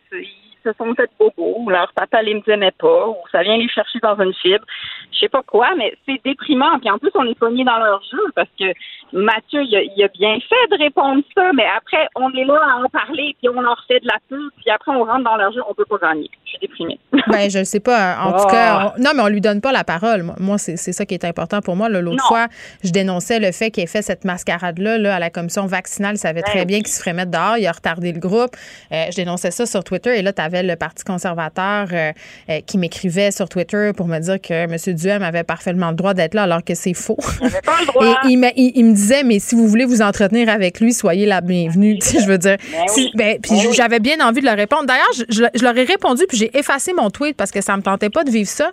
se 0.66 0.74
sont 0.78 0.94
fait 0.96 1.10
bobos, 1.20 1.60
ou 1.60 1.70
leur 1.70 1.92
papa 1.94 2.22
les 2.22 2.42
aimait 2.48 2.72
pas, 2.72 3.08
ou 3.08 3.18
ça 3.32 3.44
vient 3.44 3.58
les 3.58 3.70
chercher 3.70 4.00
dans 4.00 4.20
une 4.20 4.34
fibre. 4.34 4.66
Je 5.12 5.20
sais 5.20 5.30
pas 5.30 5.44
quoi, 5.44 5.70
mais 5.78 5.94
c'est 6.06 6.20
déprimant. 6.26 6.80
Puis 6.80 6.90
en 6.90 6.98
plus, 6.98 7.12
on 7.16 7.26
est 7.26 7.40
pogné 7.40 7.64
dans 7.64 7.78
leur 7.78 8.02
jeu 8.04 8.22
parce 8.36 8.50
que 8.60 8.66
Mathieu, 9.14 9.62
il 9.64 10.04
a, 10.04 10.08
bien 10.10 10.36
fait 10.40 10.76
de 10.76 10.84
répondre 10.84 11.24
ça, 11.36 11.52
mais 11.54 11.66
après, 11.78 12.08
on 12.16 12.32
est 12.34 12.44
là 12.44 12.60
à 12.64 12.84
en 12.84 12.90
parler, 12.90 13.36
puis 13.40 13.50
on 13.50 13.62
leur 13.62 13.82
fait 13.88 14.00
de 14.00 14.08
la 14.08 14.18
pub, 14.28 14.50
puis 14.58 14.70
après, 14.70 14.92
on 14.92 15.04
rentre 15.04 15.24
dans 15.24 15.38
leur 15.38 15.54
jeu, 15.54 15.62
on 15.70 15.74
peut 15.74 15.86
pas 15.86 15.98
gagner. 16.00 16.30
Je 16.44 16.50
suis 16.50 16.60
déprimée. 16.60 17.00
ben, 17.32 17.50
je 17.50 17.64
sais 17.64 17.80
pas. 17.80 18.18
En 18.22 18.34
tout 18.34 18.48
cas, 18.48 18.94
non, 18.98 19.12
mais 19.16 19.22
on 19.22 19.28
lui 19.28 19.42
donne 19.42 19.62
pas 19.62 19.72
la 19.72 19.84
parole. 19.84 20.26
Moi, 20.40 20.58
c'est 20.58 20.78
ça 20.78 21.06
qui 21.06 21.14
est 21.14 21.26
important 21.26 21.62
pour 21.62 21.76
moi. 21.76 21.88
L'autre 21.90 22.28
fois, 22.28 22.48
je 22.84 22.92
dénonçais 22.92 23.40
le 23.40 23.52
fait 23.52 23.72
qu'il 23.72 23.84
ait 23.84 23.88
fait 23.88 24.02
cette 24.02 24.26
mascarade-là 24.26 24.98
là, 24.98 25.16
à 25.16 25.20
la 25.20 25.30
commission 25.30 25.66
vaccinale. 25.66 26.16
Il 26.16 26.20
savait 26.20 26.42
très 26.42 26.66
bien 26.66 26.80
qu'il 26.80 26.90
se 26.90 27.00
ferait 27.00 27.14
mettre 27.14 27.32
dehors. 27.32 27.58
Il 27.58 27.68
a 27.68 27.72
retardé 27.72 28.12
le 28.12 28.20
groupe. 28.20 28.56
Euh, 28.92 29.06
je 29.12 29.16
dénonçais 29.16 29.52
ça 29.52 29.66
sur 29.66 29.84
Twitter. 29.84 30.18
Et 30.18 30.22
là, 30.22 30.34
tu 30.34 30.42
avais 30.42 30.55
le 30.64 30.76
Parti 30.76 31.04
conservateur 31.04 31.88
euh, 31.92 32.12
euh, 32.50 32.60
qui 32.66 32.78
m'écrivait 32.78 33.32
sur 33.32 33.50
Twitter 33.50 33.92
pour 33.96 34.08
me 34.08 34.20
dire 34.20 34.40
que 34.42 34.54
M. 34.54 34.96
Duhem 34.96 35.24
avait 35.24 35.44
parfaitement 35.44 35.90
le 35.90 35.96
droit 35.96 36.14
d'être 36.14 36.34
là, 36.34 36.44
alors 36.44 36.64
que 36.64 36.76
c'est 36.76 36.94
faux. 36.94 37.18
pas 37.40 37.80
le 37.82 37.86
droit. 37.88 38.06
Et 38.06 38.32
il, 38.32 38.38
me, 38.38 38.48
il, 38.56 38.86
me 38.86 38.94
disait, 38.94 39.24
mais 39.24 39.40
si 39.40 39.56
vous 39.56 39.68
voulez 39.68 39.86
vous 39.86 40.02
entretenir 40.02 40.50
avec 40.50 40.80
lui, 40.80 40.94
soyez 40.94 41.26
la 41.26 41.42
bienvenue. 41.42 42.00
je 42.02 42.26
veux 42.26 42.38
dire. 42.38 42.58
Ben 42.74 42.86
ben, 43.16 43.40
puis 43.42 43.52
ben 43.52 43.74
j'avais 43.74 44.00
bien 44.00 44.20
envie 44.26 44.42
de 44.42 44.46
leur 44.46 44.58
répondre. 44.58 44.86
D'ailleurs, 44.86 45.06
je, 45.30 45.44
je, 45.54 45.64
leur 45.64 45.78
ai 45.78 45.84
répondu, 45.84 46.24
puis 46.28 46.38
j'ai 46.38 46.58
effacé 46.58 46.94
mon 46.94 47.10
tweet 47.10 47.36
parce 47.36 47.52
que 47.52 47.62
ça 47.62 47.76
me 47.78 47.82
tentait 47.82 48.10
pas 48.10 48.24
de 48.24 48.32
vivre 48.32 48.50
ça. 48.50 48.70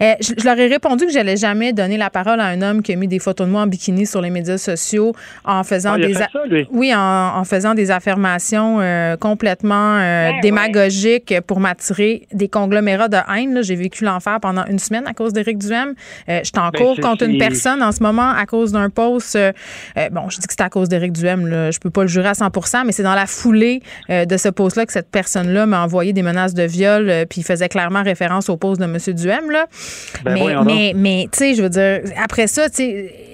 je, 0.00 0.44
leur 0.44 0.58
ai 0.58 0.66
répondu 0.68 1.06
que 1.06 1.12
j'allais 1.12 1.36
jamais 1.36 1.72
donner 1.72 1.96
la 1.96 2.10
parole 2.10 2.40
à 2.40 2.46
un 2.46 2.62
homme 2.62 2.82
qui 2.82 2.92
a 2.92 2.96
mis 2.96 3.08
des 3.08 3.18
photos 3.18 3.46
de 3.46 3.52
moi 3.52 3.62
en 3.62 3.66
bikini 3.66 4.06
sur 4.06 4.20
les 4.20 4.30
médias 4.30 4.58
sociaux 4.58 5.14
en 5.44 5.64
faisant 5.64 5.94
ah, 5.94 5.98
des 5.98 6.66
oui 6.70 6.92
en, 6.94 7.44
faisant 7.44 7.74
des 7.74 7.90
affirmations 7.90 8.80
euh, 8.80 9.16
complètement 9.16 9.98
euh, 9.98 10.30
démagogiques 10.42 11.21
pour 11.46 11.60
m'attirer 11.60 12.26
des 12.32 12.48
conglomérats 12.48 13.08
de 13.08 13.18
haine. 13.34 13.62
J'ai 13.62 13.76
vécu 13.76 14.04
l'enfer 14.04 14.38
pendant 14.40 14.64
une 14.66 14.78
semaine 14.78 15.06
à 15.06 15.14
cause 15.14 15.32
d'Éric 15.32 15.58
Duhem. 15.58 15.94
Euh, 16.28 16.40
je 16.42 16.44
suis 16.44 16.58
en 16.58 16.70
cours 16.70 16.98
contre 17.00 17.24
une 17.24 17.38
personne 17.38 17.82
en 17.82 17.92
ce 17.92 18.02
moment 18.02 18.30
à 18.30 18.46
cause 18.46 18.72
d'un 18.72 18.90
post. 18.90 19.38
bon, 20.10 20.28
je 20.28 20.38
dis 20.38 20.46
que 20.46 20.54
c'est 20.56 20.62
à 20.62 20.70
cause 20.70 20.88
d'Éric 20.88 21.12
Duhem. 21.12 21.46
Là. 21.46 21.70
Je 21.70 21.78
peux 21.78 21.90
pas 21.90 22.02
le 22.02 22.08
jurer 22.08 22.28
à 22.28 22.32
100% 22.32 22.84
mais 22.86 22.92
c'est 22.92 23.02
dans 23.02 23.14
la 23.14 23.26
foulée 23.26 23.82
de 24.08 24.36
ce 24.36 24.48
post-là 24.48 24.86
que 24.86 24.92
cette 24.92 25.10
personne-là 25.10 25.66
m'a 25.66 25.82
envoyé 25.82 26.12
des 26.12 26.22
menaces 26.22 26.54
de 26.54 26.62
viol, 26.62 27.26
puis 27.28 27.40
il 27.40 27.44
faisait 27.44 27.68
clairement 27.68 28.02
référence 28.02 28.48
au 28.48 28.56
post 28.56 28.80
de 28.80 28.84
M. 28.84 28.96
Duhem. 29.14 29.50
Là. 29.50 29.66
Ben 30.24 30.34
mais, 30.34 30.64
mais, 30.64 30.92
mais 30.94 31.28
tu 31.32 31.38
sais, 31.38 31.54
je 31.54 31.62
veux 31.62 31.68
dire, 31.68 32.00
après 32.22 32.46
ça, 32.46 32.68
tu 32.68 32.76
sais, 32.76 33.31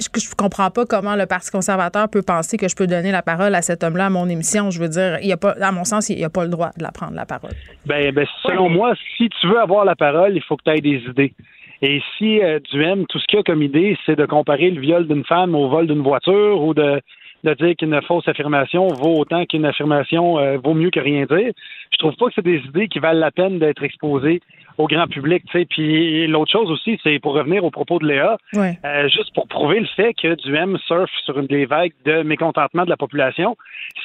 je, 0.00 0.20
je 0.20 0.34
comprends 0.34 0.70
pas 0.70 0.84
comment 0.86 1.16
le 1.16 1.26
Parti 1.26 1.50
conservateur 1.50 2.08
peut 2.08 2.22
penser 2.22 2.56
que 2.56 2.68
je 2.68 2.76
peux 2.76 2.86
donner 2.86 3.12
la 3.12 3.22
parole 3.22 3.54
à 3.54 3.62
cet 3.62 3.82
homme-là 3.84 4.06
à 4.06 4.10
mon 4.10 4.28
émission. 4.28 4.70
Je 4.70 4.80
veux 4.80 4.88
dire, 4.88 5.18
il 5.22 5.28
y 5.28 5.32
a 5.32 5.36
pas, 5.36 5.54
à 5.60 5.72
mon 5.72 5.84
sens, 5.84 6.08
il 6.08 6.16
n'y 6.16 6.24
a 6.24 6.30
pas 6.30 6.44
le 6.44 6.50
droit 6.50 6.70
de 6.76 6.82
la 6.82 6.90
prendre, 6.90 7.14
la 7.14 7.26
parole. 7.26 7.52
Ben, 7.86 8.12
ben 8.12 8.26
selon 8.42 8.68
moi, 8.68 8.94
si 9.16 9.28
tu 9.28 9.48
veux 9.48 9.60
avoir 9.60 9.84
la 9.84 9.96
parole, 9.96 10.36
il 10.36 10.42
faut 10.42 10.56
que 10.56 10.64
tu 10.64 10.70
aies 10.70 10.80
des 10.80 11.02
idées. 11.08 11.34
Et 11.80 12.02
si 12.16 12.42
euh, 12.42 12.58
Duhem, 12.72 13.06
tout 13.06 13.18
ce 13.18 13.26
qu'il 13.26 13.38
a 13.38 13.42
comme 13.42 13.62
idée, 13.62 13.96
c'est 14.04 14.16
de 14.16 14.26
comparer 14.26 14.70
le 14.70 14.80
viol 14.80 15.06
d'une 15.06 15.24
femme 15.24 15.54
au 15.54 15.68
vol 15.68 15.86
d'une 15.86 16.02
voiture 16.02 16.60
ou 16.60 16.74
de, 16.74 17.00
de 17.44 17.54
dire 17.54 17.76
qu'une 17.76 18.00
fausse 18.02 18.26
affirmation 18.26 18.88
vaut 18.88 19.16
autant 19.16 19.44
qu'une 19.46 19.64
affirmation 19.64 20.38
euh, 20.38 20.58
vaut 20.62 20.74
mieux 20.74 20.90
que 20.90 21.00
rien 21.00 21.24
dire, 21.26 21.52
je 21.92 21.98
trouve 21.98 22.16
pas 22.16 22.26
que 22.26 22.32
c'est 22.34 22.44
des 22.44 22.58
idées 22.66 22.88
qui 22.88 22.98
valent 22.98 23.20
la 23.20 23.30
peine 23.30 23.60
d'être 23.60 23.82
exposées 23.84 24.40
au 24.78 24.86
grand 24.86 25.06
public. 25.08 25.42
Tu 25.50 25.58
sais. 25.58 25.66
Puis 25.66 26.26
l'autre 26.28 26.52
chose 26.52 26.70
aussi, 26.70 26.98
c'est 27.02 27.18
pour 27.18 27.34
revenir 27.34 27.64
au 27.64 27.70
propos 27.70 27.98
de 27.98 28.06
Léa, 28.06 28.38
euh, 28.54 29.08
juste 29.08 29.34
pour 29.34 29.46
prouver 29.48 29.80
le 29.80 29.86
fait 29.96 30.14
que 30.14 30.34
Duhem 30.36 30.78
surfe 30.86 31.10
sur 31.24 31.38
une 31.38 31.46
des 31.46 31.66
vagues 31.66 31.92
de 32.04 32.22
mécontentement 32.22 32.84
de 32.84 32.90
la 32.90 32.96
population, 32.96 33.56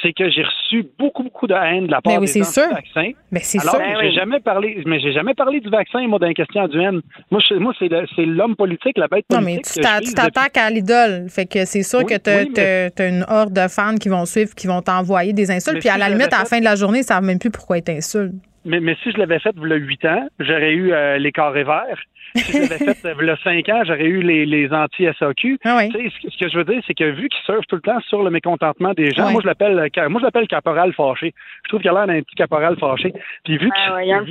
c'est 0.01 0.13
que 0.13 0.29
j'ai 0.29 0.43
reçu 0.43 0.87
beaucoup, 0.99 1.23
beaucoup 1.23 1.47
de 1.47 1.53
haine 1.53 1.87
de 1.87 1.91
la 1.91 2.01
part 2.01 2.19
des 2.19 2.27
gens 2.27 2.33
du 2.33 2.73
vaccin. 2.73 3.11
Mais 3.31 3.39
c'est 3.39 3.59
Alors, 3.59 3.79
j'ai 4.01 4.11
jamais 4.11 4.39
parlé, 4.39 4.81
mais 4.85 4.99
j'ai 4.99 5.13
jamais 5.13 5.35
parlé 5.35 5.59
du 5.59 5.69
vaccin, 5.69 6.05
moi, 6.07 6.19
d'un 6.19 6.33
question 6.33 6.63
à 6.63 6.67
Duhem. 6.67 7.01
Moi, 7.29 7.39
moi 7.59 7.73
c'est 7.79 8.25
l'homme 8.25 8.55
politique, 8.55 8.97
la 8.97 9.07
bête 9.07 9.25
politique. 9.27 9.83
Non, 9.83 9.89
mais 9.93 10.01
tu 10.01 10.13
t'attaques 10.13 10.57
à 10.57 10.69
l'idole. 10.69 11.27
Fait 11.29 11.45
que 11.45 11.65
c'est 11.65 11.83
sûr 11.83 12.03
que 12.03 12.17
tu 12.17 12.59
as, 12.59 13.07
une 13.07 13.25
horde 13.29 13.53
de 13.53 13.67
fans 13.67 13.95
qui 13.95 14.09
vont 14.09 14.25
suivre, 14.25 14.55
qui 14.55 14.65
vont 14.65 14.81
t'envoyer 14.81 15.33
des 15.33 15.51
insultes. 15.51 15.79
puis 15.79 15.89
à 15.89 15.97
la 15.97 16.09
limite, 16.09 16.33
à 16.33 16.39
la 16.39 16.45
fin 16.45 16.59
de 16.59 16.65
la 16.65 16.75
journée, 16.75 16.99
ils 16.99 17.03
savent 17.03 17.23
même 17.23 17.39
plus 17.39 17.51
pourquoi 17.51 17.77
ils 17.77 17.83
t'insultent. 17.83 18.33
Mais, 18.65 18.79
mais 18.79 18.95
si 19.03 19.11
je 19.11 19.17
l'avais 19.17 19.39
fait 19.39 19.53
il 19.55 19.67
y 19.67 19.73
a 19.73 19.75
8 19.75 20.05
ans, 20.05 20.27
j'aurais 20.39 20.71
eu 20.71 20.93
euh, 20.93 21.17
les 21.17 21.31
carrés 21.31 21.63
verts. 21.63 21.99
Si 22.35 22.51
je 22.51 22.69
l'avais 22.69 22.93
fait 22.93 23.13
il 23.19 23.25
y 23.25 23.29
a 23.29 23.37
5 23.37 23.69
ans, 23.69 23.83
j'aurais 23.85 24.05
eu 24.05 24.21
les, 24.21 24.45
les 24.45 24.71
anti-SAQ. 24.71 25.59
Ah 25.65 25.79
ce 25.83 26.37
que 26.37 26.49
je 26.49 26.57
veux 26.57 26.63
dire, 26.63 26.81
c'est 26.87 26.93
que 26.93 27.03
vu 27.03 27.29
qu'il 27.29 27.41
surfe 27.45 27.65
tout 27.67 27.75
le 27.75 27.81
temps 27.81 27.99
sur 28.01 28.23
le 28.23 28.29
mécontentement 28.29 28.93
des 28.93 29.11
gens, 29.11 29.31
moi 29.31 29.41
je 29.41 29.47
l'appelle 29.47 29.77
euh, 29.79 30.09
moi 30.09 30.19
je 30.19 30.25
l'appelle 30.25 30.47
caporal 30.47 30.93
fâché. 30.93 31.33
Je 31.63 31.69
trouve 31.69 31.81
qu'il 31.81 31.89
a 31.89 31.93
l'air 31.93 32.07
d'un 32.07 32.21
petit 32.21 32.35
caporal 32.35 32.77
fâché. 32.77 33.13
Puis 33.43 33.57
vu 33.57 33.69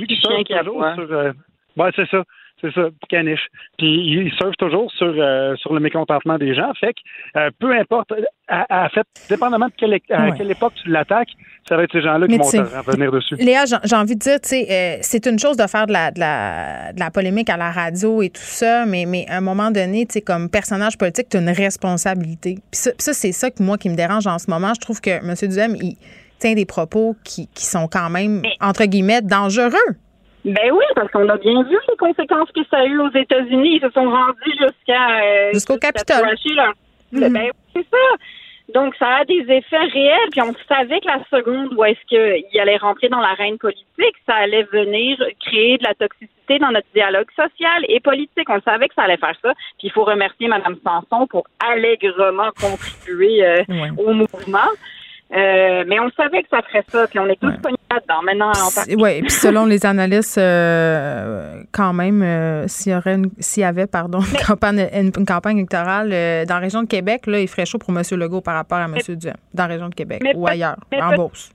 qu'il 0.07 0.17
surfe 0.17 0.43
toujours 0.63 0.85
sur. 0.95 1.11
Euh, 1.11 1.31
ouais, 1.77 1.89
c'est 1.95 2.07
ça. 2.09 2.23
C'est 2.63 2.73
ça, 2.73 2.87
caniche. 3.09 3.47
Puis 3.77 3.87
il 3.87 4.31
surfe 4.37 4.55
toujours 4.57 4.89
sur, 4.93 5.13
euh, 5.17 5.53
sur 5.57 5.73
le 5.73 5.81
mécontentement 5.81 6.37
des 6.37 6.55
gens. 6.55 6.71
Fait 6.79 6.93
que 6.93 6.99
euh, 7.37 7.49
peu 7.59 7.75
importe, 7.75 8.13
à, 8.47 8.87
fait, 8.89 9.05
dépendamment 9.29 9.67
de 9.67 9.73
quelle, 9.77 9.99
à 10.09 10.31
quelle 10.31 10.49
époque 10.49 10.73
tu 10.81 10.89
l'attaques, 10.89 11.31
ça 11.67 11.75
va 11.75 11.83
être 11.83 11.91
ces 11.91 12.01
gens-là 12.01 12.27
qui 12.27 12.37
vont 12.37 12.43
revenir 12.43 13.11
dessus. 13.11 13.35
Léa, 13.35 13.65
j'ai 13.65 13.95
envie 13.95 14.15
de 14.15 14.19
dire, 14.19 14.39
tu 14.41 14.49
sais, 14.49 14.67
euh, 14.69 14.97
c'est 15.01 15.25
une 15.25 15.39
chose 15.39 15.57
de 15.57 15.67
faire 15.67 15.87
de 15.87 15.93
la, 15.93 16.11
de, 16.11 16.19
la, 16.19 16.93
de 16.93 16.99
la 16.99 17.11
polémique 17.11 17.49
à 17.49 17.57
la 17.57 17.71
radio 17.71 18.21
et 18.21 18.29
tout 18.29 18.41
ça, 18.41 18.85
mais, 18.85 19.05
mais 19.05 19.25
à 19.27 19.37
un 19.37 19.41
moment 19.41 19.69
donné, 19.69 20.05
tu 20.05 20.13
sais, 20.13 20.21
comme 20.21 20.49
personnage 20.49 20.97
politique, 20.97 21.27
tu 21.29 21.37
as 21.37 21.41
une 21.41 21.49
responsabilité. 21.49 22.59
Puis 22.71 22.91
ça, 22.97 23.13
c'est 23.13 23.33
ça 23.33 23.51
que 23.51 23.61
moi 23.61 23.77
qui 23.77 23.89
me 23.89 23.95
dérange 23.95 24.25
en 24.27 24.39
ce 24.39 24.49
moment. 24.49 24.73
Je 24.73 24.79
trouve 24.79 25.01
que 25.01 25.09
M. 25.09 25.33
Duhem, 25.49 25.75
il 25.81 25.97
tient 26.39 26.53
des 26.53 26.65
propos 26.65 27.15
qui, 27.23 27.47
qui 27.53 27.65
sont 27.65 27.87
quand 27.87 28.09
même, 28.09 28.41
entre 28.61 28.85
guillemets, 28.85 29.21
dangereux. 29.21 29.97
Ben 30.45 30.71
oui, 30.71 30.83
parce 30.95 31.09
qu'on 31.11 31.27
a 31.29 31.37
bien 31.37 31.63
vu 31.63 31.77
les 31.87 31.97
conséquences 31.97 32.51
que 32.51 32.61
ça 32.69 32.79
a 32.79 32.85
eu 32.85 32.99
aux 32.99 33.11
États-Unis. 33.11 33.75
Ils 33.75 33.81
se 33.81 33.89
sont 33.91 34.09
rendus 34.09 34.51
jusqu'à 34.59 35.21
euh, 35.21 35.53
jusqu'au 35.53 35.77
Capitole. 35.77 36.35
Mhm. 37.11 37.33
Ben 37.33 37.51
c'est 37.73 37.85
ça. 37.89 37.97
Donc 38.73 38.95
ça 38.95 39.17
a 39.17 39.25
des 39.25 39.45
effets 39.47 39.77
réels. 39.77 40.29
Puis 40.31 40.41
on 40.41 40.53
savait 40.67 40.99
que 40.99 41.07
la 41.07 41.23
seconde 41.29 41.73
où 41.73 41.83
est-ce 41.85 41.99
qu'il 42.07 42.59
allait 42.59 42.77
rentrer 42.77 43.07
dans 43.07 43.19
l'arène 43.19 43.57
politique, 43.57 44.15
ça 44.27 44.35
allait 44.35 44.63
venir 44.63 45.17
créer 45.45 45.77
de 45.77 45.83
la 45.83 45.93
toxicité 45.93 46.59
dans 46.59 46.71
notre 46.71 46.87
dialogue 46.93 47.29
social 47.35 47.85
et 47.87 47.99
politique. 47.99 48.49
On 48.49 48.61
savait 48.61 48.87
que 48.87 48.95
ça 48.95 49.03
allait 49.03 49.17
faire 49.17 49.35
ça. 49.41 49.53
Puis 49.77 49.87
il 49.87 49.91
faut 49.91 50.03
remercier 50.03 50.47
Mme 50.47 50.75
Sanson 50.83 51.27
pour 51.27 51.45
allègrement 51.59 52.49
contribuer 52.59 53.45
euh, 53.45 53.63
au 53.97 54.13
mouvement. 54.13 54.69
Euh, 55.33 55.83
mais 55.87 55.99
on 55.99 56.09
savait 56.11 56.43
que 56.43 56.49
ça 56.49 56.61
ferait 56.61 56.83
ça, 56.87 57.07
puis 57.07 57.17
on 57.17 57.25
est 57.27 57.39
tous 57.39 57.47
ouais. 57.47 57.73
là-dedans. 57.91 58.21
Maintenant, 58.23 58.51
Oui, 58.97 59.21
puis 59.21 59.31
selon 59.31 59.65
les 59.65 59.85
analystes, 59.85 60.37
euh, 60.37 61.63
quand 61.71 61.93
même, 61.93 62.21
euh, 62.21 62.67
s'il 62.67 62.91
y 62.91 62.95
aurait 62.95 63.17
s'il 63.39 63.61
y 63.61 63.65
avait, 63.65 63.87
pardon, 63.87 64.19
une, 64.19 64.45
campagne, 64.45 64.87
une, 64.93 65.25
campagne 65.25 65.57
électorale 65.57 66.09
dans 66.09 66.55
la 66.55 66.59
région 66.59 66.83
de 66.83 66.87
Québec, 66.87 67.25
là, 67.27 67.39
il 67.39 67.47
ferait 67.47 67.65
chaud 67.65 67.79
pour 67.79 67.89
M. 67.97 68.03
Legault 68.11 68.41
par 68.41 68.55
rapport 68.55 68.77
à 68.77 68.85
M. 68.85 68.95
Duhem, 69.15 69.35
dans 69.53 69.63
la 69.63 69.73
région 69.73 69.89
de 69.89 69.95
Québec 69.95 70.21
ou 70.35 70.47
ailleurs, 70.47 70.77
en 70.91 71.15
Beauce 71.15 71.52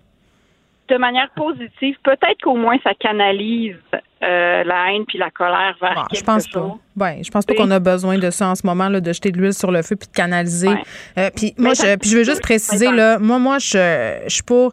de 0.88 0.96
manière 0.96 1.30
positive, 1.36 1.96
peut-être 2.02 2.40
qu'au 2.42 2.56
moins 2.56 2.76
ça 2.82 2.94
canalise 2.94 3.76
euh, 4.22 4.64
la 4.64 4.92
haine 4.92 5.04
puis 5.06 5.18
la 5.18 5.30
colère 5.30 5.76
vers 5.80 5.94
bon, 5.94 6.02
je 6.12 6.22
pense 6.22 6.48
pas. 6.48 6.76
Ben, 6.96 7.22
je 7.22 7.30
pense 7.30 7.44
pas 7.46 7.54
qu'on 7.54 7.70
a 7.70 7.78
besoin 7.78 8.18
de 8.18 8.30
ça 8.30 8.48
en 8.48 8.54
ce 8.54 8.66
moment 8.66 8.88
là, 8.88 9.00
de 9.00 9.12
jeter 9.12 9.30
de 9.30 9.38
l'huile 9.38 9.54
sur 9.54 9.70
le 9.70 9.82
feu 9.82 9.96
puis 9.96 10.08
de 10.08 10.12
canaliser. 10.12 10.74
Euh, 11.16 11.30
puis 11.34 11.54
moi, 11.56 11.74
je, 11.74 11.96
puis 11.96 12.10
je 12.10 12.18
veux 12.18 12.24
juste 12.24 12.42
préciser 12.42 12.90
là, 12.90 13.18
moi, 13.18 13.38
moi, 13.38 13.58
je, 13.58 14.22
je 14.24 14.34
suis 14.34 14.42
pour 14.42 14.72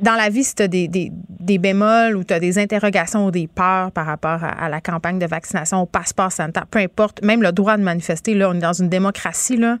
dans 0.00 0.14
la 0.14 0.28
vie, 0.28 0.44
si 0.44 0.54
tu 0.54 0.62
as 0.62 0.68
des, 0.68 0.88
des, 0.88 1.10
des 1.28 1.58
bémols 1.58 2.16
ou 2.16 2.24
tu 2.24 2.32
as 2.34 2.40
des 2.40 2.58
interrogations 2.58 3.26
ou 3.26 3.30
des 3.30 3.46
peurs 3.46 3.92
par 3.92 4.06
rapport 4.06 4.42
à, 4.42 4.68
la 4.68 4.80
campagne 4.80 5.18
de 5.18 5.26
vaccination, 5.26 5.82
au 5.82 5.86
passeport 5.86 6.32
sanitaire, 6.32 6.66
peu 6.66 6.78
importe, 6.78 7.22
même 7.22 7.42
le 7.42 7.52
droit 7.52 7.76
de 7.76 7.82
manifester, 7.82 8.34
là, 8.34 8.50
on 8.50 8.54
est 8.54 8.60
dans 8.60 8.72
une 8.72 8.88
démocratie, 8.88 9.56
là, 9.56 9.78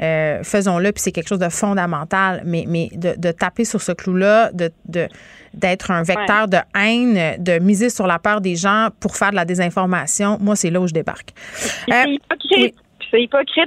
euh, 0.00 0.42
faisons-le, 0.42 0.90
puis 0.92 1.02
c'est 1.02 1.12
quelque 1.12 1.28
chose 1.28 1.38
de 1.38 1.48
fondamental, 1.48 2.42
mais, 2.44 2.64
mais 2.66 2.88
de, 2.94 3.30
taper 3.30 3.64
sur 3.64 3.82
ce 3.82 3.92
clou-là, 3.92 4.50
de, 4.52 4.70
d'être 5.54 5.90
un 5.90 6.02
vecteur 6.02 6.48
de 6.48 6.58
haine, 6.74 7.42
de 7.42 7.58
miser 7.58 7.90
sur 7.90 8.06
la 8.06 8.18
peur 8.18 8.40
des 8.40 8.56
gens 8.56 8.88
pour 9.00 9.16
faire 9.16 9.30
de 9.30 9.36
la 9.36 9.44
désinformation, 9.44 10.38
moi, 10.40 10.56
c'est 10.56 10.70
là 10.70 10.80
où 10.80 10.86
je 10.86 10.94
débarque. 10.94 11.32
Euh, 11.90 12.04
c'est 12.04 12.10
hypocrite 12.10 12.74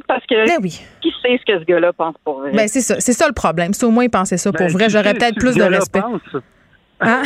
parce 0.07 0.25
que 0.25 0.47
ben 0.47 0.69
qui 1.01 1.13
sait 1.21 1.39
ce 1.39 1.45
que 1.45 1.59
ce 1.59 1.65
gars-là 1.65 1.93
pense 1.93 2.15
pour 2.23 2.39
vrai? 2.39 2.51
Ben 2.51 2.67
c'est 2.67 2.81
ça, 2.81 2.99
c'est 2.99 3.13
ça 3.13 3.27
le 3.27 3.33
problème. 3.33 3.73
Si 3.73 3.85
au 3.85 3.91
moins 3.91 4.03
il 4.03 4.09
pensait 4.09 4.37
ça 4.37 4.51
pour 4.51 4.65
ben, 4.65 4.71
vrai, 4.71 4.89
j'aurais 4.89 5.13
peut-être 5.13 5.37
plus 5.37 5.55
de 5.55 5.63
respect. 5.63 6.01
Hein? 7.01 7.23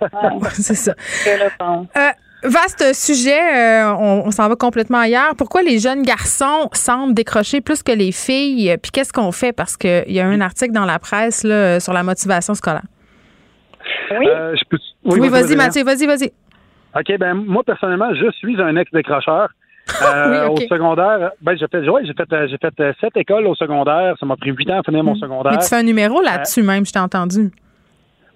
c'est 0.52 0.74
ça. 0.74 0.94
Euh, 1.28 2.10
vaste 2.42 2.94
sujet, 2.94 3.82
euh, 3.82 3.94
on, 3.94 4.30
s'en 4.30 4.48
va 4.48 4.56
complètement 4.56 4.98
ailleurs. 4.98 5.34
Pourquoi 5.36 5.62
les 5.62 5.78
jeunes 5.78 6.02
garçons 6.02 6.68
semblent 6.72 7.14
décrocher 7.14 7.60
plus 7.60 7.82
que 7.82 7.92
les 7.92 8.12
filles? 8.12 8.76
Puis 8.82 8.90
qu'est-ce 8.90 9.12
qu'on 9.12 9.32
fait? 9.32 9.52
Parce 9.52 9.76
qu'il 9.76 10.10
y 10.10 10.20
a 10.20 10.26
un 10.26 10.40
article 10.40 10.72
dans 10.72 10.86
la 10.86 10.98
presse 10.98 11.44
là, 11.44 11.80
sur 11.80 11.92
la 11.92 12.02
motivation 12.02 12.54
scolaire. 12.54 12.82
Oui, 14.10 14.26
euh, 14.28 14.54
oui, 15.04 15.28
vas-y, 15.28 15.56
Mathieu, 15.56 15.84
vas-y, 15.84 16.06
vas-y. 16.06 16.32
OK, 16.94 17.18
ben 17.18 17.34
moi, 17.34 17.62
personnellement, 17.62 18.12
je 18.14 18.30
suis 18.32 18.60
un 18.60 18.76
ex-décrocheur. 18.76 19.50
Euh, 20.02 20.48
au 20.48 20.56
secondaire, 20.56 21.32
ben, 21.40 21.56
j'ai 21.56 21.66
fait, 21.66 21.84
j'ai 21.84 22.12
fait, 22.14 22.48
j'ai 22.48 22.56
fait 22.56 22.80
euh, 22.80 22.92
sept 23.00 23.16
écoles 23.16 23.46
au 23.46 23.54
secondaire. 23.54 24.14
Ça 24.18 24.26
m'a 24.26 24.36
pris 24.36 24.50
huit 24.50 24.70
ans 24.70 24.80
à 24.80 24.82
finir 24.82 25.04
mon 25.04 25.14
hmm. 25.14 25.20
secondaire. 25.20 25.52
Mais 25.52 25.58
tu 25.58 25.68
fais 25.68 25.76
un 25.76 25.82
numéro 25.82 26.20
là-dessus 26.20 26.62
même, 26.62 26.86
je 26.86 26.92
t'ai 26.92 26.98
entendu. 26.98 27.50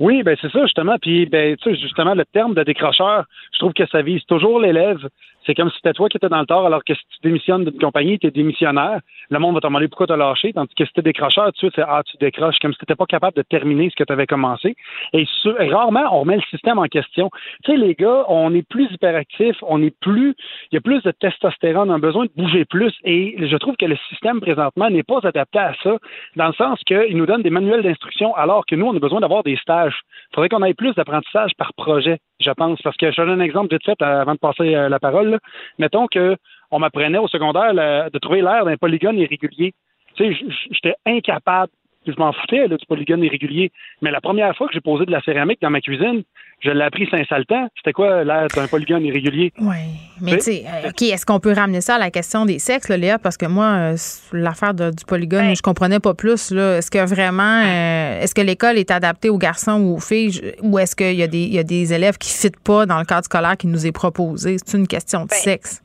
Oui, 0.01 0.23
ben 0.23 0.37
c'est 0.41 0.51
ça 0.51 0.63
justement. 0.63 0.97
Puis 1.01 1.27
ben 1.27 1.57
tu 1.57 1.71
sais 1.71 1.81
justement 1.81 2.15
le 2.15 2.25
terme 2.25 2.55
de 2.55 2.63
décrocheur, 2.63 3.25
je 3.53 3.59
trouve 3.59 3.73
que 3.73 3.87
ça 3.87 4.03
vise 4.03 4.25
toujours 4.27 4.61
l'élève 4.61 4.99
c'est 5.47 5.55
comme 5.55 5.71
si 5.71 5.77
c'était 5.77 5.93
toi 5.93 6.09
qui 6.09 6.17
étais 6.17 6.29
dans 6.29 6.41
le 6.41 6.47
tort, 6.47 6.67
alors 6.67 6.85
que 6.85 6.95
si 6.95 7.03
tu 7.11 7.19
démissionnes 7.23 7.65
d'une 7.65 7.79
compagnie, 7.79 8.19
tu 8.19 8.27
es 8.27 8.31
démissionnaire, 8.31 9.01
le 9.31 9.39
monde 9.39 9.55
va 9.55 9.61
te 9.61 9.67
demander 9.67 9.89
pourquoi 9.89 10.07
tu 10.07 10.13
as 10.13 10.17
lâché, 10.17 10.53
tandis 10.53 10.75
que 10.75 10.85
si 10.85 10.93
tu 10.93 11.03
décrocheur, 11.03 11.53
tu 11.53 11.67
sais, 11.67 11.73
c'est 11.75 11.85
Ah, 11.87 12.03
tu 12.05 12.17
décroches, 12.19 12.57
comme 12.61 12.73
si 12.73 12.79
tu 12.79 12.85
n'étais 12.85 12.97
pas 12.97 13.07
capable 13.07 13.37
de 13.37 13.43
terminer 13.43 13.91
ce 13.91 13.97
que 13.97 14.05
tu 14.05 14.13
avais 14.13 14.27
commencé. 14.27 14.75
Et 15.13 15.25
rarement, 15.71 16.05
on 16.13 16.21
remet 16.21 16.37
le 16.37 16.43
système 16.43 16.79
en 16.79 16.85
question. 16.85 17.31
Tu 17.65 17.73
sais, 17.73 17.77
les 17.77 17.95
gars, 17.95 18.25
on 18.29 18.55
est 18.55 18.67
plus 18.67 18.91
hyperactifs, 18.93 19.57
on 19.63 19.83
est 19.83 19.95
plus, 20.01 20.35
il 20.71 20.75
y 20.75 20.79
a 20.79 20.81
plus 20.81 21.03
de 21.03 21.11
testostérone, 21.11 21.91
on 21.91 21.95
a 21.95 21.99
besoin 21.99 22.25
de 22.25 22.33
bouger 22.37 22.65
plus. 22.65 22.95
Et 23.05 23.37
je 23.39 23.57
trouve 23.57 23.77
que 23.77 23.87
le 23.87 23.97
système 24.09 24.41
présentement 24.41 24.91
n'est 24.91 25.03
pas 25.03 25.21
adapté 25.23 25.59
à 25.59 25.73
ça, 25.83 25.97
dans 26.37 26.47
le 26.47 26.55
sens 26.55 26.81
qu'il 26.87 27.17
nous 27.17 27.27
donne 27.27 27.43
des 27.43 27.51
manuels 27.51 27.83
d'instruction, 27.83 28.35
alors 28.35 28.65
que 28.67 28.75
nous, 28.75 28.87
on 28.87 28.97
a 28.97 29.01
besoin 29.01 29.21
d'avoir 29.21 29.43
des 29.43 29.57
stages. 29.57 30.01
Il 30.31 30.35
faudrait 30.35 30.49
qu'on 30.49 30.63
ait 30.65 30.75
plus 30.75 30.95
d'apprentissage 30.95 31.53
par 31.57 31.73
projet, 31.75 32.19
je 32.45 32.51
pense, 32.51 32.81
parce 32.83 32.97
que 32.97 33.11
je 33.11 33.17
donne 33.17 33.41
un 33.41 33.45
exemple 33.45 33.75
vite 33.75 33.85
fait 33.85 34.01
avant 34.03 34.35
de 34.35 34.39
passer 34.39 34.75
euh, 34.75 34.89
la 34.89 34.99
parole. 34.99 35.39
Mettons 35.79 36.07
que 36.07 36.37
on 36.71 36.79
m'apprenait 36.79 37.19
au 37.19 37.29
secondaire 37.29 37.73
de 37.75 38.19
trouver 38.19 38.43
l'air 38.43 38.65
d'un 38.65 38.77
polygone 38.77 39.19
irrégulier. 39.19 39.75
Tu 40.17 40.35
sais, 40.35 40.47
j'étais 40.71 40.95
incapable. 41.07 41.73
Je 42.07 42.13
m'en 42.19 42.33
foutais 42.33 42.69
du 42.69 42.87
polygone 42.87 43.23
irrégulier. 43.23 43.73
Mais 44.03 44.11
la 44.11 44.21
première 44.21 44.55
fois 44.57 44.69
que 44.69 44.75
j'ai 44.75 44.81
posé 44.81 45.07
de 45.07 45.11
la 45.11 45.21
céramike 45.23 45.61
dans 45.63 45.71
ma 45.71 45.81
cuisine, 45.81 46.23
je 46.61 46.71
l'ai 46.71 46.85
appris 46.85 47.07
Saint-Saltan. 47.11 47.69
C'était 47.77 47.93
quoi 47.93 48.25
l'air 48.25 48.49
d'un 48.55 48.67
polygone 48.67 49.05
irrégulier? 49.05 49.53
Oui. 49.61 49.77
Mais 50.21 50.37
tu 50.37 50.41
sais, 50.41 50.65
euh, 50.67 50.91
OK, 50.91 51.03
est-ce 51.03 51.27
qu'on 51.27 51.41
peut 51.41 51.53
ramener 51.53 51.81
ça 51.81 51.97
à 51.97 51.99
la 51.99 52.11
question 52.11 52.47
des 52.47 52.59
sexes, 52.59 52.89
Léa? 52.91 53.19
Parce 53.19 53.37
que 53.37 53.47
moi, 53.47 53.67
euh, 53.67 53.97
l'affaire 54.33 54.75
du 54.75 55.05
polygone, 55.07 55.51
je 55.51 55.65
je 55.65 55.67
comprenais 55.67 55.99
pas 55.99 56.13
plus. 56.13 56.53
Est-ce 56.53 56.91
que 56.91 57.07
vraiment, 57.07 57.63
euh, 57.65 58.21
est-ce 58.21 58.35
que 58.35 58.43
l'école 58.43 58.77
est 58.77 58.91
adaptée 58.91 59.31
aux 59.31 59.39
garçons 59.39 59.81
ou 59.81 59.97
aux 59.97 60.01
filles? 60.01 60.53
Ou 60.63 60.79
est-ce 60.79 60.95
qu'il 60.95 61.15
y, 61.15 61.23
a 61.23 61.27
des, 61.27 61.47
y 61.47 61.59
a 61.59 61.63
des 61.63 61.95
élèves 61.95 62.19
qui 62.19 62.29
ne 62.29 62.39
fitent 62.39 62.63
pas 62.63 62.85
dans 62.85 62.99
le 62.99 63.07
cadre 63.07 63.25
scolaire 63.25 63.57
qui 63.57 63.67
nous 63.67 63.87
est 63.87 63.93
proposé? 63.93 64.57
C'est 64.63 64.77
une 64.77 64.87
question 64.87 65.23
de 65.23 65.29
ben, 65.29 65.37
sexe. 65.37 65.83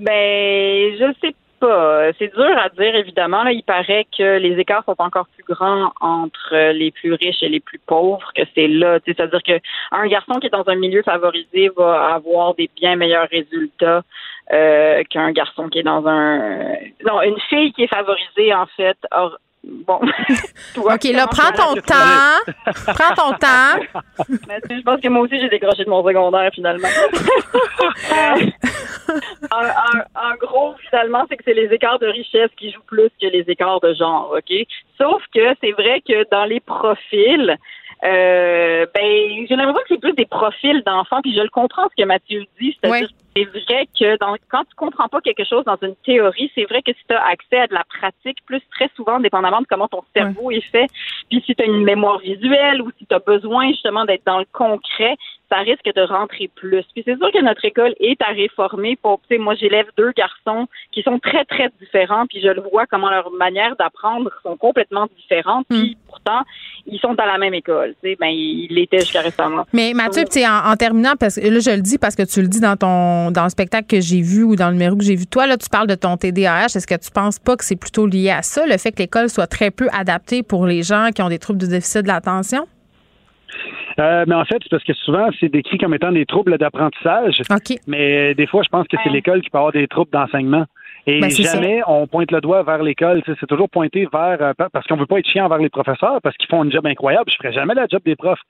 Ben, 0.00 0.94
je 0.98 1.14
sais 1.20 1.34
pas. 1.58 2.12
C'est 2.18 2.34
dur 2.34 2.58
à 2.58 2.68
dire, 2.70 2.94
évidemment. 2.94 3.42
Là, 3.42 3.52
il 3.52 3.62
paraît 3.62 4.06
que 4.16 4.38
les 4.38 4.58
écarts 4.58 4.84
sont 4.84 4.96
encore 4.98 5.26
plus 5.34 5.44
grands 5.44 5.92
entre 6.00 6.72
les 6.72 6.90
plus 6.90 7.14
riches 7.14 7.42
et 7.42 7.48
les 7.48 7.60
plus 7.60 7.78
pauvres, 7.78 8.32
que 8.34 8.42
c'est 8.54 8.68
là. 8.68 8.98
C'est-à-dire 9.04 9.42
qu'un 9.42 10.06
garçon 10.06 10.34
qui 10.40 10.46
est 10.46 10.50
dans 10.50 10.68
un 10.68 10.76
milieu 10.76 11.02
favorisé 11.02 11.70
va 11.76 12.14
avoir 12.14 12.54
des 12.54 12.70
bien 12.76 12.96
meilleurs 12.96 13.28
résultats 13.28 14.02
euh, 14.52 15.02
qu'un 15.10 15.32
garçon 15.32 15.68
qui 15.68 15.80
est 15.80 15.82
dans 15.82 16.06
un... 16.06 16.74
Non, 17.06 17.22
une 17.22 17.40
fille 17.48 17.72
qui 17.72 17.84
est 17.84 17.88
favorisée, 17.88 18.54
en 18.54 18.66
fait, 18.66 18.98
Bon. 19.64 20.00
OK, 20.76 21.04
là, 21.04 21.26
prends 21.30 21.52
ton 21.52 21.74
temps. 21.74 22.52
prends 22.86 23.14
ton 23.14 23.32
temps. 23.36 23.80
je 24.28 24.82
pense 24.82 25.00
que 25.00 25.08
moi 25.08 25.22
aussi, 25.22 25.40
j'ai 25.40 25.48
décroché 25.48 25.84
de 25.84 25.90
mon 25.90 26.06
secondaire, 26.06 26.50
finalement. 26.54 26.88
en, 29.50 30.34
gros, 30.40 30.74
finalement, 30.88 31.24
c'est 31.28 31.36
que 31.36 31.44
c'est 31.44 31.54
les 31.54 31.72
écarts 31.72 31.98
de 31.98 32.06
richesse 32.06 32.50
qui 32.56 32.70
jouent 32.70 32.86
plus 32.86 33.10
que 33.20 33.26
les 33.26 33.44
écarts 33.48 33.80
de 33.80 33.94
genre, 33.94 34.32
OK? 34.36 34.52
Sauf 34.96 35.22
que 35.34 35.54
c'est 35.60 35.72
vrai 35.72 36.02
que 36.06 36.28
dans 36.30 36.44
les 36.44 36.60
profils, 36.60 37.58
euh, 38.04 38.86
ben, 38.94 39.46
j'ai 39.48 39.56
l'impression 39.56 39.82
que 39.82 39.88
c'est 39.88 40.00
plus 40.00 40.14
des 40.14 40.26
profils 40.26 40.82
d'enfants, 40.86 41.20
puis 41.22 41.34
je 41.34 41.42
le 41.42 41.50
comprends 41.50 41.88
ce 41.90 42.00
que 42.02 42.06
Mathieu 42.06 42.44
dit, 42.60 42.76
c'est-à-dire 42.80 43.08
c'est 43.38 43.60
vrai 43.60 43.88
que 43.98 44.18
dans, 44.18 44.36
quand 44.48 44.64
tu 44.64 44.74
comprends 44.76 45.08
pas 45.08 45.20
quelque 45.20 45.44
chose 45.44 45.64
dans 45.64 45.78
une 45.82 45.94
théorie, 46.04 46.50
c'est 46.54 46.64
vrai 46.64 46.82
que 46.82 46.92
si 46.92 47.00
tu 47.08 47.14
as 47.14 47.24
accès 47.26 47.58
à 47.58 47.66
de 47.66 47.74
la 47.74 47.84
pratique, 47.84 48.38
plus 48.46 48.62
très 48.70 48.90
souvent, 48.96 49.20
dépendamment 49.20 49.60
de 49.60 49.66
comment 49.68 49.88
ton 49.88 50.02
cerveau 50.14 50.50
est 50.50 50.64
fait, 50.72 50.86
puis 51.30 51.42
si 51.44 51.54
tu 51.54 51.62
as 51.62 51.66
une 51.66 51.84
mémoire 51.84 52.18
visuelle 52.18 52.82
ou 52.82 52.90
si 52.98 53.06
tu 53.06 53.14
as 53.14 53.18
besoin 53.18 53.68
justement 53.68 54.04
d'être 54.04 54.24
dans 54.26 54.38
le 54.38 54.46
concret, 54.52 55.16
ça 55.50 55.58
risque 55.58 55.90
de 55.94 56.02
rentrer 56.02 56.50
plus. 56.54 56.84
Puis 56.94 57.02
c'est 57.06 57.16
sûr 57.16 57.32
que 57.32 57.42
notre 57.42 57.64
école 57.64 57.94
est 58.00 58.20
à 58.22 58.32
réformer. 58.32 58.96
Pour, 58.96 59.20
moi, 59.38 59.54
j'élève 59.54 59.86
deux 59.96 60.12
garçons 60.12 60.66
qui 60.92 61.02
sont 61.02 61.18
très, 61.18 61.44
très 61.44 61.70
différents, 61.80 62.26
puis 62.26 62.40
je 62.40 62.48
le 62.48 62.60
vois 62.60 62.86
comment 62.86 63.10
leur 63.10 63.30
manière 63.32 63.76
d'apprendre 63.76 64.30
sont 64.42 64.56
complètement 64.56 65.06
différentes. 65.16 65.66
Puis 65.68 65.96
hmm. 65.96 66.08
pourtant, 66.08 66.42
ils 66.86 66.98
sont 67.00 67.14
à 67.18 67.26
la 67.26 67.38
même 67.38 67.54
école. 67.54 67.94
Tu 68.02 68.10
sais, 68.10 68.16
ben, 68.20 68.28
ils 68.28 68.68
l'étaient 68.70 69.00
jusqu'à 69.00 69.22
récemment. 69.22 69.66
Mais 69.72 69.92
Mathieu, 69.94 70.24
en, 70.44 70.72
en, 70.72 70.76
terminant, 70.76 71.14
parce 71.18 71.36
que 71.36 71.48
là, 71.48 71.60
je 71.60 71.70
le 71.70 71.82
dis 71.82 71.98
parce 71.98 72.14
que 72.14 72.22
tu 72.22 72.42
le 72.42 72.48
dis 72.48 72.60
dans 72.60 72.76
ton 72.76 73.27
dans 73.30 73.44
le 73.44 73.50
spectacle 73.50 73.86
que 73.86 74.00
j'ai 74.00 74.20
vu 74.20 74.42
ou 74.42 74.56
dans 74.56 74.68
le 74.68 74.74
numéro 74.74 74.96
que 74.96 75.04
j'ai 75.04 75.16
vu. 75.16 75.26
Toi, 75.26 75.46
là, 75.46 75.56
tu 75.56 75.68
parles 75.68 75.86
de 75.86 75.94
ton 75.94 76.16
TDAH. 76.16 76.66
Est-ce 76.66 76.86
que 76.86 76.94
tu 76.94 77.10
penses 77.10 77.38
pas 77.38 77.56
que 77.56 77.64
c'est 77.64 77.78
plutôt 77.78 78.06
lié 78.06 78.30
à 78.30 78.42
ça, 78.42 78.66
le 78.66 78.76
fait 78.78 78.92
que 78.92 78.98
l'école 78.98 79.28
soit 79.28 79.46
très 79.46 79.70
peu 79.70 79.88
adaptée 79.92 80.42
pour 80.42 80.66
les 80.66 80.82
gens 80.82 81.10
qui 81.14 81.22
ont 81.22 81.28
des 81.28 81.38
troubles 81.38 81.60
du 81.60 81.68
déficit 81.68 82.02
de 82.02 82.08
l'attention? 82.08 82.66
Euh, 83.98 84.24
mais 84.28 84.34
en 84.34 84.44
fait, 84.44 84.58
c'est 84.62 84.70
parce 84.70 84.84
que 84.84 84.94
souvent, 84.94 85.28
c'est 85.40 85.48
décrit 85.48 85.78
comme 85.78 85.94
étant 85.94 86.12
des 86.12 86.24
troubles 86.24 86.56
d'apprentissage. 86.58 87.42
Mais 87.86 88.34
des 88.34 88.46
fois, 88.46 88.62
je 88.62 88.68
pense 88.68 88.86
que 88.86 88.96
c'est 89.02 89.10
l'école 89.10 89.42
qui 89.42 89.50
peut 89.50 89.58
avoir 89.58 89.72
des 89.72 89.88
troubles 89.88 90.10
d'enseignement. 90.12 90.66
Et 91.06 91.20
ben, 91.20 91.30
jamais 91.30 91.80
on 91.86 92.06
pointe 92.06 92.30
le 92.30 92.40
doigt 92.42 92.62
vers 92.62 92.82
l'école. 92.82 93.22
C'est 93.26 93.46
toujours 93.46 93.70
pointé 93.70 94.06
vers 94.12 94.42
euh, 94.42 94.52
parce 94.72 94.86
qu'on 94.86 94.96
veut 94.96 95.06
pas 95.06 95.18
être 95.18 95.28
chiant 95.28 95.46
envers 95.46 95.58
les 95.58 95.70
professeurs 95.70 96.20
parce 96.22 96.36
qu'ils 96.36 96.48
font 96.48 96.62
un 96.62 96.70
job 96.70 96.84
incroyable. 96.86 97.30
Je 97.30 97.36
ferais 97.36 97.52
jamais 97.52 97.72
la 97.72 97.86
job 97.90 98.02
des 98.04 98.14
profs. 98.14 98.40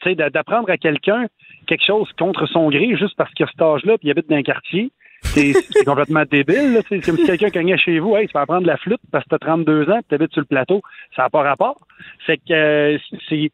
Tu 0.00 0.08
sais, 0.08 0.14
d'apprendre 0.14 0.70
à 0.70 0.78
quelqu'un 0.78 1.26
quelque 1.66 1.84
chose 1.84 2.08
contre 2.18 2.46
son 2.46 2.70
gré 2.70 2.96
juste 2.96 3.16
parce 3.16 3.32
qu'il 3.34 3.44
a 3.44 3.48
cet 3.48 3.60
âge-là 3.60 3.98
puis 3.98 4.08
il 4.08 4.10
habite 4.10 4.28
dans 4.28 4.36
un 4.36 4.42
quartier. 4.42 4.90
C'est 5.22 5.54
complètement 5.84 6.24
débile. 6.30 6.80
C'est 6.88 7.00
comme 7.00 7.16
si 7.16 7.24
quelqu'un 7.24 7.50
cognait 7.50 7.78
chez 7.78 7.98
vous, 7.98 8.16
hey, 8.16 8.26
tu 8.26 8.32
vas 8.32 8.42
apprendre 8.42 8.66
la 8.66 8.76
flûte 8.76 9.00
parce 9.10 9.24
que 9.24 9.30
tu 9.30 9.34
as 9.34 9.38
32 9.38 9.90
ans, 9.90 10.00
tu 10.08 10.14
habites 10.14 10.32
sur 10.32 10.40
le 10.40 10.46
plateau. 10.46 10.82
Ça 11.14 11.22
n'a 11.22 11.30
pas 11.30 11.42
rapport. 11.42 11.78
Que 12.26 12.34
euh, 12.52 12.98
c'est 13.28 13.50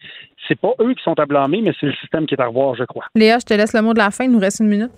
c'est 0.48 0.58
pas 0.58 0.72
eux 0.80 0.94
qui 0.94 1.02
sont 1.02 1.18
à 1.18 1.26
blâmer, 1.26 1.62
mais 1.62 1.72
c'est 1.78 1.86
le 1.86 1.94
système 1.94 2.26
qui 2.26 2.34
est 2.34 2.40
à 2.40 2.46
revoir, 2.46 2.74
je 2.74 2.84
crois. 2.84 3.04
Léa, 3.14 3.38
je 3.38 3.46
te 3.46 3.54
laisse 3.54 3.72
le 3.72 3.82
mot 3.82 3.94
de 3.94 3.98
la 3.98 4.10
fin. 4.10 4.24
Il 4.24 4.32
nous 4.32 4.38
reste 4.38 4.60
une 4.60 4.68
minute. 4.68 4.90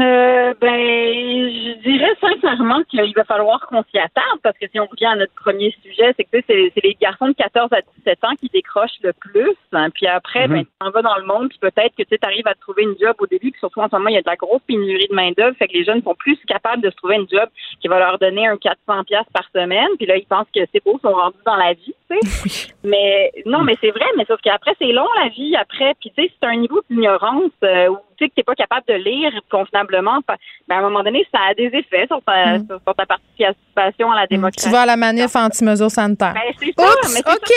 Euh, 0.00 0.54
ben, 0.60 0.70
je 0.70 1.82
dirais 1.82 2.14
sincèrement 2.20 2.82
qu'il 2.84 3.12
va 3.14 3.24
falloir 3.24 3.66
qu'on 3.66 3.82
s'y 3.90 3.98
attarde 3.98 4.38
parce 4.42 4.56
que 4.56 4.66
si 4.70 4.78
on 4.78 4.86
revient 4.86 5.06
à 5.06 5.16
notre 5.16 5.34
premier 5.34 5.74
sujet, 5.82 6.14
c'est 6.16 6.24
que 6.24 6.38
c'est, 6.46 6.72
les 6.82 6.96
garçons 7.00 7.26
de 7.26 7.32
14 7.32 7.72
à 7.72 7.80
17 7.98 8.24
ans 8.24 8.34
qui 8.38 8.48
décrochent 8.48 9.00
le 9.02 9.12
plus. 9.12 9.56
Hein. 9.72 9.90
puis 9.90 10.06
après, 10.06 10.46
mhm. 10.46 10.54
ben, 10.54 10.64
tu 10.64 10.86
en 10.86 10.90
vas 10.90 11.02
dans 11.02 11.16
le 11.16 11.26
monde, 11.26 11.48
puis 11.48 11.58
peut-être 11.58 11.96
que 11.96 12.04
tu 12.04 12.16
arrives 12.22 12.46
à 12.46 12.54
trouver 12.54 12.84
une 12.84 12.96
job 13.00 13.16
au 13.18 13.26
début, 13.26 13.50
puis 13.50 13.58
surtout 13.58 13.80
en 13.80 13.88
ce 13.88 13.96
moment, 13.96 14.08
il 14.08 14.14
y 14.14 14.18
a 14.18 14.22
de 14.22 14.30
la 14.30 14.36
grosse 14.36 14.62
pénurie 14.66 15.08
de 15.08 15.14
main-d'œuvre, 15.14 15.56
fait 15.56 15.66
que 15.66 15.74
les 15.74 15.84
jeunes 15.84 16.02
sont 16.02 16.14
plus 16.14 16.38
capables 16.46 16.82
de 16.82 16.90
se 16.90 16.96
trouver 16.96 17.16
une 17.16 17.28
job 17.28 17.48
qui 17.80 17.88
va 17.88 17.98
leur 17.98 18.18
donner 18.18 18.46
un 18.46 18.56
400 18.56 19.04
pièces 19.04 19.26
par 19.32 19.44
semaine, 19.52 19.88
puis 19.96 20.06
là, 20.06 20.16
ils 20.16 20.26
pensent 20.26 20.48
que 20.54 20.60
c'est 20.72 20.84
beau, 20.84 20.98
ils 21.02 21.08
sont 21.08 21.14
rendus 21.14 21.36
dans 21.44 21.56
la 21.56 21.72
vie, 21.72 21.94
tu 22.08 22.18
sais. 22.20 22.72
mais 22.84 23.32
non, 23.46 23.62
mais 23.64 23.74
c'est 23.80 23.90
vrai, 23.90 24.06
mais 24.16 24.24
sauf 24.26 24.40
qu'après, 24.40 24.74
c'est 24.78 24.92
long 24.92 25.08
la 25.22 25.28
vie, 25.28 25.56
après, 25.56 25.94
puis 26.00 26.12
tu 26.16 26.22
sais, 26.22 26.32
c'est 26.40 26.46
un 26.46 26.56
niveau 26.56 26.80
d'ignorance 26.88 27.50
euh, 27.64 27.88
tu 28.18 28.24
sais 28.24 28.30
que 28.30 28.34
t'es 28.34 28.42
pas 28.42 28.54
capable 28.54 28.84
de 28.88 28.94
lire 28.94 29.32
convenablement, 29.50 29.87
ben, 29.90 30.36
à 30.70 30.78
un 30.78 30.82
moment 30.82 31.02
donné, 31.02 31.26
ça 31.32 31.40
a 31.50 31.54
des 31.54 31.66
effets 31.66 32.06
sur 32.06 32.20
ta, 32.24 32.58
mm. 32.58 32.66
sur, 32.66 32.94
ta 32.94 33.06
participation 33.06 34.10
à 34.10 34.20
la 34.20 34.26
démocratie. 34.26 34.66
Tu 34.66 34.70
vas 34.70 34.82
à 34.82 34.86
la 34.86 34.96
manif 34.96 35.34
anti-mesures 35.34 35.90
sanitaires. 35.90 36.34
Ben, 36.34 36.54
c'est 36.58 36.74
ça, 36.78 36.88
Oups, 36.88 37.14
mais 37.14 37.32
OK! 37.32 37.52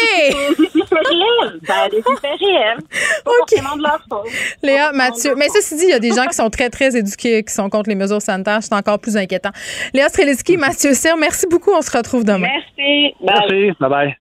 C'est 0.90 1.10
réel. 1.10 1.60
Ça 1.66 1.82
a 1.84 1.90
des 1.90 1.98
effets 2.00 2.36
réels. 2.40 2.80
Pas 3.24 3.32
forcément 3.40 3.78
de 3.78 3.84
leur 3.84 4.02
faute. 4.10 4.32
Léa, 4.64 4.92
Mathieu, 4.92 5.36
mais 5.36 5.50
ceci 5.50 5.78
dit, 5.78 5.84
il 5.86 5.90
y 5.90 5.94
a 5.94 6.00
des 6.00 6.12
gens 6.12 6.26
qui 6.26 6.36
sont 6.36 6.50
très, 6.50 6.70
très 6.70 6.96
éduqués, 6.98 7.44
qui 7.44 7.54
sont 7.54 7.70
contre 7.70 7.90
les 7.90 7.96
mesures 7.96 8.22
sanitaires. 8.22 8.60
C'est 8.62 8.76
encore 8.76 9.00
plus 9.00 9.18
inquiétant. 9.18 9.52
Léa 9.94 10.10
Streliski, 10.10 10.58
Mathieu 10.58 10.94
Cyr, 10.94 11.18
merci 11.18 11.48
beaucoup. 11.50 11.72
On 11.72 11.82
se 11.82 11.96
retrouve 11.96 12.24
demain. 12.24 12.48
Merci. 12.48 13.16
Bye. 13.22 13.36
Merci. 13.50 13.78
Bye-bye. 13.80 14.16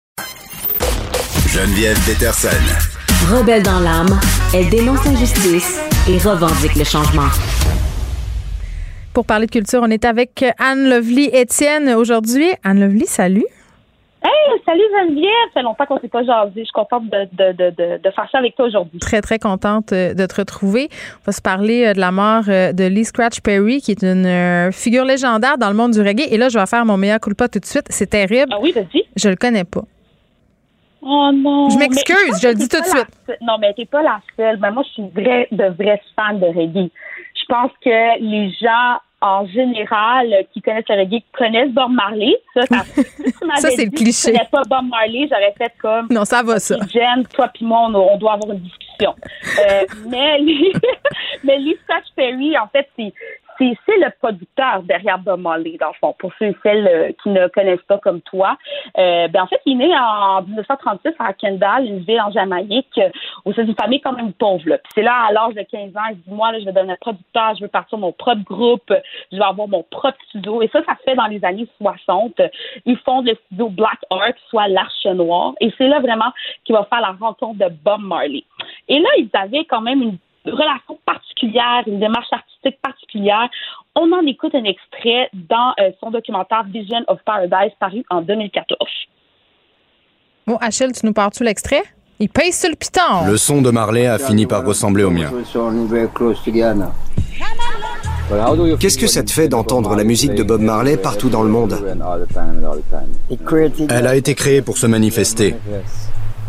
Geneviève 1.48 1.98
Peterson. 2.06 2.48
Rebelle 3.28 3.62
dans 3.62 3.80
l'âme, 3.80 4.18
elle 4.54 4.68
dénonce 4.70 5.04
l'injustice 5.04 5.80
et 6.08 6.18
revendique 6.18 6.74
le 6.74 6.84
changement. 6.84 7.28
Pour 9.12 9.26
parler 9.26 9.46
de 9.46 9.50
culture, 9.50 9.80
on 9.82 9.90
est 9.90 10.04
avec 10.04 10.44
Anne 10.58 10.88
Lovely 10.88 11.30
Étienne 11.32 11.88
aujourd'hui. 11.90 12.46
Anne 12.62 12.80
Lovely, 12.80 13.06
salut. 13.06 13.46
Hey, 14.22 14.60
salut 14.66 14.82
Geneviève! 14.96 15.30
Ça 15.48 15.60
fait 15.60 15.62
longtemps 15.62 15.86
qu'on 15.86 15.98
s'est 15.98 16.08
pas 16.08 16.22
jasé. 16.22 16.52
Je 16.56 16.64
suis 16.64 16.72
contente 16.72 17.04
de, 17.06 17.26
de, 17.32 17.52
de, 17.52 17.98
de, 17.98 18.10
faire 18.10 18.28
ça 18.30 18.38
avec 18.38 18.54
toi 18.54 18.66
aujourd'hui. 18.66 18.98
Très, 19.00 19.20
très 19.22 19.38
contente 19.38 19.92
euh, 19.92 20.12
de 20.14 20.26
te 20.26 20.36
retrouver. 20.36 20.88
On 21.22 21.24
va 21.26 21.32
se 21.32 21.40
parler 21.40 21.86
euh, 21.86 21.94
de 21.94 22.00
la 22.00 22.12
mort 22.12 22.44
euh, 22.48 22.72
de 22.72 22.84
Lee 22.84 23.04
Scratch 23.04 23.40
Perry, 23.40 23.80
qui 23.80 23.92
est 23.92 24.02
une 24.02 24.70
figure 24.72 25.04
légendaire 25.04 25.58
dans 25.58 25.70
le 25.70 25.74
monde 25.74 25.92
du 25.92 26.00
reggae. 26.00 26.28
Et 26.30 26.36
là, 26.36 26.50
je 26.50 26.58
vais 26.58 26.66
faire 26.66 26.84
mon 26.84 26.98
meilleur 26.98 27.18
culpa 27.18 27.48
tout 27.48 27.58
de 27.58 27.64
suite. 27.64 27.86
C'est 27.88 28.10
terrible. 28.10 28.52
Ah 28.52 28.58
oui, 28.60 28.72
vas-y. 28.72 29.04
Je 29.16 29.28
le 29.28 29.36
connais 29.36 29.64
pas. 29.64 29.84
Oh 31.02 31.30
non! 31.32 31.70
Je 31.70 31.78
m'excuse, 31.78 32.40
je 32.42 32.48
le 32.48 32.54
dis 32.54 32.68
tout 32.68 32.80
de 32.80 32.86
suite. 32.86 33.08
Non, 33.40 33.56
mais 33.58 33.72
t'es 33.72 33.86
pas 33.86 34.02
la 34.02 34.20
seule. 34.36 34.58
Mais 34.60 34.70
moi, 34.70 34.82
je 34.86 34.92
suis 34.92 35.08
vrai, 35.14 35.48
de 35.50 35.64
vraie 35.82 36.00
fan 36.14 36.38
de 36.38 36.46
reggae. 36.46 36.90
Je 37.50 37.54
pense 37.56 37.72
que 37.84 38.20
les 38.20 38.52
gens 38.52 39.00
en 39.20 39.44
général 39.46 40.46
qui 40.52 40.62
connaissent 40.62 40.88
le 40.88 41.00
reggae 41.00 41.22
connaissent 41.36 41.72
Bob 41.72 41.90
Marley. 41.90 42.36
Ça, 42.54 42.62
ça, 42.62 42.84
ça 43.56 43.70
c'est 43.70 43.86
le 43.86 43.90
cliché. 43.90 44.12
Si 44.12 44.32
tu 44.32 44.50
pas 44.50 44.62
Bob 44.68 44.88
Marley, 44.88 45.28
j'aurais 45.28 45.52
fait 45.58 45.72
comme. 45.80 46.06
Non, 46.10 46.24
ça 46.24 46.42
va, 46.42 46.60
ça. 46.60 46.76
Jen, 46.92 47.26
toi 47.26 47.48
puis 47.52 47.64
moi, 47.64 47.90
on, 47.92 48.16
doit 48.18 48.34
avoir 48.34 48.52
une 48.52 48.60
discussion. 48.60 49.14
euh, 49.58 49.84
mais, 50.08 50.38
mais 51.44 51.58
Lee 51.58 51.76
Scratch 51.82 52.06
Perry, 52.14 52.56
en 52.56 52.68
fait, 52.68 52.88
c'est 52.96 53.12
c'est 53.86 53.98
le 53.98 54.10
producteur 54.18 54.82
derrière 54.84 55.18
Bob 55.18 55.40
Marley, 55.40 55.76
dans 55.78 55.88
le 55.88 55.94
fond, 56.00 56.14
pour 56.18 56.32
ceux 56.38 56.46
et 56.46 56.56
celles 56.62 56.86
euh, 56.86 57.12
qui 57.22 57.28
ne 57.28 57.46
connaissent 57.48 57.82
pas 57.82 57.98
comme 57.98 58.20
toi. 58.22 58.56
Euh, 58.98 59.28
ben, 59.28 59.42
en 59.42 59.46
fait, 59.46 59.60
il 59.66 59.80
est 59.80 59.86
né 59.86 59.94
en 59.96 60.42
1936 60.42 61.10
à 61.18 61.32
Kendall, 61.34 61.84
une 61.86 62.00
ville 62.00 62.20
en 62.20 62.30
Jamaïque, 62.30 62.98
euh, 62.98 63.10
au 63.44 63.52
sein 63.52 63.64
d'une 63.64 63.74
famille 63.74 64.00
quand 64.00 64.12
même 64.12 64.32
pauvre. 64.32 64.62
Puis 64.62 64.76
c'est 64.94 65.02
là, 65.02 65.26
à 65.28 65.32
l'âge 65.32 65.54
de 65.54 65.62
15 65.62 65.96
ans, 65.96 66.08
il 66.10 66.16
dit, 66.16 66.30
moi, 66.30 66.52
là, 66.52 66.60
je 66.60 66.64
vais 66.64 66.72
devenir 66.72 66.96
producteur, 67.00 67.54
je 67.56 67.62
veux 67.62 67.68
partir 67.68 67.98
mon 67.98 68.12
propre 68.12 68.42
groupe, 68.44 68.92
je 69.30 69.36
vais 69.36 69.44
avoir 69.44 69.68
mon 69.68 69.82
propre 69.82 70.18
studio. 70.28 70.62
Et 70.62 70.68
ça, 70.68 70.80
ça 70.84 70.96
se 70.96 71.02
fait 71.02 71.14
dans 71.14 71.26
les 71.26 71.44
années 71.44 71.68
60. 71.78 72.40
Ils 72.86 72.98
font 72.98 73.20
le 73.20 73.34
studio 73.46 73.68
Black 73.68 73.98
Art, 74.10 74.32
soit 74.48 74.68
l'Arche 74.68 75.04
Noire. 75.04 75.52
Et 75.60 75.72
c'est 75.76 75.88
là 75.88 76.00
vraiment 76.00 76.32
qu'il 76.64 76.74
va 76.74 76.84
faire 76.84 77.00
la 77.00 77.12
rencontre 77.12 77.58
de 77.58 77.68
Bob 77.84 78.00
Marley. 78.00 78.44
Et 78.88 78.98
là, 78.98 79.08
ils 79.18 79.28
avaient 79.34 79.64
quand 79.64 79.80
même 79.80 80.02
une 80.02 80.18
relation 80.44 80.98
particulière, 81.04 81.29
une 81.42 82.00
démarche 82.00 82.32
artistique 82.32 82.80
particulière. 82.82 83.48
On 83.94 84.12
en 84.12 84.26
écoute 84.26 84.54
un 84.54 84.64
extrait 84.64 85.28
dans 85.32 85.74
euh, 85.80 85.90
son 86.00 86.10
documentaire 86.10 86.64
Vision 86.64 87.00
of 87.08 87.18
Paradise 87.24 87.72
paru 87.78 88.04
en 88.10 88.22
2014. 88.22 88.78
Bon, 90.46 90.56
Achille, 90.56 90.92
tu 90.92 91.06
nous 91.06 91.12
parles-tu 91.12 91.44
l'extrait? 91.44 91.82
Il 92.18 92.28
paye 92.28 92.52
sur 92.52 92.68
le 92.68 92.76
piton. 92.76 93.26
Le 93.26 93.36
son 93.36 93.62
de 93.62 93.70
Marley 93.70 94.06
a 94.06 94.18
fini 94.18 94.46
par 94.46 94.64
ressembler 94.64 95.04
au 95.04 95.10
mien. 95.10 95.30
Qu'est-ce 98.78 98.98
que 98.98 99.06
ça 99.06 99.22
te 99.22 99.30
fait 99.30 99.48
d'entendre 99.48 99.96
la 99.96 100.04
musique 100.04 100.34
de 100.34 100.42
Bob 100.42 100.60
Marley 100.60 100.96
partout 100.96 101.30
dans 101.30 101.42
le 101.42 101.48
monde? 101.48 101.78
Elle 103.88 104.06
a 104.06 104.16
été 104.16 104.34
créée 104.34 104.62
pour 104.62 104.76
se 104.76 104.86
manifester. 104.86 105.56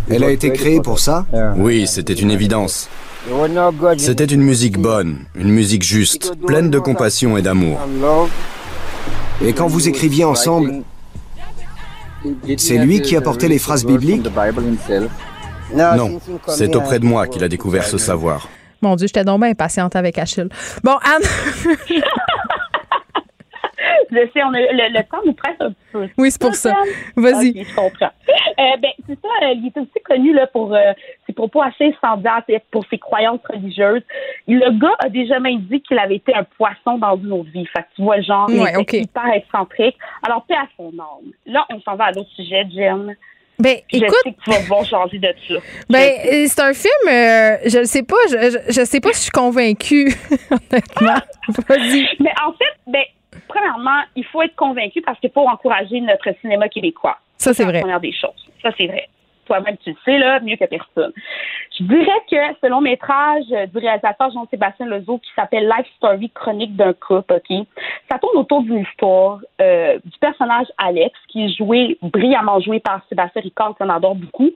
Elle 0.09 0.23
a 0.23 0.31
été 0.31 0.51
créée 0.51 0.81
pour 0.81 0.99
ça? 0.99 1.25
Oui, 1.55 1.87
c'était 1.87 2.13
une 2.13 2.31
évidence. 2.31 2.89
C'était 3.97 4.25
une 4.25 4.41
musique 4.41 4.79
bonne, 4.79 5.25
une 5.35 5.49
musique 5.49 5.83
juste, 5.83 6.33
pleine 6.45 6.69
de 6.69 6.79
compassion 6.79 7.37
et 7.37 7.41
d'amour. 7.41 7.79
Et 9.43 9.53
quand 9.53 9.67
vous 9.67 9.87
écriviez 9.87 10.23
ensemble, 10.23 10.83
c'est 12.57 12.77
lui 12.77 13.01
qui 13.01 13.15
apportait 13.15 13.47
les 13.47 13.59
phrases 13.59 13.85
bibliques? 13.85 14.27
Non, 15.73 16.19
c'est 16.47 16.75
auprès 16.75 16.99
de 16.99 17.05
moi 17.05 17.27
qu'il 17.27 17.43
a 17.43 17.47
découvert 17.47 17.85
ce 17.85 17.97
savoir. 17.97 18.49
Mon 18.81 18.95
Dieu, 18.95 19.07
j'étais 19.07 19.23
donc 19.23 19.41
bien 19.41 19.51
impatiente 19.51 19.95
avec 19.95 20.17
Achille. 20.17 20.49
Bon, 20.83 20.95
Anne. 21.03 21.21
Je 24.11 24.17
on 24.43 24.53
a, 24.53 24.89
le, 24.89 25.03
temps 25.03 25.21
nous 25.25 25.33
presse 25.33 25.55
un 25.59 25.73
peu. 25.91 26.07
Oui, 26.17 26.31
c'est 26.31 26.41
pour 26.41 26.53
ça. 26.53 26.73
Vas-y. 27.15 27.63
je 27.63 27.75
comprends. 27.75 28.11
Euh, 28.59 28.77
ben, 28.81 28.91
c'est 29.07 29.19
ça, 29.21 29.27
euh, 29.43 29.53
il 29.55 29.67
est 29.67 29.79
aussi 29.79 30.03
connu 30.03 30.33
là, 30.33 30.47
pour 30.47 30.73
euh, 30.73 30.91
ses 31.25 31.33
propos 31.33 31.61
assez 31.61 31.95
et 32.49 32.59
pour 32.71 32.85
ses 32.89 32.97
croyances 32.97 33.39
religieuses. 33.49 34.03
Le 34.47 34.79
gars 34.79 34.95
a 34.99 35.09
déjà 35.09 35.39
même 35.39 35.61
dit 35.61 35.81
qu'il 35.81 35.97
avait 35.97 36.17
été 36.17 36.33
un 36.35 36.43
poisson 36.43 36.97
dans 36.97 37.15
une 37.15 37.31
autre 37.31 37.49
vie. 37.51 37.65
Fait 37.67 37.83
que 37.83 37.87
tu 37.95 38.03
vois 38.03 38.17
le 38.17 38.23
genre, 38.23 38.49
il 38.49 38.61
est 38.61 38.93
hyper 39.01 39.33
excentrique. 39.33 39.97
Alors, 40.23 40.45
paix 40.45 40.55
à 40.55 40.67
son 40.77 40.89
âme. 40.99 41.31
Là, 41.45 41.65
on 41.69 41.79
s'en 41.81 41.95
va 41.95 42.05
à 42.05 42.11
d'autres 42.11 42.31
sujets, 42.35 42.65
Jen. 42.73 43.15
Ben, 43.59 43.77
je 43.93 43.97
écoute, 43.97 44.15
sais 44.23 44.31
que 44.31 44.43
tu 44.43 44.49
vas 44.49 44.59
voir 44.67 44.83
changer 44.85 45.19
de 45.19 45.33
ça. 45.47 45.55
Ben, 45.89 46.47
c'est 46.47 46.61
un 46.61 46.73
film, 46.73 47.61
je 47.65 47.79
ne 47.79 47.83
sais 47.83 48.03
pas, 48.03 48.15
je, 48.29 48.57
je, 48.69 48.85
sais 48.85 48.99
pas 48.99 49.09
si 49.09 49.17
je 49.17 49.21
suis 49.23 49.31
convaincue, 49.31 50.11
honnêtement. 50.51 51.21
Vas-y. 51.67 52.07
Mais 52.19 52.33
en 52.43 52.53
fait, 52.53 52.73
ben, 52.87 53.03
premièrement, 53.51 54.01
il 54.15 54.25
faut 54.25 54.41
être 54.41 54.55
convaincu 54.55 55.01
parce 55.01 55.19
qu'il 55.19 55.31
faut 55.31 55.47
encourager 55.47 55.99
notre 56.01 56.31
cinéma 56.41 56.69
québécois. 56.69 57.17
Ça, 57.37 57.53
c'est 57.53 57.63
vrai. 57.63 57.73
La 57.73 57.81
première 57.81 57.99
des 57.99 58.13
choses. 58.13 58.49
Ça, 58.61 58.69
c'est 58.77 58.87
vrai. 58.87 59.09
Toi-même, 59.45 59.75
tu 59.83 59.89
le 59.89 59.95
sais, 60.05 60.17
là, 60.19 60.39
mieux 60.39 60.55
que 60.55 60.65
personne. 60.65 61.11
Je 61.77 61.83
dirais 61.83 62.21
que 62.29 62.37
ce 62.61 62.67
long 62.67 62.79
métrage 62.79 63.45
du 63.73 63.77
réalisateur 63.79 64.31
Jean-Sébastien 64.31 64.85
Lezeau 64.85 65.17
qui 65.17 65.29
s'appelle 65.35 65.65
Life 65.65 65.87
Story 65.97 66.29
Chronique 66.29 66.75
d'un 66.75 66.93
couple, 66.93 67.33
OK? 67.33 67.67
Ça 68.09 68.19
tourne 68.19 68.37
autour 68.37 68.61
d'une 68.61 68.83
histoire 68.83 69.39
euh, 69.59 69.97
du 70.05 70.17
personnage 70.19 70.67
Alex 70.77 71.17
qui 71.27 71.45
est 71.45 71.57
joué, 71.57 71.97
brillamment 72.01 72.59
joué 72.59 72.79
par 72.79 73.01
Sébastien 73.09 73.41
Ricard, 73.41 73.75
qu'on 73.75 73.89
adore 73.89 74.15
beaucoup. 74.15 74.51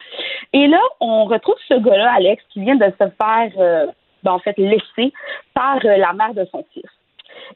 Et 0.53 0.67
là, 0.67 0.79
on 0.99 1.25
retrouve 1.25 1.55
ce 1.67 1.73
gars-là, 1.73 2.13
Alex, 2.13 2.43
qui 2.51 2.61
vient 2.61 2.75
de 2.75 2.85
se 2.85 3.09
faire, 3.09 3.51
euh, 3.57 3.87
ben, 4.23 4.33
en 4.33 4.39
fait, 4.39 4.57
laisser 4.57 5.11
par 5.53 5.77
euh, 5.83 5.97
la 5.97 6.13
mère 6.13 6.33
de 6.33 6.45
son 6.51 6.63
fils. 6.73 6.89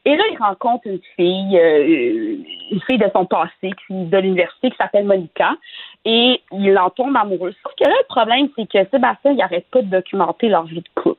Et 0.04 0.16
là, 0.16 0.24
il 0.30 0.38
rencontre 0.38 0.86
une 0.86 1.00
fille, 1.16 1.58
euh, 1.58 2.36
une 2.70 2.80
fille 2.82 2.98
de 2.98 3.10
son 3.14 3.26
passé, 3.26 3.70
de 3.90 4.18
l'université, 4.18 4.70
qui 4.70 4.76
s'appelle 4.76 5.04
Monica, 5.04 5.56
et 6.04 6.40
il 6.52 6.78
en 6.78 6.90
tombe 6.90 7.16
amoureux. 7.16 7.54
Sauf 7.62 7.72
que 7.78 7.84
là, 7.84 7.94
le 7.98 8.06
problème, 8.08 8.48
c'est 8.56 8.66
que 8.66 8.90
Sébastien, 8.90 9.32
il 9.32 9.36
n'arrête 9.36 9.66
pas 9.70 9.82
de 9.82 9.90
documenter 9.90 10.48
leur 10.48 10.64
vie 10.64 10.80
de 10.82 11.00
couple. 11.02 11.18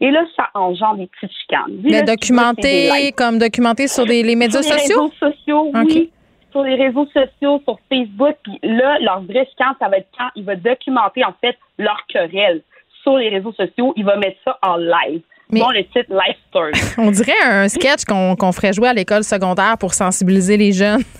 Et 0.00 0.10
là, 0.10 0.24
ça 0.36 0.48
engendre 0.54 0.98
des 0.98 1.06
petites 1.06 1.36
chicanes. 1.40 1.80
Mais 1.82 2.02
documenter, 2.02 3.12
comme 3.16 3.38
documenter 3.38 3.88
sur 3.88 4.06
des, 4.06 4.22
les 4.22 4.36
médias 4.36 4.62
sur 4.62 4.78
sociaux? 4.78 4.96
Les 4.96 5.26
réseaux 5.26 5.32
sociaux, 5.36 5.70
oui. 5.74 6.10
Sur 6.52 6.62
les 6.62 6.74
réseaux 6.74 7.06
sociaux, 7.06 7.60
sur 7.64 7.78
Facebook. 7.88 8.36
Puis 8.42 8.58
là, 8.62 8.98
leur 9.00 9.20
vrai 9.22 9.46
chicane, 9.50 9.74
ça 9.78 9.88
va 9.88 9.98
être 9.98 10.08
quand 10.16 10.28
il 10.36 10.44
va 10.44 10.56
documenter, 10.56 11.24
en 11.24 11.34
fait, 11.40 11.56
leur 11.78 12.06
querelle 12.08 12.62
sur 13.02 13.18
les 13.18 13.28
réseaux 13.28 13.52
sociaux. 13.52 13.92
Il 13.96 14.04
va 14.04 14.16
mettre 14.16 14.38
ça 14.44 14.58
en 14.62 14.76
live. 14.76 15.20
Mais 15.50 15.60
le 15.60 15.84
titre 15.84 16.10
Life 16.10 16.36
Story. 16.48 16.72
On 16.98 17.10
dirait 17.10 17.32
un 17.44 17.68
sketch 17.68 18.04
qu'on 18.04 18.52
ferait 18.52 18.72
jouer 18.72 18.88
à 18.88 18.94
l'école 18.94 19.24
secondaire 19.24 19.76
pour 19.78 19.94
sensibiliser 19.94 20.56
les 20.56 20.72
jeunes. 20.72 21.02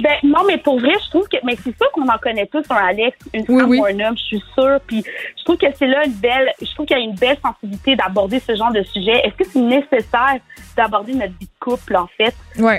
Ben, 0.00 0.14
non, 0.22 0.44
mais 0.46 0.58
pour 0.58 0.78
vrai, 0.78 0.92
je 1.04 1.10
trouve 1.10 1.28
que, 1.28 1.38
mais 1.44 1.56
c'est 1.56 1.76
sûr 1.76 1.90
qu'on 1.92 2.06
en 2.06 2.18
connaît 2.18 2.46
tous 2.46 2.62
un 2.70 2.76
Alex, 2.76 3.18
une 3.34 3.44
femme 3.44 3.70
ou 3.70 3.84
un 3.84 3.98
homme, 4.00 4.16
je 4.16 4.22
suis 4.22 4.44
sûre. 4.54 4.78
Puis 4.86 5.02
je 5.36 5.44
trouve 5.44 5.56
que 5.56 5.66
c'est 5.76 5.86
là 5.86 6.04
une 6.04 6.12
belle, 6.12 6.52
je 6.60 6.72
trouve 6.74 6.86
qu'il 6.86 6.96
y 6.96 7.00
a 7.00 7.02
une 7.02 7.16
belle 7.16 7.36
sensibilité 7.44 7.96
d'aborder 7.96 8.40
ce 8.40 8.54
genre 8.54 8.72
de 8.72 8.82
sujet. 8.84 9.20
Est-ce 9.24 9.34
que 9.34 9.44
c'est 9.52 9.60
nécessaire 9.60 10.38
d'aborder 10.76 11.14
notre 11.14 11.32
vie 11.40 11.46
de 11.46 11.58
couple, 11.58 11.96
en 11.96 12.08
fait, 12.16 12.34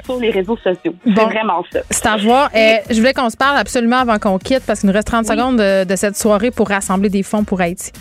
sur 0.06 0.20
les 0.20 0.32
réseaux 0.32 0.58
sociaux? 0.58 0.96
C'est 1.04 1.12
vraiment 1.12 1.64
ça. 1.72 1.80
C'est 1.90 2.06
à 2.06 2.18
voir. 2.18 2.50
Euh, 2.56 2.78
je 2.90 2.96
voulais 2.96 3.14
qu'on 3.14 3.30
se 3.30 3.38
parle 3.38 3.58
absolument 3.58 3.98
avant 3.98 4.18
qu'on 4.18 4.38
quitte 4.38 4.66
parce 4.66 4.80
qu'il 4.80 4.88
nous 4.88 4.94
reste 4.94 5.08
30 5.08 5.26
secondes 5.26 5.58
de, 5.58 5.84
de 5.84 5.96
cette 5.96 6.16
soirée 6.16 6.52
pour 6.52 6.70
rassembler 6.70 7.10
des 7.10 7.24
fonds 7.24 7.44
pour 7.44 7.60
Haïti. 7.60 7.92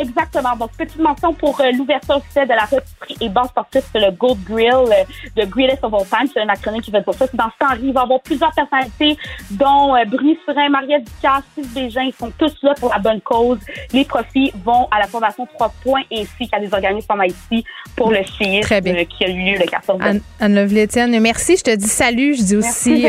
Exactement. 0.00 0.56
Donc, 0.56 0.72
petite 0.76 0.98
mention 0.98 1.32
pour 1.32 1.60
euh, 1.60 1.70
l'ouverture 1.72 2.16
officielle 2.16 2.48
de 2.48 2.54
la 2.54 2.64
rôtisserie 2.64 3.16
et 3.20 3.28
bar 3.28 3.46
sportive, 3.46 3.82
c'est 3.92 4.00
le 4.00 4.10
Gold 4.12 4.42
Grill, 4.44 4.90
euh, 4.90 5.04
le 5.36 5.46
Grillest 5.46 5.82
of 5.82 5.94
All 5.94 6.06
Time. 6.06 6.28
C'est 6.32 6.40
un 6.40 6.48
acronyme 6.48 6.82
qui 6.82 6.90
fait 6.90 7.02
pour 7.02 7.14
ça. 7.14 7.26
Dans 7.32 7.44
ce 7.44 7.58
temps 7.58 7.74
il 7.82 7.92
va 7.92 8.00
y 8.00 8.04
avoir 8.04 8.20
plusieurs 8.20 8.52
personnalités, 8.52 9.16
dont 9.50 9.94
euh, 9.94 10.04
Bruni 10.06 10.38
Surin, 10.44 10.68
Mariette 10.68 11.04
Ducasse, 11.04 11.44
Steve 11.52 11.72
Bégin. 11.74 12.02
Ils 12.02 12.14
sont 12.14 12.32
tous 12.38 12.54
là 12.62 12.74
pour 12.78 12.90
la 12.90 12.98
bonne 12.98 13.20
cause. 13.20 13.58
Les 13.92 14.04
profits 14.04 14.52
vont 14.64 14.88
à 14.90 14.98
la 14.98 15.06
Fondation 15.06 15.46
3 15.54 15.74
points 15.82 16.02
ainsi 16.12 16.48
qu'à 16.48 16.58
des 16.58 16.72
organismes 16.72 17.12
en 17.12 17.20
Haïti 17.20 17.64
pour 17.96 18.10
le 18.10 18.20
bien. 18.40 18.60
Euh, 18.72 19.04
qui 19.04 19.24
a 19.24 19.28
eu 19.28 19.52
lieu 19.52 19.58
le 19.58 19.66
14 19.66 20.00
Anne, 20.00 20.20
Anne 20.40 21.20
merci. 21.20 21.56
Je 21.56 21.62
te 21.62 21.74
dis 21.74 21.88
salut. 21.88 22.34
Je 22.34 22.42
dis 22.42 22.56
aussi 22.56 23.02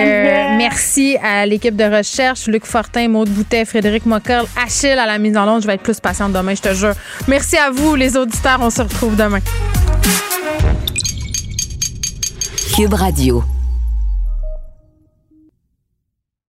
merci, 0.58 1.18
à 1.24 1.46
l'équipe 1.46 1.76
de 1.76 1.84
recherche, 1.84 2.48
Luc 2.48 2.66
Fortin, 2.66 3.08
Maude 3.08 3.30
Boutet, 3.30 3.66
Frédéric 3.66 4.06
Mockel, 4.06 4.44
Achille 4.64 4.90
à 4.90 5.06
la 5.06 5.18
mise 5.18 5.36
en 5.38 5.46
l'onde. 5.46 5.62
Je 5.62 5.68
vais 5.68 5.74
être 5.74 5.84
plus 5.84 6.00
patiente 6.00 6.34
demain, 6.34 6.54
je 6.54 6.62
te 6.62 6.75
Merci 7.28 7.58
à 7.58 7.72
vous, 7.72 7.96
les 7.96 8.18
auditeurs. 8.18 8.60
On 8.62 8.70
se 8.70 8.82
retrouve 8.82 9.16
demain. 9.16 9.40
Cube 12.76 12.94
Radio. 12.94 13.44